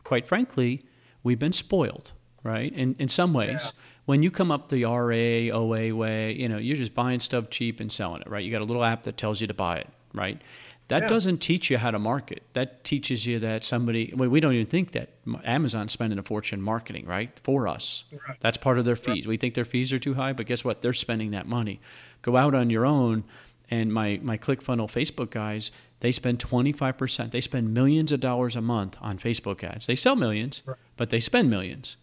quite 0.03 0.28
frankly, 0.28 0.86
we've 1.21 1.39
been 1.39 1.53
spoiled, 1.53 2.13
right? 2.41 2.73
In, 2.73 2.95
in 2.97 3.09
some 3.09 3.34
ways. 3.34 3.61
Yeah. 3.65 3.82
When 4.06 4.22
you 4.22 4.30
come 4.30 4.51
up 4.51 4.70
the 4.70 4.86
RA, 4.86 5.56
OA 5.58 5.95
way, 5.95 6.34
you 6.34 6.47
know, 6.47 6.58
you're 6.58 6.78
just 6.78 6.93
buying 6.93 7.20
stuff 7.20 7.49
cheap 7.49 7.80
and 7.80 7.91
selling 7.91 8.22
it, 8.22 8.30
right? 8.30 8.43
You 8.43 8.51
got 8.51 8.62
a 8.62 8.66
little 8.66 8.84
app 8.84 9.03
that 9.03 9.18
tells 9.18 9.41
you 9.41 9.47
to 9.47 9.53
buy 9.53 9.78
it, 9.78 9.88
right? 10.14 10.39
That 10.88 11.03
yeah. 11.03 11.08
doesn't 11.08 11.39
teach 11.39 11.72
you 11.72 11.80
how 11.80 11.89
to 11.89 11.97
market. 11.97 12.43
That 12.53 12.84
teaches 12.84 13.26
you 13.26 13.39
that 13.39 13.64
somebody, 13.64 14.14
well, 14.16 14.30
we 14.30 14.39
don't 14.39 14.53
even 14.53 14.68
think 14.68 14.91
that 14.91 15.10
Amazon's 15.43 15.91
spending 15.91 16.20
a 16.20 16.24
fortune 16.24 16.62
marketing, 16.62 17.08
right? 17.08 17.39
For 17.43 17.68
us. 17.68 18.03
Right. 18.12 18.38
That's 18.39 18.58
part 18.58 18.78
of 18.78 18.86
their 18.86 18.95
fees. 18.95 19.26
Right. 19.26 19.28
We 19.28 19.38
think 19.38 19.56
their 19.56 19.66
fees 19.66 19.91
are 19.91 19.99
too 19.99 20.14
high, 20.14 20.34
but 20.34 20.45
guess 20.45 20.64
what? 20.64 20.84
They're 20.84 20.93
spending 20.93 21.32
that 21.32 21.47
money. 21.47 21.82
Go 22.22 22.38
out 22.38 22.53
on 22.53 22.70
your 22.70 22.86
own. 22.86 23.24
And 23.72 23.91
my, 23.91 24.20
my 24.22 24.38
ClickFunnels 24.38 24.91
Facebook 24.91 25.32
guys, 25.32 25.72
they 26.01 26.12
spend 26.12 26.38
25%. 26.38 27.32
They 27.32 27.41
spend 27.41 27.74
millions 27.74 28.12
of 28.12 28.20
dollars 28.20 28.56
a 28.56 28.62
month 28.62 28.95
on 29.01 29.18
Facebook 29.18 29.64
ads. 29.64 29.88
They 29.88 29.95
sell 29.95 30.16
millions, 30.16 30.62
right. 30.68 30.78
but 30.97 31.10
they 31.10 31.20
spend 31.20 31.49
millions. 31.49 31.97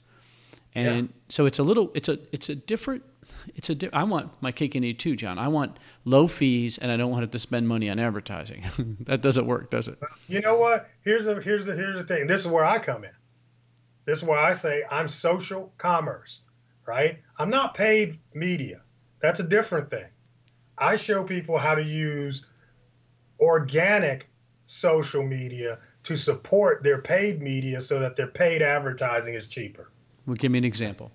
And 0.75 1.09
yeah. 1.09 1.14
so 1.29 1.47
it's 1.47 1.59
a 1.59 1.62
little, 1.62 1.91
it's 1.95 2.09
a, 2.09 2.18
it's 2.33 2.49
a 2.49 2.55
different 2.55 3.03
it's 3.55 3.70
a. 3.70 3.97
I 3.97 4.05
want 4.05 4.31
my 4.41 4.53
cake 4.53 4.75
and 4.75 4.85
eat 4.85 4.99
too, 4.99 5.16
John. 5.16 5.39
I 5.39 5.49
want 5.49 5.79
low 6.05 6.29
fees, 6.29 6.79
and 6.79 6.91
I 6.91 6.97
don't 6.97 7.11
want 7.11 7.25
it 7.25 7.33
to 7.33 7.39
spend 7.39 7.68
money 7.68 7.91
on 7.91 7.99
advertising. 7.99 8.64
that 9.01 9.20
doesn't 9.20 9.47
work, 9.47 9.70
does 9.70 9.89
it? 9.89 9.99
You 10.29 10.41
know 10.41 10.57
what? 10.57 10.89
Here's 11.03 11.25
the 11.25 11.41
here's 11.41 11.64
the 11.64 11.75
here's 11.75 11.97
the 11.97 12.05
thing. 12.05 12.27
This 12.27 12.43
is 12.43 12.47
where 12.47 12.64
I 12.64 12.79
come 12.79 13.05
in. 13.05 13.11
This 14.05 14.18
is 14.18 14.25
where 14.25 14.39
I 14.39 14.55
say 14.55 14.85
I'm 14.91 15.09
social 15.09 15.73
commerce, 15.79 16.41
right? 16.87 17.18
I'm 17.39 17.51
not 17.51 17.75
paid 17.75 18.18
media. 18.35 18.83
That's 19.20 19.41
a 19.41 19.45
different 19.45 19.89
thing. 19.89 20.09
I 20.79 20.97
show 20.97 21.23
people 21.23 21.59
how 21.59 21.75
to 21.75 21.83
use 21.83 22.47
organic 23.41 24.29
social 24.66 25.23
media 25.23 25.79
to 26.05 26.16
support 26.16 26.83
their 26.83 26.99
paid 26.99 27.41
media 27.41 27.81
so 27.81 28.01
that 28.01 28.16
their 28.16 28.27
paid 28.27 28.62
advertising 28.62 29.35
is 29.35 29.47
cheaper. 29.47 29.91
Well, 30.27 30.37
give 30.37 30.53
me 30.53 30.59
an 30.59 30.64
example. 30.64 31.11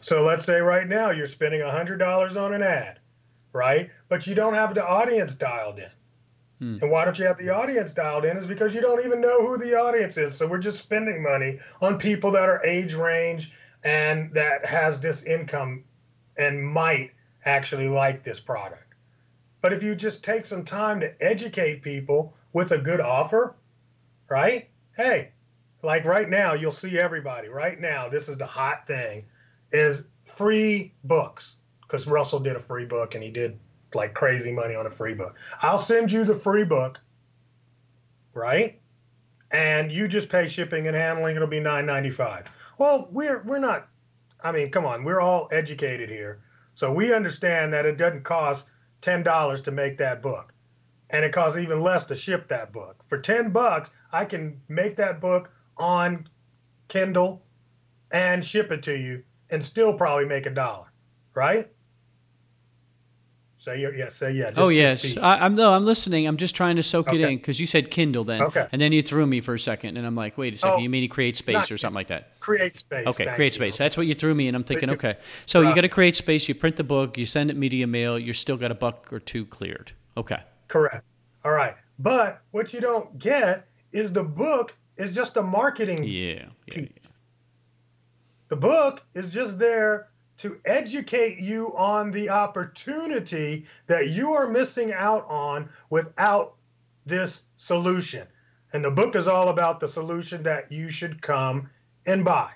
So 0.00 0.22
let's 0.22 0.44
say 0.44 0.60
right 0.60 0.86
now 0.86 1.10
you're 1.10 1.26
spending 1.26 1.60
$100 1.60 2.40
on 2.40 2.54
an 2.54 2.62
ad, 2.62 3.00
right? 3.52 3.90
But 4.08 4.26
you 4.26 4.34
don't 4.34 4.54
have 4.54 4.74
the 4.74 4.86
audience 4.86 5.34
dialed 5.34 5.78
in. 5.78 5.90
Hmm. 6.58 6.78
And 6.82 6.90
why 6.90 7.04
don't 7.04 7.18
you 7.18 7.26
have 7.26 7.38
the 7.38 7.50
audience 7.50 7.92
dialed 7.92 8.24
in? 8.24 8.36
Is 8.36 8.46
because 8.46 8.74
you 8.74 8.80
don't 8.80 9.04
even 9.04 9.20
know 9.20 9.46
who 9.46 9.58
the 9.58 9.78
audience 9.78 10.16
is. 10.16 10.36
So 10.36 10.46
we're 10.46 10.58
just 10.58 10.82
spending 10.82 11.22
money 11.22 11.58
on 11.80 11.98
people 11.98 12.30
that 12.32 12.48
are 12.48 12.64
age 12.64 12.94
range 12.94 13.52
and 13.84 14.32
that 14.34 14.64
has 14.64 15.00
this 15.00 15.22
income 15.24 15.84
and 16.36 16.64
might 16.64 17.12
actually 17.44 17.88
like 17.88 18.22
this 18.22 18.40
product. 18.40 18.94
But 19.60 19.72
if 19.72 19.82
you 19.82 19.94
just 19.94 20.22
take 20.22 20.46
some 20.46 20.64
time 20.64 21.00
to 21.00 21.22
educate 21.22 21.82
people 21.82 22.34
with 22.52 22.72
a 22.72 22.78
good 22.78 23.00
offer, 23.00 23.56
right? 24.28 24.68
Hey, 24.96 25.30
like 25.82 26.04
right 26.04 26.28
now, 26.28 26.54
you'll 26.54 26.72
see 26.72 26.98
everybody. 26.98 27.48
Right 27.48 27.80
now, 27.80 28.08
this 28.08 28.28
is 28.28 28.36
the 28.36 28.46
hot 28.46 28.86
thing 28.86 29.24
is 29.72 30.04
free 30.24 30.94
books 31.04 31.54
because 31.82 32.06
Russell 32.06 32.40
did 32.40 32.56
a 32.56 32.60
free 32.60 32.84
book 32.84 33.14
and 33.14 33.22
he 33.22 33.30
did 33.30 33.58
like 33.94 34.14
crazy 34.14 34.52
money 34.52 34.74
on 34.74 34.86
a 34.86 34.90
free 34.90 35.14
book. 35.14 35.36
I'll 35.62 35.78
send 35.78 36.12
you 36.12 36.24
the 36.24 36.34
free 36.34 36.64
book, 36.64 36.98
right? 38.34 38.80
And 39.50 39.90
you 39.90 40.08
just 40.08 40.28
pay 40.28 40.46
shipping 40.46 40.86
and 40.86 40.96
handling. 40.96 41.36
It'll 41.36 41.48
be 41.48 41.60
nine 41.60 41.86
ninety 41.86 42.10
five. 42.10 42.46
Well, 42.76 43.08
we're 43.10 43.42
we're 43.42 43.58
not. 43.58 43.88
I 44.42 44.52
mean, 44.52 44.70
come 44.70 44.84
on, 44.84 45.04
we're 45.04 45.20
all 45.20 45.48
educated 45.50 46.08
here, 46.10 46.40
so 46.74 46.92
we 46.92 47.14
understand 47.14 47.72
that 47.72 47.86
it 47.86 47.96
doesn't 47.96 48.24
cost 48.24 48.66
ten 49.00 49.22
dollars 49.22 49.62
to 49.62 49.70
make 49.70 49.96
that 49.98 50.22
book, 50.22 50.52
and 51.10 51.24
it 51.24 51.32
costs 51.32 51.58
even 51.58 51.80
less 51.80 52.04
to 52.06 52.14
ship 52.14 52.48
that 52.48 52.72
book. 52.72 53.02
For 53.08 53.18
ten 53.18 53.50
bucks, 53.50 53.90
I 54.12 54.26
can 54.26 54.60
make 54.68 54.96
that 54.96 55.20
book 55.20 55.50
on 55.78 56.28
Kindle 56.88 57.42
and 58.10 58.44
ship 58.44 58.72
it 58.72 58.82
to 58.84 58.96
you 58.96 59.22
and 59.50 59.62
still 59.62 59.94
probably 59.94 60.26
make 60.26 60.46
a 60.46 60.50
dollar, 60.50 60.86
right? 61.34 61.68
Say 63.60 63.80
yeah, 63.80 64.08
say 64.08 64.30
yeah. 64.32 64.46
Just, 64.46 64.58
oh 64.58 64.68
yes, 64.68 65.16
I, 65.16 65.44
am 65.44 65.54
no, 65.54 65.72
I'm 65.72 65.82
listening. 65.82 66.26
I'm 66.26 66.36
just 66.36 66.54
trying 66.54 66.76
to 66.76 66.82
soak 66.82 67.08
okay. 67.08 67.20
it 67.20 67.28
in 67.28 67.36
because 67.38 67.58
you 67.58 67.66
said 67.66 67.90
Kindle 67.90 68.22
then, 68.22 68.40
okay. 68.42 68.68
and 68.70 68.80
then 68.80 68.92
you 68.92 69.02
threw 69.02 69.26
me 69.26 69.40
for 69.40 69.54
a 69.54 69.58
second, 69.58 69.96
and 69.96 70.06
I'm 70.06 70.14
like, 70.14 70.38
wait 70.38 70.54
a 70.54 70.56
second, 70.56 70.78
oh, 70.78 70.82
you 70.82 70.88
mean 70.88 71.02
he 71.02 71.08
CreateSpace 71.08 71.70
or 71.70 71.76
something 71.76 71.96
like 71.96 72.06
that? 72.06 72.40
CreateSpace. 72.40 73.06
Okay, 73.06 73.26
create 73.34 73.54
space. 73.54 73.76
That's 73.76 73.96
what 73.96 74.06
you 74.06 74.14
threw 74.14 74.32
me, 74.32 74.46
and 74.46 74.56
I'm 74.56 74.62
thinking, 74.62 74.90
okay, 74.90 75.16
so 75.46 75.60
you 75.62 75.74
got 75.74 75.80
to 75.80 75.88
CreateSpace. 75.88 76.48
You 76.48 76.54
print 76.54 76.76
the 76.76 76.84
book, 76.84 77.18
you 77.18 77.26
send 77.26 77.50
it 77.50 77.56
media 77.56 77.88
mail, 77.88 78.16
you're 78.16 78.32
still 78.32 78.56
got 78.56 78.70
a 78.70 78.76
buck 78.76 79.12
or 79.12 79.18
two 79.18 79.44
cleared. 79.44 79.90
Okay. 80.16 80.40
Correct. 80.68 81.04
All 81.44 81.52
right, 81.52 81.74
but 81.98 82.42
what 82.52 82.72
you 82.72 82.80
don't 82.80 83.18
get 83.18 83.66
is 83.90 84.12
the 84.12 84.24
book 84.24 84.76
is 84.98 85.12
just 85.12 85.36
a 85.36 85.42
marketing 85.42 86.04
yeah, 86.04 86.46
yeah 86.66 86.74
piece. 86.74 87.18
The 88.48 88.56
book 88.56 89.04
is 89.14 89.28
just 89.28 89.58
there 89.58 90.08
to 90.38 90.60
educate 90.64 91.38
you 91.38 91.76
on 91.76 92.10
the 92.10 92.28
opportunity 92.30 93.66
that 93.86 94.08
you 94.08 94.32
are 94.32 94.46
missing 94.46 94.92
out 94.92 95.26
on 95.28 95.68
without 95.90 96.54
this 97.06 97.44
solution. 97.56 98.26
And 98.72 98.84
the 98.84 98.90
book 98.90 99.16
is 99.16 99.28
all 99.28 99.48
about 99.48 99.80
the 99.80 99.88
solution 99.88 100.42
that 100.42 100.70
you 100.70 100.90
should 100.90 101.22
come 101.22 101.70
and 102.06 102.24
buy. 102.24 102.50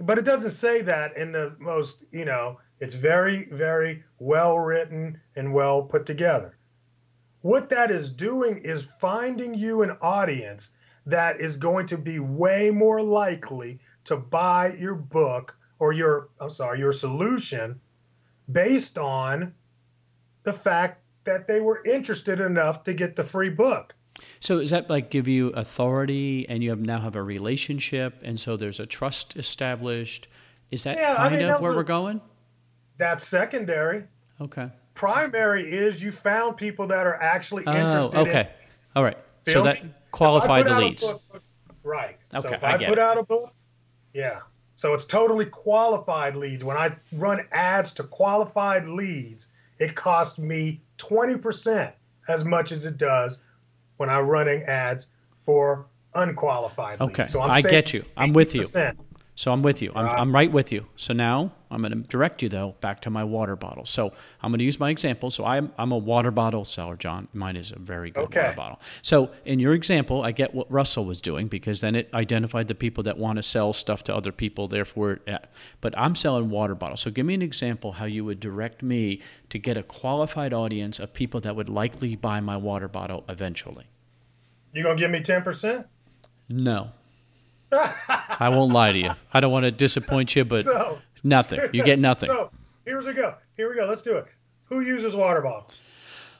But 0.00 0.18
it 0.18 0.24
doesn't 0.24 0.50
say 0.50 0.82
that 0.82 1.16
in 1.16 1.32
the 1.32 1.54
most, 1.58 2.04
you 2.12 2.24
know, 2.24 2.60
it's 2.80 2.94
very, 2.94 3.48
very 3.50 4.04
well 4.18 4.58
written 4.58 5.20
and 5.34 5.52
well 5.52 5.82
put 5.82 6.06
together. 6.06 6.56
What 7.40 7.68
that 7.70 7.90
is 7.90 8.12
doing 8.12 8.58
is 8.58 8.88
finding 9.00 9.54
you 9.54 9.82
an 9.82 9.96
audience 10.00 10.70
that 11.08 11.40
is 11.40 11.56
going 11.56 11.86
to 11.86 11.98
be 11.98 12.18
way 12.18 12.70
more 12.70 13.02
likely 13.02 13.78
to 14.04 14.16
buy 14.16 14.74
your 14.78 14.94
book 14.94 15.56
or 15.78 15.92
your 15.92 16.28
I'm 16.40 16.50
sorry, 16.50 16.78
your 16.78 16.92
solution 16.92 17.80
based 18.50 18.98
on 18.98 19.54
the 20.42 20.52
fact 20.52 21.02
that 21.24 21.46
they 21.46 21.60
were 21.60 21.82
interested 21.84 22.40
enough 22.40 22.84
to 22.84 22.94
get 22.94 23.16
the 23.16 23.24
free 23.24 23.50
book. 23.50 23.94
So 24.40 24.58
is 24.58 24.70
that 24.70 24.90
like 24.90 25.10
give 25.10 25.28
you 25.28 25.48
authority 25.50 26.46
and 26.48 26.62
you 26.62 26.70
have 26.70 26.80
now 26.80 27.00
have 27.00 27.16
a 27.16 27.22
relationship 27.22 28.20
and 28.22 28.38
so 28.38 28.56
there's 28.56 28.80
a 28.80 28.86
trust 28.86 29.36
established? 29.36 30.28
Is 30.70 30.84
that 30.84 30.96
yeah, 30.96 31.16
kind 31.16 31.34
I 31.34 31.38
mean, 31.38 31.48
of 31.48 31.60
where 31.60 31.72
a, 31.72 31.76
we're 31.76 31.82
going? 31.84 32.20
That's 32.98 33.26
secondary. 33.26 34.04
Okay. 34.40 34.68
Primary 34.94 35.70
is 35.70 36.02
you 36.02 36.12
found 36.12 36.56
people 36.56 36.86
that 36.88 37.06
are 37.06 37.14
actually 37.22 37.64
oh, 37.66 37.72
interested. 37.72 38.16
Oh, 38.16 38.22
okay. 38.22 38.40
In 38.40 38.46
All 38.96 39.04
right. 39.04 39.18
So 39.52 39.62
that 39.62 39.82
qualified 40.10 40.66
the 40.66 40.74
leads. 40.74 41.04
Book, 41.04 41.42
right. 41.82 42.16
Okay. 42.34 42.48
So 42.48 42.54
if 42.54 42.64
I, 42.64 42.74
I 42.74 42.78
put 42.78 42.92
it. 42.92 42.98
out 42.98 43.18
a 43.18 43.22
book, 43.22 43.52
yeah. 44.14 44.40
So 44.74 44.94
it's 44.94 45.06
totally 45.06 45.46
qualified 45.46 46.36
leads. 46.36 46.62
When 46.64 46.76
I 46.76 46.94
run 47.12 47.44
ads 47.52 47.92
to 47.94 48.04
qualified 48.04 48.86
leads, 48.86 49.48
it 49.78 49.94
costs 49.94 50.38
me 50.38 50.80
20%. 50.98 51.92
as 52.28 52.44
much 52.44 52.72
as 52.72 52.84
it 52.84 52.98
does 52.98 53.38
when 53.96 54.10
I'm 54.10 54.26
running 54.26 54.62
ads 54.64 55.06
for 55.44 55.86
unqualified 56.14 57.00
Okay, 57.00 57.22
leads. 57.22 57.32
So 57.32 57.40
I'm 57.40 57.50
I 57.50 57.62
get 57.62 57.92
you. 57.92 58.04
I'm 58.16 58.32
with 58.32 58.54
you. 58.54 58.62
80%. 58.62 58.96
So 59.34 59.52
I'm 59.52 59.62
with 59.62 59.80
you. 59.80 59.92
I'm, 59.94 60.04
Right. 60.04 60.18
I'm 60.20 60.34
right 60.34 60.52
with 60.52 60.72
you. 60.72 60.84
So 60.96 61.14
now 61.14 61.52
I'm 61.70 61.80
going 61.82 61.92
to 61.92 61.98
direct 62.08 62.42
you 62.42 62.48
though 62.48 62.74
back 62.80 63.02
to 63.02 63.10
my 63.10 63.24
water 63.24 63.56
bottle. 63.56 63.84
So 63.84 64.12
I'm 64.42 64.50
going 64.50 64.58
to 64.58 64.64
use 64.64 64.80
my 64.80 64.90
example. 64.90 65.30
So 65.30 65.44
I'm 65.44 65.72
I'm 65.78 65.92
a 65.92 65.98
water 65.98 66.30
bottle 66.30 66.64
seller, 66.64 66.96
John. 66.96 67.28
Mine 67.32 67.56
is 67.56 67.70
a 67.72 67.78
very 67.78 68.10
good 68.10 68.24
Okay. 68.24 68.40
water 68.42 68.56
bottle. 68.56 68.80
So 69.02 69.30
in 69.44 69.58
your 69.58 69.74
example, 69.74 70.22
I 70.22 70.32
get 70.32 70.54
what 70.54 70.70
Russell 70.70 71.04
was 71.04 71.20
doing 71.20 71.48
because 71.48 71.80
then 71.80 71.94
it 71.94 72.08
identified 72.14 72.68
the 72.68 72.74
people 72.74 73.04
that 73.04 73.18
want 73.18 73.36
to 73.36 73.42
sell 73.42 73.72
stuff 73.72 74.04
to 74.04 74.14
other 74.14 74.32
people. 74.32 74.68
Therefore, 74.68 75.20
but 75.80 75.96
I'm 75.98 76.14
selling 76.14 76.50
water 76.50 76.74
bottles. 76.74 77.00
So 77.00 77.10
give 77.10 77.26
me 77.26 77.34
an 77.34 77.42
example 77.42 77.92
how 77.92 78.06
you 78.06 78.24
would 78.24 78.40
direct 78.40 78.82
me 78.82 79.20
to 79.50 79.58
get 79.58 79.76
a 79.76 79.82
qualified 79.82 80.52
audience 80.52 80.98
of 80.98 81.12
people 81.12 81.40
that 81.40 81.54
would 81.54 81.68
likely 81.68 82.16
buy 82.16 82.40
my 82.40 82.56
water 82.56 82.88
bottle 82.88 83.24
eventually. 83.28 83.84
You 84.72 84.82
gonna 84.82 84.96
give 84.98 85.10
me 85.10 85.20
ten 85.20 85.42
percent? 85.42 85.86
No. 86.48 86.90
I 87.72 88.48
won't 88.48 88.72
lie 88.72 88.92
to 88.92 88.98
you. 88.98 89.10
I 89.32 89.40
don't 89.40 89.52
want 89.52 89.64
to 89.64 89.70
disappoint 89.70 90.34
you, 90.34 90.44
but 90.44 90.64
So 90.64 90.98
nothing. 91.22 91.60
You 91.72 91.82
get 91.84 91.98
nothing. 91.98 92.30
So 92.38 92.50
here 92.84 93.04
we 93.04 93.12
go. 93.12 93.34
Here 93.56 93.68
we 93.68 93.74
go. 93.74 93.84
Let's 93.84 94.00
do 94.00 94.16
it. 94.16 94.26
Who 94.64 94.80
uses 94.80 95.14
water 95.14 95.42
bottles? 95.42 95.72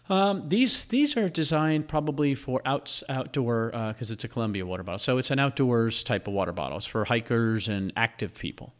Um, 0.08 0.48
these 0.48 0.86
these 0.86 1.14
are 1.16 1.28
designed 1.28 1.88
probably 1.88 2.34
for 2.34 2.62
outs 2.64 3.04
outdoor 3.10 3.70
because 3.88 4.10
it's 4.10 4.24
a 4.24 4.28
Columbia 4.28 4.64
water 4.64 4.82
bottle, 4.82 4.98
so 4.98 5.18
it's 5.18 5.30
an 5.30 5.38
outdoors 5.38 6.02
type 6.02 6.26
of 6.26 6.32
water 6.32 6.52
bottle. 6.52 6.78
It's 6.78 6.86
for 6.86 7.04
hikers 7.04 7.68
and 7.68 7.92
active 7.96 8.34
people. 8.34 8.72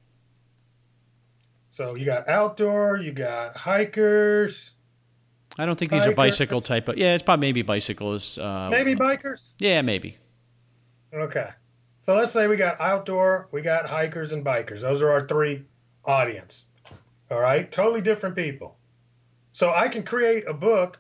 So 1.71 1.95
you 1.95 2.07
got 2.07 2.27
outdoor, 2.29 2.97
you 2.97 3.13
got 3.13 3.55
hikers, 3.55 4.71
I 5.59 5.67
don't 5.67 5.77
think 5.77 5.91
these 5.91 6.07
are 6.07 6.13
bicycle 6.13 6.61
type, 6.61 6.87
but 6.87 6.99
yeah, 6.99 7.15
it's 7.15 7.23
probably 7.25 7.49
maybe 7.49 7.63
bicycles. 7.63 8.39
Uh, 8.39 8.69
maybe 8.71 8.95
bikers. 8.95 9.51
Yeah, 9.59 9.83
maybe. 9.83 10.17
Okay. 11.13 11.49
So 12.01 12.15
let's 12.15 12.33
say 12.33 12.47
we 12.47 12.57
got 12.57 12.81
outdoor, 12.81 13.49
we 13.51 13.61
got 13.61 13.87
hikers 13.87 14.31
and 14.31 14.45
bikers. 14.45 14.81
Those 14.83 15.03
are 15.03 15.11
our 15.11 15.27
three 15.27 15.65
audience. 16.05 16.67
All 17.31 17.41
right? 17.41 17.71
Totally 17.71 18.01
different 18.01 18.35
people. 18.37 18.77
So 19.53 19.73
I 19.73 19.89
can 19.89 20.03
create 20.03 20.47
a 20.47 20.55
book 20.55 20.99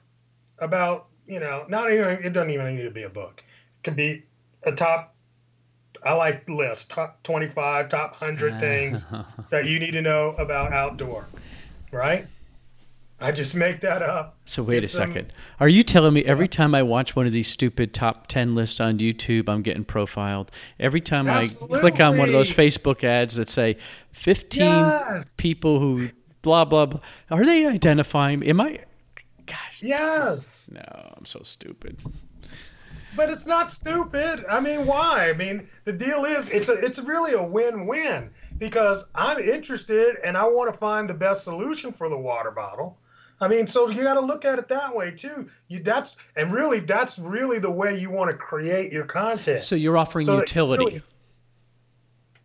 about, 0.58 1.06
you 1.26 1.40
know, 1.40 1.64
not 1.68 1.92
even 1.92 2.24
it 2.24 2.32
doesn't 2.32 2.50
even 2.50 2.76
need 2.76 2.82
to 2.82 2.90
be 2.90 3.04
a 3.04 3.08
book. 3.08 3.42
It 3.78 3.84
can 3.84 3.94
be 3.94 4.24
a 4.64 4.72
top 4.72 5.14
I 6.02 6.12
like 6.14 6.48
list, 6.48 6.90
top 6.90 7.22
25, 7.24 7.88
top 7.88 8.20
100 8.20 8.60
things 8.60 9.04
that 9.50 9.66
you 9.66 9.78
need 9.78 9.92
to 9.92 10.02
know 10.02 10.34
about 10.38 10.72
outdoor. 10.72 11.26
Right? 11.90 12.26
I 13.20 13.32
just 13.32 13.54
make 13.54 13.80
that 13.80 14.00
up. 14.02 14.36
So 14.44 14.62
wait 14.62 14.84
a 14.84 14.88
some- 14.88 15.08
second. 15.12 15.32
Are 15.58 15.68
you 15.68 15.82
telling 15.82 16.14
me 16.14 16.24
every 16.24 16.46
time 16.46 16.74
I 16.74 16.82
watch 16.82 17.16
one 17.16 17.26
of 17.26 17.32
these 17.32 17.48
stupid 17.48 17.92
top 17.92 18.28
10 18.28 18.54
lists 18.54 18.78
on 18.80 18.98
YouTube, 18.98 19.48
I'm 19.48 19.62
getting 19.62 19.84
profiled? 19.84 20.50
Every 20.78 21.00
time 21.00 21.28
I 21.28 21.48
click 21.48 21.98
on 22.00 22.16
one 22.16 22.28
of 22.28 22.32
those 22.32 22.50
Facebook 22.50 23.02
ads 23.02 23.34
that 23.36 23.48
say 23.48 23.76
15 24.12 24.62
Yes. 24.62 25.34
people 25.36 25.80
who 25.80 26.10
blah 26.42 26.64
blah 26.64 26.86
blah, 26.86 27.00
are 27.30 27.44
they 27.44 27.66
identifying 27.66 28.42
am 28.44 28.60
I 28.60 28.80
Gosh, 29.46 29.80
Yes. 29.82 30.70
no, 30.72 31.14
I'm 31.16 31.24
so 31.24 31.40
stupid. 31.42 31.96
But 33.16 33.30
it's 33.30 33.46
not 33.46 33.70
stupid. 33.70 34.44
I 34.48 34.60
mean, 34.60 34.86
why? 34.86 35.30
I 35.30 35.32
mean, 35.32 35.66
the 35.84 35.92
deal 35.92 36.24
is 36.26 36.48
it's 36.50 36.68
a 36.68 36.74
it's 36.74 36.98
really 37.00 37.32
a 37.32 37.42
win-win 37.42 38.30
because 38.58 39.06
I'm 39.14 39.38
interested 39.40 40.16
and 40.22 40.36
I 40.36 40.46
want 40.46 40.70
to 40.72 40.78
find 40.78 41.08
the 41.10 41.14
best 41.14 41.42
solution 41.44 41.90
for 41.92 42.08
the 42.08 42.18
water 42.18 42.50
bottle. 42.52 42.98
I 43.40 43.48
mean, 43.48 43.66
so 43.66 43.88
you 43.88 44.02
got 44.02 44.14
to 44.14 44.20
look 44.20 44.44
at 44.44 44.58
it 44.58 44.68
that 44.68 44.94
way 44.94 45.10
too. 45.12 45.48
You 45.68 45.80
that's 45.80 46.16
and 46.36 46.52
really 46.52 46.80
that's 46.80 47.18
really 47.18 47.58
the 47.58 47.70
way 47.70 47.98
you 47.98 48.10
want 48.10 48.30
to 48.30 48.36
create 48.36 48.92
your 48.92 49.04
content. 49.04 49.62
So 49.62 49.76
you're 49.76 49.96
offering 49.96 50.26
So 50.26 50.38
utility. 50.38 50.84
really- 50.84 51.02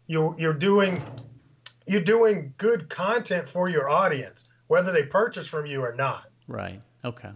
you're 0.07 0.35
you're 0.37 0.53
doing 0.53 1.01
you're 1.87 2.01
doing 2.01 2.53
good 2.57 2.89
content 2.89 3.47
for 3.49 3.69
your 3.69 3.89
audience, 3.89 4.45
whether 4.67 4.91
they 4.91 5.03
purchase 5.03 5.47
from 5.47 5.65
you 5.65 5.81
or 5.81 5.93
not. 5.95 6.25
Right. 6.47 6.81
Okay. 7.03 7.31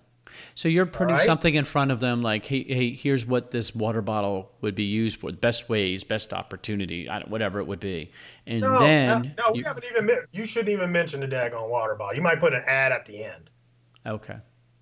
So 0.56 0.68
you're 0.70 0.86
putting 0.86 1.16
right. 1.16 1.26
something 1.26 1.56
in 1.56 1.66
front 1.66 1.92
of 1.92 2.00
them 2.00 2.22
like, 2.22 2.46
hey, 2.46 2.64
hey, 2.64 2.94
here's 2.94 3.26
what 3.26 3.52
this 3.52 3.74
water 3.76 4.02
bottle 4.02 4.52
would 4.62 4.76
be 4.76 4.84
used 4.84 5.20
for, 5.20 5.32
best 5.32 5.70
ways, 5.70 6.04
best 6.04 6.34
opportunity, 6.34 7.08
whatever 7.28 7.60
it 7.60 7.68
would 7.68 7.80
be. 7.80 8.12
And 8.46 8.62
No, 8.62 8.80
then, 8.80 9.34
no, 9.38 9.46
no, 9.48 9.52
we 9.54 9.60
you- 9.60 9.66
haven't 9.66 9.86
even. 9.92 10.10
You 10.32 10.46
shouldn't 10.46 10.70
even 10.70 10.92
mention 10.92 11.20
the 11.22 11.28
daggone 11.28 11.70
water 11.70 11.96
bottle. 11.96 12.16
You 12.16 12.22
might 12.22 12.40
put 12.40 12.54
an 12.54 12.64
ad 12.68 12.92
at 12.92 13.06
the 13.06 13.24
end. 13.24 13.50
okay. 14.06 14.38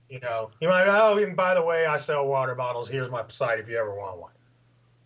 You 0.09 0.19
know, 0.19 0.51
you 0.61 0.67
might. 0.67 0.87
Oh, 0.87 1.17
and 1.17 1.35
by 1.35 1.55
the 1.55 1.63
way, 1.63 1.85
I 1.87 1.97
sell 1.97 2.27
water 2.27 2.53
bottles. 2.53 2.87
Here's 2.87 3.09
my 3.09 3.23
site 3.27 3.59
if 3.59 3.67
you 3.67 3.77
ever 3.77 3.95
want 3.95 4.17
one. 4.19 4.31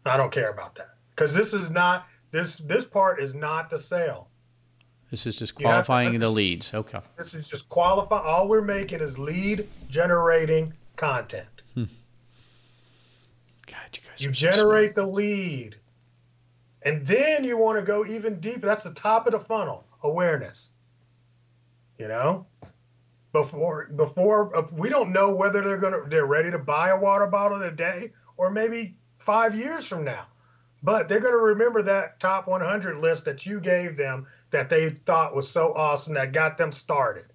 I 0.06 0.18
don't 0.18 0.32
care 0.32 0.50
about 0.52 0.76
that 0.76 0.96
because 1.16 1.34
this 1.34 1.54
is 1.54 1.70
not 1.72 2.06
this. 2.32 2.58
This 2.58 2.86
part 2.86 3.22
is 3.22 3.34
not 3.36 3.70
the 3.70 3.78
sale. 3.78 4.28
This 5.12 5.26
is 5.26 5.36
just 5.36 5.60
You 5.60 5.68
have 5.68 5.86
to 5.86 5.88
qualifying 5.88 6.20
the 6.20 6.30
leads. 6.30 6.74
Okay. 6.74 7.00
This 7.18 7.34
is 7.34 7.48
just 7.48 7.68
qualify. 7.70 8.22
All 8.22 8.48
we're 8.48 8.62
making 8.62 9.00
is 9.00 9.18
lead 9.18 9.68
generating 9.90 10.74
content. 10.96 11.46
God, 11.76 11.88
you 13.94 14.02
guys 14.02 14.22
You 14.22 14.30
are 14.30 14.34
so 14.34 14.40
generate 14.40 14.96
the 14.96 15.06
lead, 15.06 15.76
and 16.84 17.06
then 17.06 17.44
you 17.44 17.58
want 17.58 17.78
to 17.78 17.84
go 17.84 18.06
even 18.06 18.40
deeper. 18.40 18.66
That's 18.66 18.84
the 18.84 18.94
top 18.94 19.28
of 19.28 19.34
the 19.34 19.40
funnel. 19.40 19.86
Awareness. 20.04 20.70
You 21.98 22.08
know, 22.08 22.46
before 23.32 23.90
before 23.96 24.56
uh, 24.56 24.68
we 24.72 24.90
don't 24.90 25.12
know 25.12 25.34
whether 25.36 25.62
they're 25.62 25.78
gonna 25.78 26.02
they're 26.08 26.26
ready 26.26 26.50
to 26.50 26.60
buy 26.60 26.90
a 26.90 26.98
water 26.98 27.28
bottle 27.28 27.60
today 27.60 28.12
or 28.38 28.50
maybe 28.50 28.96
five 29.18 29.56
years 29.56 29.86
from 29.86 30.04
now. 30.04 30.26
But 30.82 31.10
they're 31.10 31.20
going 31.20 31.34
to 31.34 31.38
remember 31.38 31.82
that 31.84 32.20
top 32.20 32.48
100 32.48 32.98
list 33.00 33.26
that 33.26 33.46
you 33.46 33.60
gave 33.60 33.98
them 33.98 34.26
that 34.52 34.70
they 34.70 34.90
thought 34.90 35.36
was 35.36 35.50
so 35.50 35.74
awesome 35.74 36.14
that 36.14 36.32
got 36.32 36.58
them 36.58 36.72
started. 36.72 37.26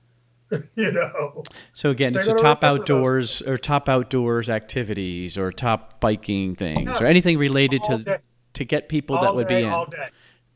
you 0.74 0.92
know, 0.92 1.42
So 1.72 1.88
again, 1.90 2.14
it's 2.14 2.26
gonna 2.26 2.38
top 2.38 2.62
remember 2.62 2.78
those. 2.78 2.90
outdoors 2.90 3.42
or 3.42 3.56
top 3.56 3.88
outdoors 3.88 4.50
activities 4.50 5.38
or 5.38 5.50
top 5.50 6.00
biking 6.00 6.54
things 6.54 6.86
Yes. 6.86 7.00
or 7.00 7.06
anything 7.06 7.38
related 7.38 7.80
All 7.88 7.98
to 7.98 8.04
day. 8.04 8.18
to 8.52 8.64
get 8.64 8.88
people 8.90 9.16
all 9.16 9.22
that 9.22 9.34
would 9.34 9.48
day, 9.48 9.60
be 9.62 9.66
in. 9.66 9.70
all 9.72 9.86
day. 9.86 10.08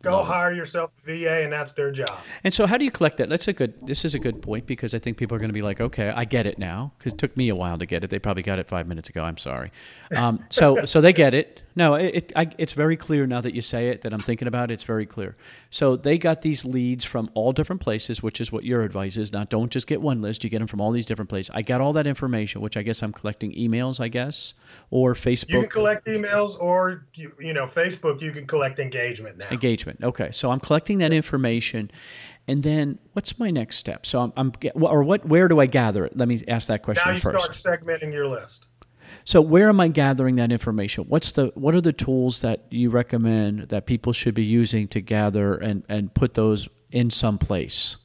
Go 0.03 0.13
Love 0.13 0.29
it. 0.29 0.33
hire 0.33 0.53
yourself 0.53 0.93
a 1.03 1.07
VA, 1.07 1.43
and 1.43 1.53
that's 1.53 1.73
their 1.73 1.91
job. 1.91 2.17
And 2.45 2.55
so, 2.55 2.67
how 2.69 2.77
do 2.77 2.85
you 2.85 2.91
collect 2.93 3.17
that? 3.17 3.29
That's 3.29 3.49
a 3.49 3.53
good. 3.53 3.75
This 3.85 4.05
is 4.05 4.15
a 4.15 4.21
good 4.21 4.41
point 4.43 4.65
because 4.67 4.95
I 4.95 5.01
think 5.01 5.17
people 5.17 5.35
are 5.35 5.41
going 5.41 5.49
to 5.49 5.53
be 5.55 5.63
like, 5.63 5.81
"Okay, 5.81 6.11
I 6.11 6.25
get 6.25 6.47
it 6.47 6.57
now." 6.57 6.93
Because 6.99 7.15
it 7.15 7.19
took 7.19 7.37
me 7.37 7.49
a 7.49 7.57
while 7.57 7.79
to 7.79 7.85
get 7.87 8.05
it. 8.05 8.11
They 8.11 8.21
probably 8.21 8.45
got 8.45 8.61
it 8.61 8.69
five 8.69 8.87
minutes 8.87 9.09
ago. 9.09 9.25
I'm 9.25 9.39
sorry. 9.39 9.73
Um, 10.15 10.39
so, 10.51 10.85
so 10.85 11.01
they 11.01 11.13
get 11.13 11.35
it. 11.35 11.63
No, 11.79 11.95
it, 11.95 12.13
it 12.13 12.33
I, 12.35 12.51
it's 12.59 12.73
very 12.73 12.97
clear 12.97 13.25
now 13.25 13.41
that 13.41 13.55
you 13.55 13.63
say 13.63 13.91
it. 13.91 14.01
That 14.01 14.13
I'm 14.13 14.19
thinking 14.19 14.49
about 14.49 14.73
it. 14.73 14.75
It's 14.75 14.83
very 14.83 15.07
clear. 15.07 15.37
So 15.71 15.95
they 15.95 16.19
got 16.19 16.43
these 16.43 16.65
leads 16.65 17.05
from 17.05 17.31
all 17.35 17.53
different 17.53 17.81
places, 17.81 18.21
which 18.21 18.41
is 18.41 18.51
what 18.51 18.65
your 18.65 18.83
advice 18.83 19.17
is. 19.17 19.33
Now, 19.33 19.45
don't 19.45 19.71
just 19.71 19.87
get 19.87 20.01
one 20.01 20.21
list. 20.21 20.43
You 20.43 20.51
get 20.51 20.59
them 20.59 20.67
from 20.67 20.81
all 20.81 20.91
these 20.91 21.07
different 21.07 21.29
places. 21.29 21.53
I 21.55 21.63
got 21.63 21.81
all 21.81 21.93
that 21.93 22.09
information, 22.09 22.63
which 22.63 22.77
I 22.77 22.83
guess 22.83 23.01
I'm 23.01 23.13
collecting 23.13 23.53
emails, 23.53 24.01
I 24.01 24.09
guess, 24.09 24.55
or 24.91 25.15
Facebook 25.15 25.51
You 25.51 25.61
can 25.61 25.71
collect 25.71 26.07
emails, 26.07 26.61
or 26.61 27.07
you, 27.15 27.33
you 27.39 27.53
know, 27.53 27.67
Facebook. 27.67 28.21
You 28.21 28.33
can 28.33 28.49
collect 28.49 28.81
engagement 28.81 29.39
now. 29.39 29.47
engagement. 29.51 30.03
Okay, 30.03 30.33
so 30.33 30.51
I'm 30.51 30.59
collecting 30.59 30.99
that 30.99 31.13
information, 31.13 31.93
and 32.49 32.65
then 32.65 32.99
what's 33.13 33.39
my 33.39 33.53
next 33.53 33.77
step? 33.77 34.05
So 34.05 34.19
I'm, 34.19 34.33
I'm 34.37 34.53
or 34.75 35.05
what? 35.05 35.25
Where 35.27 35.47
do 35.47 35.61
I 35.61 35.67
gather 35.67 36.05
it? 36.07 36.17
Let 36.17 36.27
me 36.27 36.43
ask 36.49 36.67
that 36.67 36.83
question 36.83 37.05
Now 37.07 37.15
you 37.15 37.21
first. 37.21 37.55
start 37.55 37.83
segmenting 37.85 38.13
your 38.13 38.27
list. 38.27 38.68
So 39.29 39.43
where 39.43 39.69
am 39.69 39.79
I 39.79 39.89
gathering 39.89 40.37
that 40.37 40.51
information? 40.51 41.05
What's 41.05 41.33
the 41.33 41.53
what 41.55 41.75
are 41.75 41.83
the 41.83 41.93
tools 41.93 42.41
that 42.41 42.65
you 42.71 42.89
recommend 42.89 43.69
that 43.69 43.85
people 43.85 44.15
should 44.15 44.33
be 44.33 44.43
using 44.43 44.89
to 44.89 45.03
gather 45.03 45.53
and 45.53 45.83
and 45.87 46.15
put 46.15 46.33
those 46.33 46.67
in 46.93 47.11
some 47.11 47.37
place? 47.37 47.99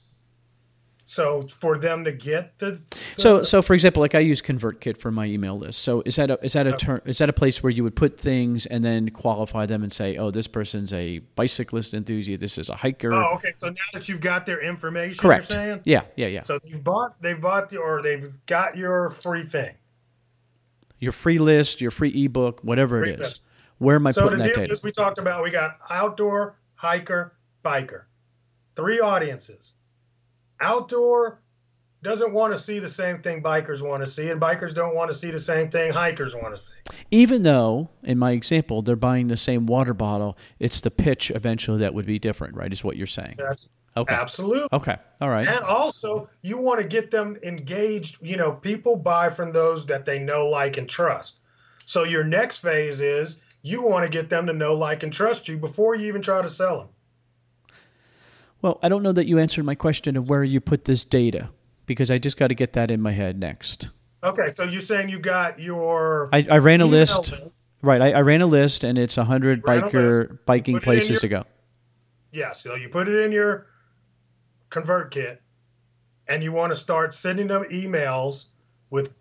So 1.06 1.44
for 1.44 1.78
them 1.78 2.04
to 2.04 2.12
get 2.12 2.60
the, 2.60 2.72
the 2.90 3.22
So, 3.22 3.44
so 3.44 3.62
for 3.62 3.74
example, 3.74 4.02
like 4.02 4.16
I 4.16 4.20
use 4.20 4.41
ConvertKit 4.41 4.98
for 4.98 5.12
my 5.12 5.24
email 5.24 5.58
list. 5.58 5.80
So 5.84 6.04
is 6.06 6.18
that 6.18 6.30
a, 6.30 6.44
is 6.44 6.54
that 6.54 6.68
a 6.68 6.74
term, 6.74 7.00
is 7.06 7.20
that 7.20 7.30
a 7.30 7.34
place 7.34 7.64
where 7.64 7.72
you 7.72 7.86
would 7.86 7.95
put 7.95 8.20
things 8.20 8.66
and 8.66 8.84
then 8.84 9.08
qualify 9.08 9.66
them 9.66 9.82
and 9.82 9.94
say, 9.94 10.18
oh, 10.18 10.30
this 10.30 10.48
person's 10.48 10.91
a 10.91 11.20
bicyclist 11.36 11.94
enthusiast, 11.94 12.41
this 12.41 12.58
is 12.58 12.70
a 12.70 12.76
hiker. 12.76 13.14
oh, 13.14 13.36
okay. 13.36 13.54
So 13.54 13.70
now 13.70 13.76
that 13.94 14.10
you've 14.10 14.20
got 14.20 14.45
their 14.45 14.60
information, 14.60 15.20
Correct. 15.20 15.50
You're 15.50 15.58
saying? 15.58 15.82
Yeah, 15.86 16.02
yeah, 16.18 16.28
yeah. 16.28 16.44
So 16.44 16.60
you 16.66 16.80
bought, 16.80 17.22
they 17.22 17.34
bought 17.34 17.70
the, 17.70 17.78
or 17.78 18.02
they've 18.02 18.30
got 18.45 18.76
your 18.76 19.12
free 19.12 19.45
thing. 19.45 19.74
Your 21.04 21.12
free 21.12 21.38
list, 21.38 21.82
your 21.82 21.92
free 21.92 22.26
ebook, 22.26 22.62
whatever 22.64 23.02
Free 23.02 23.12
it 23.12 23.14
is. 23.16 23.20
list. 23.20 23.44
Where 23.78 23.98
am 23.98 24.08
I 24.08 24.12
So 24.12 24.22
putting 24.24 24.38
the 24.40 24.46
that 24.46 24.54
deal 24.54 24.64
data? 24.64 24.74
is, 24.74 24.84
we 24.84 24.92
talked 24.92 25.18
about, 25.18 25.44
we 25.44 25.52
got 25.52 25.78
outdoor, 25.90 26.58
hiker, 26.76 27.34
biker, 27.64 28.04
three 28.76 29.02
audiences. 29.02 29.74
Outdoor 30.62 31.42
doesn't 32.02 32.32
want 32.34 32.54
to 32.54 32.60
see 32.62 32.80
the 32.80 32.90
same 32.90 33.22
thing 33.22 33.44
bikers 33.44 33.82
want 33.82 34.04
to 34.04 34.10
see, 34.10 34.30
and 34.30 34.40
bikers 34.40 34.74
don't 34.74 34.96
want 34.96 35.12
to 35.12 35.18
see 35.18 35.32
the 35.32 35.40
same 35.40 35.70
thing 35.70 35.92
hikers 35.92 36.34
want 36.36 36.56
to 36.56 36.62
see. 36.62 36.72
Even 37.12 37.44
though, 37.44 37.90
in 38.04 38.18
my 38.18 38.32
example, 38.32 38.82
they're 38.82 38.96
buying 38.96 39.28
the 39.28 39.38
same 39.38 39.66
water 39.66 39.94
bottle, 39.94 40.38
it's 40.60 40.80
the 40.82 40.92
pitch 40.92 41.32
eventually 41.32 41.80
that 41.80 41.94
would 41.94 42.06
be 42.06 42.20
different, 42.20 42.56
right? 42.56 42.72
Is 42.72 42.84
what 42.84 42.96
you're 42.96 43.08
saying. 43.08 43.36
That's 43.38 43.68
Okay. 43.95 44.14
Absolutely. 44.14 44.68
Okay. 44.74 44.95
All 45.22 45.30
right. 45.30 45.48
And 45.48 45.64
also, 45.65 46.28
you 46.41 46.57
want 46.57 46.82
to 46.82 46.88
get 46.88 47.11
them 47.11 47.38
engaged. 47.44 48.18
You 48.22 48.38
know, 48.38 48.52
people 48.53 48.95
buy 48.95 49.30
from 49.30 49.52
those 49.52 49.86
that 49.86 50.06
they 50.06 50.18
know, 50.20 50.48
like, 50.48 50.78
and 50.78 50.90
trust. 50.90 51.38
So 51.86 52.03
your 52.03 52.24
next 52.24 52.57
phase 52.57 53.02
is 53.02 53.38
you 53.61 53.84
want 53.84 54.03
to 54.03 54.10
get 54.10 54.30
them 54.30 54.48
to 54.48 54.53
know, 54.53 54.74
like, 54.74 55.03
and 55.03 55.14
trust 55.14 55.48
you 55.48 55.57
before 55.57 55.95
you 55.95 56.07
even 56.07 56.22
try 56.22 56.41
to 56.41 56.49
sell 56.49 56.78
them. 56.80 56.88
Well, 58.61 58.80
I 58.82 58.90
don't 58.90 59.03
know 59.03 59.11
that 59.11 59.28
you 59.28 59.38
answered 59.40 59.65
my 59.65 59.76
question 59.76 60.15
of 60.15 60.30
where 60.30 60.44
you 60.44 60.60
put 60.61 60.86
this 60.86 61.03
data 61.06 61.49
because 61.86 62.10
I 62.10 62.18
just 62.18 62.38
got 62.38 62.48
to 62.48 62.56
get 62.56 62.74
that 62.74 62.90
in 62.90 63.02
my 63.02 63.11
head 63.11 63.38
next. 63.38 63.90
Okay, 64.24 64.49
so 64.52 64.64
you're 64.64 64.80
saying 64.82 65.10
you 65.10 65.20
got 65.20 65.60
your 65.60 66.30
I, 66.32 66.48
I 66.49 66.57
ran 66.60 66.80
a 66.80 66.86
list. 66.86 67.32
list. 67.32 67.64
Right. 67.82 68.02
I, 68.02 68.11
I 68.14 68.22
ran 68.22 68.41
a 68.41 68.45
list 68.48 68.86
and 68.86 68.98
it's 68.98 69.18
100 69.18 69.68
Ran 69.68 69.80
a 69.80 69.88
biker 69.88 70.40
biking 70.45 70.76
Put 70.76 70.78
it 70.78 70.82
in 70.82 70.84
places 70.84 71.10
your- 71.10 71.20
to 71.20 71.28
go. 71.28 71.44
Yeah, 72.32 72.53
so 72.53 72.74
you 72.74 72.90
put 72.90 73.07
it 73.07 73.20
in 73.26 73.32
your 73.32 73.68
ConvertKit 74.74 75.38
and 76.28 76.44
you 76.44 76.52
want 76.52 76.72
to 76.72 76.76
start 76.78 77.14
sending 77.14 77.48
them 77.48 77.64
emails 77.72 78.45
with 78.90 79.14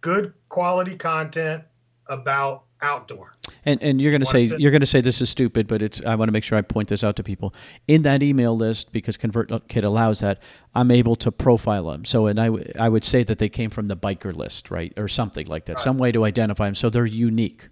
good 0.00 0.32
quality 0.48 0.96
content 0.96 1.64
about 2.08 2.64
outdoor. 2.82 3.34
And 3.66 3.82
and 3.82 4.00
you're 4.00 4.10
going 4.10 4.20
to 4.22 4.26
say 4.26 4.46
to- 4.48 4.60
you're 4.60 4.70
going 4.70 4.80
to 4.80 4.86
say 4.86 5.00
this 5.02 5.20
is 5.20 5.28
stupid, 5.28 5.66
but 5.66 5.82
it's 5.82 6.02
I 6.04 6.14
want 6.14 6.28
to 6.28 6.32
make 6.32 6.44
sure 6.44 6.56
I 6.56 6.62
point 6.62 6.88
this 6.88 7.04
out 7.04 7.16
to 7.16 7.22
people. 7.22 7.54
In 7.86 8.02
that 8.02 8.22
email 8.22 8.56
list 8.56 8.90
because 8.92 9.16
ConvertKit 9.18 9.84
allows 9.84 10.20
that, 10.20 10.40
I'm 10.74 10.90
able 10.90 11.14
to 11.16 11.30
profile 11.30 11.90
them. 11.90 12.04
So 12.06 12.26
and 12.26 12.40
I 12.40 12.46
w- 12.46 12.72
I 12.78 12.88
would 12.88 13.04
say 13.04 13.22
that 13.24 13.38
they 13.38 13.48
came 13.50 13.68
from 13.70 13.86
the 13.86 13.96
biker 13.96 14.34
list, 14.34 14.70
right? 14.70 14.92
Or 14.96 15.08
something 15.08 15.46
like 15.46 15.66
that. 15.66 15.78
Some 15.78 15.98
way 15.98 16.10
to 16.12 16.24
identify 16.24 16.66
them 16.66 16.74
so 16.74 16.88
they're 16.90 17.04
unique. 17.06 17.68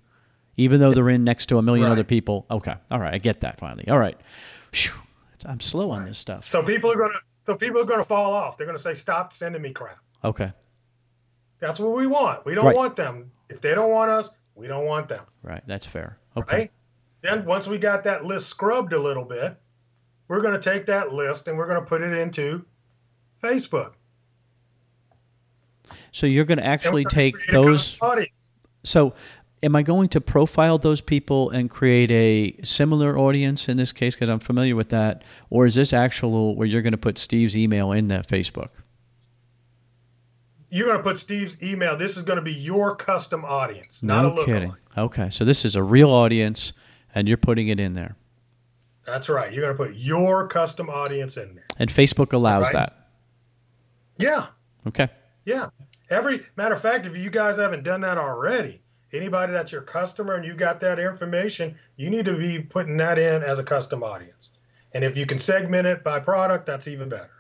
Even 0.59 0.81
though 0.81 0.93
they're 0.93 1.09
in 1.09 1.25
next 1.25 1.47
to 1.47 1.59
a 1.59 1.63
million 1.63 1.87
Right. 1.87 1.93
other 1.93 2.05
people. 2.05 2.45
Okay. 2.51 2.75
All 2.91 2.99
right, 3.01 3.15
I 3.15 3.19
get 3.19 3.41
that 3.41 3.59
finally. 3.59 3.89
All 3.89 3.99
right. 3.99 4.19
Phew. 4.73 4.93
I'm 5.47 5.61
slow 5.61 5.91
on 5.91 6.05
this 6.05 6.19
stuff. 6.19 6.49
So 6.49 6.63
people 6.63 6.91
are 6.91 6.97
going 6.97 7.13
to 7.13 7.19
so 7.47 7.57
people 7.57 7.81
are 7.81 7.85
going 7.85 8.01
to 8.01 8.05
fall 8.05 8.33
off. 8.33 8.57
They're 8.59 8.67
going 8.67 8.77
to 8.77 8.83
say 8.83 8.95
stop 8.95 9.33
sending 9.33 9.63
me 9.63 9.73
crap. 9.73 9.99
Okay. 10.25 10.53
That's 11.61 11.79
what 11.79 11.93
we 11.97 12.07
want. 12.07 12.45
We 12.45 12.55
don't 12.55 12.67
Right. 12.67 12.77
want 12.77 12.95
them. 12.97 13.31
If 13.49 13.61
they 13.61 13.75
don't 13.75 13.91
want 13.91 14.11
us, 14.11 14.31
we 14.55 14.67
don't 14.67 14.85
want 14.85 15.09
them. 15.09 15.25
Right. 15.43 15.63
That's 15.67 15.87
fair. 15.87 16.17
Okay. 16.37 16.57
Right? 16.57 16.71
Then 17.23 17.45
once 17.45 17.67
we 17.67 17.79
got 17.79 18.05
that 18.05 18.25
list 18.25 18.49
scrubbed 18.49 18.93
a 18.93 18.99
little 18.99 19.25
bit, 19.25 19.57
we're 20.29 20.41
going 20.41 20.55
to 20.55 20.61
take 20.61 20.85
that 20.87 21.13
list 21.13 21.49
and 21.49 21.57
we're 21.57 21.67
going 21.67 21.81
to 21.81 21.87
put 21.87 22.03
it 22.03 22.13
into 22.13 22.65
Facebook. 23.43 23.93
So 26.13 26.27
you're 26.27 26.45
going 26.45 26.59
to 26.59 26.67
actually 26.67 27.05
gonna 27.05 27.15
take 27.15 27.35
those 27.51 27.97
audience. 28.01 28.53
So, 28.85 29.15
am 29.63 29.75
I 29.77 29.83
going 29.83 30.09
to 30.11 30.21
profile 30.21 30.79
those 30.79 31.01
people 31.01 31.51
and 31.51 31.69
create 31.69 32.11
a 32.11 32.63
similar 32.65 33.19
audience 33.19 33.69
in 33.69 33.77
this 33.77 33.93
case 33.93 34.15
because 34.15 34.29
I'm 34.29 34.39
familiar 34.41 34.77
with 34.77 34.89
that, 34.91 35.23
or 35.51 35.67
is 35.67 35.75
this 35.75 35.93
actual 35.93 36.55
where 36.57 36.67
you're 36.67 36.83
going 36.83 36.93
to 36.93 36.97
put 36.99 37.19
Steve's 37.19 37.57
email 37.57 37.93
in 37.93 38.09
that 38.09 38.29
Facebook? 38.29 38.69
You're 40.71 40.87
going 40.87 40.99
to 40.99 41.03
put 41.03 41.19
Steve's 41.19 41.61
email. 41.63 41.97
This 41.97 42.17
is 42.17 42.25
going 42.25 42.37
to 42.37 42.43
be 42.43 42.53
your 42.53 42.95
custom 42.95 43.45
audience, 43.45 44.03
not 44.03 44.25
a 44.25 44.29
No 44.29 44.35
lookalike. 44.35 44.45
kidding. 44.45 44.77
Okay, 44.99 45.31
so 45.31 45.45
this 45.45 45.65
is 45.65 45.75
a 45.77 45.83
real 45.83 46.11
audience, 46.11 46.73
and 47.15 47.27
you're 47.27 47.37
putting 47.39 47.69
it 47.69 47.81
in 47.81 47.95
there, 47.95 48.17
That's 49.07 49.29
right. 49.31 49.51
You're 49.51 49.63
going 49.73 49.77
to 49.77 49.85
put 49.95 49.97
your 49.99 50.47
custom 50.49 50.91
audience 50.91 51.37
in 51.39 51.55
there. 51.55 51.65
and 51.79 51.89
Facebook 51.89 52.33
allows 52.35 52.67
Right. 52.75 52.87
that. 52.91 53.09
Yeah. 54.19 54.47
Okay. 54.87 55.09
Yeah. 55.45 55.69
Every 56.11 56.43
matter 56.57 56.75
of 56.75 56.83
fact, 56.83 57.07
if 57.07 57.17
you 57.17 57.31
guys 57.31 57.57
haven't 57.57 57.85
done 57.85 58.03
that 58.03 58.19
already, 58.19 58.83
anybody 59.13 59.53
that's 59.53 59.73
your 59.73 59.83
customer 59.83 60.35
and 60.35 60.45
you 60.45 60.55
got 60.55 60.81
that 60.81 60.99
information, 60.99 61.75
you 61.97 62.11
need 62.11 62.25
to 62.27 62.37
be 62.37 62.61
putting 62.61 62.97
that 62.99 63.19
in 63.19 63.43
as 63.43 63.59
a 63.59 63.65
custom 63.65 64.03
audience. 64.03 64.51
And 64.95 65.05
if 65.05 65.17
you 65.17 65.27
can 65.27 65.39
segment 65.39 65.87
it 65.87 66.03
by 66.03 66.21
product, 66.21 66.67
that's 66.67 66.89
even 66.89 67.09
better. 67.09 67.31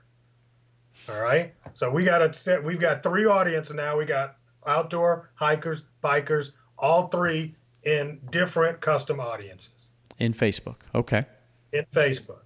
All 1.09 1.21
right. 1.21 1.55
So 1.75 1.91
we 1.91 2.05
got 2.05 2.21
a 2.23 2.33
set. 2.35 2.63
We've 2.63 2.81
got 2.81 3.03
three 3.03 3.25
audiences 3.25 3.75
now. 3.75 3.97
We 3.97 4.05
got 4.05 4.37
outdoor 4.67 5.31
hikers, 5.35 5.83
bikers, 6.03 6.51
all 6.79 7.09
three 7.09 7.55
in 7.85 8.21
different 8.31 8.81
custom 8.81 9.21
audiences 9.21 9.89
In 10.19 10.35
Facebook. 10.35 10.77
Okay. 10.95 11.25
in 11.73 11.85
Facebook. 11.85 12.41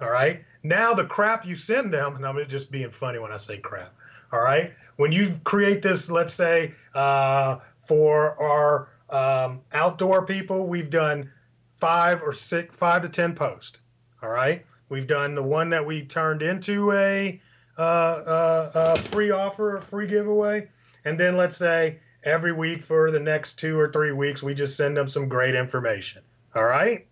All 0.00 0.10
right. 0.10 0.44
Now 0.62 0.94
the 0.94 1.04
crap 1.04 1.44
you 1.46 1.56
send 1.56 1.92
them, 1.92 2.16
and 2.16 2.24
I'm 2.26 2.48
just 2.48 2.70
being 2.70 2.90
funny 2.90 3.18
when 3.18 3.32
I 3.32 3.36
say 3.36 3.58
crap. 3.58 3.92
All 4.32 4.40
right. 4.40 4.72
When 4.96 5.12
you 5.12 5.38
create 5.44 5.82
this, 5.82 6.10
let's 6.10 6.34
say 6.34 6.72
uh, 6.94 7.58
for 7.88 8.40
our 8.40 8.88
um, 9.10 9.62
outdoor 9.72 10.24
people, 10.24 10.66
we've 10.66 10.90
done 10.90 11.30
five 11.78 12.22
or 12.22 12.32
six, 12.32 12.76
five 12.76 13.02
to 13.02 13.08
ten 13.08 13.34
posts. 13.34 13.78
All 14.22 14.28
right. 14.28 14.64
We've 14.88 15.06
done 15.06 15.34
the 15.34 15.42
one 15.42 15.70
that 15.70 15.84
we 15.84 16.04
turned 16.04 16.42
into 16.42 16.92
a, 16.92 17.40
uh, 17.76 17.80
uh, 17.80 18.96
free 18.96 19.30
offer, 19.30 19.76
a 19.76 19.82
free 19.82 20.06
giveaway, 20.06 20.68
and 21.04 21.18
then 21.18 21.36
let's 21.36 21.56
say 21.56 21.98
every 22.24 22.52
week 22.52 22.82
for 22.82 23.10
the 23.10 23.20
next 23.20 23.58
two 23.58 23.78
or 23.78 23.92
three 23.92 24.12
weeks, 24.12 24.42
we 24.42 24.54
just 24.54 24.76
send 24.76 24.96
them 24.96 25.08
some 25.08 25.28
great 25.28 25.54
information. 25.54 26.22
All 26.54 26.64
right 26.64 27.08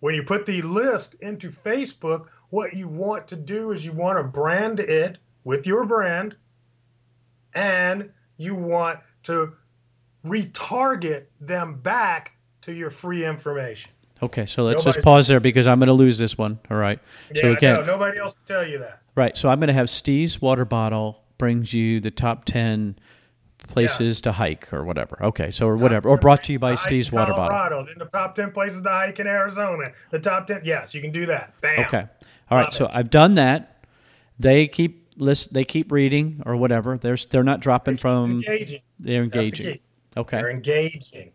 when 0.00 0.14
you 0.14 0.22
put 0.22 0.46
the 0.46 0.62
list 0.62 1.14
into 1.14 1.50
Facebook, 1.50 2.28
what 2.50 2.74
you 2.74 2.88
want 2.88 3.28
to 3.28 3.36
do 3.36 3.72
is 3.72 3.84
you 3.84 3.92
want 3.92 4.18
to 4.18 4.22
brand 4.22 4.80
it 4.80 5.18
with 5.44 5.66
your 5.66 5.84
brand 5.84 6.36
and 7.54 8.10
you 8.36 8.54
want 8.54 9.00
to 9.24 9.54
retarget 10.26 11.24
them 11.40 11.74
back 11.80 12.32
to 12.62 12.72
your 12.72 12.90
free 12.90 13.24
information. 13.24 13.90
Okay. 14.22 14.46
So 14.46 14.64
let's 14.64 14.78
Nobody's- 14.78 14.96
just 14.96 15.04
pause 15.04 15.28
there 15.28 15.40
because 15.40 15.66
I'm 15.66 15.78
going 15.78 15.88
to 15.88 15.92
lose 15.92 16.18
this 16.18 16.36
one. 16.38 16.58
All 16.70 16.76
right. 16.76 16.98
so 17.34 17.46
Yeah, 17.48 17.56
again, 17.56 17.74
no, 17.74 17.84
nobody 17.84 18.18
else 18.18 18.40
will 18.40 18.46
tell 18.56 18.68
you 18.68 18.78
that. 18.78 19.00
Right. 19.14 19.36
So 19.36 19.48
I'm 19.48 19.60
going 19.60 19.68
to 19.68 19.74
have 19.74 19.90
Steve's 19.90 20.40
water 20.40 20.64
bottle 20.64 21.22
brings 21.38 21.72
you 21.72 22.00
the 22.00 22.10
top 22.10 22.44
10 22.46 22.98
places 23.68 24.20
to 24.22 24.32
hike 24.32 24.72
or 24.72 24.84
whatever. 24.84 25.18
Okay. 25.22 25.50
So, 25.50 25.66
or 25.66 25.76
whatever. 25.76 26.08
Or 26.08 26.16
brought 26.16 26.44
to 26.44 26.52
you 26.52 26.58
by 26.58 26.72
in 26.72 26.76
Steve's 26.76 27.10
water 27.12 27.32
bottle. 27.32 27.48
Colorado, 27.56 27.84
Then 27.84 27.96
the 27.98 28.04
top 28.06 28.34
10 28.34 28.52
places 28.52 28.80
to 28.82 28.88
hike 28.88 29.18
in 29.20 29.26
Arizona. 29.26 29.90
The 30.10 30.18
top 30.20 30.46
10, 30.46 30.62
yes, 30.64 30.94
you 30.94 31.00
can 31.00 31.10
do 31.10 31.26
that. 31.26 31.52
Bam. 31.60 31.80
Okay. 31.80 32.04
All 32.50 32.58
right. 32.58 32.64
Love 32.64 32.74
So 32.74 32.84
it. 32.86 32.92
I've 32.94 33.10
done 33.10 33.34
that. 33.34 33.84
They 34.38 34.68
keep 34.68 35.08
list. 35.16 35.52
They 35.52 35.64
keep 35.64 35.90
reading 35.90 36.42
or 36.46 36.56
whatever. 36.56 36.96
They're 36.98 37.16
they're 37.16 37.42
not 37.42 37.60
dropping 37.60 37.96
from. 37.96 38.32
Engaging. 38.32 38.80
They're 39.00 39.26
the 39.26 39.38
engaging. 39.38 39.72
key. 39.74 39.80
Okay. 40.16 40.38
They're 40.38 40.50
engaging. 40.50 41.32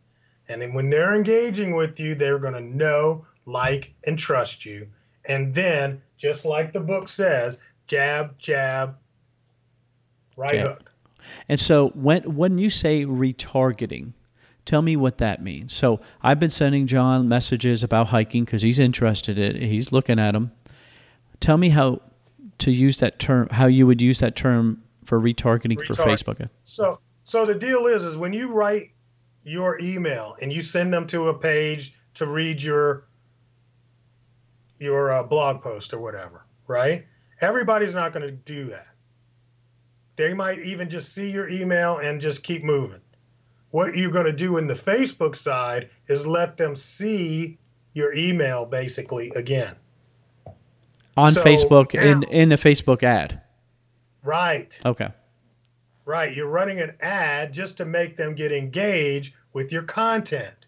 And 0.49 0.61
then 0.61 0.73
when 0.73 0.89
they're 0.89 1.15
engaging 1.15 1.75
with 1.75 1.99
you, 1.99 2.15
they're 2.15 2.39
going 2.39 2.53
to 2.53 2.61
know, 2.61 3.25
like, 3.45 3.93
and 4.05 4.17
trust 4.17 4.65
you. 4.65 4.87
And 5.25 5.53
then, 5.53 6.01
just 6.17 6.45
like 6.45 6.73
the 6.73 6.81
book 6.81 7.07
says, 7.07 7.57
jab, 7.87 8.37
jab, 8.37 8.97
right 10.35 10.51
Jab. 10.51 10.67
hook. 10.67 10.91
And 11.47 11.59
so 11.59 11.89
when 11.89 12.35
when 12.35 12.57
you 12.57 12.69
say 12.69 13.05
retargeting, 13.05 14.13
tell 14.65 14.81
me 14.81 14.95
what 14.95 15.19
that 15.19 15.43
means. 15.43 15.73
So 15.73 15.99
I've 16.21 16.39
been 16.39 16.49
sending 16.49 16.87
John 16.87 17.29
messages 17.29 17.83
about 17.83 18.07
hiking 18.07 18.43
because 18.43 18.61
he's 18.61 18.79
interested 18.79 19.37
in 19.37 19.57
it. 19.57 19.61
He's 19.61 19.91
looking 19.91 20.19
at 20.19 20.31
them. 20.31 20.51
Tell 21.39 21.57
me 21.57 21.69
how 21.69 22.01
to 22.59 22.71
use 22.71 22.97
that 22.97 23.19
term. 23.19 23.47
How 23.51 23.67
you 23.67 23.85
would 23.85 24.01
use 24.01 24.19
that 24.19 24.35
term 24.35 24.81
for 25.05 25.19
retargeting 25.19 25.85
for 25.85 25.93
Facebook. 25.93 26.49
So, 26.65 26.99
so 27.23 27.45
the 27.45 27.55
deal 27.55 27.87
is, 27.87 28.03
is 28.03 28.17
when 28.17 28.33
you 28.33 28.51
write 28.51 28.91
your 29.43 29.79
email 29.81 30.35
and 30.41 30.51
you 30.51 30.61
send 30.61 30.93
them 30.93 31.07
to 31.07 31.29
a 31.29 31.33
page 31.37 31.95
to 32.15 32.27
read 32.27 32.61
your 32.61 33.07
your 34.79 35.11
uh, 35.11 35.23
blog 35.23 35.61
post 35.61 35.93
or 35.93 35.99
whatever, 35.99 36.45
right? 36.67 37.05
Everybody's 37.39 37.93
not 37.93 38.13
going 38.13 38.25
to 38.25 38.31
do 38.31 38.65
that. 38.65 38.87
They 40.15 40.33
might 40.33 40.59
even 40.59 40.89
just 40.89 41.13
see 41.13 41.29
your 41.29 41.47
email 41.49 41.97
and 41.97 42.19
just 42.19 42.43
keep 42.43 42.63
moving. 42.63 43.01
What 43.69 43.95
you're 43.95 44.11
going 44.11 44.25
to 44.25 44.33
do 44.33 44.57
in 44.57 44.67
the 44.67 44.73
Facebook 44.73 45.35
side 45.35 45.89
is 46.07 46.25
let 46.25 46.57
them 46.57 46.75
see 46.75 47.57
your 47.93 48.13
email 48.13 48.65
basically 48.65 49.31
again. 49.35 49.75
On 51.15 51.31
So 51.31 51.43
Facebook 51.43 51.93
in 51.93 52.23
in 52.23 52.51
a 52.51 52.57
Facebook 52.57 53.03
ad. 53.03 53.41
Right. 54.23 54.79
Okay. 54.85 55.09
Right. 56.05 56.35
You're 56.35 56.47
running 56.47 56.81
an 56.81 56.95
ad 56.99 57.53
just 57.53 57.77
to 57.77 57.85
make 57.85 58.17
them 58.17 58.35
get 58.35 58.51
engaged 58.51 59.33
with 59.53 59.71
your 59.71 59.83
content. 59.83 60.67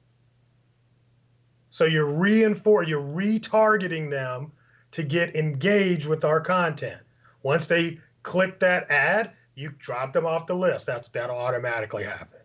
So 1.69 1.85
you're 1.85 2.11
reinfor 2.11 2.87
you're 2.87 3.01
retargeting 3.01 4.11
them 4.11 4.51
to 4.91 5.03
get 5.03 5.35
engaged 5.35 6.05
with 6.05 6.23
our 6.23 6.39
content. 6.39 7.01
Once 7.41 7.65
they 7.65 7.99
click 8.21 8.59
that 8.59 8.89
ad, 8.91 9.31
you 9.55 9.73
drop 9.79 10.13
them 10.13 10.25
off 10.25 10.45
the 10.45 10.55
list. 10.55 10.85
That's 10.85 11.07
that'll 11.09 11.37
automatically 11.37 12.03
happen. 12.03 12.39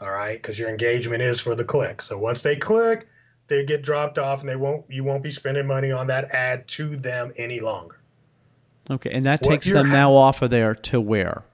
All 0.00 0.10
right, 0.10 0.40
because 0.40 0.58
your 0.58 0.68
engagement 0.68 1.22
is 1.22 1.40
for 1.40 1.54
the 1.54 1.64
click. 1.64 2.02
So 2.02 2.18
once 2.18 2.42
they 2.42 2.56
click, 2.56 3.06
they 3.46 3.64
get 3.64 3.82
dropped 3.82 4.18
off, 4.18 4.40
and 4.40 4.48
they 4.48 4.56
won't 4.56 4.84
you 4.88 5.04
won't 5.04 5.22
be 5.22 5.30
spending 5.30 5.66
money 5.66 5.92
on 5.92 6.06
that 6.08 6.30
ad 6.30 6.66
to 6.68 6.96
them 6.96 7.32
any 7.36 7.60
longer. 7.60 7.98
Okay. 8.90 9.10
And 9.10 9.24
that 9.26 9.42
What 9.42 9.50
takes 9.50 9.70
them 9.70 9.88
ha- 9.88 9.92
now 9.92 10.14
off 10.14 10.42
of 10.42 10.50
there 10.50 10.74
to 10.74 11.00
where? 11.00 11.44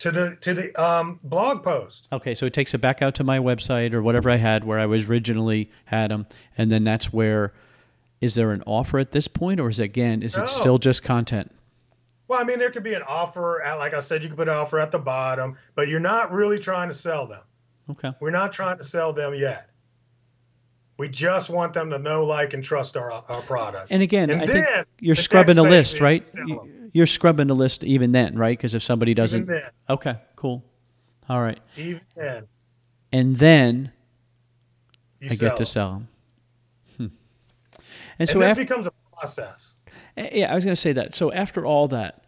To 0.00 0.10
the 0.10 0.36
to 0.40 0.54
the 0.54 0.82
um, 0.82 1.20
blog 1.22 1.62
post. 1.62 2.06
Okay, 2.12 2.34
so 2.34 2.46
it 2.46 2.52
takes 2.52 2.72
it 2.74 2.78
back 2.78 3.02
out 3.02 3.14
to 3.16 3.24
my 3.24 3.38
website 3.38 3.92
or 3.92 4.02
whatever 4.02 4.30
I 4.30 4.36
had 4.36 4.64
where 4.64 4.78
I 4.78 4.86
was 4.86 5.08
originally 5.08 5.70
had 5.84 6.10
them, 6.10 6.26
and 6.56 6.70
then 6.70 6.84
that's 6.84 7.12
where 7.12 7.52
is 8.20 8.34
there 8.34 8.50
an 8.50 8.62
offer 8.66 8.98
at 8.98 9.12
this 9.12 9.28
point, 9.28 9.60
or 9.60 9.68
is 9.68 9.78
it, 9.80 9.84
again 9.84 10.22
is 10.22 10.36
No. 10.36 10.42
it 10.42 10.48
still 10.48 10.78
just 10.78 11.02
content? 11.02 11.50
Well, 12.28 12.40
I 12.40 12.44
mean, 12.44 12.58
there 12.58 12.70
could 12.70 12.82
be 12.84 12.94
an 12.94 13.02
offer. 13.02 13.60
At, 13.62 13.74
like 13.78 13.92
I 13.92 14.00
said, 14.00 14.22
you 14.22 14.28
could 14.28 14.38
put 14.38 14.48
an 14.48 14.54
offer 14.54 14.78
at 14.78 14.90
the 14.90 14.98
bottom, 14.98 15.56
but 15.74 15.88
you're 15.88 16.00
not 16.00 16.32
really 16.32 16.58
trying 16.58 16.88
to 16.88 16.94
sell 16.94 17.26
them. 17.26 17.40
Okay. 17.90 18.12
We're 18.20 18.30
not 18.30 18.52
trying 18.52 18.78
to 18.78 18.84
sell 18.84 19.12
them 19.12 19.34
yet. 19.34 19.69
We 21.00 21.08
just 21.08 21.48
want 21.48 21.72
them 21.72 21.88
to 21.88 21.98
know, 21.98 22.26
like, 22.26 22.52
and 22.52 22.62
trust 22.62 22.94
our 22.94 23.10
our 23.10 23.40
product. 23.40 23.86
And 23.90 24.02
again, 24.02 24.28
And 24.28 24.42
I 24.42 24.46
think 24.46 24.66
then 24.66 24.84
you're 24.98 25.14
the 25.14 25.22
scrubbing 25.22 25.56
a 25.56 25.62
list, 25.62 25.98
right? 25.98 26.30
You're 26.92 27.06
scrubbing 27.06 27.46
the 27.46 27.56
list 27.56 27.84
even 27.84 28.12
then, 28.12 28.36
right? 28.36 28.58
Because 28.58 28.74
if 28.74 28.82
somebody 28.82 29.14
doesn't, 29.14 29.44
Even 29.44 29.54
then, 29.54 29.70
okay, 29.88 30.18
cool, 30.36 30.62
all 31.26 31.40
right, 31.40 31.58
even 31.78 32.02
then, 32.14 32.46
and 33.12 33.34
then 33.34 33.92
you 35.20 35.30
I 35.30 35.36
get 35.36 35.56
to 35.56 35.64
sell 35.64 35.92
them. 35.92 36.08
Hmm. 36.98 37.06
And 38.18 38.28
so 38.28 38.40
this 38.40 38.50
after, 38.50 38.62
becomes 38.62 38.86
a 38.86 38.92
process. 39.16 39.72
yeah, 40.18 40.52
I 40.52 40.54
was 40.54 40.66
going 40.66 40.74
to 40.74 40.80
say 40.80 40.92
that. 40.92 41.14
So 41.14 41.32
after 41.32 41.64
all 41.64 41.88
that, 41.88 42.19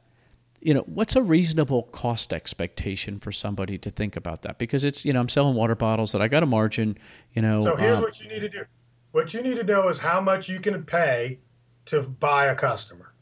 you 0.63 0.73
know, 0.73 0.83
what's 0.87 1.17
a 1.17 1.23
reasonable 1.23 1.85
cost 1.85 2.33
expectation 2.33 3.19
for 3.19 3.33
somebody 3.33 3.79
to 3.79 3.91
think 3.91 4.17
about 4.17 4.43
that? 4.43 4.59
Because 4.59 4.85
it's, 4.85 5.05
you 5.05 5.13
know, 5.13 5.21
I'm 5.21 5.29
selling 5.29 5.57
water 5.57 5.75
bottles 5.75 6.13
that 6.13 6.23
I 6.23 6.29
got 6.29 6.43
a 6.43 6.47
margin, 6.47 6.97
you 7.35 7.43
know. 7.43 7.63
So 7.63 7.77
here's 7.77 7.97
um, 7.97 8.03
what 8.03 8.21
you 8.21 8.29
need 8.29 8.41
to 8.41 8.49
do. 8.49 8.65
What 9.11 9.35
you 9.35 9.43
need 9.43 9.57
to 9.57 9.65
know 9.65 9.89
is 9.89 9.99
how 9.99 10.21
much 10.21 10.49
you 10.49 10.61
can 10.61 10.85
pay 10.85 11.41
to 11.87 12.03
buy 12.03 12.47
a 12.47 12.55
customer. 12.55 13.13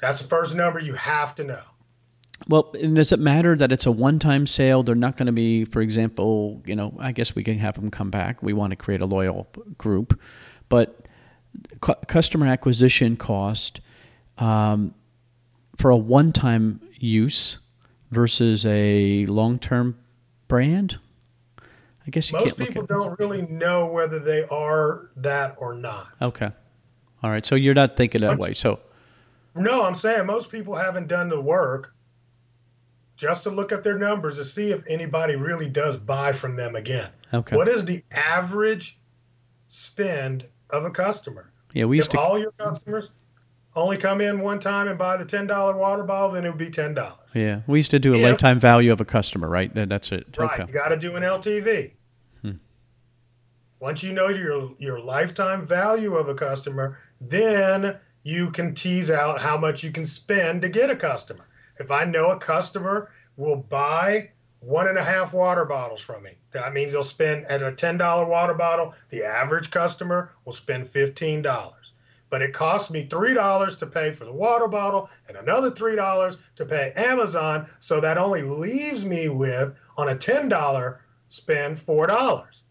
That's 0.00 0.20
the 0.20 0.28
first 0.28 0.54
number 0.54 0.78
you 0.78 0.94
have 0.94 1.34
to 1.34 1.44
know. 1.44 1.62
Well, 2.48 2.70
and 2.80 2.96
does 2.96 3.12
it 3.12 3.18
matter 3.18 3.54
that 3.56 3.70
it's 3.70 3.84
a 3.84 3.92
one-time 3.92 4.46
sale? 4.46 4.82
They're 4.82 4.94
not 4.94 5.18
going 5.18 5.26
to 5.26 5.32
be, 5.32 5.66
for 5.66 5.82
example, 5.82 6.62
you 6.64 6.74
know, 6.74 6.96
I 6.98 7.12
guess 7.12 7.34
we 7.34 7.44
can 7.44 7.58
have 7.58 7.74
them 7.74 7.90
come 7.90 8.10
back. 8.10 8.42
We 8.42 8.54
want 8.54 8.70
to 8.70 8.76
create 8.76 9.02
a 9.02 9.06
loyal 9.06 9.48
group, 9.76 10.18
but 10.70 11.06
cu- 11.82 11.94
customer 12.06 12.46
acquisition 12.46 13.16
cost 13.16 13.82
um, 14.38 14.94
for 15.80 15.90
a 15.90 15.96
one-time 15.96 16.78
use 16.98 17.58
versus 18.10 18.66
a 18.66 19.24
long-term 19.26 19.96
brand. 20.46 20.98
I 22.06 22.10
guess 22.10 22.30
you 22.30 22.36
Most 22.38 22.44
can't 22.48 22.58
look 22.58 22.68
people 22.68 22.82
at. 22.82 22.88
don't 22.88 23.18
really 23.18 23.42
know 23.46 23.86
whether 23.86 24.18
they 24.18 24.44
are 24.48 25.08
that 25.16 25.56
or 25.58 25.74
not. 25.74 26.08
Okay, 26.20 26.50
all 27.22 27.30
right. 27.30 27.44
So 27.44 27.54
you're 27.54 27.74
not 27.74 27.96
thinking 27.96 28.20
that 28.20 28.28
Once- 28.28 28.40
way. 28.42 28.52
So 28.52 28.80
No, 29.54 29.84
I'm 29.84 29.94
saying 29.94 30.26
most 30.26 30.50
people 30.50 30.74
haven't 30.74 31.08
done 31.08 31.28
the 31.28 31.40
work 31.40 31.94
just 33.16 33.42
to 33.44 33.50
look 33.50 33.72
at 33.72 33.82
their 33.82 33.98
numbers 33.98 34.36
to 34.36 34.44
see 34.44 34.70
if 34.70 34.82
anybody 34.86 35.36
really 35.36 35.68
does 35.68 35.96
buy 35.96 36.32
from 36.32 36.56
them 36.56 36.76
again. 36.76 37.10
okay, 37.32 37.56
What 37.56 37.68
is 37.68 37.84
the 37.84 38.02
average 38.12 38.98
spend 39.68 40.44
of 40.70 40.84
a 40.84 40.90
customer? 40.90 41.50
yeah, 41.72 41.84
we 41.84 41.96
used 41.96 42.08
if 42.08 42.12
to. 42.12 42.20
all 42.20 42.38
your 42.38 42.50
customers 42.52 43.08
only 43.76 43.96
come 43.96 44.20
in 44.20 44.40
one 44.40 44.58
time 44.60 44.88
and 44.88 44.98
buy 44.98 45.16
the 45.16 45.24
ten 45.24 45.46
dollar 45.46 45.76
water 45.76 46.02
bottle, 46.02 46.30
then 46.32 46.44
it 46.44 46.48
would 46.48 46.58
be 46.58 46.70
ten 46.70 46.94
dollars. 46.94 47.16
Yeah, 47.34 47.60
we 47.66 47.78
used 47.78 47.90
to 47.92 47.98
do 47.98 48.14
a 48.14 48.16
If- 48.16 48.22
lifetime 48.22 48.58
value 48.58 48.92
of 48.92 49.00
a 49.00 49.04
customer, 49.04 49.48
right? 49.48 49.70
That's 49.74 50.10
it. 50.12 50.36
Right. 50.36 50.60
Okay. 50.60 50.64
You 50.68 50.74
got 50.74 50.88
to 50.88 50.96
do 50.96 51.14
an 51.16 51.22
LTV. 51.22 51.92
Hmm. 52.42 52.52
Once 53.78 54.02
you 54.02 54.12
know 54.12 54.28
your 54.28 54.72
your 54.78 55.00
lifetime 55.00 55.66
value 55.66 56.14
of 56.16 56.28
a 56.28 56.34
customer, 56.34 56.98
then 57.20 57.96
you 58.22 58.50
can 58.50 58.74
tease 58.74 59.10
out 59.10 59.40
how 59.40 59.56
much 59.56 59.82
you 59.82 59.90
can 59.90 60.04
spend 60.04 60.62
to 60.62 60.68
get 60.68 60.90
a 60.90 60.96
customer. 60.96 61.46
If 61.78 61.90
I 61.90 62.04
know 62.04 62.30
a 62.30 62.38
customer 62.38 63.10
will 63.36 63.56
buy 63.56 64.30
one 64.58 64.88
and 64.88 64.98
a 64.98 65.04
half 65.04 65.32
water 65.32 65.64
bottles 65.64 66.02
from 66.02 66.22
me, 66.24 66.32
that 66.50 66.74
means 66.74 66.92
they'll 66.92 67.02
spend 67.02 67.46
at 67.46 67.62
a 67.62 67.72
ten 67.72 67.96
dollar 67.96 68.26
water 68.26 68.52
bottle. 68.54 68.94
The 69.08 69.24
average 69.24 69.70
customer 69.70 70.32
will 70.44 70.52
spend 70.52 70.88
fifteen 70.88 71.40
dollars. 71.40 71.76
But 72.30 72.42
it 72.42 72.54
costs 72.54 72.90
me 72.90 73.04
three 73.04 73.34
dollars 73.34 73.76
to 73.78 73.86
pay 73.86 74.12
for 74.12 74.24
the 74.24 74.32
water 74.32 74.68
bottle 74.68 75.10
and 75.28 75.36
another 75.36 75.70
three 75.70 75.96
dollars 75.96 76.36
to 76.56 76.64
pay 76.64 76.92
Amazon. 76.96 77.66
So 77.80 78.00
that 78.00 78.18
only 78.18 78.42
leaves 78.42 79.04
me 79.04 79.28
with 79.28 79.76
on 79.96 80.08
a 80.08 80.16
ten 80.16 80.48
dollar 80.48 81.00
spend 81.28 81.78
four 81.78 82.06
dollars. 82.06 82.62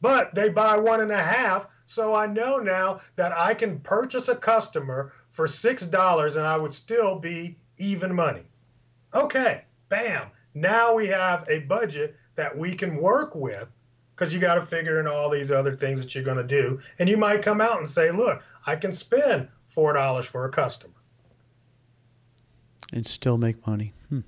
But 0.00 0.34
they 0.34 0.50
buy 0.50 0.76
one 0.76 1.00
and 1.00 1.12
a 1.12 1.22
half, 1.22 1.66
so 1.86 2.14
I 2.14 2.26
know 2.26 2.58
now 2.58 3.00
that 3.16 3.32
I 3.32 3.54
can 3.54 3.80
purchase 3.80 4.28
a 4.28 4.36
customer 4.36 5.12
for 5.28 5.48
six 5.48 5.84
dollars 5.86 6.36
and 6.36 6.44
I 6.46 6.56
would 6.56 6.74
still 6.74 7.18
be 7.18 7.56
even 7.78 8.14
money. 8.14 8.42
Okay, 9.14 9.64
bam. 9.88 10.26
Now 10.52 10.94
we 10.94 11.06
have 11.06 11.48
a 11.48 11.60
budget 11.60 12.16
that 12.34 12.56
we 12.56 12.74
can 12.74 12.96
work 12.96 13.34
with 13.34 13.68
because 14.16 14.32
you 14.32 14.40
got 14.40 14.54
to 14.56 14.62
figure 14.62 15.00
in 15.00 15.06
all 15.06 15.28
these 15.30 15.50
other 15.50 15.72
things 15.74 15.98
that 16.00 16.14
you're 16.14 16.24
going 16.24 16.36
to 16.36 16.44
do. 16.44 16.78
And 16.98 17.08
you 17.08 17.16
might 17.16 17.42
come 17.42 17.60
out 17.60 17.78
and 17.78 17.88
say, 17.88 18.10
look, 18.10 18.42
I 18.66 18.76
can 18.76 18.92
spend 18.92 19.48
$4 19.74 20.24
for 20.24 20.44
a 20.44 20.50
customer 20.50 20.94
And 22.92 23.06
still 23.06 23.36
make 23.38 23.66
money. 23.66 23.92
Hmm. 24.08 24.20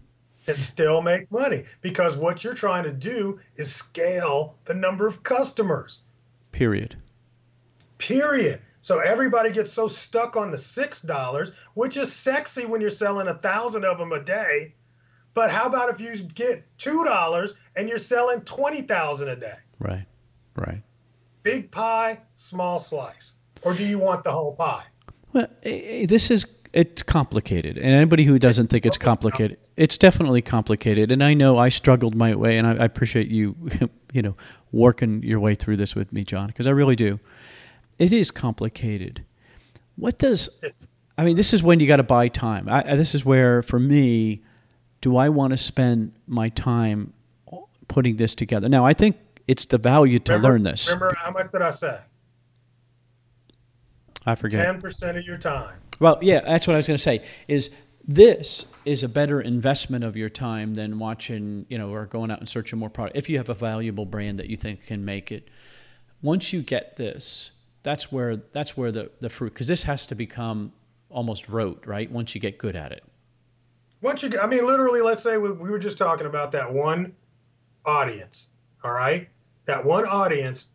and 0.49 0.59
still 0.59 1.03
make 1.03 1.31
money 1.31 1.65
because 1.83 2.17
what 2.17 2.43
you're 2.45 2.55
trying 2.55 2.85
to 2.85 2.93
do 2.93 3.39
is 3.57 3.73
scale 3.75 4.57
the 4.65 4.75
number 4.75 5.07
of 5.07 5.23
customers, 5.23 6.01
Period. 6.53 6.97
period. 7.99 8.61
So 8.83 9.01
everybody 9.01 9.51
gets 9.51 9.73
so 9.73 9.89
stuck 9.89 10.37
on 10.37 10.53
the 10.53 10.57
$6, 10.57 11.53
which 11.75 11.97
is 11.97 12.13
sexy 12.13 12.67
when 12.67 12.81
you're 12.81 12.91
selling 12.91 13.27
a 13.27 13.35
thousand 13.35 13.85
of 13.85 13.99
them 13.99 14.13
a 14.13 14.23
day. 14.23 14.75
But 15.35 15.51
how 15.51 15.67
about 15.67 15.91
if 15.91 16.01
you 16.01 16.17
get 16.23 16.65
$2 16.79 17.53
and 17.75 17.89
you're 17.89 17.99
selling 17.99 18.43
20,000 18.43 19.29
a 19.29 19.37
day? 19.37 19.57
Right. 19.79 20.07
Right. 20.57 20.83
Big 21.43 21.71
pie, 21.71 22.21
small 22.37 22.81
slice. 22.81 23.35
Or 23.63 23.75
do 23.75 23.85
you 23.85 23.99
want 23.99 24.25
the 24.25 24.33
whole 24.33 24.55
pie? 24.55 24.85
Well, 25.33 25.49
this 25.63 26.31
is 26.31 26.47
it's 26.73 27.03
complicated, 27.03 27.79
and 27.79 27.87
anybody 27.87 28.25
who 28.25 28.39
doesn't 28.39 28.65
It's 28.65 28.71
think 28.71 28.85
it's 28.87 28.99
complicated, 28.99 29.57
it's 29.77 29.97
definitely 29.97 30.43
complicated. 30.43 31.11
And 31.11 31.25
I 31.25 31.33
know 31.33 31.57
I 31.57 31.71
struggled 31.71 32.15
my 32.15 32.35
way, 32.35 32.59
and 32.59 32.67
I, 32.67 32.73
I 32.73 32.85
appreciate 32.85 33.29
you, 33.29 33.57
you 34.13 34.23
know, 34.23 34.37
working 34.73 35.23
your 35.23 35.41
way 35.41 35.55
through 35.55 35.79
this 35.79 35.95
with 35.95 36.13
me, 36.13 36.23
John, 36.23 36.49
because 36.49 36.67
I 36.67 36.71
really 36.71 36.97
do. 36.97 37.19
It 37.99 38.13
is 38.13 38.31
complicated. 38.31 39.25
What 39.97 40.19
does 40.19 40.51
I 41.17 41.25
mean? 41.25 41.37
This 41.37 41.55
is 41.55 41.63
when 41.63 41.81
you 41.81 41.87
got 41.87 41.97
to 41.97 42.03
buy 42.03 42.29
time. 42.29 42.69
I- 42.69 42.97
this 42.97 43.15
is 43.15 43.25
where, 43.25 43.63
for 43.63 43.79
me, 43.81 44.43
do 45.01 45.17
I 45.17 45.29
want 45.31 45.53
to 45.53 45.57
spend 45.57 46.13
my 46.27 46.51
time 46.51 47.15
putting 47.89 48.17
this 48.17 48.35
together? 48.35 48.69
Now, 48.69 48.85
I 48.85 48.93
think 48.93 49.17
it's 49.49 49.65
the 49.67 49.79
value 49.79 50.19
to 50.21 50.33
Remember- 50.33 50.49
learn 50.49 50.63
this. 50.65 50.87
Remember 50.89 51.15
how 51.19 51.31
much 51.31 51.51
did 51.53 51.63
I 51.63 51.71
say? 51.71 51.99
I 54.25 54.35
forget. 54.35 54.67
10% 54.67 55.17
of 55.17 55.25
your 55.27 55.39
time. 55.39 55.79
Well, 56.01 56.19
yeah, 56.21 56.41
that's 56.41 56.67
what 56.67 56.75
I 56.75 56.77
was 56.79 56.87
going 56.89 56.97
to 56.97 57.03
say. 57.03 57.25
Is 57.49 57.71
this 58.07 58.67
is 58.85 59.03
a 59.03 59.09
better 59.09 59.41
investment 59.41 60.05
of 60.05 60.17
your 60.17 60.29
time 60.29 60.75
than 60.75 60.99
watching, 60.99 61.65
you 61.69 61.79
know, 61.79 61.91
or 61.93 62.07
going 62.07 62.31
out 62.31 62.41
and 62.41 62.49
searching 62.49 62.79
more 62.79 62.91
product. 62.91 63.17
If 63.17 63.29
you 63.29 63.39
have 63.39 63.49
a 63.49 63.55
valuable 63.55 64.05
brand 64.05 64.39
that 64.39 64.49
you 64.51 64.57
think 64.57 64.87
can 64.87 65.05
make 65.05 65.31
it, 65.33 65.49
once 66.23 66.53
you 66.53 66.63
get 66.63 66.97
this, 66.97 67.53
that's 67.83 68.11
where 68.11 68.37
that's 68.37 68.77
where 68.77 68.91
the 68.91 69.11
the 69.21 69.31
fruit 69.31 69.55
because 69.55 69.69
this 69.69 69.85
has 69.85 70.07
to 70.07 70.15
become 70.15 70.73
almost 71.09 71.49
rote, 71.49 71.87
right? 71.87 72.11
Once 72.11 72.35
you 72.35 72.41
get 72.41 72.59
good 72.59 72.75
at 72.77 72.91
it. 72.93 73.05
Once 74.03 74.23
you, 74.23 74.29
get- 74.29 74.43
I 74.43 74.47
mean, 74.47 74.67
literally, 74.67 75.01
let's 75.01 75.23
say 75.23 75.37
we, 75.39 75.51
we 75.53 75.71
were 75.71 75.79
just 75.79 75.97
talking 75.99 76.27
about 76.27 76.53
that 76.53 76.71
one 76.71 77.15
audience, 77.85 78.47
all 78.85 78.91
right? 78.93 79.29
That 79.67 79.85
one 79.85 80.07
audience, 80.07 80.67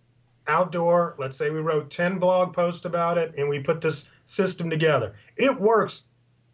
outdoor, 0.47 1.15
let's 1.17 1.37
say 1.37 1.49
we 1.49 1.59
wrote 1.59 1.89
10 1.89 2.19
blog 2.19 2.53
posts 2.53 2.85
about 2.85 3.17
it 3.17 3.33
and 3.37 3.47
we 3.49 3.59
put 3.59 3.81
this 3.81 4.07
system 4.25 4.69
together. 4.69 5.13
It 5.37 5.59
works 5.59 6.03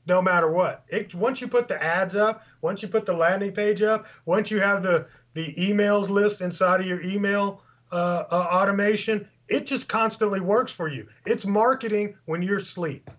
no 0.07 0.21
matter 0.21 0.49
what. 0.51 0.85
It 0.87 1.13
Once 1.13 1.41
you 1.41 1.47
put 1.47 1.67
the 1.67 1.81
ads 1.83 2.15
up, 2.15 2.43
once 2.61 2.81
you 2.81 2.87
put 2.87 3.05
the 3.05 3.13
landing 3.13 3.51
page 3.51 3.81
up, 3.81 4.07
once 4.25 4.49
you 4.49 4.59
have 4.59 4.83
the, 4.83 5.07
the 5.33 5.53
emails 5.55 6.09
list 6.09 6.41
inside 6.41 6.79
of 6.79 6.87
your 6.87 7.01
email 7.01 7.61
uh, 7.91 8.23
uh, 8.31 8.47
automation, 8.51 9.27
it 9.47 9.65
just 9.65 9.87
constantly 9.89 10.39
works 10.39 10.71
for 10.71 10.87
you. 10.87 11.07
It's 11.25 11.45
marketing 11.45 12.15
when 12.25 12.41
you're 12.41 12.59
asleep. 12.59 13.09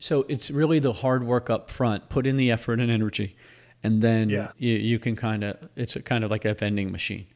So 0.00 0.26
it's 0.28 0.50
really 0.50 0.80
the 0.80 0.92
hard 0.92 1.24
work 1.24 1.48
up 1.48 1.70
front, 1.70 2.08
put 2.08 2.26
in 2.26 2.36
the 2.36 2.50
effort 2.50 2.80
and 2.80 2.90
energy, 2.90 3.36
and 3.82 4.02
then 4.02 4.28
Yes. 4.28 4.52
you, 4.58 4.74
you 4.74 4.98
can 4.98 5.16
kind 5.16 5.44
of 5.44 5.56
it's 5.76 5.96
a 5.96 6.02
kind 6.02 6.24
of 6.24 6.30
like 6.30 6.44
a 6.44 6.54
vending 6.54 6.92
machine. 6.92 7.26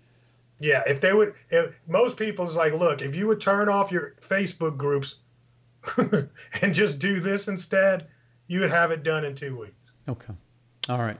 Yeah, 0.60 0.82
if 0.86 1.00
they 1.00 1.12
would, 1.12 1.34
if 1.50 1.74
most 1.86 2.16
people 2.16 2.48
is 2.48 2.56
like, 2.56 2.72
look, 2.72 3.00
if 3.00 3.14
you 3.14 3.26
would 3.28 3.40
turn 3.40 3.68
off 3.68 3.92
your 3.92 4.14
Facebook 4.20 4.76
groups 4.76 5.16
and 6.62 6.74
just 6.74 6.98
do 6.98 7.20
this 7.20 7.48
instead, 7.48 8.08
you 8.46 8.60
would 8.60 8.70
have 8.70 8.90
it 8.90 9.02
done 9.02 9.24
in 9.24 9.34
two 9.34 9.56
weeks. 9.56 9.74
Okay. 10.08 10.34
All 10.88 10.98
right. 10.98 11.18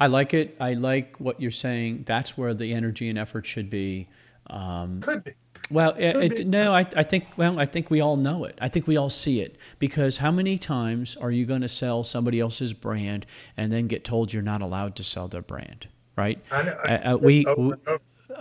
I 0.00 0.06
like 0.06 0.34
it. 0.34 0.56
I 0.58 0.74
like 0.74 1.16
what 1.18 1.40
you're 1.40 1.50
saying. 1.50 2.04
That's 2.06 2.38
where 2.38 2.54
the 2.54 2.72
energy 2.72 3.08
and 3.08 3.18
effort 3.18 3.46
should 3.46 3.68
be. 3.68 4.08
Um, 4.48 5.00
Could 5.00 5.24
be. 5.24 5.32
well, 5.70 5.94
it, 5.96 6.40
it, 6.40 6.46
no, 6.46 6.74
I, 6.74 6.86
I 6.96 7.02
think. 7.02 7.26
Well, 7.36 7.60
I 7.60 7.66
think 7.66 7.90
we 7.90 8.00
all 8.00 8.16
know 8.16 8.44
it. 8.44 8.58
I 8.60 8.68
think 8.68 8.86
we 8.86 8.96
all 8.96 9.10
see 9.10 9.40
it 9.40 9.56
because 9.78 10.16
how 10.16 10.32
many 10.32 10.58
times 10.58 11.16
are 11.16 11.30
you 11.30 11.46
going 11.46 11.60
to 11.60 11.68
sell 11.68 12.02
somebody 12.02 12.40
else's 12.40 12.72
brand 12.72 13.26
and 13.56 13.70
then 13.70 13.86
get 13.86 14.04
told 14.04 14.32
you're 14.32 14.42
not 14.42 14.62
allowed 14.62 14.96
to 14.96 15.04
sell 15.04 15.28
their 15.28 15.42
brand, 15.42 15.86
right? 16.16 16.40
I 16.50 16.62
know. 16.62 16.72
Uh, 16.72 17.12
uh, 17.12 17.18
we, 17.18 17.46
over. 17.46 17.78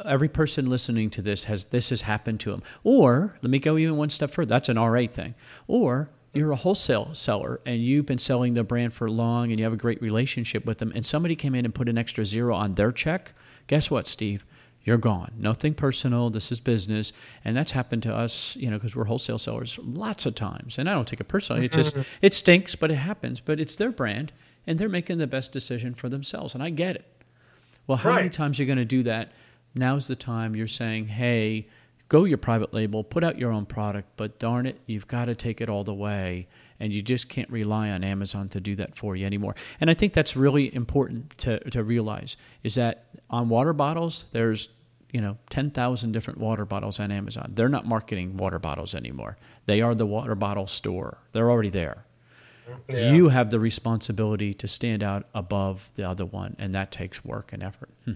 Every 0.05 0.29
person 0.29 0.69
listening 0.69 1.09
to 1.11 1.21
this 1.21 1.45
has 1.45 1.65
this 1.65 1.89
has 1.89 2.01
happened 2.01 2.39
to 2.41 2.51
them. 2.51 2.63
Or 2.83 3.37
let 3.41 3.49
me 3.49 3.59
go 3.59 3.77
even 3.77 3.97
one 3.97 4.09
step 4.09 4.31
further. 4.31 4.49
That's 4.49 4.69
an 4.69 4.77
RA 4.79 5.07
thing. 5.07 5.35
Or 5.67 6.09
you're 6.33 6.51
a 6.51 6.55
wholesale 6.55 7.13
seller 7.13 7.59
and 7.65 7.81
you've 7.81 8.05
been 8.05 8.19
selling 8.19 8.53
the 8.53 8.63
brand 8.63 8.93
for 8.93 9.07
long 9.07 9.51
and 9.51 9.59
you 9.59 9.65
have 9.65 9.73
a 9.73 9.77
great 9.77 10.01
relationship 10.01 10.65
with 10.65 10.77
them 10.77 10.91
and 10.93 11.05
somebody 11.05 11.35
came 11.35 11.55
in 11.55 11.65
and 11.65 11.73
put 11.73 11.89
an 11.89 11.97
extra 11.97 12.23
zero 12.23 12.55
on 12.55 12.75
their 12.75 12.91
check 12.91 13.33
guess 13.67 13.89
what 13.89 14.05
steve 14.05 14.45
you're 14.83 14.97
gone 14.97 15.31
nothing 15.37 15.73
personal 15.73 16.29
this 16.29 16.51
is 16.51 16.59
business 16.59 17.13
and 17.45 17.55
that's 17.55 17.71
happened 17.71 18.03
to 18.03 18.13
us 18.13 18.55
you 18.55 18.69
know 18.69 18.77
because 18.77 18.95
we're 18.95 19.05
wholesale 19.05 19.37
sellers 19.37 19.79
lots 19.81 20.25
of 20.25 20.35
times 20.35 20.77
and 20.77 20.89
i 20.89 20.93
don't 20.93 21.07
take 21.07 21.19
it 21.19 21.27
personally 21.27 21.65
it 21.65 21.71
just 21.71 21.95
mm-hmm. 21.95 22.03
it 22.21 22.33
stinks 22.33 22.75
but 22.75 22.91
it 22.91 22.95
happens 22.95 23.39
but 23.39 23.59
it's 23.59 23.75
their 23.75 23.91
brand 23.91 24.31
and 24.67 24.77
they're 24.77 24.87
making 24.89 25.17
the 25.17 25.27
best 25.27 25.51
decision 25.51 25.95
for 25.95 26.09
themselves 26.09 26.53
and 26.53 26.61
i 26.61 26.69
get 26.69 26.95
it 26.95 27.05
well 27.87 27.97
how 27.97 28.11
many 28.11 28.23
Right. 28.23 28.31
times 28.31 28.59
you're 28.59 28.67
going 28.67 28.77
to 28.77 28.85
do 28.85 29.03
that 29.03 29.31
now's 29.75 30.07
the 30.07 30.15
time 30.15 30.55
you're 30.55 30.67
saying 30.67 31.07
hey 31.07 31.67
go 32.09 32.25
your 32.25 32.39
private 32.39 32.73
label, 32.73 33.03
put 33.03 33.23
out 33.23 33.37
your 33.37 33.51
own 33.51 33.65
product, 33.65 34.09
but 34.17 34.39
darn 34.39 34.65
it, 34.65 34.79
you've 34.87 35.07
got 35.07 35.25
to 35.25 35.35
take 35.35 35.61
it 35.61 35.69
all 35.69 35.83
the 35.83 35.93
way. 35.93 36.47
And 36.81 36.91
you 36.91 37.01
just 37.01 37.29
can't 37.29 37.49
rely 37.49 37.89
on 37.89 38.03
Amazon 38.03 38.49
to 38.49 38.59
do 38.59 38.75
that 38.77 38.95
for 38.95 39.15
you 39.15 39.25
anymore. 39.25 39.55
And 39.79 39.89
I 39.89 39.93
think 39.93 40.13
that's 40.13 40.35
really 40.35 40.73
important 40.73 41.37
to, 41.39 41.59
to 41.71 41.83
realize 41.83 42.35
is 42.63 42.75
that 42.75 43.05
on 43.29 43.49
water 43.49 43.73
bottles, 43.73 44.25
there's 44.31 44.69
you 45.11 45.21
know 45.21 45.37
10,000 45.49 46.11
different 46.11 46.39
water 46.39 46.65
bottles 46.65 46.99
on 46.99 47.11
Amazon. 47.11 47.51
They're 47.53 47.69
not 47.69 47.85
marketing 47.85 48.37
water 48.37 48.59
bottles 48.59 48.95
anymore. 48.95 49.37
They 49.65 49.81
are 49.81 49.93
the 49.93 50.05
water 50.05 50.35
bottle 50.35 50.67
store. 50.67 51.17
They're 51.31 51.51
already 51.51 51.69
there. 51.69 52.05
Yeah. 52.87 53.11
You 53.11 53.29
have 53.29 53.49
the 53.49 53.59
responsibility 53.59 54.53
to 54.53 54.67
stand 54.67 55.03
out 55.03 55.25
above 55.33 55.91
the 55.95 56.07
other 56.07 56.25
one, 56.25 56.55
and 56.59 56.73
that 56.75 56.91
takes 56.91 57.25
work 57.25 57.51
and 57.51 57.63
effort. 57.63 57.89
Hmm. 58.05 58.13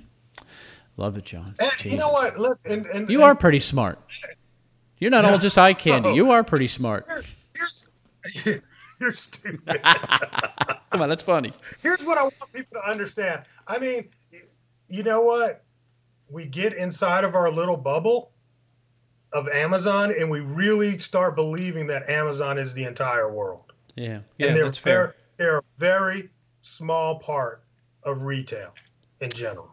Love 0.98 1.18
it, 1.18 1.26
John. 1.26 1.56
And 1.60 1.86
you 1.86 1.98
know 1.98 2.12
what? 2.12 2.38
Look, 2.38 2.60
and, 2.66 2.86
and 2.88 3.10
You 3.10 3.20
and 3.20 3.24
are 3.26 3.36
pretty 3.36 3.60
smart. 3.60 4.00
You're 5.00 5.12
not 5.12 5.26
all 5.26 5.38
just 5.40 5.58
eye 5.58 5.74
candy. 5.74 6.10
Oh. 6.10 6.14
You 6.14 6.32
are 6.32 6.44
pretty 6.44 6.68
smart. 6.68 7.08
here- 7.08 7.24
Here's, 7.56 8.62
you're 9.00 9.14
stupid. 9.14 9.82
Come 9.84 11.02
on, 11.02 11.10
that's 11.10 11.24
funny. 11.24 11.52
Here's 11.82 12.04
what 12.04 12.18
I 12.18 12.24
want 12.24 12.34
people 12.54 12.80
to 12.82 12.90
understand. 12.90 13.42
I 13.68 13.80
mean, 13.80 14.10
you 14.88 15.04
know 15.04 15.22
what? 15.22 15.64
We 16.30 16.46
get 16.46 16.74
inside 16.74 17.24
of 17.24 17.36
our 17.36 17.52
little 17.52 17.78
bubble 17.78 18.32
of 19.34 19.48
Amazon, 19.50 20.14
and 20.18 20.30
we 20.30 20.40
really 20.40 21.00
start 21.00 21.36
believing 21.36 21.88
that 21.88 22.10
Amazon 22.10 22.58
is 22.58 22.74
the 22.74 22.84
entire 22.86 23.32
world. 23.32 23.74
Yeah, 23.96 24.20
yeah, 24.38 24.48
and 24.48 24.56
they're 24.56 24.64
that's 24.66 24.78
fair. 24.78 25.16
They're, 25.38 25.48
they're 25.48 25.58
a 25.60 25.64
very 25.80 26.30
small 26.62 27.20
part 27.20 27.64
of 28.04 28.24
retail 28.24 28.74
in 29.20 29.30
general. 29.30 29.73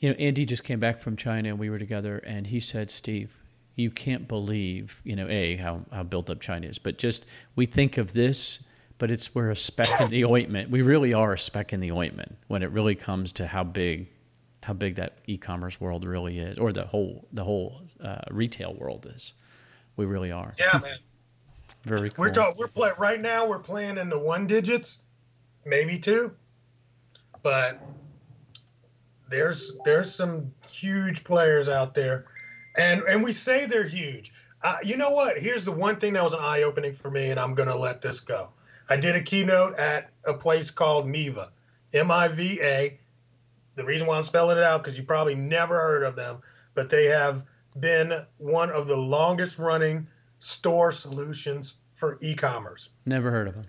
You 0.00 0.10
know, 0.10 0.14
Andy 0.16 0.44
just 0.44 0.64
came 0.64 0.80
back 0.80 1.00
from 1.00 1.16
China 1.16 1.50
and 1.50 1.58
we 1.58 1.70
were 1.70 1.78
together, 1.78 2.18
and 2.18 2.46
he 2.46 2.60
said, 2.60 2.90
Steve, 2.90 3.36
you 3.76 3.90
can't 3.90 4.28
believe, 4.28 5.00
you 5.04 5.16
know, 5.16 5.28
A, 5.28 5.56
how, 5.56 5.80
how 5.92 6.02
built 6.04 6.30
up 6.30 6.40
China 6.40 6.66
is, 6.66 6.78
but 6.78 6.98
just 6.98 7.26
we 7.56 7.66
think 7.66 7.98
of 7.98 8.12
this, 8.12 8.62
but 8.98 9.10
it's 9.10 9.34
we're 9.34 9.50
a 9.50 9.56
speck 9.56 10.00
in 10.00 10.10
the 10.10 10.24
ointment. 10.24 10.70
We 10.70 10.82
really 10.82 11.12
are 11.12 11.32
a 11.32 11.38
speck 11.38 11.72
in 11.72 11.80
the 11.80 11.90
ointment 11.90 12.36
when 12.48 12.62
it 12.62 12.70
really 12.70 12.94
comes 12.94 13.32
to 13.32 13.46
how 13.46 13.64
big 13.64 14.08
how 14.62 14.72
big 14.72 14.94
that 14.94 15.18
e-commerce 15.26 15.78
world 15.78 16.06
really 16.06 16.38
is, 16.38 16.58
or 16.58 16.72
the 16.72 16.86
whole 16.86 17.26
the 17.32 17.44
whole 17.44 17.82
uh, 18.00 18.20
retail 18.30 18.74
world 18.74 19.06
is. 19.14 19.34
We 19.96 20.06
really 20.06 20.32
are. 20.32 20.54
Yeah, 20.58 20.78
man. 20.78 20.96
Very 21.84 22.10
cool. 22.10 22.24
We're 22.24 22.32
talking. 22.32 22.56
We're 22.58 22.68
playing 22.68 22.94
right 22.98 23.20
now. 23.20 23.46
We're 23.46 23.58
playing 23.58 23.98
in 23.98 24.08
the 24.08 24.18
one 24.18 24.46
digits, 24.46 25.00
maybe 25.66 25.98
two, 25.98 26.32
but 27.42 27.82
there's 29.28 29.72
there's 29.84 30.14
some 30.14 30.52
huge 30.70 31.24
players 31.24 31.68
out 31.68 31.94
there, 31.94 32.26
and 32.76 33.02
and 33.02 33.22
we 33.22 33.32
say 33.32 33.66
they're 33.66 33.84
huge. 33.84 34.32
Uh, 34.62 34.78
you 34.82 34.96
know 34.96 35.10
what? 35.10 35.38
Here's 35.38 35.64
the 35.64 35.72
one 35.72 35.96
thing 35.96 36.14
that 36.14 36.24
was 36.24 36.32
an 36.32 36.40
eye 36.40 36.62
opening 36.62 36.92
for 36.92 37.10
me, 37.10 37.30
and 37.30 37.38
I'm 37.38 37.54
gonna 37.54 37.76
let 37.76 38.00
this 38.00 38.20
go. 38.20 38.48
I 38.88 38.96
did 38.96 39.16
a 39.16 39.22
keynote 39.22 39.78
at 39.78 40.10
a 40.24 40.34
place 40.34 40.70
called 40.70 41.06
Miva, 41.06 41.50
M-I-V-A. 41.92 42.98
The 43.76 43.84
reason 43.84 44.06
why 44.06 44.16
I'm 44.16 44.24
spelling 44.24 44.58
it 44.58 44.62
out 44.62 44.82
because 44.82 44.98
you 44.98 45.04
probably 45.04 45.34
never 45.34 45.74
heard 45.74 46.02
of 46.02 46.16
them, 46.16 46.38
but 46.74 46.90
they 46.90 47.06
have 47.06 47.44
been 47.80 48.24
one 48.38 48.70
of 48.70 48.86
the 48.86 48.96
longest 48.96 49.58
running 49.58 50.06
store 50.38 50.92
solutions 50.92 51.74
for 51.94 52.18
e-commerce. 52.20 52.90
Never 53.06 53.30
heard 53.30 53.48
of 53.48 53.54
them. 53.54 53.64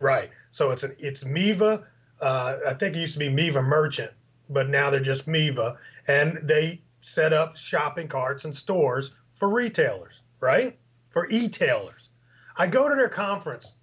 Right. 0.00 0.30
So 0.50 0.70
it's 0.70 0.82
an 0.82 0.94
it's 0.98 1.24
Miva. 1.24 1.86
Uh, 2.20 2.56
I 2.68 2.74
think 2.74 2.96
it 2.96 3.00
used 3.00 3.14
to 3.14 3.18
be 3.18 3.28
Miva 3.28 3.62
Merchant, 3.62 4.10
but 4.52 4.68
now 4.68 4.90
they're 4.90 5.00
just 5.00 5.26
Miva, 5.26 5.76
and 6.06 6.38
they 6.42 6.82
set 7.00 7.32
up 7.32 7.56
shopping 7.56 8.08
carts 8.08 8.44
and 8.44 8.54
stores 8.54 9.12
for 9.34 9.48
retailers, 9.48 10.22
right? 10.40 10.78
For 11.10 11.28
e-tailers. 11.30 12.10
I 12.56 12.66
go 12.66 12.88
to 12.88 12.94
their 12.94 13.08
conference, 13.08 13.74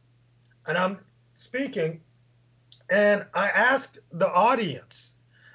and 0.67 0.77
I'm 0.77 0.99
speaking, 1.35 2.01
and 2.89 3.25
I 3.33 3.49
asked 3.49 3.99
the 4.11 4.31
audience. 4.31 5.11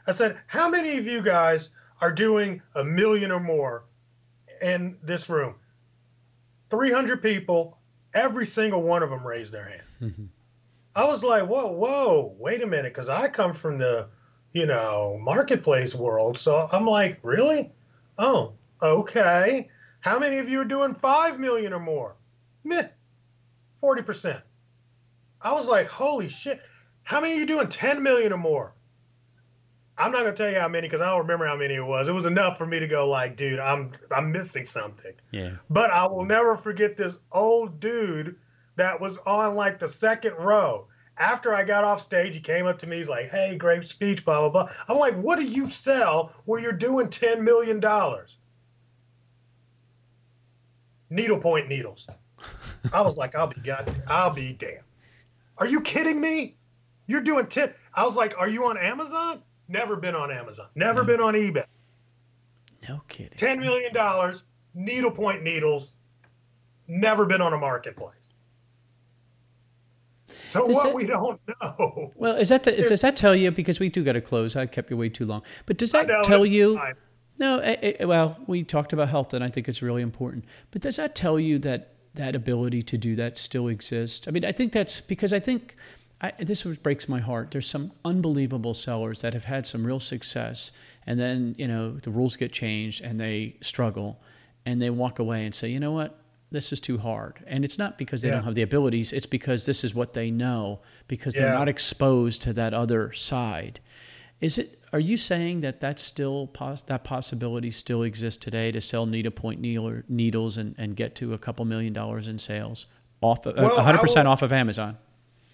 I 0.07 0.12
said, 0.12 0.41
"How 0.47 0.69
many 0.69 0.99
of 0.99 1.07
you 1.07 1.23
guys 1.23 1.70
are 2.01 2.12
doing 2.12 2.61
a 2.74 2.85
million 2.85 3.31
or 3.31 3.41
more 3.41 3.85
in 4.61 4.99
this 5.03 5.28
room?" 5.28 5.55
300 6.70 7.23
people, 7.23 7.78
every 8.15 8.47
single 8.47 8.82
one 8.82 9.03
of 9.03 9.11
them 9.11 9.27
raised 9.27 9.53
their 9.53 9.82
hand. 10.01 10.28
I 10.97 11.05
was 11.05 11.23
like, 11.24 11.47
whoa, 11.47 11.73
whoa, 11.73 12.35
wait 12.39 12.62
a 12.62 12.66
minute, 12.66 12.93
because 12.95 13.09
I 13.09 13.28
come 13.28 13.53
from 13.53 13.78
the, 13.78 14.09
you 14.55 14.66
know, 14.66 15.18
marketplace 15.20 15.94
world. 15.94 16.39
So 16.39 16.68
I'm 16.72 16.86
like, 16.86 17.18
really? 17.22 17.72
Oh, 18.16 18.52
okay. 18.81 19.68
How 20.01 20.18
many 20.18 20.39
of 20.39 20.48
you 20.48 20.60
are 20.60 20.64
doing 20.64 20.94
5 20.94 21.39
million 21.39 21.72
or 21.72 21.81
more? 21.81 22.16
Meh, 22.62 22.89
40%. 23.82 24.40
I 25.43 25.52
was 25.52 25.66
like, 25.66 25.89
holy 25.89 26.28
shit. 26.28 26.62
How 27.02 27.20
many 27.20 27.35
of 27.35 27.40
you 27.40 27.47
doing 27.47 27.68
10 27.68 28.02
million 28.02 28.32
or 28.32 28.39
more? 28.39 28.74
I'm 29.98 30.10
not 30.10 30.20
gonna 30.20 30.35
tell 30.35 30.51
you 30.51 30.59
how 30.59 30.68
many 30.68 30.89
because 30.89 31.01
I 31.01 31.10
don't 31.10 31.20
remember 31.20 31.47
how 31.47 31.56
many 31.56 31.74
it 31.74 31.85
was. 31.85 32.09
It 32.09 32.12
was 32.12 32.26
enough 32.26 32.59
for 32.59 32.66
me 32.66 32.81
to 32.81 32.89
go 32.89 33.09
like, 33.09 33.36
dude, 33.36 33.60
I'm 33.60 33.93
I'm 34.10 34.32
missing 34.32 34.64
something. 34.64 35.12
Yeah. 35.31 35.52
But 35.70 35.93
I 35.93 36.06
will 36.06 36.24
never 36.24 36.56
forget 36.56 36.97
this 36.97 37.18
old 37.31 37.78
dude 37.78 38.35
that 38.74 39.01
was 39.01 39.18
on 39.18 39.55
like 39.55 39.78
the 39.78 39.86
second 39.86 40.35
row. 40.35 40.89
After 41.16 41.55
I 41.55 41.62
got 41.62 41.85
off 41.85 42.03
stage, 42.03 42.35
he 42.35 42.41
came 42.41 42.66
up 42.66 42.78
to 42.81 42.86
me. 42.86 42.97
He's 42.97 43.09
like, 43.09 43.31
"Hey, 43.31 43.57
great 43.57 43.86
speech, 43.86 44.24
blah 44.24 44.41
blah 44.41 44.49
blah." 44.49 44.74
I'm 44.89 44.99
like, 44.99 45.15
"What 45.15 45.39
do 45.39 45.45
you 45.45 45.70
sell 45.70 46.32
where 46.45 46.61
you're 46.61 46.73
doing 46.73 47.09
ten 47.09 47.45
million 47.45 47.78
dollars?" 47.81 48.36
Needlepoint 51.11 51.69
needles. 51.69 52.07
I 52.93 53.01
was 53.03 53.16
like, 53.16 53.35
"I'll 53.35 53.47
be 53.47 53.61
god, 53.61 53.95
I'll 54.09 54.35
be 54.35 54.53
damned." 54.53 54.81
Are 55.59 55.66
you 55.66 55.81
kidding 55.81 56.20
me? 56.20 56.57
You're 57.07 57.20
doing 57.20 57.47
ten. 57.47 57.73
I 57.95 58.05
was 58.05 58.16
like, 58.16 58.36
"Are 58.39 58.49
you 58.49 58.65
on 58.66 58.77
Amazon?" 58.77 59.43
Never 59.69 59.97
been 59.97 60.15
on 60.15 60.31
Amazon. 60.31 60.66
Never 60.74 61.05
mm. 61.05 61.07
been 61.07 61.20
on 61.20 61.35
eBay. 61.35 61.65
No 62.89 63.01
kidding. 63.09 63.39
Ten 63.39 63.61
million 63.61 63.93
dollars, 63.95 64.43
needlepoint 64.74 65.43
needles. 65.43 65.95
Never 66.86 67.24
been 67.24 67.41
on 67.41 67.53
a 67.53 67.59
marketplace. 67.59 68.23
So 70.47 70.66
Does 70.66 70.77
what 70.77 70.86
it- 70.89 70.94
we 70.94 71.06
don't 71.06 71.40
know. 71.62 72.12
Well, 72.16 72.36
is 72.36 72.48
that 72.51 72.65
the, 72.65 72.77
is, 72.77 72.89
does 72.89 73.01
that 73.02 73.16
tell 73.16 73.35
you 73.35 73.51
because 73.51 73.81
we 73.81 73.89
do 73.89 74.02
got 74.05 74.12
to 74.12 74.20
close? 74.20 74.56
I 74.56 74.66
kept 74.66 74.90
you 74.90 74.97
way 74.97 75.09
too 75.09 75.27
long. 75.27 75.43
But 75.66 75.78
does 75.78 75.93
that 75.93 76.06
know, 76.06 76.23
tell 76.23 76.44
you? 76.47 76.77
fine. 76.77 76.94
No. 77.39 77.59
eh, 77.59 77.77
eh, 78.01 78.05
well, 78.05 78.39
we 78.47 78.62
talked 78.62 78.93
about 78.93 79.09
health, 79.09 79.35
and 79.35 79.43
I 79.43 79.48
think 79.48 79.69
it's 79.69 79.82
really 79.82 80.02
important. 80.02 80.44
But 80.70 80.82
does 80.82 80.97
that 80.97 81.15
tell 81.15 81.39
you 81.40 81.59
that 81.61 81.94
that 82.15 82.36
ability 82.36 82.82
to 82.82 82.97
do 82.97 83.16
that 83.16 83.36
still 83.36 83.69
exists? 83.69 84.28
I 84.28 84.31
mean, 84.31 84.44
I 84.44 84.52
think 84.52 84.73
that's 84.73 85.01
because 85.01 85.32
I 85.32 85.40
think 85.40 85.74
I, 86.20 86.32
this 86.39 86.62
breaks 86.62 87.09
my 87.09 87.20
heart. 87.20 87.51
There's 87.51 87.69
some 87.69 87.90
unbelievable 88.05 88.73
sellers 88.74 89.20
that 89.23 89.35
have 89.35 89.44
had 89.44 89.66
some 89.66 89.85
real 89.85 89.98
success, 90.01 90.70
and 91.06 91.19
then 91.19 91.55
you 91.59 91.66
know 91.66 91.93
the 91.98 92.11
rules 92.11 92.36
get 92.36 92.52
changed 92.52 93.02
and 93.02 93.19
they 93.19 93.56
struggle, 93.62 94.20
and 94.65 94.81
they 94.81 94.90
walk 94.90 95.19
away 95.19 95.44
and 95.44 95.55
say, 95.55 95.69
you 95.69 95.81
know 95.81 95.93
what, 95.93 96.16
this 96.55 96.72
is 96.72 96.81
too 96.81 96.98
hard. 96.98 97.43
And 97.47 97.64
it's 97.64 97.78
not 97.78 97.98
because 97.98 98.22
they 98.22 98.28
Yeah. 98.28 98.36
don't 98.36 98.44
have 98.44 98.55
the 98.55 98.62
abilities; 98.62 99.12
it's 99.12 99.26
because 99.26 99.66
this 99.66 99.85
is 99.85 99.94
what 99.94 100.12
they 100.14 100.31
know 100.31 100.81
because 101.09 101.35
they're 101.35 101.52
not 101.52 101.68
exposed 101.68 102.43
to 102.43 102.52
that 102.55 102.72
other 102.72 103.12
side. 103.12 103.81
Is 104.40 104.59
it? 104.59 104.78
Are 104.93 104.98
you 105.01 105.16
saying 105.16 105.60
that 105.62 105.81
that's 105.81 106.02
still 106.02 106.47
pos- 106.48 106.82
that 106.82 107.02
possibility 107.05 107.70
still 107.70 108.02
exists 108.05 108.43
today 108.43 108.70
to 108.72 108.81
sell 108.81 109.06
needlepoint 109.06 109.60
needle, 109.60 110.02
needles 110.09 110.56
and, 110.56 110.74
and 110.78 110.94
get 110.97 111.14
to 111.16 111.35
a 111.35 111.39
couple 111.39 111.64
million 111.64 111.93
dollars 111.93 112.28
in 112.28 112.39
sales 112.39 112.86
off 113.20 113.44
of, 113.47 113.56
Well, 113.56 113.76
100% 113.76 114.24
will- 114.24 114.31
off 114.32 114.43
of 114.43 114.52
Amazon? 114.52 114.97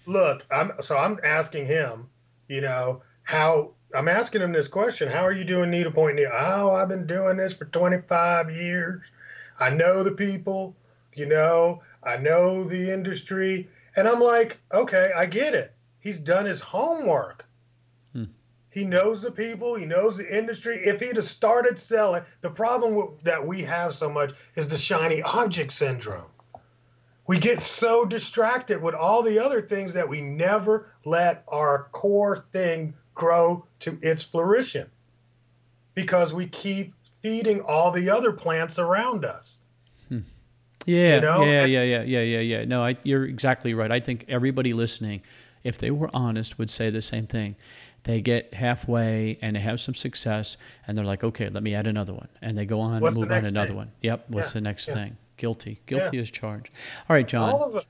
Look, 0.05 0.45
I'm 0.51 0.71
so 0.81 0.97
I'm 0.97 1.19
asking 1.23 1.65
him, 1.67 2.07
you 2.47 2.61
know, 2.61 3.01
how 3.23 3.71
I'm 3.95 4.07
asking 4.07 4.41
him 4.41 4.51
this 4.51 4.67
question. 4.67 5.09
How 5.09 5.25
are 5.25 5.31
you 5.31 5.43
doing 5.43 5.69
needlepoint 5.69 6.15
needle? 6.17 6.31
Oh, 6.35 6.71
I've 6.75 6.89
been 6.89 7.05
doing 7.07 7.37
this 7.37 7.53
for 7.53 7.65
25 7.65 8.51
years. 8.51 9.01
I 9.59 9.69
know 9.69 10.01
the 10.03 10.11
people, 10.11 10.75
you 11.15 11.25
know, 11.25 11.81
I 12.03 12.17
know 12.17 12.63
the 12.63 12.91
industry. 12.91 13.67
And 13.95 14.07
I'm 14.07 14.19
like, 14.19 14.57
okay, 14.73 15.11
I 15.15 15.25
get 15.25 15.53
it. 15.53 15.73
He's 15.99 16.19
done 16.19 16.45
his 16.45 16.59
homework. 16.59 17.45
Hmm. 18.13 18.25
He 18.71 18.85
knows 18.85 19.21
the 19.21 19.31
people. 19.31 19.75
He 19.75 19.85
knows 19.85 20.17
the 20.17 20.37
industry. 20.37 20.77
If 20.85 20.99
he'd 20.99 21.17
have 21.17 21.25
started 21.25 21.77
selling, 21.77 22.23
the 22.41 22.49
problem 22.49 22.95
with, 22.95 23.21
that 23.23 23.45
we 23.45 23.61
have 23.63 23.93
so 23.93 24.09
much 24.09 24.33
is 24.55 24.67
the 24.67 24.77
shiny 24.77 25.21
object 25.21 25.71
syndrome. 25.71 26.25
We 27.27 27.37
get 27.37 27.61
so 27.61 28.03
distracted 28.03 28.81
with 28.81 28.95
all 28.95 29.21
the 29.21 29.39
other 29.39 29.61
things 29.61 29.93
that 29.93 30.09
we 30.09 30.21
never 30.21 30.87
let 31.05 31.43
our 31.47 31.87
core 31.91 32.45
thing 32.51 32.93
grow 33.13 33.65
to 33.81 33.97
its 34.01 34.23
flourishing 34.23 34.87
because 35.93 36.33
we 36.33 36.47
keep 36.47 36.93
feeding 37.21 37.61
all 37.61 37.91
the 37.91 38.09
other 38.09 38.31
plants 38.31 38.79
around 38.79 39.25
us. 39.25 39.59
Yeah, 40.85 41.15
you 41.15 41.21
know? 41.21 41.43
yeah, 41.45 41.65
yeah, 41.65 41.83
yeah, 41.83 42.01
yeah, 42.03 42.21
yeah, 42.21 42.39
yeah. 42.39 42.65
No, 42.65 42.83
I, 42.83 42.97
you're 43.03 43.25
exactly 43.25 43.73
right. 43.73 43.91
I 43.91 43.99
think 43.99 44.25
everybody 44.27 44.73
listening, 44.73 45.21
if 45.63 45.77
they 45.77 45.91
were 45.91 46.09
honest, 46.13 46.57
would 46.57 46.69
say 46.69 46.89
the 46.89 47.01
same 47.01 47.27
thing. 47.27 47.55
They 48.03 48.19
get 48.19 48.53
halfway 48.55 49.37
and 49.43 49.55
they 49.55 49.59
have 49.59 49.79
some 49.79 49.93
success, 49.93 50.57
and 50.87 50.97
they're 50.97 51.05
like, 51.05 51.23
"Okay, 51.23 51.49
let 51.49 51.61
me 51.61 51.75
add 51.75 51.85
another 51.85 52.13
one," 52.13 52.29
and 52.41 52.57
they 52.57 52.65
go 52.65 52.79
on 52.79 52.99
What's 52.99 53.15
and 53.15 53.27
move 53.27 53.31
on 53.31 53.45
another 53.45 53.67
thing? 53.67 53.75
one. 53.77 53.91
Yep. 54.01 54.25
What's 54.29 54.49
Yeah, 54.49 54.53
the 54.53 54.61
next 54.61 54.87
yeah. 54.87 54.93
thing? 54.95 55.17
Guilty. 55.37 55.79
Guilty 55.85 56.17
is 56.17 56.31
charged. 56.31 56.69
All 57.07 57.15
right, 57.15 57.27
John. 57.27 57.49
All 57.51 57.63
of 57.63 57.75
us. 57.75 57.85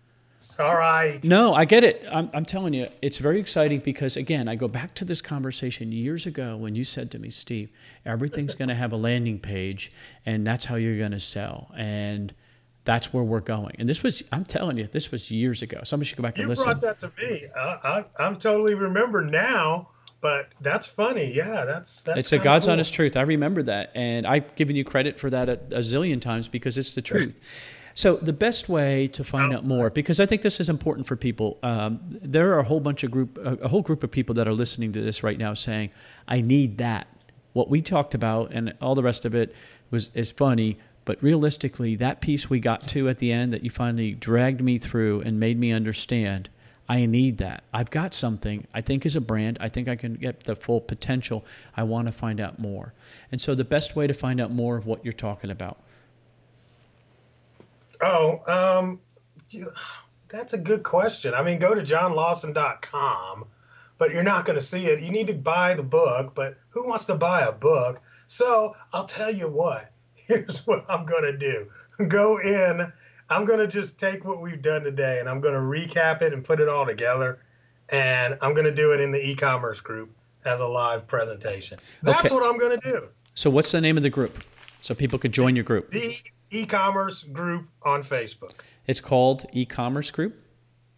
All 0.59 0.75
right. 0.75 1.23
No, 1.23 1.53
I 1.53 1.63
get 1.65 1.83
it. 1.83 2.05
I'm, 2.11 2.29
I'm 2.33 2.45
telling 2.45 2.73
you, 2.73 2.87
it's 3.01 3.17
very 3.17 3.39
exciting 3.39 3.79
because, 3.79 4.15
again, 4.17 4.47
I 4.47 4.55
go 4.55 4.67
back 4.67 4.93
to 4.95 5.05
this 5.05 5.21
conversation 5.21 5.91
years 5.91 6.25
ago 6.25 6.55
when 6.57 6.75
you 6.75 6.83
said 6.83 7.09
to 7.11 7.19
me, 7.19 7.29
Steve, 7.29 7.69
everything's 8.05 8.53
going 8.53 8.67
to 8.69 8.75
have 8.75 8.91
a 8.91 8.97
landing 8.97 9.39
page 9.39 9.91
and 10.25 10.45
that's 10.45 10.65
how 10.65 10.75
you're 10.75 10.97
going 10.97 11.11
to 11.11 11.19
sell. 11.19 11.71
And 11.75 12.33
that's 12.83 13.13
where 13.13 13.23
we're 13.23 13.39
going. 13.41 13.75
And 13.79 13.87
this 13.87 14.01
was, 14.03 14.23
I'm 14.31 14.43
telling 14.45 14.77
you, 14.77 14.87
this 14.91 15.11
was 15.11 15.29
years 15.31 15.61
ago. 15.61 15.79
Somebody 15.83 16.07
should 16.07 16.17
go 16.17 16.23
back 16.23 16.39
and 16.39 16.49
listen. 16.49 16.67
You 16.67 16.75
brought 16.75 16.99
that 16.99 16.99
to 16.99 17.11
me. 17.23 17.45
I, 17.55 17.59
I, 17.59 18.05
I'm 18.19 18.37
totally 18.37 18.73
remember 18.75 19.21
now, 19.23 19.89
but 20.19 20.49
that's 20.61 20.87
funny. 20.87 21.31
Yeah, 21.33 21.65
that's 21.65 22.03
that's. 22.03 22.17
it's 22.19 22.31
a 22.33 22.39
God's 22.39 22.65
cool. 22.65 22.73
honest 22.73 22.93
truth. 22.93 23.15
I 23.17 23.21
remember 23.21 23.61
that. 23.63 23.91
And 23.95 24.25
I've 24.25 24.55
given 24.55 24.75
you 24.75 24.83
credit 24.83 25.19
for 25.19 25.29
that 25.29 25.47
a, 25.49 25.53
a 25.53 25.79
zillion 25.79 26.19
times 26.21 26.47
because 26.47 26.77
it's 26.77 26.93
the 26.93 27.01
truth. 27.01 27.39
So, 27.93 28.15
the 28.15 28.31
best 28.31 28.69
way 28.69 29.09
to 29.09 29.21
find 29.21 29.51
Oh. 29.53 29.57
out 29.57 29.65
more, 29.65 29.89
because 29.89 30.21
I 30.21 30.25
think 30.25 30.43
this 30.43 30.61
is 30.61 30.69
important 30.69 31.07
for 31.07 31.17
people, 31.17 31.57
um, 31.61 31.99
there 32.21 32.53
are 32.53 32.59
a 32.59 32.63
whole 32.63 32.79
bunch 32.79 33.03
of 33.03 33.11
group, 33.11 33.37
a, 33.37 33.55
a 33.55 33.67
whole 33.67 33.81
group 33.81 34.01
of 34.01 34.09
people 34.09 34.33
that 34.35 34.47
are 34.47 34.53
listening 34.53 34.93
to 34.93 35.01
this 35.01 35.23
right 35.23 35.37
now 35.37 35.53
saying, 35.53 35.89
I 36.25 36.39
need 36.39 36.77
that. 36.77 37.07
What 37.51 37.69
we 37.69 37.81
talked 37.81 38.13
about 38.13 38.51
and 38.53 38.73
all 38.81 38.95
the 38.95 39.03
rest 39.03 39.25
of 39.25 39.35
it 39.35 39.53
was 39.89 40.09
is 40.13 40.31
funny, 40.31 40.77
but 41.05 41.21
realistically, 41.21 41.95
that 41.95 42.21
piece 42.21 42.49
we 42.49 42.59
got 42.59 42.87
to 42.89 43.09
at 43.09 43.17
the 43.17 43.31
end 43.31 43.53
that 43.53 43.63
you 43.63 43.69
finally 43.69 44.13
dragged 44.13 44.61
me 44.61 44.77
through 44.77 45.21
and 45.21 45.39
made 45.39 45.59
me 45.59 45.71
understand 45.71 46.49
I 46.91 47.05
need 47.05 47.37
that. 47.37 47.63
I've 47.73 47.89
got 47.89 48.13
something 48.13 48.67
I 48.73 48.81
think 48.81 49.05
is 49.05 49.15
a 49.15 49.21
brand. 49.21 49.57
I 49.61 49.69
think 49.69 49.87
I 49.87 49.95
can 49.95 50.15
get 50.15 50.43
the 50.43 50.57
full 50.57 50.81
potential. 50.81 51.45
I 51.77 51.83
want 51.83 52.07
to 52.07 52.11
find 52.11 52.41
out 52.41 52.59
more. 52.59 52.93
And 53.31 53.39
so 53.39 53.55
the 53.55 53.63
best 53.63 53.95
way 53.95 54.07
to 54.07 54.13
find 54.13 54.41
out 54.41 54.51
more 54.51 54.75
of 54.75 54.85
what 54.85 55.05
you're 55.05 55.13
talking 55.13 55.49
about. 55.49 55.77
Oh, 58.01 58.41
um, 58.45 58.99
that's 60.29 60.51
a 60.51 60.57
good 60.57 60.83
question. 60.83 61.33
I 61.33 61.43
mean, 61.43 61.59
go 61.59 61.73
to 61.73 61.81
johnlawson.com, 61.81 63.45
but 63.97 64.11
you're 64.11 64.23
not 64.23 64.43
going 64.43 64.59
to 64.59 64.65
see 64.65 64.87
it. 64.87 64.99
You 64.99 65.11
need 65.11 65.27
to 65.27 65.33
buy 65.33 65.75
the 65.75 65.83
book, 65.83 66.35
but 66.35 66.57
who 66.71 66.85
wants 66.85 67.05
to 67.05 67.15
buy 67.15 67.43
a 67.43 67.53
book? 67.53 68.01
So 68.27 68.75
I'll 68.91 69.05
tell 69.05 69.33
you 69.33 69.47
what. 69.47 69.90
Here's 70.31 70.59
what 70.67 70.85
I'm 70.89 71.05
going 71.05 71.23
to 71.23 71.37
do. 71.37 71.67
Go 72.07 72.39
in. 72.39 72.91
I'm 73.29 73.45
going 73.45 73.59
to 73.59 73.67
just 73.67 73.97
take 73.99 74.25
what 74.25 74.41
we've 74.41 74.61
done 74.61 74.83
today 74.83 75.19
and 75.19 75.29
I'm 75.29 75.39
going 75.41 75.53
to 75.53 75.59
recap 75.59 76.21
it 76.21 76.33
and 76.33 76.43
put 76.43 76.59
it 76.59 76.67
all 76.67 76.85
together. 76.85 77.39
And 77.89 78.37
I'm 78.41 78.53
going 78.53 78.65
to 78.65 78.73
do 78.73 78.91
it 78.93 79.01
in 79.01 79.11
the 79.11 79.25
e-commerce 79.25 79.79
group 79.81 80.09
as 80.45 80.59
a 80.59 80.65
live 80.65 81.07
presentation. 81.07 81.77
That's 82.01 82.25
Okay. 82.25 82.33
what 82.35 82.43
I'm 82.43 82.57
going 82.57 82.79
to 82.79 82.89
do. 82.91 83.07
So 83.35 83.49
what's 83.49 83.71
the 83.71 83.81
name 83.81 83.97
of 83.97 84.03
the 84.03 84.09
group? 84.09 84.43
So 84.81 84.93
people 84.95 85.19
could 85.19 85.31
join 85.33 85.55
your 85.55 85.63
group. 85.63 85.91
The 85.91 86.15
e-commerce 86.49 87.23
group 87.23 87.67
on 87.83 88.03
Facebook. 88.03 88.51
It's 88.87 88.99
called 89.01 89.45
e-commerce 89.53 90.11
group. 90.11 90.39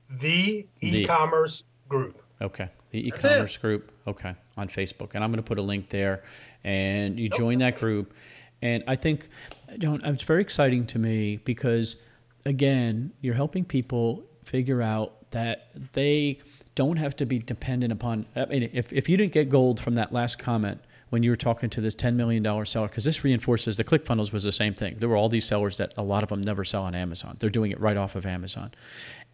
The 0.10 0.68
The- 0.80 1.02
e-commerce 1.02 1.64
group. 1.90 2.22
Okay. 2.42 2.70
The 2.92 3.08
e-commerce 3.08 3.58
group. 3.58 3.92
Okay. 4.08 4.34
On 4.58 4.68
Facebook. 4.68 5.12
And 5.16 5.24
I'm 5.24 5.32
going 5.32 5.44
to 5.44 5.48
put 5.48 5.58
a 5.60 5.64
link 5.64 5.90
there 5.90 6.24
and 6.64 7.20
you 7.20 7.30
join 7.30 7.60
that 7.60 7.80
group. 7.80 8.14
And 8.64 8.82
I 8.88 8.96
think 8.96 9.28
you 9.78 9.90
know, 9.90 10.00
it's 10.04 10.24
very 10.24 10.42
exciting 10.42 10.88
to 10.88 11.00
me 11.00 11.38
because 11.38 11.98
again, 12.46 13.12
you're 13.20 13.36
helping 13.36 13.66
people 13.66 14.24
figure 14.46 14.82
out 14.82 15.30
that 15.32 15.68
they 15.94 16.40
don't 16.76 16.98
have 16.98 17.16
to 17.18 17.26
be 17.26 17.38
dependent 17.40 17.94
upon 17.94 18.26
I 18.36 18.46
mean 18.46 18.70
if 18.74 18.92
if 18.92 19.08
you 19.08 19.16
didn't 19.16 19.32
get 19.32 19.48
gold 19.48 19.80
from 19.80 19.94
that 19.94 20.12
last 20.12 20.40
comment 20.40 20.80
when 21.12 21.22
you 21.22 21.30
were 21.30 21.36
talking 21.36 21.70
to 21.70 21.80
this 21.80 21.94
$10 21.94 22.16
million 22.16 22.44
seller 22.66 22.88
because 22.88 23.04
this 23.04 23.24
reinforces 23.24 23.78
the 23.78 23.84
ClickFunnels 23.84 24.34
was 24.34 24.44
the 24.44 24.52
same 24.52 24.74
thing. 24.74 24.96
There 24.98 25.08
were 25.08 25.16
all 25.16 25.30
these 25.30 25.46
sellers 25.46 25.78
that 25.78 25.94
a 25.96 26.02
lot 26.02 26.24
of 26.24 26.30
them 26.30 26.42
never 26.42 26.64
sell 26.64 26.82
on 26.82 26.96
Amazon. 26.96 27.36
They're 27.38 27.52
doing 27.52 27.70
it 27.70 27.80
right 27.80 27.98
off 27.98 28.16
of 28.16 28.26
Amazon. 28.26 28.72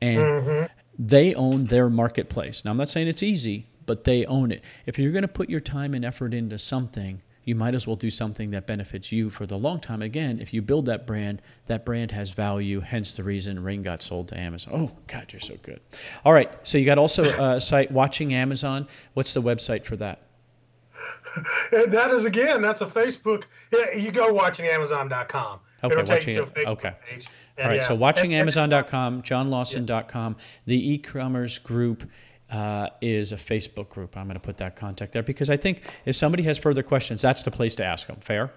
And 0.01 0.19
mm-hmm. 0.19 0.65
they 0.97 1.34
own 1.35 1.68
their 1.68 1.89
marketplace. 1.89 2.65
Now, 2.65 2.72
I'm 2.72 2.77
not 2.77 2.89
saying 2.89 3.07
it's 3.07 3.23
easy, 3.23 3.68
but 3.85 4.03
they 4.03 4.26
own 4.26 4.51
it. 4.51 4.61
If 4.85 4.99
you're 4.99 5.14
going 5.14 5.22
to 5.22 5.30
put 5.30 5.49
your 5.49 5.61
time 5.61 5.93
and 5.93 6.03
effort 6.03 6.34
into 6.34 6.57
something, 6.57 7.22
you 7.49 7.55
might 7.55 7.73
as 7.73 7.88
well 7.88 7.95
do 7.95 8.11
something 8.11 8.51
that 8.51 8.67
benefits 8.67 9.11
you 9.11 9.31
for 9.31 9.47
the 9.47 9.57
long 9.57 9.80
time. 9.80 10.03
Again, 10.03 10.39
if 10.39 10.53
you 10.53 10.61
build 10.61 10.85
that 10.85 11.07
brand, 11.07 11.41
that 11.65 11.84
brand 11.84 12.11
has 12.11 12.30
value, 12.30 12.80
hence 12.81 13.15
the 13.15 13.23
reason 13.23 13.63
Ring 13.63 13.81
got 13.81 14.03
sold 14.03 14.27
to 14.27 14.39
Amazon. 14.39 14.73
Oh, 14.76 14.97
God, 15.07 15.26
you're 15.34 15.39
so 15.39 15.55
good. 15.63 15.80
All 16.23 16.31
right, 16.31 16.51
so 16.61 16.77
you 16.77 16.85
got 16.85 16.99
also 16.99 17.23
a 17.23 17.59
site, 17.69 17.91
Watching 17.91 18.35
Amazon. 18.35 18.88
What's 19.15 19.34
the 19.34 19.41
website 19.41 19.84
for 19.84 19.95
that? 19.95 20.21
And 21.71 21.91
that 21.91 22.11
is 22.11 22.26
again, 22.26 22.61
that's 22.61 22.81
a 22.81 22.85
Facebook. 22.85 23.45
Yeah, 23.73 23.95
you 23.95 24.11
go 24.11 24.31
watchingamazon.com. 24.34 25.59
Okay, 25.84 25.93
It'll 25.93 26.05
take 26.05 26.27
you 26.27 26.34
to 26.35 26.43
a 26.43 26.45
Facebook 26.45 26.67
okay. 26.67 26.91
page. 27.09 27.27
All 27.57 27.65
right, 27.65 27.76
And, 27.77 27.84
so 27.84 27.93
yeah. 27.95 28.07
And- 28.09 28.17
and 28.19 28.45
not- 28.69 28.88
watchingamazon.com, 28.88 29.23
johnlawson.com. 29.23 30.35
The 30.65 30.91
e-commerce 30.93 31.57
group 31.57 32.09
uh, 32.51 32.89
is 33.01 33.31
a 33.31 33.38
Facebook 33.38 33.89
group. 33.89 34.17
I'm 34.17 34.26
going 34.26 34.35
to 34.35 34.39
put 34.39 34.57
that 34.57 34.76
contact 34.76 35.13
there 35.13 35.23
because 35.23 35.49
I 35.49 35.57
think 35.57 35.84
if 36.05 36.15
somebody 36.15 36.43
has 36.43 36.57
further 36.57 36.84
questions, 36.84 37.21
that's 37.21 37.43
the 37.43 37.51
place 37.51 37.76
to 37.76 37.85
ask 37.85 38.07
them. 38.07 38.17
Fair? 38.21 38.51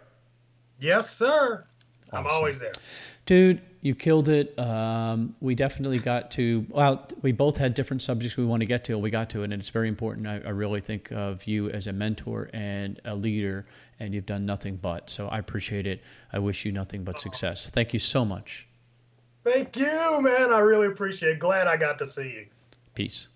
Yes, 0.81 1.11
sir. 1.11 1.65
I'm 2.13 2.27
always 2.27 2.59
there. 2.59 2.73
Dude, 3.25 3.63
you 3.81 3.95
killed 3.95 4.29
it. 4.29 4.59
Um, 4.59 5.35
we 5.41 5.55
definitely 5.55 5.99
got 5.99 6.31
to, 6.33 6.67
well, 6.69 7.09
we 7.23 7.33
both 7.33 7.57
had 7.57 7.75
different 7.75 8.03
subjects 8.03 8.37
we 8.37 8.45
want 8.45 8.61
to 8.61 8.67
get 8.67 8.85
to. 8.85 8.99
We 8.99 9.11
got 9.11 9.31
to 9.31 9.43
it, 9.43 9.45
and 9.45 9.55
it's 9.55 9.69
very 9.69 9.89
important. 9.89 10.27
I, 10.27 10.41
I 10.45 10.51
really 10.51 10.81
think 10.81 11.11
of 11.13 11.45
you 11.45 11.71
as 11.71 11.87
a 11.87 11.93
mentor 11.93 12.51
and 12.53 13.01
a 13.05 13.15
leader, 13.15 13.67
and 14.01 14.13
you've 14.13 14.27
done 14.27 14.45
nothing 14.45 14.77
but. 14.77 15.09
So 15.09 15.29
I 15.29 15.39
appreciate 15.39 15.87
it. 15.87 16.03
I 16.33 16.39
wish 16.39 16.65
you 16.65 16.73
nothing 16.73 17.05
but 17.05 17.21
success. 17.21 17.69
Thank 17.69 17.93
you 17.93 17.99
so 17.99 18.25
much. 18.25 18.67
Thank 19.45 19.77
you, 19.77 20.21
man. 20.21 20.53
I 20.53 20.59
really 20.59 20.89
appreciate 20.89 21.33
it. 21.33 21.39
Glad 21.39 21.67
I 21.67 21.77
got 21.77 21.99
to 21.99 22.07
see 22.07 22.31
you. 22.31 22.47
Peace. 22.95 23.29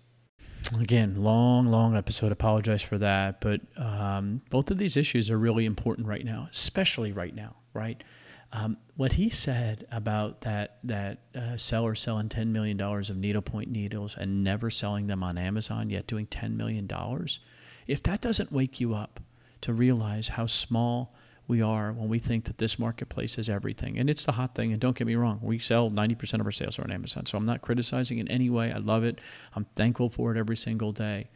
Again, 0.75 1.15
long, 1.15 1.67
long 1.67 1.95
episode. 1.95 2.31
Apologize 2.31 2.81
for 2.81 2.97
that. 2.97 3.39
But 3.39 3.61
um, 3.77 4.41
both 4.49 4.69
of 4.69 4.77
these 4.77 4.97
issues 4.97 5.31
are 5.31 5.37
really 5.37 5.65
important 5.65 6.07
right 6.07 6.25
now, 6.25 6.47
especially 6.51 7.13
right 7.13 7.33
now, 7.33 7.55
right? 7.73 8.03
Um, 8.51 8.77
what 8.95 9.13
he 9.13 9.29
said 9.29 9.85
about 9.91 10.41
that 10.41 10.77
that 10.83 11.19
uh, 11.35 11.57
seller 11.57 11.95
selling 11.95 12.29
ten 12.29 12.51
million 12.51 12.77
dollars 12.77 13.09
of 13.09 13.17
needlepoint 13.17 13.69
needles 13.69 14.15
and 14.17 14.43
never 14.43 14.69
selling 14.69 15.07
them 15.07 15.23
on 15.23 15.37
Amazon, 15.37 15.89
yet 15.89 16.07
doing 16.07 16.27
ten 16.27 16.55
million 16.57 16.87
dollars. 16.87 17.39
If 17.87 18.03
that 18.03 18.21
doesn't 18.21 18.51
wake 18.51 18.79
you 18.79 18.93
up 18.93 19.19
to 19.61 19.73
realize 19.73 20.29
how 20.29 20.45
small 20.45 21.13
we 21.47 21.61
are 21.61 21.93
when 21.93 22.09
we 22.09 22.19
think 22.19 22.45
that 22.45 22.57
this 22.57 22.77
marketplace 22.77 23.37
is 23.37 23.49
everything, 23.49 23.97
and 23.97 24.09
it's 24.09 24.25
the 24.25 24.33
hot 24.33 24.55
thing. 24.55 24.71
And 24.71 24.81
don't 24.81 24.97
get 24.97 25.07
me 25.07 25.15
wrong, 25.15 25.39
we 25.41 25.59
sell 25.59 25.89
ninety 25.89 26.15
percent 26.15 26.41
of 26.41 26.47
our 26.47 26.51
sales 26.51 26.77
are 26.77 26.83
on 26.83 26.91
Amazon, 26.91 27.25
so 27.25 27.37
I'm 27.37 27.45
not 27.45 27.61
criticizing 27.61 28.17
in 28.17 28.27
any 28.27 28.49
way. 28.49 28.71
I 28.71 28.77
love 28.77 29.03
it. 29.03 29.19
I'm 29.55 29.65
thankful 29.75 30.09
for 30.09 30.35
it 30.35 30.37
every 30.37 30.57
single 30.57 30.91
day. 30.91 31.29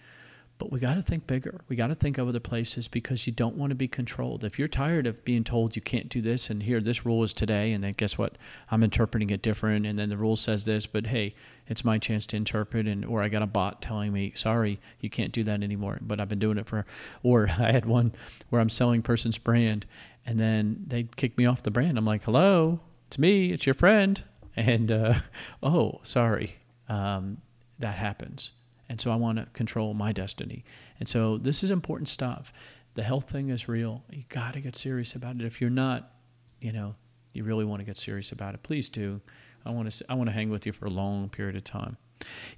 But 0.61 0.71
we 0.71 0.79
got 0.79 0.93
to 0.93 1.01
think 1.01 1.25
bigger. 1.25 1.61
We 1.69 1.75
got 1.75 1.87
to 1.87 1.95
think 1.95 2.19
of 2.19 2.27
other 2.27 2.39
places 2.39 2.87
because 2.87 3.25
you 3.25 3.33
don't 3.33 3.55
want 3.55 3.71
to 3.71 3.75
be 3.75 3.87
controlled. 3.87 4.43
If 4.43 4.59
you're 4.59 4.67
tired 4.67 5.07
of 5.07 5.25
being 5.25 5.43
told 5.43 5.75
you 5.75 5.81
can't 5.81 6.07
do 6.07 6.21
this 6.21 6.51
and 6.51 6.61
here 6.61 6.79
this 6.79 7.03
rule 7.03 7.23
is 7.23 7.33
today 7.33 7.71
and 7.71 7.83
then 7.83 7.93
guess 7.97 8.15
what? 8.15 8.37
I'm 8.69 8.83
interpreting 8.83 9.31
it 9.31 9.41
different 9.41 9.87
and 9.87 9.97
then 9.97 10.09
the 10.09 10.17
rule 10.17 10.35
says 10.35 10.63
this, 10.63 10.85
but 10.85 11.07
hey, 11.07 11.33
it's 11.65 11.83
my 11.83 11.97
chance 11.97 12.27
to 12.27 12.37
interpret 12.37 12.87
and 12.87 13.03
or 13.03 13.23
I 13.23 13.27
got 13.27 13.41
a 13.41 13.47
bot 13.47 13.81
telling 13.81 14.13
me, 14.13 14.33
"Sorry, 14.35 14.77
you 14.99 15.09
can't 15.09 15.31
do 15.31 15.43
that 15.45 15.63
anymore." 15.63 15.97
But 15.99 16.19
I've 16.19 16.29
been 16.29 16.37
doing 16.37 16.59
it 16.59 16.67
for 16.67 16.85
or 17.23 17.49
I 17.59 17.71
had 17.71 17.87
one 17.87 18.13
where 18.49 18.61
I'm 18.61 18.69
selling 18.69 19.01
person's 19.01 19.39
brand 19.39 19.87
and 20.27 20.39
then 20.39 20.83
they 20.85 21.07
kick 21.15 21.39
me 21.39 21.47
off 21.47 21.63
the 21.63 21.71
brand. 21.71 21.97
I'm 21.97 22.05
like, 22.05 22.23
"Hello, 22.23 22.81
it's 23.07 23.17
me, 23.17 23.51
it's 23.51 23.65
your 23.65 23.73
friend." 23.73 24.23
And 24.55 24.91
uh, 24.91 25.13
oh, 25.63 26.01
sorry. 26.03 26.57
Um, 26.89 27.37
that 27.79 27.95
happens. 27.95 28.51
And 28.91 28.99
so 28.99 29.09
I 29.09 29.15
want 29.15 29.37
to 29.37 29.45
control 29.53 29.93
my 29.93 30.11
destiny. 30.11 30.65
And 30.99 31.07
so 31.07 31.37
this 31.37 31.63
is 31.63 31.71
important 31.71 32.09
stuff. 32.09 32.51
The 32.95 33.03
health 33.03 33.29
thing 33.29 33.47
is 33.47 33.69
real. 33.69 34.03
You 34.11 34.25
got 34.27 34.51
to 34.55 34.59
get 34.59 34.75
serious 34.75 35.15
about 35.15 35.37
it. 35.37 35.45
If 35.45 35.61
you're 35.61 35.69
not, 35.69 36.11
you 36.59 36.73
know, 36.73 36.95
you 37.31 37.45
really 37.45 37.63
want 37.63 37.79
to 37.79 37.85
get 37.85 37.97
serious 37.97 38.33
about 38.33 38.53
it, 38.53 38.63
please 38.63 38.89
do. 38.89 39.21
I 39.65 39.71
want 39.71 39.89
to 39.89 40.05
I 40.09 40.15
want 40.15 40.27
to 40.27 40.33
hang 40.33 40.49
with 40.49 40.65
you 40.65 40.73
for 40.73 40.87
a 40.87 40.89
long 40.89 41.29
period 41.29 41.55
of 41.55 41.63
time. 41.63 41.95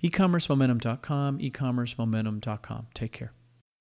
ecommercemomentum.com, 0.04 1.38
ecommercemomentum.com. 1.38 2.88
Take 2.96 3.12
care. 3.12 3.32